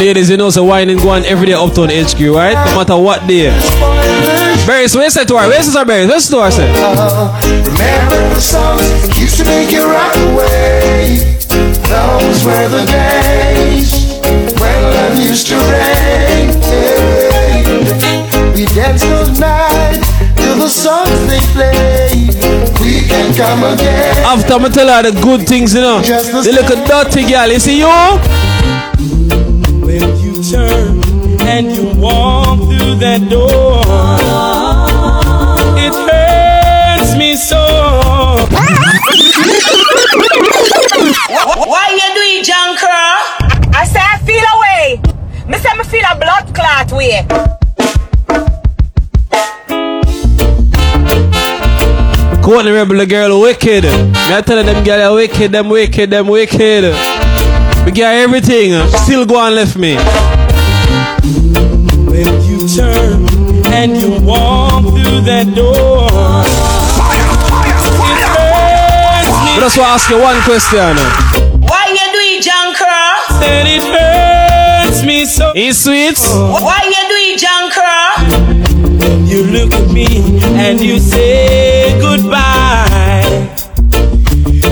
Ladies, 0.00 0.28
you 0.28 0.36
know, 0.36 0.50
so 0.50 0.64
wine 0.64 0.90
and 0.90 1.00
go 1.00 1.10
on 1.10 1.24
every 1.24 1.46
day 1.46 1.52
uptown 1.52 1.88
HQ, 1.88 2.18
right? 2.34 2.56
No 2.66 2.74
matter 2.78 2.98
what 2.98 3.26
day. 3.28 3.54
Berries, 4.66 4.96
where's 4.96 5.12
that 5.14 5.28
to 5.28 5.36
her? 5.36 5.46
Where's 5.46 5.76
our 5.76 5.84
berries? 5.84 6.08
Where's 6.08 6.28
the 6.28 6.36
door, 6.36 6.50
say? 6.50 6.64
Remember 6.64 8.16
the 8.32 8.40
songs 8.40 8.80
that 9.04 9.12
used 9.20 9.36
to 9.36 9.44
make 9.44 9.68
you 9.68 9.84
rock 9.84 10.16
away. 10.32 11.20
Those 11.84 12.48
were 12.48 12.68
the 12.72 12.88
days 12.88 13.92
when 14.56 14.72
love 14.88 15.20
used 15.20 15.52
to 15.52 15.60
reign. 15.68 16.48
We 18.56 18.64
danced 18.72 19.04
those 19.04 19.36
nights 19.38 20.08
till 20.40 20.56
the 20.56 20.72
songs 20.72 21.12
they 21.28 21.44
play. 21.52 22.24
We 22.80 23.04
can 23.04 23.36
come 23.36 23.68
again. 23.68 24.16
After 24.24 24.54
I 24.54 24.68
tell 24.72 24.88
her 24.88 25.10
the 25.10 25.20
good 25.20 25.46
things, 25.46 25.74
you 25.74 25.82
know. 25.82 26.00
The 26.00 26.56
little 26.56 26.80
dirty 26.88 27.28
girl, 27.28 27.52
you 27.52 27.60
see 27.60 27.84
you? 27.84 27.92
When 29.84 30.08
you 30.24 30.40
turn 30.40 31.04
and 31.44 31.68
you 31.68 31.92
walk 32.00 32.43
through 32.94 33.00
that 33.00 33.28
door, 33.28 33.80
it 35.78 35.94
hurts 36.06 37.16
me 37.16 37.36
so. 37.36 37.56
Why 41.66 41.88
you 41.90 42.14
doing, 42.14 42.40
it, 42.40 42.44
Junker? 42.44 43.04
I 43.76 43.84
say 43.86 44.00
I 44.00 44.18
feel 44.24 44.44
away. 44.56 45.00
Me 45.48 45.58
say 45.58 45.74
me 45.76 45.84
feel 45.84 46.04
a 46.10 46.16
blood 46.18 46.54
clot 46.54 46.92
way. 46.92 47.26
Courtney 52.42 52.72
Rebel, 52.72 52.98
the 52.98 53.06
girl 53.06 53.40
wicked. 53.40 53.84
Me 53.84 53.90
I 54.14 54.42
tell 54.44 54.62
them 54.62 54.84
girl 54.84 55.12
are 55.12 55.14
wicked, 55.14 55.52
them 55.52 55.68
wicked, 55.68 56.10
them 56.10 56.28
wicked. 56.28 56.84
We 57.84 57.92
got 57.92 58.14
everything, 58.14 58.88
still 59.04 59.26
go 59.26 59.40
and 59.44 59.54
left 59.54 59.76
me. 59.76 59.96
When 62.14 62.30
you 62.46 62.68
turn 62.68 63.26
and 63.74 63.96
you 63.96 64.20
walk 64.24 64.84
through 64.84 65.22
that 65.26 65.50
door, 65.52 66.06
it 68.06 68.20
hurts 68.22 69.34
me. 69.42 69.50
But 69.58 69.66
that's 69.66 69.76
why 69.76 69.90
I 69.90 69.94
ask 69.98 70.06
you 70.08 70.22
one 70.22 70.38
question. 70.46 70.94
Why 71.66 71.90
you 71.90 72.06
do 72.14 72.20
it, 72.30 72.46
Junker? 72.46 73.02
Said 73.42 73.66
it 73.66 73.82
hurts 73.90 75.02
me 75.04 75.24
so. 75.26 75.50
It's 75.56 75.82
sweet. 75.82 76.16
Why 76.62 76.86
you 76.86 77.02
do 77.10 77.18
it, 77.18 77.42
Junker? 77.42 77.98
You 79.26 79.42
look 79.50 79.74
at 79.74 79.90
me 79.90 80.06
and 80.54 80.78
you 80.78 81.00
say 81.00 81.98
goodbye. 82.00 83.26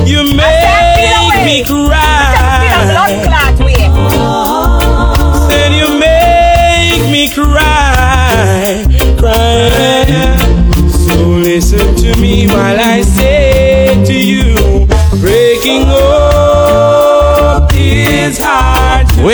You 0.06 0.22
make 0.32 1.42
me 1.44 1.64
cry. 1.66 2.01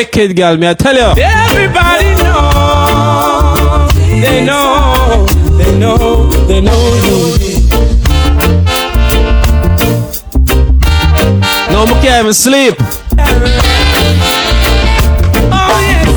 Wicked 0.09 0.37
girl, 0.37 0.57
me 0.57 0.67
I 0.67 0.73
tell 0.73 0.95
you. 0.95 1.23
Everybody 1.23 2.15
knows 2.25 3.93
They 4.25 4.43
know, 4.43 5.27
they 5.59 5.79
know, 5.79 6.31
they 6.49 6.61
know 6.63 6.95
you. 7.05 7.19
No, 11.71 11.85
I 11.85 12.01
can't 12.01 12.23
even 12.23 12.33
sleep. 12.33 12.75
Oh 15.53 15.79
yes. 15.85 16.09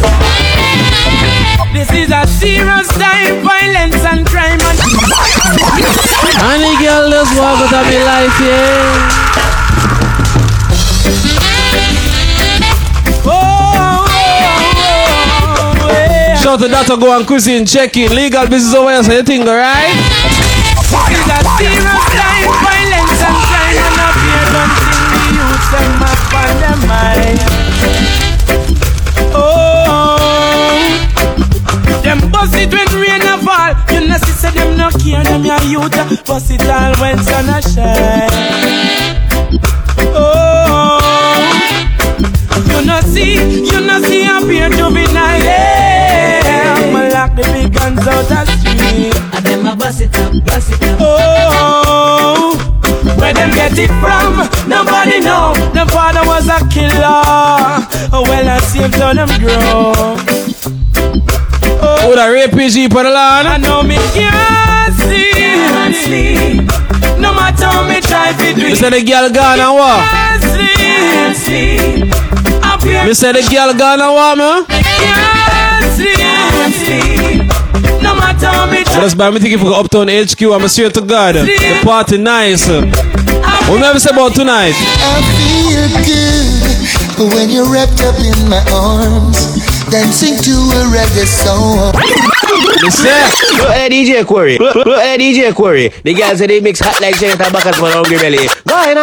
This 1.73 1.91
is 1.91 2.11
a 2.11 2.25
serious 2.39 2.87
time, 2.95 3.43
violence 3.43 4.05
and 4.05 4.25
crime 4.25 4.61
and 4.71 4.79
Any 6.47 6.73
girl 6.81 7.09
just 7.11 7.35
walk 7.37 7.59
out 7.59 7.73
of 7.73 7.85
my 7.91 7.99
life, 8.07 8.39
yeah. 8.39 9.40
Shout 16.41 16.59
to 16.59 16.67
Dr. 16.67 16.97
Go 16.97 17.15
and 17.15 17.27
Cuisine, 17.27 17.67
check 17.67 17.95
in. 17.97 18.15
Legal 18.15 18.47
business 18.47 18.73
over 18.73 18.89
here, 18.89 19.03
so 19.03 19.13
you 19.13 19.21
think, 19.21 19.45
alright? 19.45 19.93
Is 19.93 21.21
a 21.21 21.37
serious 21.61 22.01
time, 22.17 22.49
violence 22.65 23.21
and 23.21 23.37
crime 23.45 23.77
and 23.77 24.01
up 24.01 24.17
here 24.25 24.47
don't 24.49 24.73
think 24.81 25.05
the 25.13 25.21
youth 25.37 25.65
them 25.69 26.01
up 26.01 26.33
on 26.41 26.51
their 26.57 26.79
mind. 26.89 27.39
Oh, 29.37 30.81
them 32.01 32.19
bust 32.31 32.55
it 32.55 32.73
when 32.73 32.89
rain 32.99 33.21
a 33.21 33.37
fall. 33.37 33.77
You 33.93 34.01
know 34.09 34.17
see 34.17 34.33
say 34.33 34.49
them 34.49 34.75
no 34.77 34.89
care, 34.97 35.23
them 35.23 35.45
your 35.45 35.61
youth 35.61 36.25
bust 36.25 36.49
it 36.49 36.65
all 36.65 36.95
when 36.99 37.19
sun 37.19 37.49
a 37.49 37.61
shine. 37.61 38.29
Oh, 40.17 40.97
you 42.65 42.81
know 42.83 42.99
see, 43.01 43.35
you 43.35 43.79
know 43.79 44.01
see 44.01 44.25
up 44.25 44.43
here 44.49 44.71
I'ma 44.73 45.05
lock 45.13 45.70
the 48.03 48.09
big 48.09 48.27
guns 48.27 48.31
out 48.31 48.45
the 48.45 48.55
street. 48.57 49.15
And 49.33 49.45
them 49.45 49.65
a 49.65 49.75
bust 49.75 50.01
it 50.01 50.15
up, 50.19 50.33
bust 50.45 50.71
it 50.71 50.83
up. 50.83 50.97
Oh, 51.01 52.55
where 53.17 53.33
them 53.33 53.49
get 53.51 53.77
it 53.77 53.89
from? 54.01 54.47
Nobody 54.69 55.19
know. 55.19 55.53
The 55.73 55.85
father 55.91 56.23
was 56.25 56.47
a 56.47 56.59
killer. 56.69 57.23
Oh 58.13 58.23
well, 58.27 58.47
I 58.49 58.59
see 58.59 58.80
him 58.80 58.91
so 58.93 59.13
them 59.13 59.30
grow. 59.39 59.93
Oh, 61.83 62.09
Would 62.09 62.19
a 62.19 62.31
rape 62.31 62.51
PG 62.51 62.89
for 62.89 63.03
the 63.03 63.09
land? 63.09 63.47
I 63.47 63.57
know 63.57 63.81
me 63.83 63.95
can't 64.13 64.93
sleep. 64.95 65.31
No 67.19 67.33
matter 67.33 67.65
how 67.65 67.88
me 67.88 68.01
try 68.01 68.33
to 68.33 68.53
do 68.55 68.63
Me 68.63 68.71
it. 68.73 68.77
say 68.77 68.89
the 68.89 69.03
girl 69.03 69.30
gone 69.30 69.59
and 69.59 69.73
what? 69.75 70.01
Can't 70.09 71.38
sleep. 71.38 72.05
sleep. 72.05 72.50
Up 72.81 72.87
here. 72.87 73.05
Me 73.05 73.13
say 73.13 73.31
the 73.31 73.41
girl 73.49 73.73
gone 73.77 74.01
and 74.01 74.13
what, 74.13 74.37
man? 74.37 74.65
Can't 74.65 75.93
sleep. 76.73 77.45
No 78.01 78.15
matter 78.15 78.47
how 78.47 78.65
me 78.69 78.77
So 78.85 78.91
try. 78.93 79.01
that's 79.01 79.15
why 79.15 79.27
I'm 79.27 79.37
thinking 79.39 79.59
for 79.59 79.73
Uptown 79.73 80.07
HQ. 80.09 80.41
I'm 80.41 80.67
swear 80.67 80.89
to 80.89 81.01
God. 81.01 81.35
The 81.35 81.79
party 81.83 82.17
nice. 82.17 82.67
What 82.67 83.77
me 83.77 83.83
have 83.85 84.01
say 84.01 84.09
about 84.11 84.33
tonight? 84.33 84.73
I 84.75 85.21
feel 85.37 85.87
good 86.05 86.49
when 87.37 87.49
you're 87.51 87.69
wrapped 87.71 88.01
up 88.01 88.15
in 88.17 88.49
my 88.49 88.57
arms, 88.73 89.37
dancing 89.93 90.33
to 90.41 90.53
a 90.73 90.89
reggae 90.89 91.27
song. 91.29 91.93
Look 92.81 93.77
at 93.77 93.91
DJ 93.91 94.25
Corey. 94.25 94.57
Look, 94.57 94.73
look 94.75 94.87
at 94.97 95.19
DJ 95.19 95.53
Corey. 95.53 95.89
The 96.03 96.15
girls 96.15 96.39
say 96.39 96.47
they 96.47 96.59
mix 96.61 96.79
hot 96.79 96.99
like 96.99 97.19
Janet 97.19 97.39
and 97.39 97.53
Bacchus 97.53 97.77
for 97.77 97.91
hungry 97.91 98.17
belly. 98.17 98.47
Go 98.65 98.73
ahead, 98.75 98.97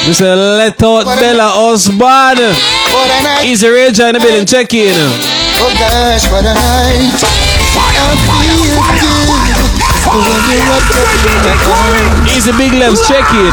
ahead. 0.00 0.08
Me 0.08 0.12
say 0.12 0.34
let 0.34 0.82
out 0.82 1.04
Bella 1.20 1.52
Osborne. 1.54 2.54
Easy 3.44 3.68
Rage 3.68 4.00
in 4.00 4.14
the 4.14 4.20
building. 4.20 4.46
Check 4.46 4.74
in. 4.74 4.94
Oh 5.62 5.70
a. 5.78 6.24
Easy 12.36 12.52
Big 12.52 12.72
Legs. 12.72 13.06
Check 13.06 13.30
in. 13.34 13.52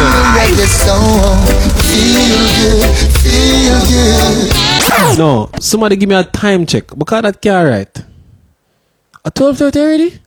No, 5.17 5.49
somebody 5.59 5.95
give 5.95 6.09
me 6.09 6.15
a 6.15 6.23
time 6.23 6.65
check 6.65 6.87
because 6.97 7.21
that 7.23 7.41
can't 7.41 7.67
right. 7.67 8.03
A 9.25 9.31
12:30 9.31 9.77
already? 9.77 10.19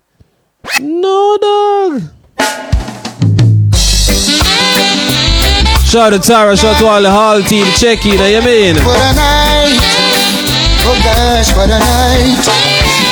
No, 0.81 1.39
dog. 1.40 2.02
Shout 5.91 6.12
out 6.12 6.23
to 6.23 6.28
Tara, 6.28 6.57
shout 6.57 6.77
out 6.77 6.78
to 6.78 6.86
all 6.86 7.02
the 7.02 7.10
hall 7.10 7.43
team, 7.43 7.67
check 7.75 8.07
in, 8.07 8.15
eh, 8.20 8.39
you 8.39 8.43
mean? 8.47 8.77
What 8.86 8.94
a 8.94 9.12
night! 9.19 9.75
Oh 10.86 10.94
gosh, 11.02 11.51
night! 11.67 12.39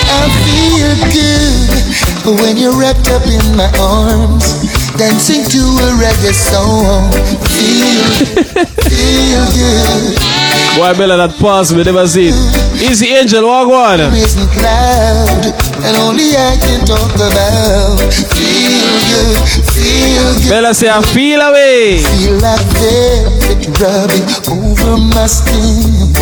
I 0.07 0.31
feel 0.47 0.95
good 1.11 2.41
when 2.41 2.57
you're 2.57 2.79
wrapped 2.79 3.11
up 3.11 3.27
in 3.27 3.57
my 3.57 3.67
arms, 3.81 4.63
dancing 4.95 5.43
to 5.43 5.59
a 5.59 5.91
reggae 5.99 6.31
song. 6.31 7.11
Feel, 7.51 8.63
feel 8.87 9.45
good. 9.59 10.38
Why 10.79 10.95
Bella 10.95 11.17
that 11.17 11.35
pass 11.41 11.73
me, 11.73 11.83
never 11.83 12.07
seen. 12.07 12.35
Easy 12.79 13.09
Angel, 13.09 13.43
walk 13.45 13.69
one. 13.69 14.01
Isn't 14.15 14.47
cloud, 14.55 15.51
and 15.83 15.97
only 16.07 16.39
I 16.39 16.55
can 16.63 16.87
talk 16.87 17.11
about. 17.19 17.99
Feel 18.31 18.95
good, 19.11 19.39
feel 19.75 20.23
good. 20.39 20.49
Bella 20.49 20.73
say 20.75 20.89
I 20.89 21.03
feel 21.03 21.41
away. 21.41 21.99
Feel 21.99 22.39
like 22.39 22.63
velvet 22.79 23.67
rubbing 23.83 24.27
over 24.47 24.97
my 25.11 25.27
skin. 25.27 26.15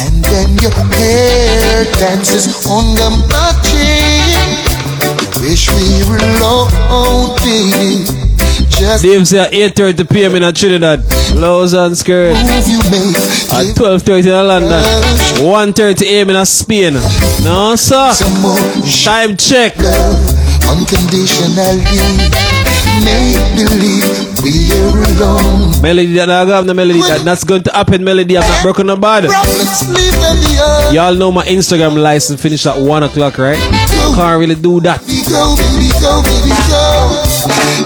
And 0.00 0.24
then 0.24 0.56
your 0.64 0.72
hair 0.96 1.84
dances 2.00 2.64
on 2.64 2.96
the 2.96 3.10
my 3.28 3.52
chin. 3.68 4.71
Wish 5.42 5.68
we 5.70 6.04
were 6.08 6.18
baby. 7.42 8.06
Just 8.70 9.02
Dave 9.02 9.26
say 9.26 9.40
at 9.40 9.50
8.30 9.74 10.08
p.m. 10.08 10.36
in 10.36 10.54
Trinidad. 10.54 11.00
Lows 11.34 11.72
and 11.72 11.98
skirt. 11.98 12.36
At 12.36 13.74
12.30 13.74 14.26
in 14.26 14.46
London. 14.46 14.82
1.30 15.42 16.02
a.m. 16.02 16.30
in 16.30 16.46
Spain. 16.46 16.94
No, 17.42 17.74
sir. 17.74 18.12
Time 19.04 19.36
check. 19.36 19.74
Unconditionally. 20.68 22.51
Melody 25.82 26.14
that 26.14 26.30
I 26.30 26.44
have 26.44 26.66
the 26.66 26.74
melody 26.74 27.00
that 27.00 27.22
that's 27.24 27.44
going 27.44 27.62
to 27.64 27.72
happen. 27.72 28.04
Melody, 28.04 28.36
I'm 28.38 28.48
not 28.48 28.62
broken 28.62 28.88
the 30.46 30.58
earth. 30.62 30.92
Y'all 30.94 31.14
know 31.14 31.32
my 31.32 31.44
Instagram 31.46 32.00
license 32.00 32.40
finish 32.40 32.66
at 32.66 32.78
1 32.78 33.02
o'clock, 33.02 33.38
right? 33.38 33.58
Can't 34.14 34.38
really 34.38 34.54
do 34.54 34.80
that. 34.80 35.00
Go, 35.00 35.56
baby 35.56 35.90
go, 36.00 36.22
baby 36.22 36.54
go. 36.70 37.22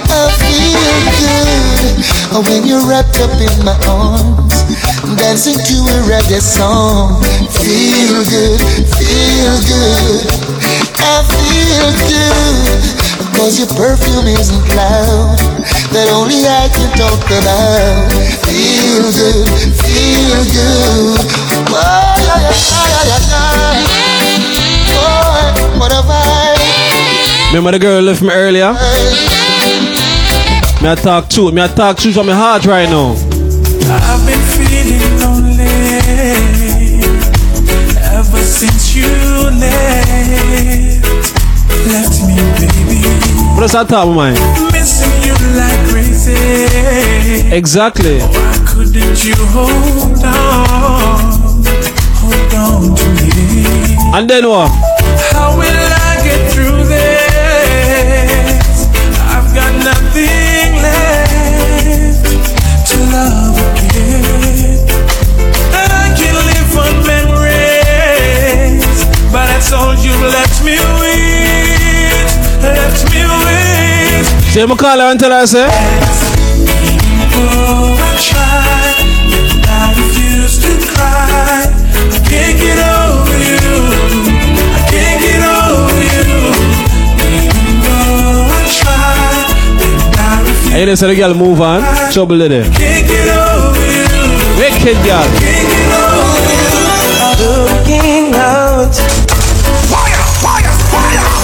I 0.09 0.28
feel 0.39 0.76
good 1.20 1.57
when 2.44 2.67
you're 2.67 2.85
wrapped 2.86 3.17
up 3.20 3.31
in 3.41 3.65
my 3.65 3.73
arms, 3.89 4.45
dancing 5.17 5.59
to 5.59 5.77
a 5.83 5.99
reggae 6.09 6.41
song. 6.41 7.23
Feel 7.51 8.23
good, 8.25 8.61
feel 8.97 9.57
good. 9.67 10.27
I 10.99 11.23
feel 11.28 11.91
good 12.09 12.97
cause 13.36 13.59
your 13.59 13.69
perfume 13.69 14.27
isn't 14.27 14.69
loud. 14.75 15.39
That 15.93 16.09
only 16.12 16.41
I 16.49 16.69
can 16.73 16.91
talk 16.97 17.20
about. 17.28 18.11
Feel 18.45 19.07
good, 19.12 19.47
feel 19.77 20.43
good. 20.51 21.20
Oh, 21.70 22.17
yeah, 22.25 22.41
yeah, 22.41 22.91
yeah, 23.07 23.20
yeah. 23.28 23.86
Boy, 24.97 25.78
what 25.78 25.93
a 25.93 26.03
vibe. 26.03 27.53
Remember 27.53 27.73
the 27.73 27.78
girl 27.78 28.03
left 28.03 28.23
me 28.23 28.31
earlier? 28.33 28.73
Me 30.83 30.91
I 30.91 30.95
talk 30.95 31.28
truth. 31.31 31.55
Me 31.55 31.62
I 31.62 31.69
talk 31.69 31.97
truth 31.99 32.15
from 32.15 32.27
my 32.27 32.35
heart 32.35 32.65
right 32.65 32.89
now. 32.89 33.35
I've 33.89 34.26
been 34.26 34.42
feeling 34.56 35.00
lonely 35.20 35.66
ever 38.02 38.42
since 38.42 38.97
you 38.97 39.06
left. 39.60 41.06
Left 41.86 42.16
me, 42.26 42.34
baby. 42.58 43.00
What's 43.56 43.74
that 43.74 43.89
top 43.89 44.08
of 44.08 44.16
mine? 44.16 44.34
Missing 44.73 45.23
you 45.23 45.34
like 45.56 45.78
crazy. 45.89 46.34
Exactly. 47.55 48.18
Oh, 48.20 48.26
why 48.26 48.58
couldn't 48.66 49.24
you 49.24 49.36
hold 49.55 50.24
on? 50.24 51.65
Hold 52.18 52.55
on 52.55 52.97
to 52.97 53.06
me. 53.23 53.97
And 54.15 54.28
then 54.28 54.48
what? 54.48 54.70
So 74.57 74.60
you 74.67 74.75
call 74.75 74.99
her 74.99 75.10
and 75.10 75.20
tell 75.20 75.31
her, 75.33 75.47
say? 75.47 75.68
I 79.68 79.93
refuse 80.01 80.57
to 80.65 80.73
cry. 80.81 81.68
I 81.68 82.18
can't 82.25 82.57
get 82.57 82.81
over 82.81 83.36
you. 83.36 83.68
I 84.73 84.81
can't 84.89 85.20
get 85.20 85.44
over 85.44 86.01
you. 86.09 86.57
Even 87.36 87.85
though 87.85 88.49
I 88.49 88.65
I 90.17 90.41
refuse. 90.41 90.73
Hey, 90.73 90.86
listen, 90.86 91.09
the 91.10 91.17
girl 91.17 91.35
move 91.35 91.60
on. 91.60 91.83
Trouble. 92.10 92.39
Can't 92.39 92.73
get 92.73 93.28
over 93.28 93.85
you. 93.93 94.09
Wicked 94.57 94.97
girl. 95.05 95.28
Can't 95.36 95.68
get 95.68 95.93
over 96.01 96.49
you. 96.57 96.81
Looking 97.44 98.33
out. 98.33 99.26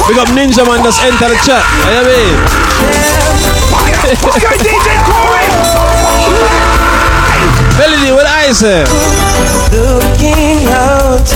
Big 0.09 0.19
up 0.19 0.29
Ninja 0.29 0.65
Man 0.67 0.83
that's 0.83 1.01
enter 1.03 1.29
the 1.29 1.37
chat. 1.47 1.63
You 1.63 1.87
know 1.87 2.03
what 2.03 2.03
I 2.03 2.05
mean? 2.11 2.35
Melody, 7.79 8.11
what 8.13 8.27
I 8.27 8.53
say? 8.53 8.85
Looking 9.73 10.69
out 10.69 11.33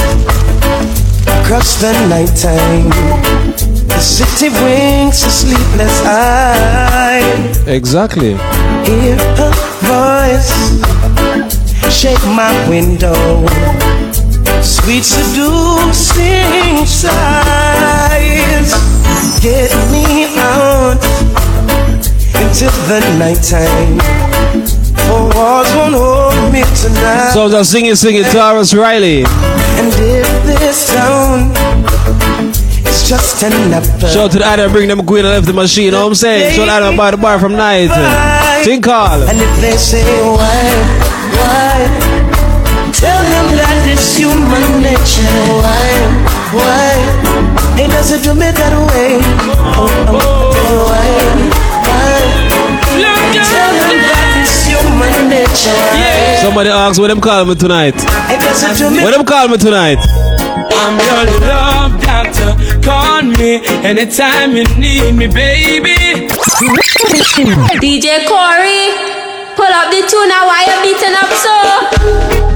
across 1.41 1.77
the 1.81 1.93
nighttime. 2.09 2.91
The 3.87 4.01
city 4.01 4.49
winks 4.51 5.23
a 5.25 5.31
sleepless 5.31 6.03
eye. 6.05 7.23
Exactly. 7.67 8.37
Hear 8.85 9.17
her 9.39 9.53
voice 9.87 10.53
shake 11.91 12.23
my 12.27 12.53
window. 12.69 13.15
Sweet 14.67 15.05
seducing 15.05 16.85
sighs 16.87 18.73
get 19.41 19.71
me 19.93 20.27
out 20.39 20.99
into 22.35 22.67
the 22.91 23.01
nighttime. 23.17 24.01
For 25.07 25.23
walls 25.35 25.71
won't 25.75 25.95
hold 25.95 26.53
me 26.53 26.63
tonight. 26.75 27.31
So 27.33 27.49
just 27.49 27.71
sing 27.71 27.87
it, 27.87 27.97
sing 27.97 28.17
it, 28.17 28.27
Tarrus 28.27 28.75
Riley. 28.77 29.25
And 29.79 29.93
if 29.95 30.27
this 30.45 30.93
town 30.93 31.53
is 32.87 33.09
just 33.09 33.43
an 33.45 33.73
apple. 33.73 34.09
Shout 34.09 34.33
to 34.33 34.39
the 34.39 34.45
Adam, 34.45 34.73
bring 34.73 34.89
them 34.89 34.99
a 35.01 35.05
queen 35.05 35.25
and 35.25 35.29
left 35.29 35.47
the 35.47 35.53
machine, 35.53 35.85
you 35.85 35.91
know 35.93 36.03
what 36.03 36.09
I'm 36.09 36.15
saying? 36.17 36.55
Shout 36.57 36.69
out 36.69 36.97
by 36.97 37.11
the 37.13 37.17
bar 37.19 37.39
from 37.39 37.53
night. 37.53 37.89
Think 38.65 38.83
call. 38.85 39.23
And 39.23 39.39
if 39.39 39.61
they 39.61 39.77
say 39.77 40.03
why, 40.23 40.73
why, 41.39 41.87
tell 42.93 43.23
them 43.23 43.57
that 43.59 43.76
it's 44.07 44.17
human 44.19 44.83
nature. 44.83 45.27
Why, 45.51 45.91
why, 46.55 46.95
it 47.75 47.91
doesn't 47.91 48.23
do 48.23 48.35
me 48.39 48.55
that 48.55 48.75
way. 48.87 49.19
Oh, 49.75 49.91
oh, 50.15 50.55
tell 50.55 50.71
you 50.71 50.79
why, 50.87 51.11
why, 51.83 52.23
tell 53.35 53.75
them 53.75 53.99
that 54.07 54.47
it's 54.47 54.63
human 54.71 55.27
nature. 55.27 56.39
Somebody 56.39 56.71
asked 56.71 57.01
what 57.01 57.09
them 57.09 57.21
call 57.21 57.45
me 57.47 57.57
tonight. 57.57 57.99
It 58.31 58.39
doesn't 58.39 58.79
do 58.79 58.95
me. 58.95 59.03
What 59.03 59.11
them 59.11 59.27
call 59.27 59.49
me 59.49 59.59
tonight? 59.59 59.99
I'm 59.99 60.95
your 61.03 61.27
love 61.43 61.99
doctor. 61.99 62.55
Call 62.87 63.23
me 63.23 63.59
anytime 63.83 64.55
you 64.55 64.63
need 64.79 65.19
me, 65.19 65.27
baby. 65.27 66.31
DJ 67.83 68.23
Corey, 68.31 68.95
pull 69.59 69.67
up 69.67 69.91
the 69.91 70.07
tune 70.07 70.31
now. 70.31 70.47
Why 70.47 70.63
you 70.63 70.95
beating 70.95 71.19
up 71.19 71.27
so? 71.43 72.56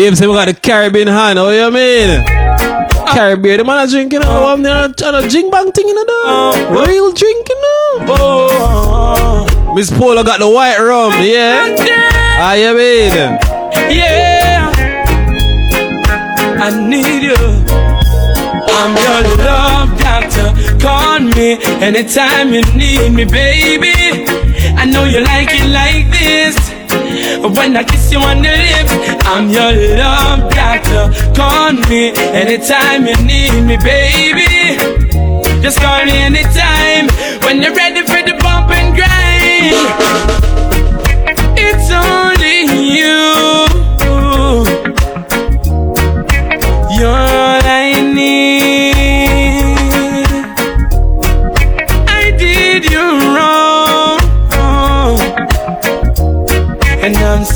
Babe 0.00 0.14
say 0.14 0.26
we 0.26 0.32
got 0.32 0.48
the 0.48 0.54
Caribbean 0.54 1.08
hand, 1.08 1.38
oh 1.38 1.50
you 1.50 1.70
mean? 1.70 2.24
Ah. 2.24 3.12
Caribbean, 3.14 3.58
the 3.58 3.64
man 3.64 3.86
a 3.86 3.90
drinking, 3.90 4.20
oh, 4.24 4.46
ah. 4.46 4.54
I'm 4.54 4.62
not 4.62 4.98
a 4.98 5.28
jing 5.28 5.50
bang 5.50 5.70
thing 5.72 5.90
in 5.90 5.94
the 5.94 6.06
door. 6.08 6.54
Real 6.72 7.12
drinking, 7.12 7.60
no. 8.08 9.46
Miss 9.74 9.90
Paula 9.90 10.24
got 10.24 10.38
the 10.40 10.48
white 10.48 10.78
rum, 10.78 11.12
yeah? 11.20 11.76
Ah, 12.40 12.54
you 12.54 12.72
mean? 12.72 13.12
Yeah, 13.92 14.72
I 16.64 16.70
need 16.88 17.22
you. 17.22 17.36
I'm 18.72 18.96
your 18.96 19.20
love 19.44 20.00
doctor. 20.00 20.48
Call 20.80 21.20
me 21.20 21.60
anytime 21.84 22.54
you 22.54 22.62
need 22.72 23.10
me, 23.12 23.26
baby. 23.26 23.92
I 24.80 24.86
know 24.86 25.04
you 25.04 25.20
like 25.20 25.50
it 25.52 25.68
like 25.68 26.10
this. 26.10 26.59
When 27.42 27.76
I 27.76 27.84
kiss 27.84 28.12
you 28.12 28.18
on 28.18 28.42
the 28.42 28.52
lips, 28.52 28.92
I'm 29.24 29.48
your 29.48 29.72
love 29.96 30.52
doctor. 30.52 31.08
Call 31.34 31.72
me 31.88 32.12
anytime 32.36 33.06
you 33.06 33.16
need 33.24 33.64
me, 33.64 33.76
baby. 33.78 34.76
Just 35.62 35.80
call 35.80 36.04
me 36.04 36.12
anytime 36.12 37.08
when 37.44 37.62
you're 37.62 37.74
ready 37.74 38.02
for 38.02 38.22
the 38.22 38.36
bump 38.42 38.70
and 38.70 38.94
grind. 38.94 39.74
It's 41.56 41.90
only 41.90 42.98
you. 42.98 43.49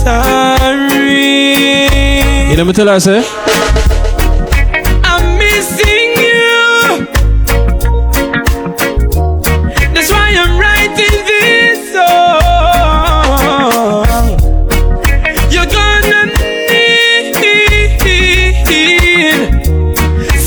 Sorry. 0.05 1.89
You 2.50 2.57
know 2.57 2.65
me 2.66 2.73
tell 2.73 2.89
her, 2.89 3.00
say? 3.00 3.24
I'm 5.10 5.39
missing 5.39 6.10
you. 6.24 7.07
That's 9.94 10.10
why 10.12 10.28
I'm 10.42 10.55
writing 10.60 11.18
this 11.31 11.78
song. 11.94 13.24
You're 15.50 15.70
gonna 15.78 16.23
need 16.70 17.34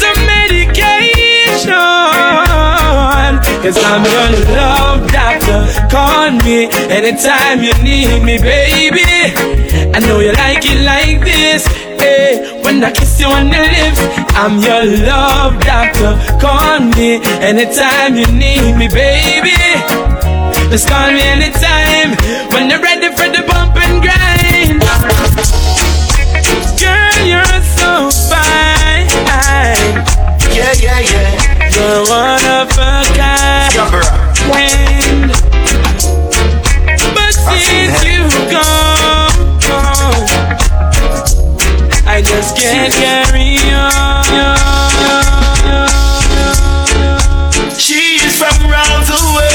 some 0.02 0.20
medication. 0.34 1.74
Cause 3.64 3.78
I'm 3.84 4.04
love 4.04 4.47
Call 5.98 6.30
me 6.46 6.70
anytime 6.94 7.64
you 7.64 7.74
need 7.82 8.22
me, 8.22 8.38
baby. 8.38 9.02
I 9.96 9.98
know 10.06 10.20
you 10.20 10.32
like 10.32 10.62
it 10.62 10.86
like 10.86 11.26
this. 11.26 11.66
Hey, 11.98 12.62
when 12.62 12.84
I 12.84 12.92
kiss 12.92 13.20
you 13.20 13.26
on 13.26 13.50
the 13.50 13.58
lips, 13.58 14.02
I'm 14.38 14.62
your 14.62 14.86
love 15.10 15.58
doctor. 15.66 16.14
Call 16.38 16.82
me 16.94 17.18
anytime 17.42 18.14
you 18.14 18.28
need 18.30 18.78
me, 18.78 18.88
baby. 18.88 19.58
Just 20.70 20.88
call 20.88 21.10
me 21.10 21.24
anytime 21.34 22.14
when 22.54 22.70
you're 22.70 22.78
ready 22.80 23.10
for 23.18 23.26
the 23.34 23.42
bump 23.50 23.74
and 23.82 23.98
grind. 24.06 24.78
Girl, 26.78 27.18
you're 27.26 27.62
so 27.74 28.14
fine. 28.30 29.10
Yeah, 30.54 30.78
yeah, 30.78 31.00
yeah. 31.10 31.74
You're 31.74 32.06
one 32.06 32.46
of 32.54 32.70
a 32.78 33.02
kind. 33.18 33.74
Wind. 34.54 34.97
Since 37.50 38.04
you've 38.04 38.52
gone, 38.52 39.32
I 42.06 42.22
just 42.24 42.58
can't 42.58 42.94
carry 42.94 43.58
on. 43.72 44.08
She's 47.78 48.38
from 48.38 48.70
round 48.70 49.06
the 49.08 49.20
I 49.36 49.47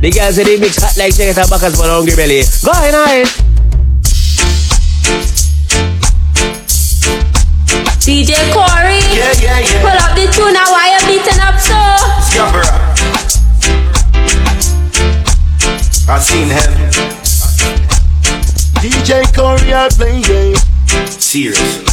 the 0.00 0.10
guys 0.10 0.36
say 0.36 0.44
they 0.44 0.58
mix 0.58 0.76
hot 0.80 0.96
like 0.96 1.14
chicken 1.14 1.36
and 1.36 1.50
backers 1.50 1.76
for 1.76 1.86
the 1.86 1.92
hungry 1.92 2.16
belly. 2.16 2.42
Go 2.64 2.72
ahead, 2.72 2.94
ahead. 2.94 3.26
DJ 8.00 8.32
Corey, 8.52 8.98
Yeah, 9.14 9.32
yeah, 9.44 9.58
yeah. 9.60 9.80
pull 9.84 9.98
up 10.00 10.16
the 10.16 10.26
tune 10.32 10.52
now. 10.54 10.64
Why 10.72 10.96
you 10.96 11.00
beating 11.06 11.40
up 11.40 11.60
so? 11.60 11.76
Scarborough. 12.32 12.80
I 16.08 16.18
seen 16.18 16.48
him. 16.48 16.72
DJ 18.80 19.22
Corey, 19.36 19.74
I 19.74 19.88
play 19.90 20.22
game. 20.22 20.56
Seriously. 21.06 21.84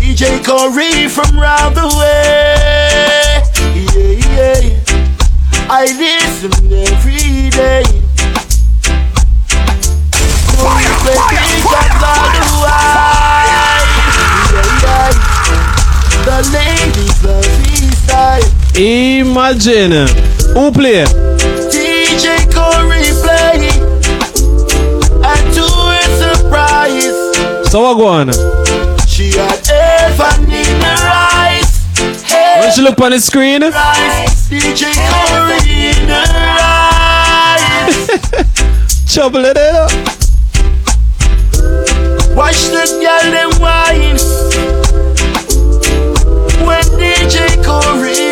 DJ 0.00 0.42
Corey 0.44 1.08
from 1.08 1.27
Imagine. 19.48 19.92
Who 20.52 20.70
play? 20.70 21.04
DJ 21.72 22.44
Corey 22.52 23.08
play. 23.24 23.70
And 25.24 25.54
to 25.54 25.64
her 25.64 26.04
surprise, 26.20 27.16
So 27.70 27.80
what 27.80 27.94
go 27.96 28.06
on? 28.08 28.28
she 29.06 29.30
had 29.38 29.66
heaven 29.66 30.50
in 30.52 30.80
her 30.82 31.02
eyes. 31.08 31.80
When 32.60 32.72
she 32.74 32.82
look 32.82 33.00
on 33.00 33.12
the 33.12 33.20
screen, 33.20 33.62
Eyes. 33.62 34.50
DJ 34.50 34.92
Corey 35.08 35.96
in 35.96 36.08
her 36.10 36.28
eyes. 36.60 38.06
trouble 39.14 39.46
it 39.46 39.56
eh, 39.56 39.70
up. 39.70 39.90
Watch 42.36 42.66
the 42.68 42.84
girl 43.00 43.30
them 43.32 43.50
wine 43.62 44.18
when 46.66 46.84
DJ 47.00 47.64
Corey 47.64 48.27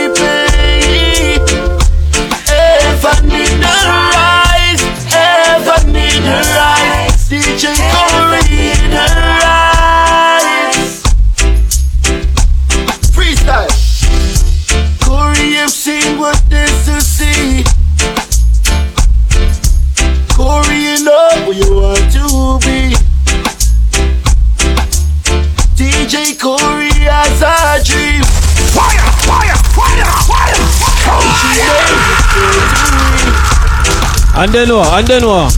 And 34.38 34.52
then 34.52 34.68
what? 34.68 34.92
And 34.98 35.06
then 35.06 35.26
what? 35.26 35.56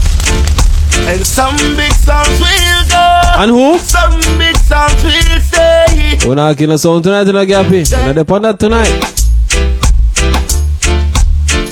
And 1.09 1.25
some 1.27 1.55
big 1.75 1.91
songs 1.93 2.39
will 2.39 2.83
go. 2.87 3.21
And 3.35 3.51
who? 3.51 3.77
Some 3.77 4.19
big 4.37 4.55
songs 4.57 5.03
will 5.03 5.39
stay. 5.41 6.17
We're 6.25 6.35
not 6.35 6.55
getting 6.55 6.75
a 6.75 6.77
sound 6.77 7.03
tonight, 7.03 7.27
you 7.27 7.33
know, 7.33 7.45
Gappy. 7.45 7.91
We're 7.91 8.13
not 8.13 8.17
upon 8.19 8.41
that 8.43 8.57
tonight. 8.59 8.87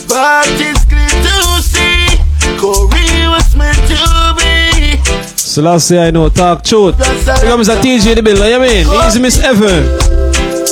But 0.09 0.47
it's 0.59 0.83
clear 0.83 1.07
to 1.07 1.61
see 1.63 2.19
Corey 2.59 3.27
was 3.31 3.55
meant 3.55 3.77
to 3.87 4.35
be. 4.35 4.97
So 5.37 5.61
last 5.61 5.87
say 5.87 6.07
I 6.07 6.11
know, 6.11 6.27
talk 6.27 6.63
truth. 6.63 6.97
Here 6.97 7.49
comes 7.49 7.69
a 7.69 7.75
TJ 7.77 8.07
in 8.09 8.15
the 8.15 8.23
building, 8.23 8.51
you 8.51 8.59
mean? 8.59 8.85
Easy 9.07 9.21
Miss 9.21 9.41
Evan. 9.41 9.85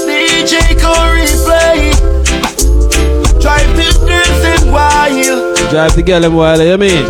DJ 0.03 0.75
Corey 0.83 1.27
play. 1.45 1.94
Drive 3.45 3.71
the 3.77 3.85
girls 4.09 4.43
in 4.53 4.73
wild. 4.73 5.69
Drive 5.69 5.93
the 5.95 6.01
girl 6.01 6.21
them 6.21 6.33
while, 6.33 6.61
you 6.65 6.77
mean? 6.79 7.05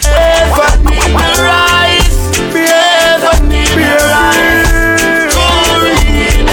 Heaven 0.00 0.88
in 0.88 1.12
her 1.20 1.44
eyes. 1.52 2.16
Heaven 2.56 3.52
in 3.52 3.68
her 3.76 4.08
eyes. 4.08 5.34
Corey 5.36 6.00
in. 6.16 6.48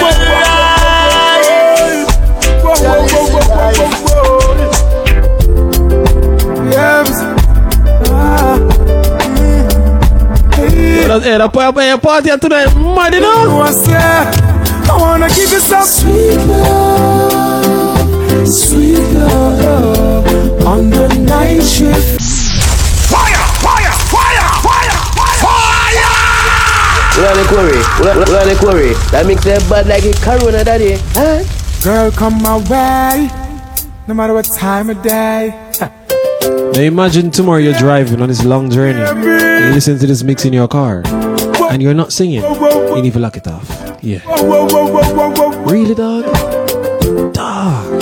Whoa, 2.60 2.76
whoa, 2.84 3.00
whoa, 3.08 3.24
whoa, 3.32 3.48
whoa, 3.78 4.04
whoa. 4.04 4.28
Ah. 8.10 8.56
Hey, 10.54 11.90
a 11.90 11.98
party 11.98 12.28
tonight, 12.38 12.74
mad 12.76 13.14
you 13.14 13.20
know? 13.20 13.56
What's? 13.56 13.88
I 13.88 14.96
wanna 15.00 15.28
give 15.28 15.50
you 15.50 15.60
some 15.60 15.84
sweet 15.84 16.36
love, 16.36 16.87
night 21.90 22.20
shift. 22.20 23.10
Fire, 23.10 23.42
fire, 23.64 23.92
fire, 24.12 24.46
fire, 24.62 24.96
fire! 25.40 26.12
Ula 27.18 27.30
the 27.34 27.44
quarry, 27.48 27.80
ula, 28.00 28.12
ula 28.14 28.40
the 28.44 28.56
quarry. 28.60 28.92
That 29.10 29.26
makes 29.26 29.44
them 29.44 29.60
bad 29.68 29.86
like 29.86 30.04
a 30.04 30.12
corona 30.20 30.64
daddy. 30.64 30.96
Huh? 31.16 31.44
Girl, 31.82 32.10
come 32.10 32.40
my 32.42 32.58
way, 32.68 33.28
no 34.06 34.14
matter 34.14 34.34
what 34.34 34.44
time 34.46 34.90
of 34.90 35.02
day. 35.02 35.54
Now 35.80 36.80
imagine 36.80 37.30
tomorrow 37.30 37.58
you're 37.58 37.78
driving 37.78 38.20
on 38.22 38.28
this 38.28 38.44
long 38.44 38.70
journey. 38.70 39.00
You 39.00 39.72
listen 39.74 39.98
to 39.98 40.06
this 40.06 40.22
mix 40.22 40.44
in 40.44 40.52
your 40.52 40.68
car. 40.68 41.02
And 41.70 41.82
you're 41.82 41.94
not 41.94 42.12
singing. 42.12 42.42
You 42.42 43.02
need 43.02 43.12
to 43.12 43.18
lock 43.18 43.36
it 43.36 43.46
off. 43.46 43.68
Yeah. 44.00 44.20
Whoa, 44.20 44.42
whoa, 44.44 44.66
whoa, 44.66 44.92
whoa, 44.92 45.30
whoa, 45.30 45.50
whoa. 45.50 45.64
Really, 45.64 45.94
dog? 45.94 46.24
Dog. 47.34 48.00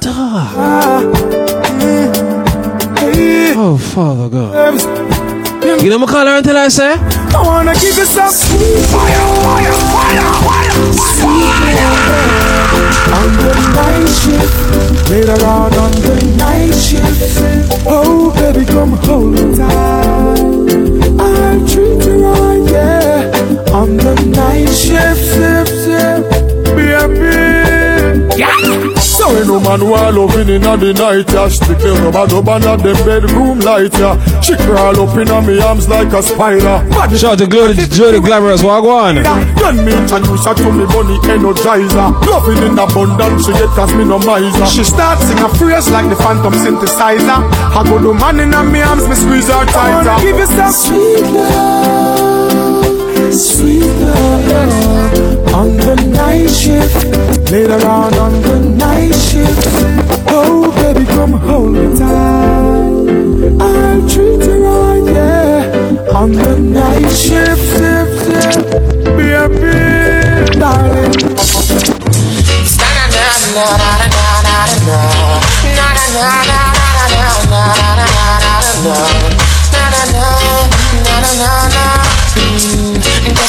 Dog. 0.00 0.10
Ah. 0.62 1.59
Hey. 3.60 3.66
Oh, 3.66 3.76
Father 3.76 4.28
God. 4.30 4.54
Yes. 4.54 5.82
You 5.82 5.90
know, 5.90 6.02
I 6.02 6.06
call 6.06 6.24
her 6.24 6.38
until 6.38 6.56
I 6.56 6.68
say, 6.68 6.94
I 6.94 7.42
wanna 7.44 7.74
give 7.74 7.94
you 7.94 8.06
some 8.06 8.32
sweet 8.32 8.86
fire, 8.88 9.20
fire, 9.44 9.72
fire, 9.92 10.24
fire, 10.40 10.72
sweet 10.96 11.76
love 11.76 12.08
on 13.20 13.28
the 13.36 13.52
night 13.76 14.08
shift. 14.20 14.56
Later 15.10 15.44
on 15.44 15.74
on 15.74 15.92
the 15.92 16.16
night 16.38 16.72
shift. 16.72 17.84
Oh, 17.86 18.32
baby, 18.32 18.64
come 18.64 18.92
hold 19.04 19.32
me 19.34 19.54
tight. 19.54 20.40
I'll 21.20 21.60
treat 21.68 22.00
you 22.06 22.16
right, 22.24 22.64
yeah. 22.72 23.76
On 23.76 23.98
the 23.98 24.14
night 24.24 24.72
shift, 24.72 25.20
sip, 25.20 25.68
sip, 25.68 26.24
be 26.74 26.84
happy. 26.96 28.38
Yeah. 28.38 28.99
So 29.20 29.36
ain't 29.36 29.46
no 29.48 29.60
man 29.60 29.80
who 29.80 29.92
are 29.92 30.10
loving 30.10 30.48
in 30.48 30.62
the 30.64 30.96
night, 30.96 31.28
yeah. 31.28 31.48
Strictly 31.52 31.92
rubber 32.00 32.26
dub 32.26 32.48
under 32.48 32.80
the 32.80 32.96
bedroom 33.04 33.60
light, 33.60 33.92
yeah. 34.00 34.16
She 34.40 34.56
crawl 34.56 34.96
up 34.96 35.12
in 35.12 35.28
me 35.44 35.60
arms 35.60 35.92
like 35.92 36.08
a 36.16 36.22
spider. 36.24 36.80
Shout 37.12 37.36
out 37.36 37.38
to 37.38 37.46
Glory, 37.46 37.74
Joe 37.74 38.12
the 38.12 38.20
Glamorous, 38.20 38.62
what 38.64 38.80
go 38.80 38.96
on? 38.96 39.16
When 39.60 39.84
me 39.84 39.92
introduce 39.92 40.46
her 40.46 40.54
to 40.54 40.72
me 40.72 40.86
bunny 40.86 41.20
energizer 41.28 42.16
Loving 42.26 42.64
in 42.64 42.78
abundance, 42.78 43.44
she 43.44 43.52
get 43.52 43.68
cause 43.76 43.94
me 43.94 44.04
no 44.04 44.18
miser 44.18 44.66
She 44.66 44.82
starts 44.82 45.22
sing 45.28 45.38
a 45.38 45.48
phrase 45.48 45.88
like 45.90 46.08
the 46.08 46.16
phantom 46.16 46.54
synthesizer 46.54 47.44
I 47.76 47.84
go 47.84 48.00
to 48.02 48.14
man 48.14 48.40
in 48.40 48.52
her 48.52 48.64
me 48.64 48.80
arms, 48.80 49.06
me 49.06 49.14
squeeze 49.14 49.48
her 49.48 49.66
tighter 49.66 50.16
Give 50.24 50.38
you 50.38 50.46
some 50.46 50.72
sweet 50.72 51.20
love, 51.30 52.84
sweet 53.34 53.84
love 54.00 55.29
On 55.52 55.76
the 55.76 55.94
night 56.14 56.48
shift, 56.48 57.50
later 57.50 57.84
on 57.86 58.14
on 58.14 58.40
the 58.42 58.60
night 58.60 59.12
shift 59.12 59.66
Oh 60.28 60.70
baby 60.76 61.04
come 61.06 61.32
hold 61.32 61.72
me 61.72 61.98
tight 61.98 63.60
I'll 63.60 64.08
treat 64.08 64.44
you 64.44 64.64
right, 64.64 65.04
yeah 65.12 66.16
On 66.16 66.30
the 66.30 66.58
night 66.58 67.10
shift, 67.10 67.60
sip 67.76 68.08
Be 69.16 69.30
happy, 69.30 70.58
darling 70.58 71.20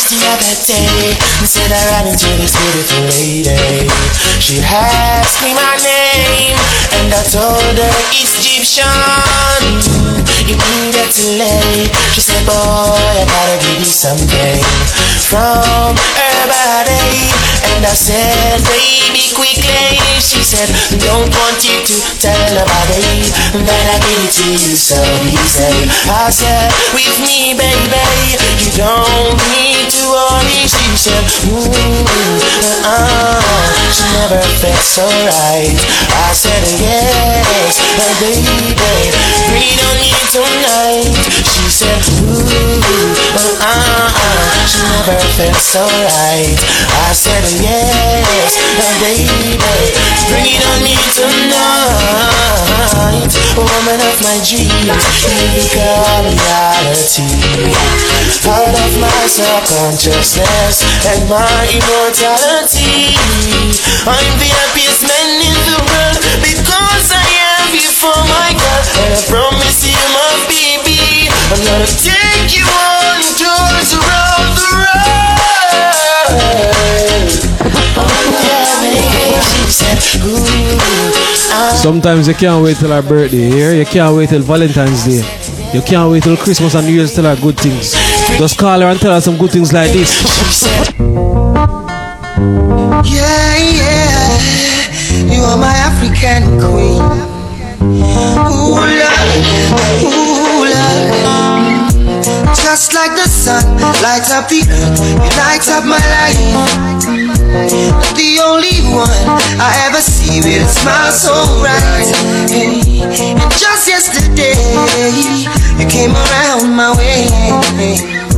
Just 0.02 0.18
the 0.18 0.26
other 0.34 0.58
day, 0.66 1.14
instead 1.42 1.70
I 1.70 1.86
ran 1.94 2.08
into 2.08 2.26
this 2.42 2.58
beautiful 2.58 3.06
lady. 3.22 3.54
Eh? 3.54 3.86
She 4.40 4.58
asked 4.58 5.44
me 5.44 5.54
my 5.54 5.78
name, 5.78 6.58
and 6.98 7.14
I 7.14 7.22
told 7.22 7.78
her 7.78 7.94
Egyptian. 8.10 8.90
You 10.42 10.58
needed 10.58 11.10
to 11.14 11.26
lay. 11.38 11.86
She 12.18 12.22
said, 12.22 12.42
Boy, 12.50 12.54
I 12.56 13.24
gotta 13.30 13.58
give 13.62 13.78
you 13.78 13.86
something 13.86 14.58
from 15.30 15.94
her 15.94 16.42
body. 16.50 17.30
And 17.78 17.86
I 17.86 17.94
said, 17.94 18.58
Baby, 18.66 19.30
quickly. 19.38 20.02
She 20.18 20.42
said, 20.42 20.66
Don't 20.98 21.30
want 21.30 21.62
you 21.62 21.78
to 21.78 21.96
tell 22.18 22.42
nobody 22.58 23.30
that 23.64 23.86
I 23.94 23.98
give 24.02 24.22
it 24.26 24.34
to 24.42 24.48
you 24.50 24.74
so 24.74 24.98
easy. 25.30 25.86
I 26.10 26.34
said, 26.34 26.74
With 26.98 27.22
me, 27.22 27.54
baby, 27.54 28.38
you 28.66 28.70
don't 28.82 29.38
need 29.54 29.94
to 29.94 30.02
worry. 30.10 30.66
She 30.66 30.90
said, 30.98 31.22
Ooh, 31.54 31.70
uh, 32.82 33.40
she 33.94 34.04
never 34.18 34.42
felt 34.58 34.82
so 34.82 35.06
right. 35.06 35.78
I 36.18 36.34
said, 36.34 36.66
Yes, 36.82 37.78
baby, 37.98 38.42
breathe 39.48 39.82
on 39.86 39.96
me 40.02 40.12
tonight. 40.32 41.12
She 41.44 41.68
said, 41.68 42.00
Ooh, 42.24 42.40
uh, 43.36 43.60
uh, 43.60 44.08
she 44.64 44.80
never 44.80 45.20
felt 45.36 45.60
so 45.60 45.84
right. 45.84 46.56
I 47.04 47.12
said, 47.12 47.44
Yes, 47.60 48.56
but 48.80 48.96
baby, 49.04 49.60
bring 50.32 50.48
it 50.48 50.64
on 50.72 50.80
me 50.88 50.96
tonight. 51.12 52.72
night, 52.96 53.34
woman 53.60 54.00
of 54.08 54.16
my 54.24 54.40
dreams, 54.48 55.04
become 55.52 56.32
reality. 56.32 57.28
Part 58.48 58.72
of 58.72 58.92
my 59.04 59.22
subconsciousness 59.28 60.80
and 61.12 61.28
my 61.28 61.60
immortality. 61.76 63.20
I'm 64.08 64.34
the 64.40 64.48
happiest 64.48 65.04
man 65.04 65.44
in 65.44 65.58
the 65.68 65.78
world 65.84 66.20
because 66.40 67.12
I 67.12 67.41
you 67.74 67.92
for 67.92 68.16
my 68.28 68.52
girl, 68.52 68.84
and 69.00 69.14
I 69.16 69.22
promise 69.28 69.84
you, 69.88 69.96
my 70.12 70.32
baby, 70.52 71.28
I'm 71.52 71.62
gonna 71.64 71.88
take 71.88 72.52
you 72.52 72.66
on 72.68 73.20
tours 73.40 73.92
around 73.96 74.52
the 74.60 74.68
world. 74.76 75.12
Oh 77.96 78.24
yeah, 78.44 78.76
baby, 78.84 79.40
she 79.40 79.64
said, 79.72 80.00
ooh, 80.24 80.44
I 81.52 81.76
Sometimes 81.76 82.28
you 82.28 82.34
can't 82.34 82.64
wait 82.64 82.78
till 82.78 82.92
our 82.92 83.02
birthday 83.02 83.50
here. 83.50 83.74
You 83.74 83.86
can't 83.86 84.16
wait 84.16 84.30
till 84.30 84.42
Valentine's 84.42 85.06
Day. 85.06 85.24
You 85.74 85.82
can't 85.82 86.12
wait 86.12 86.24
till 86.24 86.36
Christmas 86.38 86.76
and 86.76 86.86
New 86.86 86.94
Year's 86.94 87.12
to 87.16 87.22
tell 87.22 87.36
her 87.36 87.42
good 87.42 87.58
things. 87.58 87.94
Just 88.38 88.58
call 88.58 88.80
her 88.82 88.88
and 88.88 89.00
tell 89.00 89.14
her 89.14 89.22
some 89.22 89.38
good 89.38 89.52
things 89.52 89.72
like 89.72 89.92
this. 89.92 90.12
Yeah, 93.08 93.56
yeah, 93.58 94.40
you 95.32 95.42
are 95.44 95.58
my 95.58 95.74
African 95.74 96.60
queen. 96.60 97.31
Ooh, 97.82 98.78
Lord, 98.78 99.42
ooh, 100.06 100.70
Lord. 100.70 101.10
Just 102.54 102.94
like 102.94 103.12
the 103.18 103.28
sun 103.28 103.66
lights 104.06 104.32
up 104.32 104.48
the 104.50 104.62
earth, 104.70 105.02
you 105.02 105.30
light 105.42 105.66
up 105.68 105.84
my 105.90 105.98
life. 105.98 106.38
The 108.14 108.40
only 108.46 108.86
one 108.94 109.10
I 109.58 109.74
ever 109.90 110.00
see 110.00 110.42
with 110.42 110.62
a 110.62 110.70
smile 110.70 111.12
so 111.12 111.34
bright. 111.60 112.06
And 112.54 113.52
just 113.58 113.88
yesterday, 113.88 114.54
you 115.82 115.88
came 115.90 116.14
around 116.14 116.76
my 116.76 116.96
way. 116.96 117.26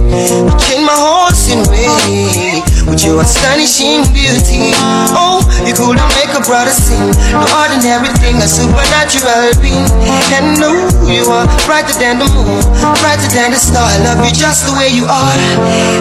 You 0.07 0.55
changed 0.55 0.87
my 0.87 0.95
horse 0.95 1.49
in 1.51 1.67
way 1.69 2.52
with 2.87 3.03
your 3.03 3.21
astonishing 3.21 4.03
beauty. 4.11 4.73
Oh, 5.15 5.39
you 5.63 5.73
couldn't 5.73 6.03
make 6.19 6.31
a 6.35 6.41
brother 6.43 6.73
sing. 6.73 7.11
No 7.31 7.47
ordinary 7.63 8.11
thing, 8.19 8.37
a 8.41 8.47
supernatural 8.47 9.55
being. 9.63 9.87
And 10.35 10.59
no, 10.59 10.71
you 11.07 11.23
are 11.31 11.47
brighter 11.65 11.95
than 11.99 12.19
the 12.19 12.27
moon, 12.31 12.61
brighter 12.99 13.29
than 13.31 13.51
the 13.51 13.59
star. 13.59 13.83
I 13.83 13.97
love 14.03 14.19
you 14.25 14.33
just 14.33 14.67
the 14.67 14.73
way 14.75 14.89
you 14.91 15.05
are. 15.07 15.35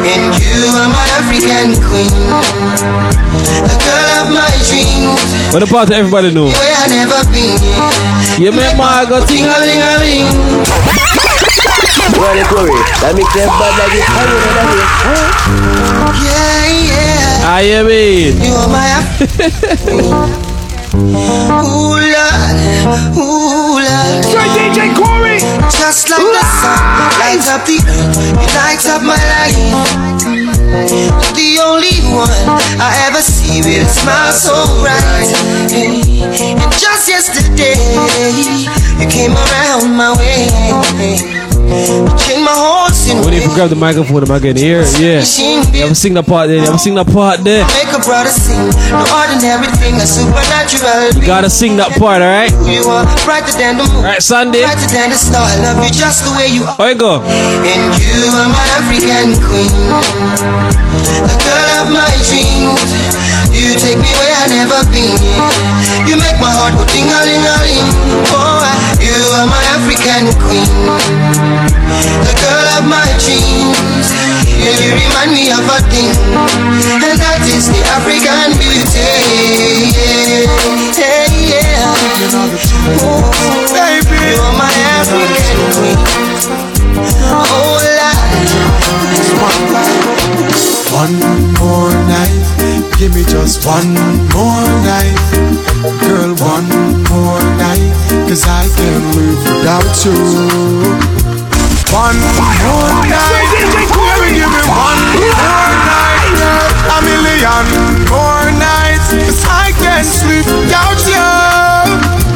And 0.06 0.34
you 0.38 0.66
are 0.74 0.90
my 0.90 1.06
African 1.20 1.78
queen, 1.86 2.10
the 3.66 3.76
girl 3.82 4.08
of 4.22 4.28
my 4.34 4.50
dreams. 4.66 5.20
What 5.54 5.62
about 5.62 5.90
everybody 5.92 6.32
know? 6.34 6.48
Where 6.50 6.76
I 6.78 6.86
never 6.90 7.20
been. 7.30 7.58
You 8.40 8.50
make 8.52 8.76
my 8.76 9.04
go 9.08 9.20
ting 9.26 9.44
a 9.44 9.56
ling 9.60 9.82
a 9.82 9.94
ling. 10.00 10.28
Well, 12.12 12.38
Corey, 12.48 12.76
that 13.02 13.12
makes 13.16 13.32
them 13.34 13.48
bad 13.58 13.72
like 13.82 13.94
it. 13.98 14.04
How 14.06 14.22
you 14.22 14.36
know 14.36 14.52
that 14.52 14.68
is? 14.72 14.86
Yeah, 16.22 16.66
yeah. 16.66 16.71
I 17.44 17.62
am 17.74 17.86
it. 17.90 18.38
You 18.38 18.54
are 18.54 18.70
my 18.70 18.86
Ooh, 20.94 21.98
Lord, 21.98 22.54
ooh, 23.18 23.82
Lord. 23.82 24.22
Say 24.22 24.46
DJ 24.54 24.94
Corey. 24.94 25.42
Just 25.66 26.06
like 26.06 26.22
the 26.22 26.44
sun 26.62 26.78
lights 27.18 27.50
up 27.50 27.66
the 27.66 27.82
earth, 27.82 28.14
you 28.38 28.46
light 28.54 28.86
up 28.86 29.02
my 29.02 29.18
life. 29.18 29.58
You're 29.58 31.34
The 31.34 31.58
only 31.66 31.98
one 32.14 32.30
I 32.78 32.94
ever 33.10 33.18
see 33.20 33.58
with 33.58 33.82
a 33.82 33.90
smile 33.90 34.30
so 34.30 34.54
bright. 34.78 35.34
And 35.74 36.72
just 36.78 37.08
yesterday, 37.08 37.74
you 39.02 39.08
came 39.10 39.34
around 39.34 39.96
my 39.96 40.14
way. 40.16 40.46
You 42.42 42.48
changed 42.48 42.58
my 42.58 42.58
horse 42.58 43.06
in 43.06 43.22
When 43.22 43.34
you 43.34 43.46
grab 43.54 43.70
the 43.70 43.78
microphone, 43.78 44.22
am 44.26 44.30
I 44.34 44.38
getting 44.40 44.62
here? 44.62 44.82
Yeah. 44.98 45.22
You 45.22 45.86
ever 45.86 45.94
sing 45.94 46.14
that 46.14 46.26
part 46.26 46.48
there? 46.48 46.58
You 46.58 46.66
ever 46.66 46.78
sing 46.78 46.94
that 46.98 47.06
part 47.06 47.38
there? 47.46 47.62
Make 47.70 47.94
a 47.94 48.02
brother 48.02 48.34
sing, 48.34 48.66
no 48.90 49.06
ordinary 49.14 49.70
thing, 49.78 49.94
a 50.02 50.06
supernatural 50.06 51.14
You 51.14 51.26
gotta 51.26 51.50
sing 51.50 51.76
that 51.78 51.94
part, 52.02 52.18
alright? 52.18 52.50
You 52.66 52.82
are 52.90 53.06
brighter 53.22 53.54
than 53.54 53.78
the 53.78 53.86
moon. 53.86 54.02
Right, 54.02 54.22
Sunday. 54.22 54.66
Brighter 54.66 54.90
than 54.90 55.14
the 55.14 55.18
star. 55.18 55.46
I 55.46 55.54
love 55.62 55.86
you 55.86 55.92
just 55.94 56.26
the 56.26 56.34
way 56.34 56.50
you 56.50 56.66
are. 56.66 56.90
You 56.90 56.98
go? 56.98 57.22
And 57.22 57.94
you 58.02 58.18
are 58.34 58.50
my 58.50 58.66
African 58.74 59.38
queen. 59.46 59.70
The 61.22 61.36
girl 61.46 61.70
of 61.78 61.94
my 61.94 62.10
dreams. 62.26 63.22
You 63.52 63.78
take 63.78 64.00
me 64.00 64.10
where 64.18 64.34
I 64.34 64.50
never 64.50 64.80
been. 64.90 65.14
You 66.08 66.18
make 66.18 66.40
my 66.42 66.50
heart 66.50 66.74
go 66.74 66.82
ding 66.90 67.06
a 67.06 67.20
ling 67.22 67.44
a 67.46 67.56
ling. 67.62 67.88
Oh, 68.34 68.64
you 68.98 69.14
are 69.38 69.46
my 69.46 69.62
African 69.76 70.32
queen. 70.42 70.66
The 72.26 72.34
girl 72.42 72.66
of 72.78 72.84
my 72.90 73.06
dreams. 73.22 74.08
Yeah, 74.62 74.74
you 74.82 74.90
remind 74.98 75.30
me 75.30 75.50
of 75.54 75.62
a 75.62 75.78
thing. 75.90 76.10
And 77.06 77.16
that 77.18 77.42
is 77.46 77.70
the 77.70 77.80
African 77.94 78.58
beauty. 78.58 79.06
Yeah, 80.98 81.26
yeah. 81.38 81.94
Oh, 83.02 83.22
baby, 83.70 84.18
you 84.34 84.42
are 84.42 84.56
my 84.58 84.74
African 84.98 85.58
queen. 85.78 85.98
Oh, 87.30 87.78
One 90.92 91.18
more 91.58 91.90
night, 92.06 92.44
give 92.98 93.14
me 93.14 93.24
just 93.24 93.66
one 93.66 93.94
more 94.30 94.68
night. 94.86 95.18
Girl, 96.04 96.34
one 96.38 96.68
more 97.10 97.42
night, 97.58 97.90
cause 98.28 98.44
I 98.46 98.68
can't 98.76 99.16
live 99.16 99.40
without 99.48 100.04
you. 100.04 101.21
One 101.92 102.16
more 102.16 103.04
night, 103.04 103.52
give 103.52 104.48
me 104.48 104.64
one 104.64 105.00
more 105.12 105.72
night. 105.84 106.32
A 106.88 106.98
million 107.04 107.64
more 108.08 108.48
nights, 108.56 109.12
cause 109.12 109.44
I 109.44 109.76
can't 109.76 110.06
sleep 110.06 110.46
without 110.48 110.96
you. 111.04 111.28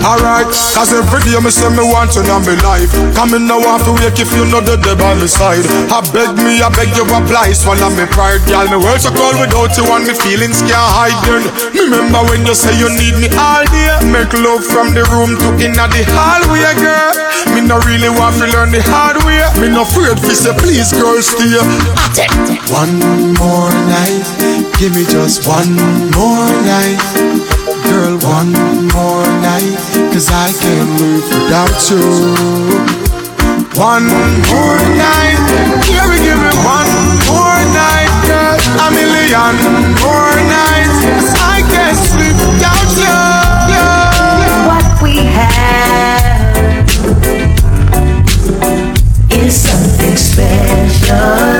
Alright, 0.04 0.45
cause 0.76 0.92
every 0.92 1.24
day 1.24 1.40
me 1.40 1.48
say 1.48 1.72
me 1.72 1.80
want 1.88 2.12
you 2.12 2.20
in 2.20 2.44
my 2.44 2.52
life. 2.60 2.92
Come 3.16 3.32
in 3.32 3.48
now 3.48 3.56
want 3.64 3.80
to 3.88 3.96
wake 3.96 4.20
if 4.20 4.28
you 4.36 4.44
know 4.52 4.60
the 4.60 4.76
day 4.76 4.92
by 4.92 5.16
my 5.16 5.24
side. 5.24 5.64
I 5.88 6.04
beg 6.12 6.36
me, 6.36 6.60
I 6.60 6.68
beg 6.68 6.92
you 6.92 7.08
apply, 7.08 7.56
swallow 7.56 7.88
me 7.96 8.04
pride 8.12 8.44
Girl, 8.44 8.68
me 8.68 8.76
world 8.76 9.00
so 9.00 9.08
cold 9.08 9.40
without 9.40 9.72
you 9.80 9.88
and 9.88 10.04
me 10.04 10.12
feelings 10.12 10.60
can't 10.68 10.76
hide 10.76 11.16
then 11.24 11.48
Remember 11.72 12.20
when 12.28 12.44
you 12.44 12.52
say 12.52 12.76
you 12.76 12.92
need 12.92 13.16
me 13.16 13.32
all 13.40 13.64
day. 13.72 13.88
Make 14.04 14.36
love 14.36 14.60
from 14.60 14.92
the 14.92 15.08
room 15.08 15.32
to 15.40 15.48
inna 15.64 15.88
the 15.88 16.04
hallway, 16.12 16.68
girl. 16.76 17.14
Me 17.56 17.64
no 17.64 17.80
really 17.88 18.12
want 18.12 18.36
to 18.36 18.46
learn 18.52 18.68
the 18.74 18.84
hard 18.92 19.16
way. 19.24 19.40
Me 19.56 19.72
no 19.72 19.82
afraid 19.88 20.20
fi 20.20 20.34
say 20.36 20.52
please 20.60 20.92
girl 20.92 21.16
stay. 21.24 21.56
One 22.68 23.00
more 23.40 23.72
night, 23.88 24.26
give 24.76 24.92
me 24.92 25.04
just 25.08 25.46
one 25.48 25.72
more 26.12 26.50
night. 26.68 27.00
Girl, 27.86 28.18
one 28.26 28.52
more 28.90 29.26
night, 29.40 29.78
cause 30.16 30.32
I 30.32 30.48
can't 30.48 30.88
live 30.98 31.28
without 31.28 31.76
you. 31.90 32.00
One 33.76 34.08
more 34.48 34.80
night, 34.96 35.36
give 35.84 36.08
me, 36.08 36.16
give 36.24 36.40
me 36.40 36.52
one 36.64 36.88
more 37.28 37.60
night, 37.76 38.08
girl. 38.24 38.56
A 38.80 38.88
million 38.96 39.60
more 40.00 40.36
nights, 40.56 40.96
cause 41.04 41.32
I 41.36 41.60
can't 41.68 42.00
sleep 42.00 42.36
without 42.48 42.96
you. 42.96 43.20
What 44.64 44.88
we 45.02 45.14
have 45.36 45.76
is 49.30 49.52
something 49.54 50.16
special. 50.16 51.55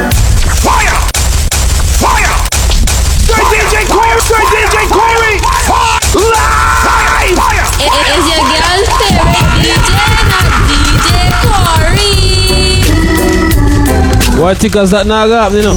Corey. 14.47 14.55
What 14.55 14.61
tickers 14.61 14.91
that 14.93 15.07
now 15.07 15.27
got 15.27 15.53
you 15.53 15.63
know? 15.63 15.75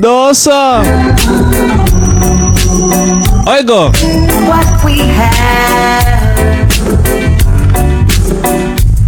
no, 0.00 0.32
sir. 0.32 0.82
How 3.44 3.62
go? 3.64 3.90
What 4.46 4.84
we 4.84 4.98
have 4.98 6.30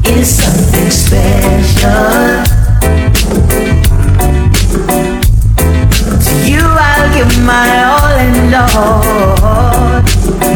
is 0.07 0.29
something 0.29 0.91
special. 0.91 2.43
To 6.19 6.33
you, 6.51 6.63
I'll 6.63 7.11
give 7.15 7.33
my 7.45 7.85
all 7.87 8.17
all. 8.77 10.03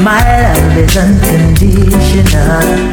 My 0.02 0.20
love 0.42 0.76
is 0.76 0.96
unconditional. 0.96 2.86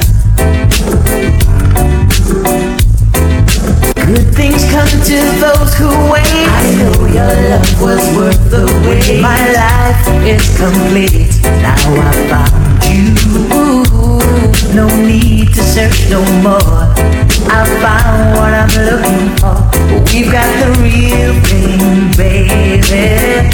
Good 4.05 4.35
things 4.35 4.65
come 4.69 4.87
to 4.87 5.17
those 5.39 5.73
who 5.75 5.87
wait. 6.11 6.27
I 6.27 6.63
know 6.77 7.05
your 7.07 7.33
love 7.49 7.81
was 7.81 8.03
worth 8.17 8.49
the 8.51 8.65
wait. 8.85 9.21
My 9.21 9.39
life 9.53 10.03
is 10.27 10.43
complete. 10.57 11.39
Now 11.63 11.79
I 11.79 12.11
found 12.27 12.83
you. 12.91 13.15
No 14.75 14.87
need 14.87 15.53
to 15.53 15.63
search 15.63 16.09
no 16.09 16.19
more. 16.43 16.59
I 17.47 17.63
found 17.79 18.35
what 18.35 18.53
I'm 18.53 18.73
looking 18.89 19.29
for. 19.39 19.55
We've 20.11 20.31
got 20.31 20.51
the 20.59 20.69
real 20.83 21.33
thing, 21.47 22.11
baby. 22.17 23.49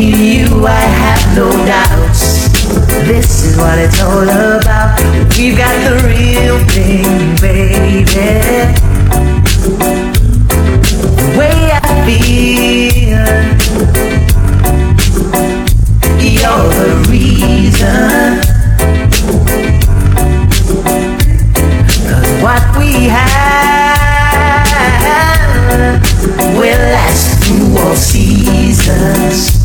In 0.00 0.20
you, 0.20 0.66
I 0.66 0.80
have 0.80 1.36
no 1.36 1.50
doubts. 1.66 2.31
This 3.06 3.44
is 3.44 3.56
what 3.56 3.78
it's 3.78 4.00
all 4.00 4.22
about. 4.22 4.96
We've 5.36 5.56
got 5.56 5.74
the 5.82 5.96
real 6.06 6.58
thing, 6.66 7.34
baby. 7.40 8.04
The 11.16 11.34
way 11.36 11.72
I 11.72 11.80
feel, 12.06 13.26
you're 16.20 16.70
the 16.78 16.94
reason. 17.10 18.40
Cause 22.06 22.30
what 22.40 22.62
we 22.78 22.90
have 23.08 23.32
will 26.56 26.84
last 26.92 27.26
through 27.44 27.78
all 27.78 27.96
seasons. 27.96 29.61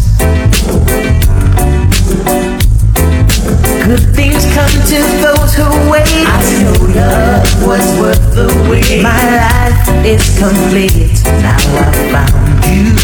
To 4.87 4.95
those 5.19 5.53
who 5.53 5.67
wait. 5.91 6.07
I 6.07 6.39
know 6.63 6.79
love 6.95 7.67
was 7.67 7.85
worth 7.99 8.23
the 8.33 8.47
wait. 8.71 9.03
My 9.03 9.19
life 9.35 10.05
is 10.05 10.23
complete. 10.39 11.23
Now 11.43 11.59
I 11.75 11.91
found 12.13 12.63
you. 12.71 12.95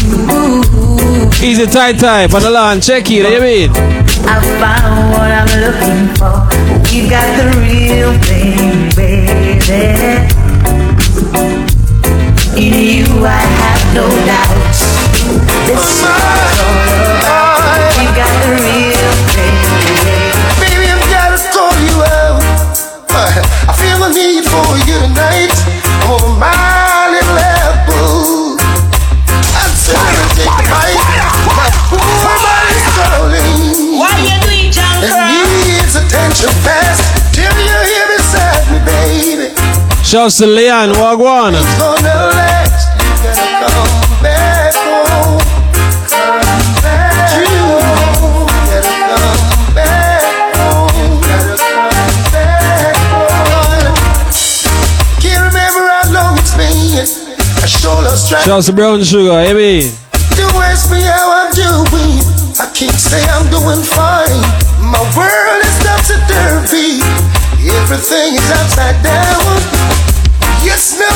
Easy 1.46 1.66
tight 1.66 1.98
type 1.98 2.32
on 2.32 2.42
the 2.42 2.50
lawn. 2.50 2.80
Check 2.80 3.10
it. 3.10 3.28
You 3.30 3.40
mean? 3.40 3.70
I 4.24 4.40
found 4.56 5.12
what 5.12 5.30
I'm 5.30 5.50
looking 5.60 6.08
for. 6.16 6.48
We've 6.88 7.10
got 7.10 7.28
the 7.36 7.52
real 7.60 8.12
thing, 8.24 8.88
baby. 8.96 9.84
In 12.56 12.72
you, 12.72 13.26
I 13.26 13.44
have 13.60 13.82
no 13.94 14.08
doubts. 14.24 14.80
This 15.66 16.03
I 57.56 57.66
sure 57.66 58.02
lost 58.02 58.28
track. 58.28 58.44
Shouts 58.44 58.66
to 58.66 58.72
Brown 58.72 59.02
Sugar. 59.02 59.42
You 59.42 59.54
mean? 59.56 59.92
Don't 60.36 60.54
ask 60.62 60.92
me 60.92 61.00
how 61.02 61.42
I'm 61.42 61.50
doing. 61.52 62.22
I 62.60 62.70
can't 62.72 62.94
say 62.94 63.20
I'm 63.34 63.50
doing 63.50 63.82
fine. 63.82 64.38
My 64.78 65.02
world 65.16 65.64
is. 65.64 65.84
Everything 67.84 68.34
is 68.34 68.50
upside 68.50 69.02
down. 69.04 69.93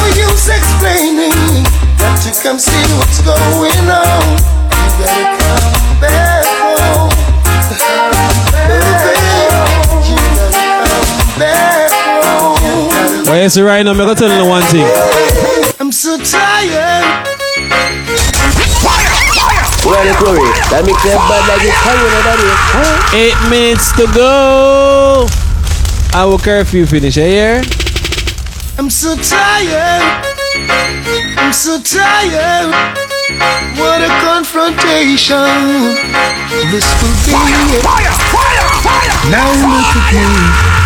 Yes, 0.08 0.16
no 0.16 0.24
use 0.24 0.48
explaining. 0.48 1.64
Got 1.98 2.16
to 2.22 2.30
come 2.42 2.58
see 2.58 2.72
what's 2.96 3.20
going 3.20 3.88
on. 3.88 4.38
You 4.72 5.04
gotta 5.04 5.36
come 5.36 6.00
back 6.00 6.44
home. 6.46 7.12
Baby, 8.68 8.88
you 10.08 10.16
gotta 10.16 10.80
come 10.80 11.38
back 11.38 11.90
home. 12.24 13.24
Well, 13.26 13.42
you 13.42 13.48
see 13.48 13.62
right 13.62 13.82
now, 13.82 13.90
I'm 13.90 13.96
going 13.96 14.08
to 14.08 14.14
tell 14.14 14.30
you 14.32 14.48
one 14.48 14.62
thing. 14.64 14.86
I'm 15.80 15.92
so 15.92 16.16
tired. 16.18 17.26
Well, 19.84 20.04
the 20.04 20.12
that 20.70 20.84
makes 20.84 21.02
them 21.02 21.16
bad 21.16 21.48
like 21.48 21.64
it's 21.64 21.76
hanging 21.80 22.12
on. 22.28 22.38
Eight 23.14 23.38
minutes 23.48 23.92
to 23.96 24.06
go. 24.14 25.26
Our 26.14 26.38
curfew 26.38 26.84
finish. 26.86 27.16
Eh, 27.16 27.26
you 27.26 27.62
hear? 27.62 27.77
I'm 28.78 28.90
so 28.90 29.16
tired. 29.16 30.24
I'm 31.36 31.52
so 31.52 31.82
tired. 31.82 32.70
What 33.74 34.00
a 34.02 34.10
confrontation. 34.22 35.50
This 36.70 36.86
will 37.02 37.18
be 37.26 37.34
it. 37.74 37.82
Fire! 37.82 38.14
Fire! 38.30 38.68
Fire! 38.86 39.30
Now 39.34 39.50
look 39.66 39.90
at 39.98 40.14
me. 40.14 40.78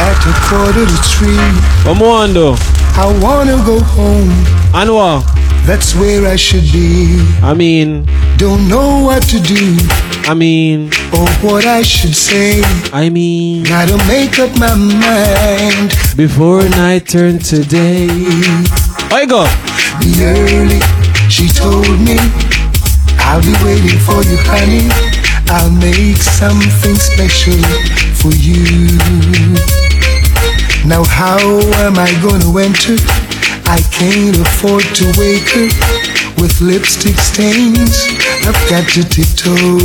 At 0.00 0.16
a 0.24 0.34
quarter 0.48 0.86
to 0.86 0.98
three. 1.12 1.36
What 1.84 1.98
more 1.98 2.22
on 2.22 2.32
though? 2.32 2.56
I 2.96 3.06
wanna 3.22 3.62
go 3.66 3.80
home. 3.80 4.30
And 4.72 4.94
what? 4.94 5.22
That's 5.66 5.94
where 5.94 6.26
I 6.26 6.36
should 6.36 6.72
be. 6.72 7.20
I 7.42 7.52
mean, 7.52 8.06
Don't 8.38 8.66
know 8.66 9.04
what 9.04 9.22
to 9.24 9.38
do 9.38 9.76
I 10.24 10.34
mean, 10.34 10.90
or 11.12 11.28
what 11.42 11.66
I 11.66 11.82
should 11.82 12.14
say. 12.14 12.62
I 12.92 13.10
mean, 13.10 13.64
Gotta 13.64 13.96
make 14.06 14.38
up 14.38 14.56
my 14.58 14.74
mind. 14.74 15.92
Before 16.16 16.62
night 16.70 17.06
turned 17.06 17.44
to 17.44 17.62
day. 17.62 18.08
I 19.10 19.26
go. 19.26 19.46
Early, 20.20 20.80
she 21.28 21.48
told 21.48 22.00
me. 22.00 22.16
I'll 23.18 23.42
be 23.42 23.54
waiting 23.64 23.98
for 24.00 24.22
you, 24.24 24.38
honey. 24.48 24.88
I'll 25.48 25.70
make 25.70 26.16
something 26.16 26.96
special 26.96 27.60
for 28.16 28.32
you. 28.34 28.88
Now, 30.86 31.04
how 31.04 31.38
am 31.84 31.98
I 31.98 32.10
gonna 32.22 32.50
enter? 32.58 32.96
I 33.66 33.80
can't 33.92 34.36
afford 34.36 34.84
to 34.96 35.04
wake 35.18 35.48
her 35.54 35.68
with 36.40 36.60
lipstick 36.60 37.16
stains. 37.16 38.08
I've 38.46 38.58
got 38.68 38.88
to 38.94 39.04
tiptoe. 39.04 39.78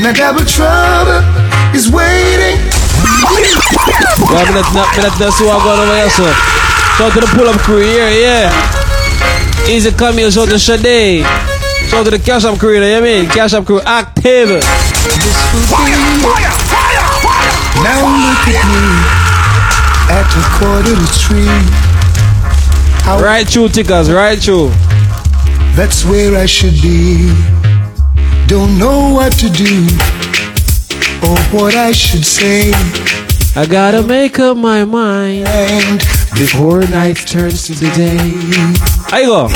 Now, 0.00 0.12
double 0.12 0.44
trouble 0.44 1.22
is 1.74 1.90
waiting. 1.90 2.83
But 4.30 4.50
that's 4.50 4.74
not, 4.74 4.88
but 4.94 5.02
that's, 5.02 5.18
that's 5.18 5.40
what 5.40 5.54
I'm 5.54 5.62
going 5.62 5.80
over 5.80 5.94
here, 5.94 6.10
so. 6.10 6.26
Shout 6.98 7.12
to 7.14 7.20
the 7.20 7.26
pull 7.34 7.48
up 7.48 7.58
crew 7.60 7.82
here, 7.82 8.10
yeah. 8.10 8.50
Easy 9.68 9.90
come 9.90 10.18
here, 10.18 10.30
shout 10.30 10.48
to 10.48 10.58
Sade. 10.58 11.24
Shout 11.88 12.04
to 12.04 12.10
the 12.10 12.18
Cash 12.18 12.44
App 12.44 12.58
crew, 12.58 12.74
you 12.74 12.80
know 12.80 13.00
what 13.00 13.02
I 13.02 13.22
mean? 13.22 13.26
Cash 13.28 13.54
App 13.54 13.64
crew 13.66 13.80
active. 13.80 14.62
Now 17.82 18.00
look 18.06 18.46
at 18.48 18.64
me 18.70 18.84
at 20.10 20.26
a 20.26 20.42
quarter 20.58 20.94
to 20.94 21.06
three. 21.18 21.50
Right 23.22 23.46
through, 23.46 23.68
tickers, 23.68 24.10
right 24.10 24.38
through. 24.38 24.70
That's 25.76 26.04
where 26.04 26.36
I 26.38 26.46
should 26.46 26.80
be. 26.80 27.34
Don't 28.46 28.78
know 28.78 29.12
what 29.12 29.32
to 29.38 29.50
do 29.50 29.86
or 31.24 31.38
what 31.56 31.74
I 31.74 31.92
should 31.92 32.24
say. 32.24 32.72
I 33.56 33.66
gotta 33.66 34.02
make 34.02 34.38
up 34.38 34.56
my 34.56 34.84
mind 34.84 36.00
before 36.34 36.80
night 36.88 37.16
turns 37.16 37.66
to 37.66 37.72
the 37.74 37.90
day. 37.94 38.18
I 39.12 39.24
go. 39.24 39.48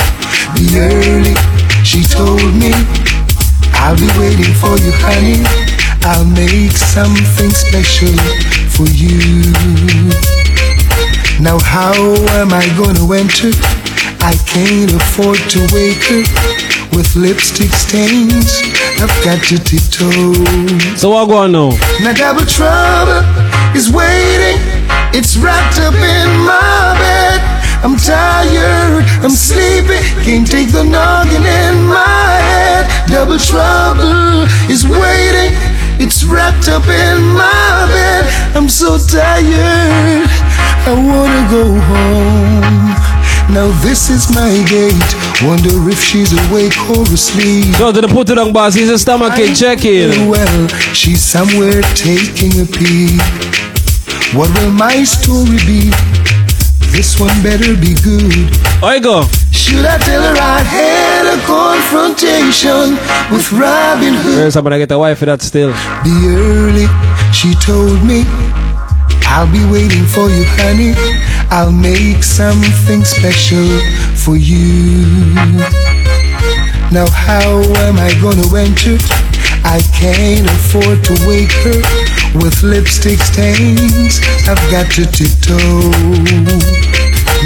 be 0.55 0.65
early, 0.77 1.35
she 1.83 2.03
told 2.03 2.41
me. 2.55 2.71
I'll 3.81 3.95
be 3.95 4.09
waiting 4.19 4.53
for 4.61 4.75
you, 4.83 4.91
honey. 5.03 5.43
I'll 6.03 6.25
make 6.25 6.71
something 6.71 7.51
special 7.51 8.15
for 8.75 8.87
you. 8.89 9.51
Now, 11.39 11.59
how 11.59 11.93
am 12.39 12.53
I 12.53 12.65
gonna 12.77 13.05
enter? 13.13 13.51
I 14.21 14.35
can't 14.45 14.91
afford 14.93 15.39
to 15.53 15.59
wake 15.71 16.03
her 16.11 16.58
with 16.93 17.15
lipstick 17.15 17.71
stains. 17.71 18.61
I've 18.99 19.13
got 19.23 19.43
to 19.47 19.57
tiptoe. 19.57 20.33
So 20.97 21.11
what 21.11 21.27
going 21.27 21.53
now? 21.53 21.71
Now 22.01 22.13
double 22.13 22.45
trouble 22.45 23.23
is 23.75 23.91
waiting. 23.91 24.59
It's 25.13 25.37
wrapped 25.37 25.79
up 25.79 25.95
in 25.95 26.29
my 26.45 26.95
bed. 26.99 27.41
I'm 27.81 27.95
tired, 27.95 29.05
I'm 29.23 29.31
sleepy, 29.31 30.03
can't 30.25 30.45
take 30.45 30.69
the 30.69 30.83
noggin 30.83 31.45
in 31.45 31.87
my 31.87 32.35
head. 32.51 33.07
Double 33.07 33.39
trouble 33.39 34.43
is 34.69 34.85
waiting. 34.85 35.55
It's 35.97 36.23
wrapped 36.25 36.67
up 36.67 36.83
in 36.87 37.23
my 37.23 37.87
bed. 37.87 38.55
I'm 38.55 38.67
so 38.67 38.97
tired, 38.97 40.27
I 40.85 40.93
wanna 40.93 41.47
go 41.49 41.79
home. 41.79 43.08
Now 43.51 43.67
this 43.81 44.09
is 44.09 44.29
my 44.35 44.51
gate. 44.69 44.93
Wonder 45.41 45.89
if 45.89 45.99
she's 45.99 46.31
awake 46.31 46.77
or 46.89 47.01
asleep. 47.11 47.73
Shout 47.75 47.95
to 47.95 48.01
the 48.01 48.07
put 48.07 48.29
it 48.29 48.37
on 48.37 48.53
boss, 48.53 48.75
he's 48.75 48.89
a 48.89 48.99
stomach 48.99 49.33
kid, 49.35 49.55
check 49.57 49.79
it. 49.83 50.13
Well, 50.29 50.67
she's 50.93 51.21
somewhere 51.23 51.81
taking 51.97 52.61
a 52.61 52.65
peek. 52.65 53.19
What 54.37 54.53
will 54.53 54.71
my 54.71 55.03
story 55.03 55.57
be? 55.65 55.89
This 56.93 57.19
one 57.19 57.33
better 57.41 57.73
be 57.73 57.95
good. 58.05 58.53
I 58.83 58.99
go. 59.01 59.23
Should 59.51 59.85
I 59.85 59.97
tell 59.97 60.21
her 60.21 60.37
I 60.37 60.61
had 60.61 61.25
a 61.25 61.41
confrontation 61.45 62.97
with 63.33 63.51
Robin 63.51 64.13
Hood? 64.13 64.35
Where's 64.35 64.55
I'm 64.57 64.63
gonna 64.63 64.77
get 64.77 64.91
a 64.91 64.99
wife 64.99 65.19
for 65.19 65.25
that 65.25 65.41
still? 65.41 65.73
Be 66.03 66.13
early, 66.27 66.85
she 67.33 67.55
told 67.55 68.03
me. 68.05 68.25
I'll 69.29 69.51
be 69.51 69.63
waiting 69.71 70.05
for 70.05 70.29
you, 70.29 70.43
honey. 70.59 70.93
I'll 71.49 71.71
make 71.71 72.23
something 72.23 73.05
special 73.05 73.67
for 74.17 74.35
you. 74.35 75.05
Now, 76.91 77.07
how 77.09 77.61
am 77.85 77.97
I 77.97 78.09
gonna 78.21 78.49
enter? 78.57 78.97
I 79.63 79.81
can't 79.93 80.49
afford 80.49 81.03
to 81.05 81.13
wake 81.27 81.51
her 81.63 81.79
with 82.41 82.63
lipstick 82.63 83.19
stains. 83.19 84.19
I've 84.47 84.59
got 84.71 84.89
to 84.93 85.05
tiptoe. 85.05 85.91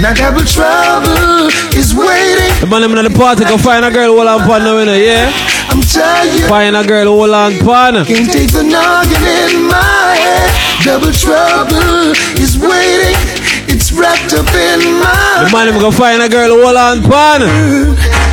Now, 0.00 0.12
double 0.12 0.44
trouble 0.44 1.48
is 1.72 1.94
waiting. 1.94 2.50
The 2.60 2.66
man 2.68 2.82
in 2.82 2.92
the 3.04 3.14
party 3.14 3.44
go 3.44 3.56
find 3.56 3.84
a 3.84 3.90
girl 3.90 4.16
hold 4.16 4.26
on 4.28 4.40
pan 4.42 4.64
now, 4.66 4.82
yeah? 4.92 5.30
I'm 5.70 5.80
tired. 5.80 6.48
Find 6.50 6.76
a 6.76 6.84
girl 6.84 7.06
hold 7.14 7.30
on 7.30 7.52
pan. 7.62 8.04
Can't 8.04 8.28
take 8.30 8.50
the 8.52 8.66
noggin 8.66 9.22
in 9.22 9.64
my 9.70 10.18
head. 10.18 10.50
Double 10.84 11.14
trouble 11.14 12.12
is 12.36 12.58
waiting. 12.58 13.16
It's 13.70 13.92
wrapped 13.92 14.34
up 14.34 14.50
in 14.52 14.82
my 14.98 15.46
The 15.46 15.50
man 15.54 15.66
them 15.70 15.78
go 15.80 15.90
find 15.90 16.20
a 16.20 16.28
girl 16.28 16.50
hold 16.52 16.76
on 16.76 17.00
pan. 17.06 17.46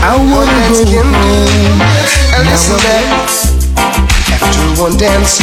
I 0.02 0.18
wanna 0.18 0.60
go 0.66 0.82
home. 0.98 1.80
And 2.36 2.44
listen 2.50 2.78
back. 2.84 3.06
After 4.42 4.82
one 4.82 4.98
dance 4.98 5.40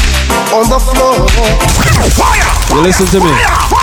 on 0.50 0.66
the 0.66 0.80
floor. 0.82 1.30
You 2.74 2.82
listen 2.82 3.06
to 3.06 3.20
me. 3.22 3.77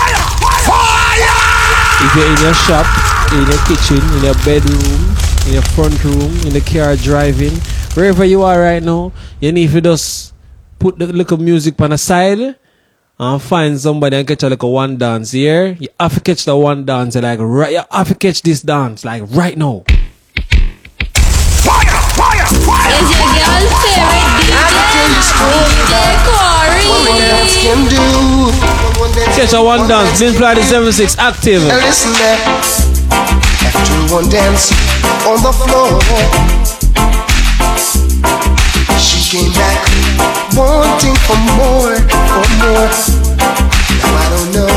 If 1.98 2.14
you're 2.14 2.28
in 2.28 2.36
your 2.44 2.54
shop, 2.54 2.86
in 3.32 3.46
your 3.48 3.58
kitchen, 3.64 4.00
in 4.16 4.24
your 4.24 4.36
bedroom, 4.44 5.16
in 5.46 5.54
your 5.54 5.62
front 5.72 5.96
room, 6.04 6.30
in 6.44 6.52
the 6.52 6.60
car 6.60 6.94
driving, 6.96 7.56
wherever 7.94 8.24
you 8.24 8.42
are 8.42 8.60
right 8.60 8.82
now, 8.82 9.12
you 9.40 9.50
need 9.52 9.70
to 9.72 9.80
just 9.80 10.34
put 10.78 10.98
the 10.98 11.06
little 11.06 11.38
music 11.38 11.80
on 11.80 11.90
the 11.90 11.98
side 11.98 12.56
and 13.18 13.42
find 13.42 13.80
somebody 13.80 14.16
and 14.16 14.28
catch 14.28 14.42
a 14.42 14.48
little 14.48 14.72
one 14.72 14.98
dance 14.98 15.32
here. 15.32 15.76
You 15.80 15.88
have 15.98 16.14
to 16.14 16.20
catch 16.20 16.44
the 16.44 16.54
one 16.56 16.84
dance 16.84 17.16
like 17.16 17.38
right. 17.40 17.72
You 17.72 17.82
have 17.90 18.08
to 18.08 18.14
catch 18.14 18.42
this 18.42 18.60
dance 18.60 19.04
like 19.04 19.22
right 19.30 19.56
now. 19.56 19.84
Is 19.88 21.64
your 21.64 21.80
girl 21.80 22.02
favorite 22.12 22.52
DJ? 23.80 24.04
DJ 25.72 25.92
Corey. 28.76 28.85
Catch 29.14 29.52
a 29.52 29.62
one 29.62 29.88
dance. 29.88 30.18
Been 30.18 30.34
fly 30.34 30.54
the 30.54 30.62
76 30.62 31.18
active. 31.18 31.62
And 31.62 31.78
listen 31.84 32.12
there. 32.18 32.38
After 33.62 34.14
one 34.14 34.28
dance 34.28 34.72
on 35.26 35.38
the 35.42 35.52
floor, 35.52 36.00
she 38.98 39.18
came 39.30 39.52
back 39.52 39.86
wanting 40.56 41.14
for 41.26 41.38
more, 41.54 41.94
for 42.34 42.46
more. 42.58 42.90
Now 43.96 44.10
I 44.10 44.26
don't 44.32 44.50
know. 44.54 44.70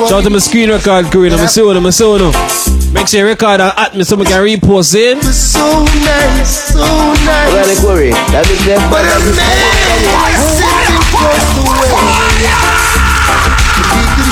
what 0.00 0.08
Shout 0.08 0.18
out 0.18 0.24
to 0.24 0.30
my 0.30 0.38
screen 0.38 0.70
record 0.70 1.06
crew, 1.06 1.30
I'm 1.30 1.48
soon, 1.48 1.76
I'm 1.76 1.90
soon. 1.92 2.32
Make 2.92 3.06
sure 3.08 3.20
you 3.20 3.26
record 3.26 3.60
and 3.60 3.72
at 3.76 3.94
me 3.94 4.04
so 4.04 4.16
we 4.16 4.24
can 4.24 4.42
repost 4.42 4.94
it. 4.94 5.16
was 5.18 5.36
so 5.36 5.84
nice, 6.04 6.72
so 6.72 6.80
nice. 6.80 7.52
Well, 7.52 7.68
like 7.68 7.82
worry. 7.84 8.10
That 8.32 8.48
means 8.48 8.64
that. 8.64 8.80
But 8.88 9.04
a 9.04 9.20
man 9.36 10.00
was 10.16 10.56
sitting 10.56 10.96
across 10.96 11.44
the 11.52 11.62
way. 11.68 11.92
He 11.92 12.48
could 12.48 12.87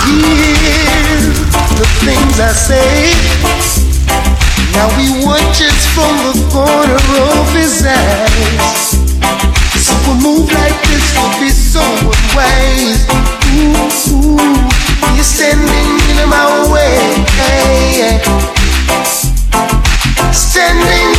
hear 0.06 1.34
the 1.78 1.86
things 2.06 2.38
I 2.38 2.52
say. 2.52 3.12
Now 4.72 4.88
he 4.98 5.24
watches 5.24 5.78
from 5.94 6.14
the 6.28 6.36
corner 6.52 7.00
of 7.34 7.46
his 7.52 7.84
eyes. 7.84 9.00
So 9.80 9.94
a 10.10 10.14
move 10.22 10.52
like 10.52 10.78
this 10.88 11.06
would 11.18 11.36
be 11.40 11.50
so 11.50 11.82
unwise. 11.82 13.02
Ooh, 13.56 13.74
ooh, 14.14 15.16
you're 15.16 15.24
standing 15.24 15.90
in 16.12 16.28
my 16.28 16.70
way. 16.72 17.00
Standing 20.32 21.15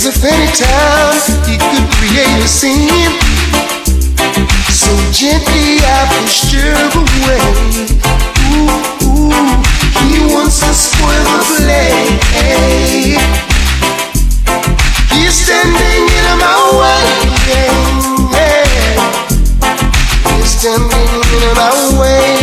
As 0.00 0.06
if 0.06 0.24
any 0.24 0.48
time 0.56 1.12
he 1.44 1.58
could 1.58 1.84
create 2.00 2.40
a 2.42 2.48
scene. 2.48 3.12
So 4.72 4.88
gently 5.12 5.76
I 5.84 6.08
pushed 6.16 6.56
her 6.56 6.72
away. 6.96 7.44
Ooh, 8.48 8.80
ooh, 9.04 9.60
he 10.08 10.24
wants 10.32 10.60
to 10.60 10.72
spoil 10.72 11.20
the 11.20 11.44
play. 11.52 11.92
He's 15.12 15.34
standing 15.36 16.08
in 16.08 16.26
my 16.40 16.56
way. 16.80 17.04
He's 20.32 20.48
standing 20.48 21.12
in 21.12 21.52
my 21.60 22.00
way. 22.00 22.39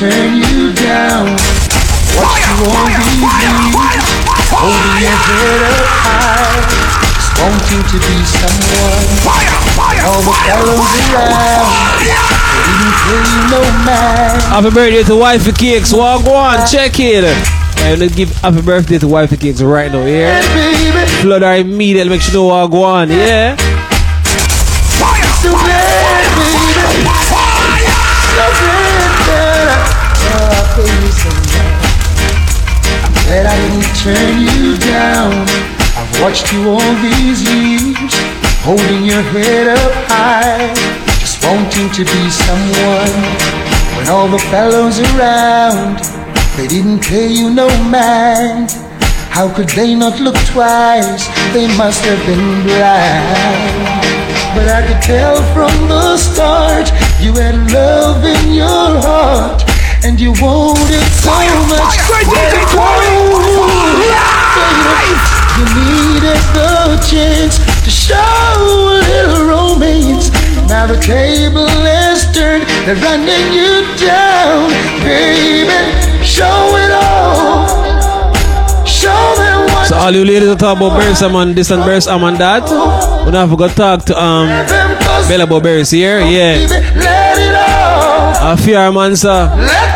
Turn 0.00 0.40
you 0.40 0.72
down. 0.72 1.36
Watch 2.16 2.40
you 2.40 2.64
on 2.72 2.88
these 2.88 3.20
views, 3.20 4.08
holding 4.48 4.96
your 5.04 5.12
head 5.12 5.60
up 5.60 5.92
high, 6.00 6.56
just 7.20 7.36
wanting 7.36 7.84
to 7.84 8.00
be 8.00 8.16
someone. 8.24 9.04
All 10.00 10.24
the 10.24 10.32
fellows 10.48 10.88
around, 11.12 12.00
they 12.00 12.72
didn't 12.80 12.96
pay 13.04 13.20
you 13.28 13.44
no 13.52 13.60
mind. 13.84 14.40
Happy 14.48 14.70
birthday 14.72 15.02
to 15.02 15.16
Wifey 15.16 15.52
Cakes. 15.52 15.92
Walk 15.92 16.24
on, 16.24 16.66
check 16.66 16.98
it. 16.98 17.24
And 17.80 18.00
let's 18.00 18.14
give 18.14 18.30
happy 18.36 18.62
birthday 18.62 18.96
to 18.96 19.06
Wifey 19.06 19.36
Cakes 19.36 19.60
right 19.60 19.92
now, 19.92 20.06
yeah? 20.06 20.40
Flood 21.20 21.42
her 21.42 21.56
immediately, 21.56 22.08
make 22.08 22.22
sure 22.22 22.32
you 22.32 22.38
know 22.40 22.46
walk 22.46 22.72
on, 22.72 23.10
yeah? 23.10 23.54
Glad 33.30 33.46
I 33.46 33.58
didn't 33.62 33.94
turn 34.02 34.34
you 34.42 34.74
down. 34.90 35.30
I've 35.94 36.10
watched 36.20 36.52
you 36.52 36.66
all 36.66 36.94
these 36.98 37.46
years, 37.46 38.12
holding 38.66 39.04
your 39.04 39.22
head 39.30 39.68
up 39.70 39.94
high, 40.10 40.74
just 41.22 41.38
wanting 41.46 41.88
to 41.94 42.02
be 42.02 42.22
someone. 42.26 43.18
When 43.94 44.08
all 44.08 44.26
the 44.26 44.42
fellows 44.50 44.98
around, 45.14 46.02
they 46.56 46.66
didn't 46.66 47.06
pay 47.06 47.28
you 47.28 47.54
no 47.54 47.68
mind. 47.86 48.72
How 49.30 49.46
could 49.54 49.68
they 49.78 49.94
not 49.94 50.18
look 50.18 50.38
twice? 50.50 51.30
They 51.54 51.68
must 51.78 52.02
have 52.10 52.22
been 52.26 52.66
blind. 52.66 54.02
But 54.58 54.66
I 54.74 54.82
could 54.88 55.02
tell 55.06 55.38
from 55.54 55.74
the 55.86 56.16
start 56.18 56.90
you 57.22 57.32
had 57.34 57.54
love 57.70 58.24
in 58.24 58.54
your 58.54 58.90
heart 59.06 59.69
and 60.04 60.18
you 60.20 60.32
wanted 60.40 61.04
so 61.12 61.30
much. 61.68 61.96
It. 61.96 62.60
You 65.58 65.64
needed 65.76 66.40
the 66.56 66.96
chance 67.04 67.58
to 67.84 67.90
show 67.90 68.16
a 68.16 69.00
little 69.04 69.46
romance. 69.46 70.30
Now 70.68 70.86
the 70.86 70.96
table 71.00 71.66
is 71.66 72.24
turned, 72.32 72.64
they're 72.86 72.96
running 72.96 73.52
you 73.52 73.84
down, 73.98 74.70
baby. 75.04 75.68
Show 76.24 76.76
it 76.76 76.90
all. 76.92 77.66
Show 78.86 79.34
them 79.36 79.66
what. 79.66 79.86
So 79.88 79.96
all 79.96 80.12
you 80.12 80.24
ladies 80.24 80.48
that 80.48 80.58
talk 80.58 80.76
about 80.78 80.98
Burns 80.98 81.20
and 81.20 81.54
this 81.54 81.70
and 81.70 81.82
berries, 81.84 82.06
I'm 82.06 82.24
on 82.24 82.34
that, 82.38 82.62
we 83.26 83.32
don't 83.32 83.48
have 83.48 83.58
to 83.58 83.74
talk 83.74 84.04
to 84.06 84.18
um 84.18 84.48
Bella 85.28 85.44
about 85.44 85.64
here, 85.88 86.20
yeah. 86.20 86.66
Let 86.96 87.38
it 87.38 87.54
all. 87.54 88.52
I 88.52 88.56
fear 88.56 88.90
man 88.90 89.16
sir. 89.16 89.28
Let 89.28 89.58
them 89.58 89.68
feel 89.68 89.84
you. 89.84 89.89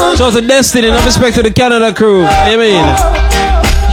Shout 0.00 0.20
out 0.20 0.40
to 0.40 0.46
Destiny, 0.46 0.88
no 0.88 1.04
respect 1.04 1.36
to 1.36 1.42
the 1.42 1.52
Canada 1.52 1.94
crew. 1.94 2.24
Amen. 2.24 2.96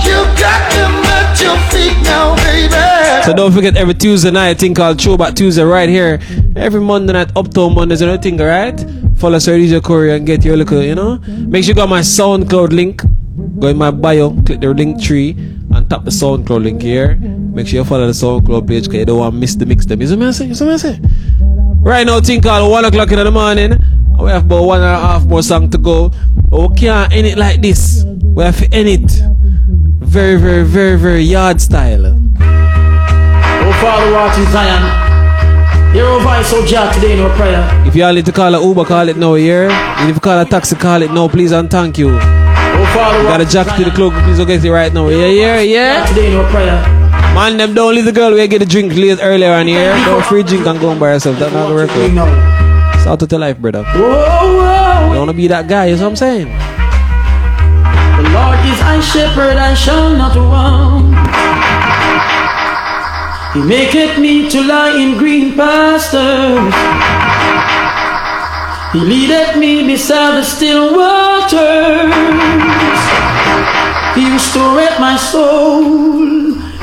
You 0.06 0.24
got 0.40 0.72
them 0.72 0.92
at 1.04 1.36
your 1.42 1.58
feet 1.68 2.02
now, 2.04 2.36
baby. 2.44 3.24
So 3.26 3.34
don't 3.34 3.52
forget 3.52 3.76
every 3.76 3.94
Tuesday 3.94 4.32
night, 4.32 4.58
thing 4.58 4.74
called 4.74 5.02
Throwback 5.02 5.36
Tuesday 5.36 5.64
right 5.64 5.90
here. 5.90 6.20
Every 6.56 6.80
Monday 6.80 7.12
night, 7.12 7.32
Uptown 7.36 7.76
Mondays, 7.76 8.00
and 8.00 8.22
thing, 8.24 8.38
right? 8.38 8.80
Follow 9.18 9.38
Sir 9.40 9.58
DJ 9.58 9.84
Corey 9.84 10.14
and 10.16 10.26
get 10.26 10.46
your 10.46 10.56
little, 10.56 10.82
you 10.82 10.96
know. 10.96 11.20
Make 11.28 11.66
sure 11.66 11.72
you 11.72 11.76
got 11.76 11.90
my 11.90 12.00
SoundCloud 12.00 12.72
link. 12.72 13.04
Go 13.60 13.68
in 13.68 13.78
my 13.78 13.92
bio, 13.92 14.32
click 14.44 14.62
the 14.62 14.74
link 14.74 15.02
tree, 15.02 15.32
and 15.72 15.90
tap 15.90 16.06
the 16.06 16.12
SoundCloud 16.12 16.64
link 16.64 16.82
here. 16.82 17.16
Make 17.18 17.68
sure 17.68 17.80
you 17.80 17.86
follow 17.86 18.08
the 18.08 18.14
SoundCloud 18.14 18.66
page 18.66 18.86
because 18.86 19.00
you 19.00 19.06
don't 19.06 19.20
want 19.20 19.34
to 19.34 19.40
miss 19.40 19.56
the 19.56 19.66
mix 19.66 19.86
them. 19.86 20.00
You 20.00 20.08
see 20.08 20.16
what 20.16 20.28
I 20.28 20.32
say? 20.32 20.46
You 20.46 20.56
see 20.56 20.66
what 20.66 20.74
I 20.74 20.78
say? 20.78 21.00
Right 21.82 22.06
now, 22.06 22.22
thing 22.22 22.42
called 22.42 22.72
1 22.72 22.86
o'clock 22.86 23.12
in 23.12 23.18
the 23.18 23.32
morning. 23.32 23.78
We 24.20 24.30
have 24.32 24.46
about 24.46 24.64
one 24.64 24.82
and 24.82 24.90
a 24.90 25.00
half 25.00 25.26
more 25.26 25.44
song 25.44 25.70
to 25.70 25.78
go. 25.78 26.12
But 26.50 26.70
we 26.70 26.76
can't 26.76 27.14
end 27.14 27.28
it 27.28 27.38
like 27.38 27.62
this. 27.62 28.04
We 28.06 28.44
have 28.44 28.58
to 28.58 28.68
end 28.74 28.90
it 28.90 29.12
very, 30.02 30.38
very, 30.40 30.64
very, 30.64 30.98
very 30.98 31.22
yard 31.22 31.62
style. 31.62 32.06
Oh, 32.08 33.74
Father, 33.82 34.12
what 34.12 34.38
is 34.40 34.50
Zion? 34.50 34.84
Hear 35.94 36.06
our 36.06 36.20
voice, 36.20 36.52
oh 36.54 36.66
Jah, 36.66 36.92
today 36.94 37.14
in 37.14 37.20
our 37.20 37.36
prayer. 37.36 37.64
If 37.88 37.96
you 37.96 38.04
all 38.04 38.14
need 38.14 38.26
to 38.26 38.32
call 38.32 38.54
a 38.54 38.62
Uber, 38.66 38.86
call 38.86 39.08
it 39.08 39.18
now, 39.18 39.36
here. 39.36 39.70
And 39.70 40.10
if 40.10 40.16
you 40.18 40.20
call 40.20 40.40
a 40.40 40.46
taxi, 40.46 40.76
call 40.76 41.02
it 41.02 41.12
now, 41.12 41.28
please 41.28 41.52
and 41.52 41.70
thank 41.70 41.98
you. 41.98 42.10
Oh, 42.10 42.92
Father, 42.94 43.22
You 43.22 43.24
got 43.24 43.42
a 43.42 43.46
jacket 43.46 43.78
to 43.78 43.90
the 43.90 43.96
cloak, 43.96 44.14
please 44.24 44.38
go 44.38 44.46
get 44.46 44.64
it 44.64 44.72
right 44.72 44.94
now. 44.94 45.08
Yeah, 45.10 45.28
yeah, 45.28 45.60
yeah. 45.62 46.06
Today 46.08 46.32
in 46.32 46.38
our 46.38 46.50
prayer. 46.52 46.82
Man, 47.36 47.58
them 47.58 47.74
don't 47.74 47.94
leave 47.94 48.06
the 48.06 48.12
girl 48.12 48.34
we 48.34 48.48
get 48.48 48.62
a 48.62 48.66
drink 48.66 48.94
late 48.96 49.20
earlier 49.22 49.54
on 49.54 49.68
here. 49.68 49.94
Don't 50.06 50.26
free 50.26 50.44
drink 50.44 50.66
and 50.66 50.80
go 50.80 50.90
on 50.90 51.00
by 51.00 51.14
yourself. 51.14 51.38
That's 51.40 51.54
not 51.54 51.68
gonna 51.68 51.76
work 51.76 52.57
out. 53.08 53.22
Of 53.22 53.30
the 53.30 53.40
life, 53.40 53.58
brother. 53.58 53.84
Whoa, 53.84 54.00
whoa. 54.00 55.14
You 55.14 55.20
wanna 55.20 55.34
be 55.34 55.48
that 55.48 55.68
guy, 55.68 55.86
is 55.88 56.02
what 56.02 56.10
I'm 56.10 56.16
saying? 56.16 56.48
The 58.18 58.30
Lord 58.36 58.60
is 58.68 58.80
my 58.82 59.00
shepherd, 59.00 59.58
I 59.58 59.74
shall 59.74 60.16
not 60.16 60.36
want. 60.36 61.16
He 63.54 63.62
maketh 63.64 64.20
me 64.20 64.50
to 64.50 64.62
lie 64.62 64.96
in 65.00 65.18
green 65.18 65.56
pastures. 65.56 66.76
He 68.94 69.00
leadeth 69.00 69.58
me 69.58 69.88
beside 69.88 70.38
the 70.38 70.44
still 70.44 70.96
waters. 70.96 72.14
He 74.16 74.32
restoreth 74.32 75.00
my 75.00 75.18
soul. 75.18 75.84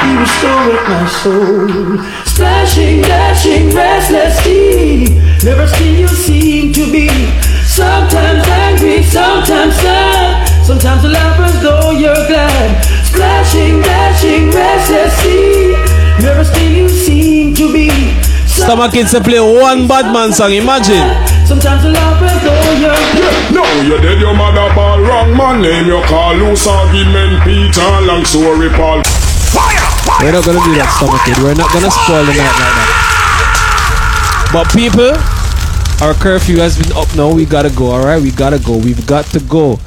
He 0.02 0.10
restoreth 0.18 0.88
my 0.88 1.06
soul. 1.22 1.68
Splashing, 2.24 3.02
dashing, 3.02 3.74
restless 3.74 4.38
sea. 4.42 5.33
Never 5.44 5.66
still 5.68 5.92
you 5.92 6.08
seem 6.08 6.72
to 6.72 6.90
be. 6.90 7.04
Sometimes 7.68 8.48
angry, 8.48 9.02
sometimes 9.02 9.76
sad. 9.76 10.48
Sometimes 10.64 11.04
you 11.04 11.10
laugh 11.10 11.36
as 11.38 11.60
though 11.60 11.90
you're 11.90 12.24
glad. 12.32 12.80
Splashing, 13.04 13.84
dashing, 13.84 14.48
restless 14.56 15.12
sea. 15.20 15.76
Never 16.24 16.48
still 16.48 16.72
you 16.72 16.88
seem 16.88 17.54
to 17.60 17.70
be. 17.70 17.92
Stomach 18.48 18.92
kids 18.92 19.10
to 19.12 19.20
play 19.20 19.36
one 19.36 19.86
bad 19.86 20.08
man 20.16 20.32
song, 20.32 20.56
imagine. 20.56 21.12
Sometimes 21.44 21.84
you 21.84 21.92
laugh 21.92 22.24
as 22.24 22.40
though 22.40 22.80
you're 22.80 23.52
No, 23.52 23.68
you 23.84 24.00
dead, 24.00 24.24
your 24.24 24.32
mother 24.32 24.72
ball 24.72 24.96
wrong 25.02 25.36
man 25.36 25.60
name 25.60 25.84
you 25.84 26.00
call 26.08 26.32
loose 26.40 26.66
argument 26.66 27.44
Peter 27.44 28.00
long 28.08 28.24
story 28.24 28.70
Paul 28.70 29.04
Fire! 29.52 29.84
We're 30.24 30.32
not 30.32 30.46
gonna 30.48 30.64
do 30.64 30.72
that, 30.80 30.88
stomach 30.96 31.20
kid. 31.28 31.36
We're 31.44 31.52
not 31.52 31.68
gonna 31.68 31.92
spoil 31.92 32.24
the 32.24 32.32
night 32.32 32.48
like 32.48 32.76
that. 32.80 33.14
But 34.54 34.70
people, 34.70 35.12
our 36.02 36.14
curfew 36.14 36.58
has 36.58 36.76
been 36.76 36.92
up 36.96 37.14
now. 37.16 37.32
We 37.32 37.44
gotta 37.44 37.70
go, 37.70 37.92
alright? 37.92 38.20
We 38.20 38.30
gotta 38.30 38.58
go. 38.58 38.76
We've 38.76 39.06
got 39.06 39.24
to 39.26 39.40
go. 39.40 39.78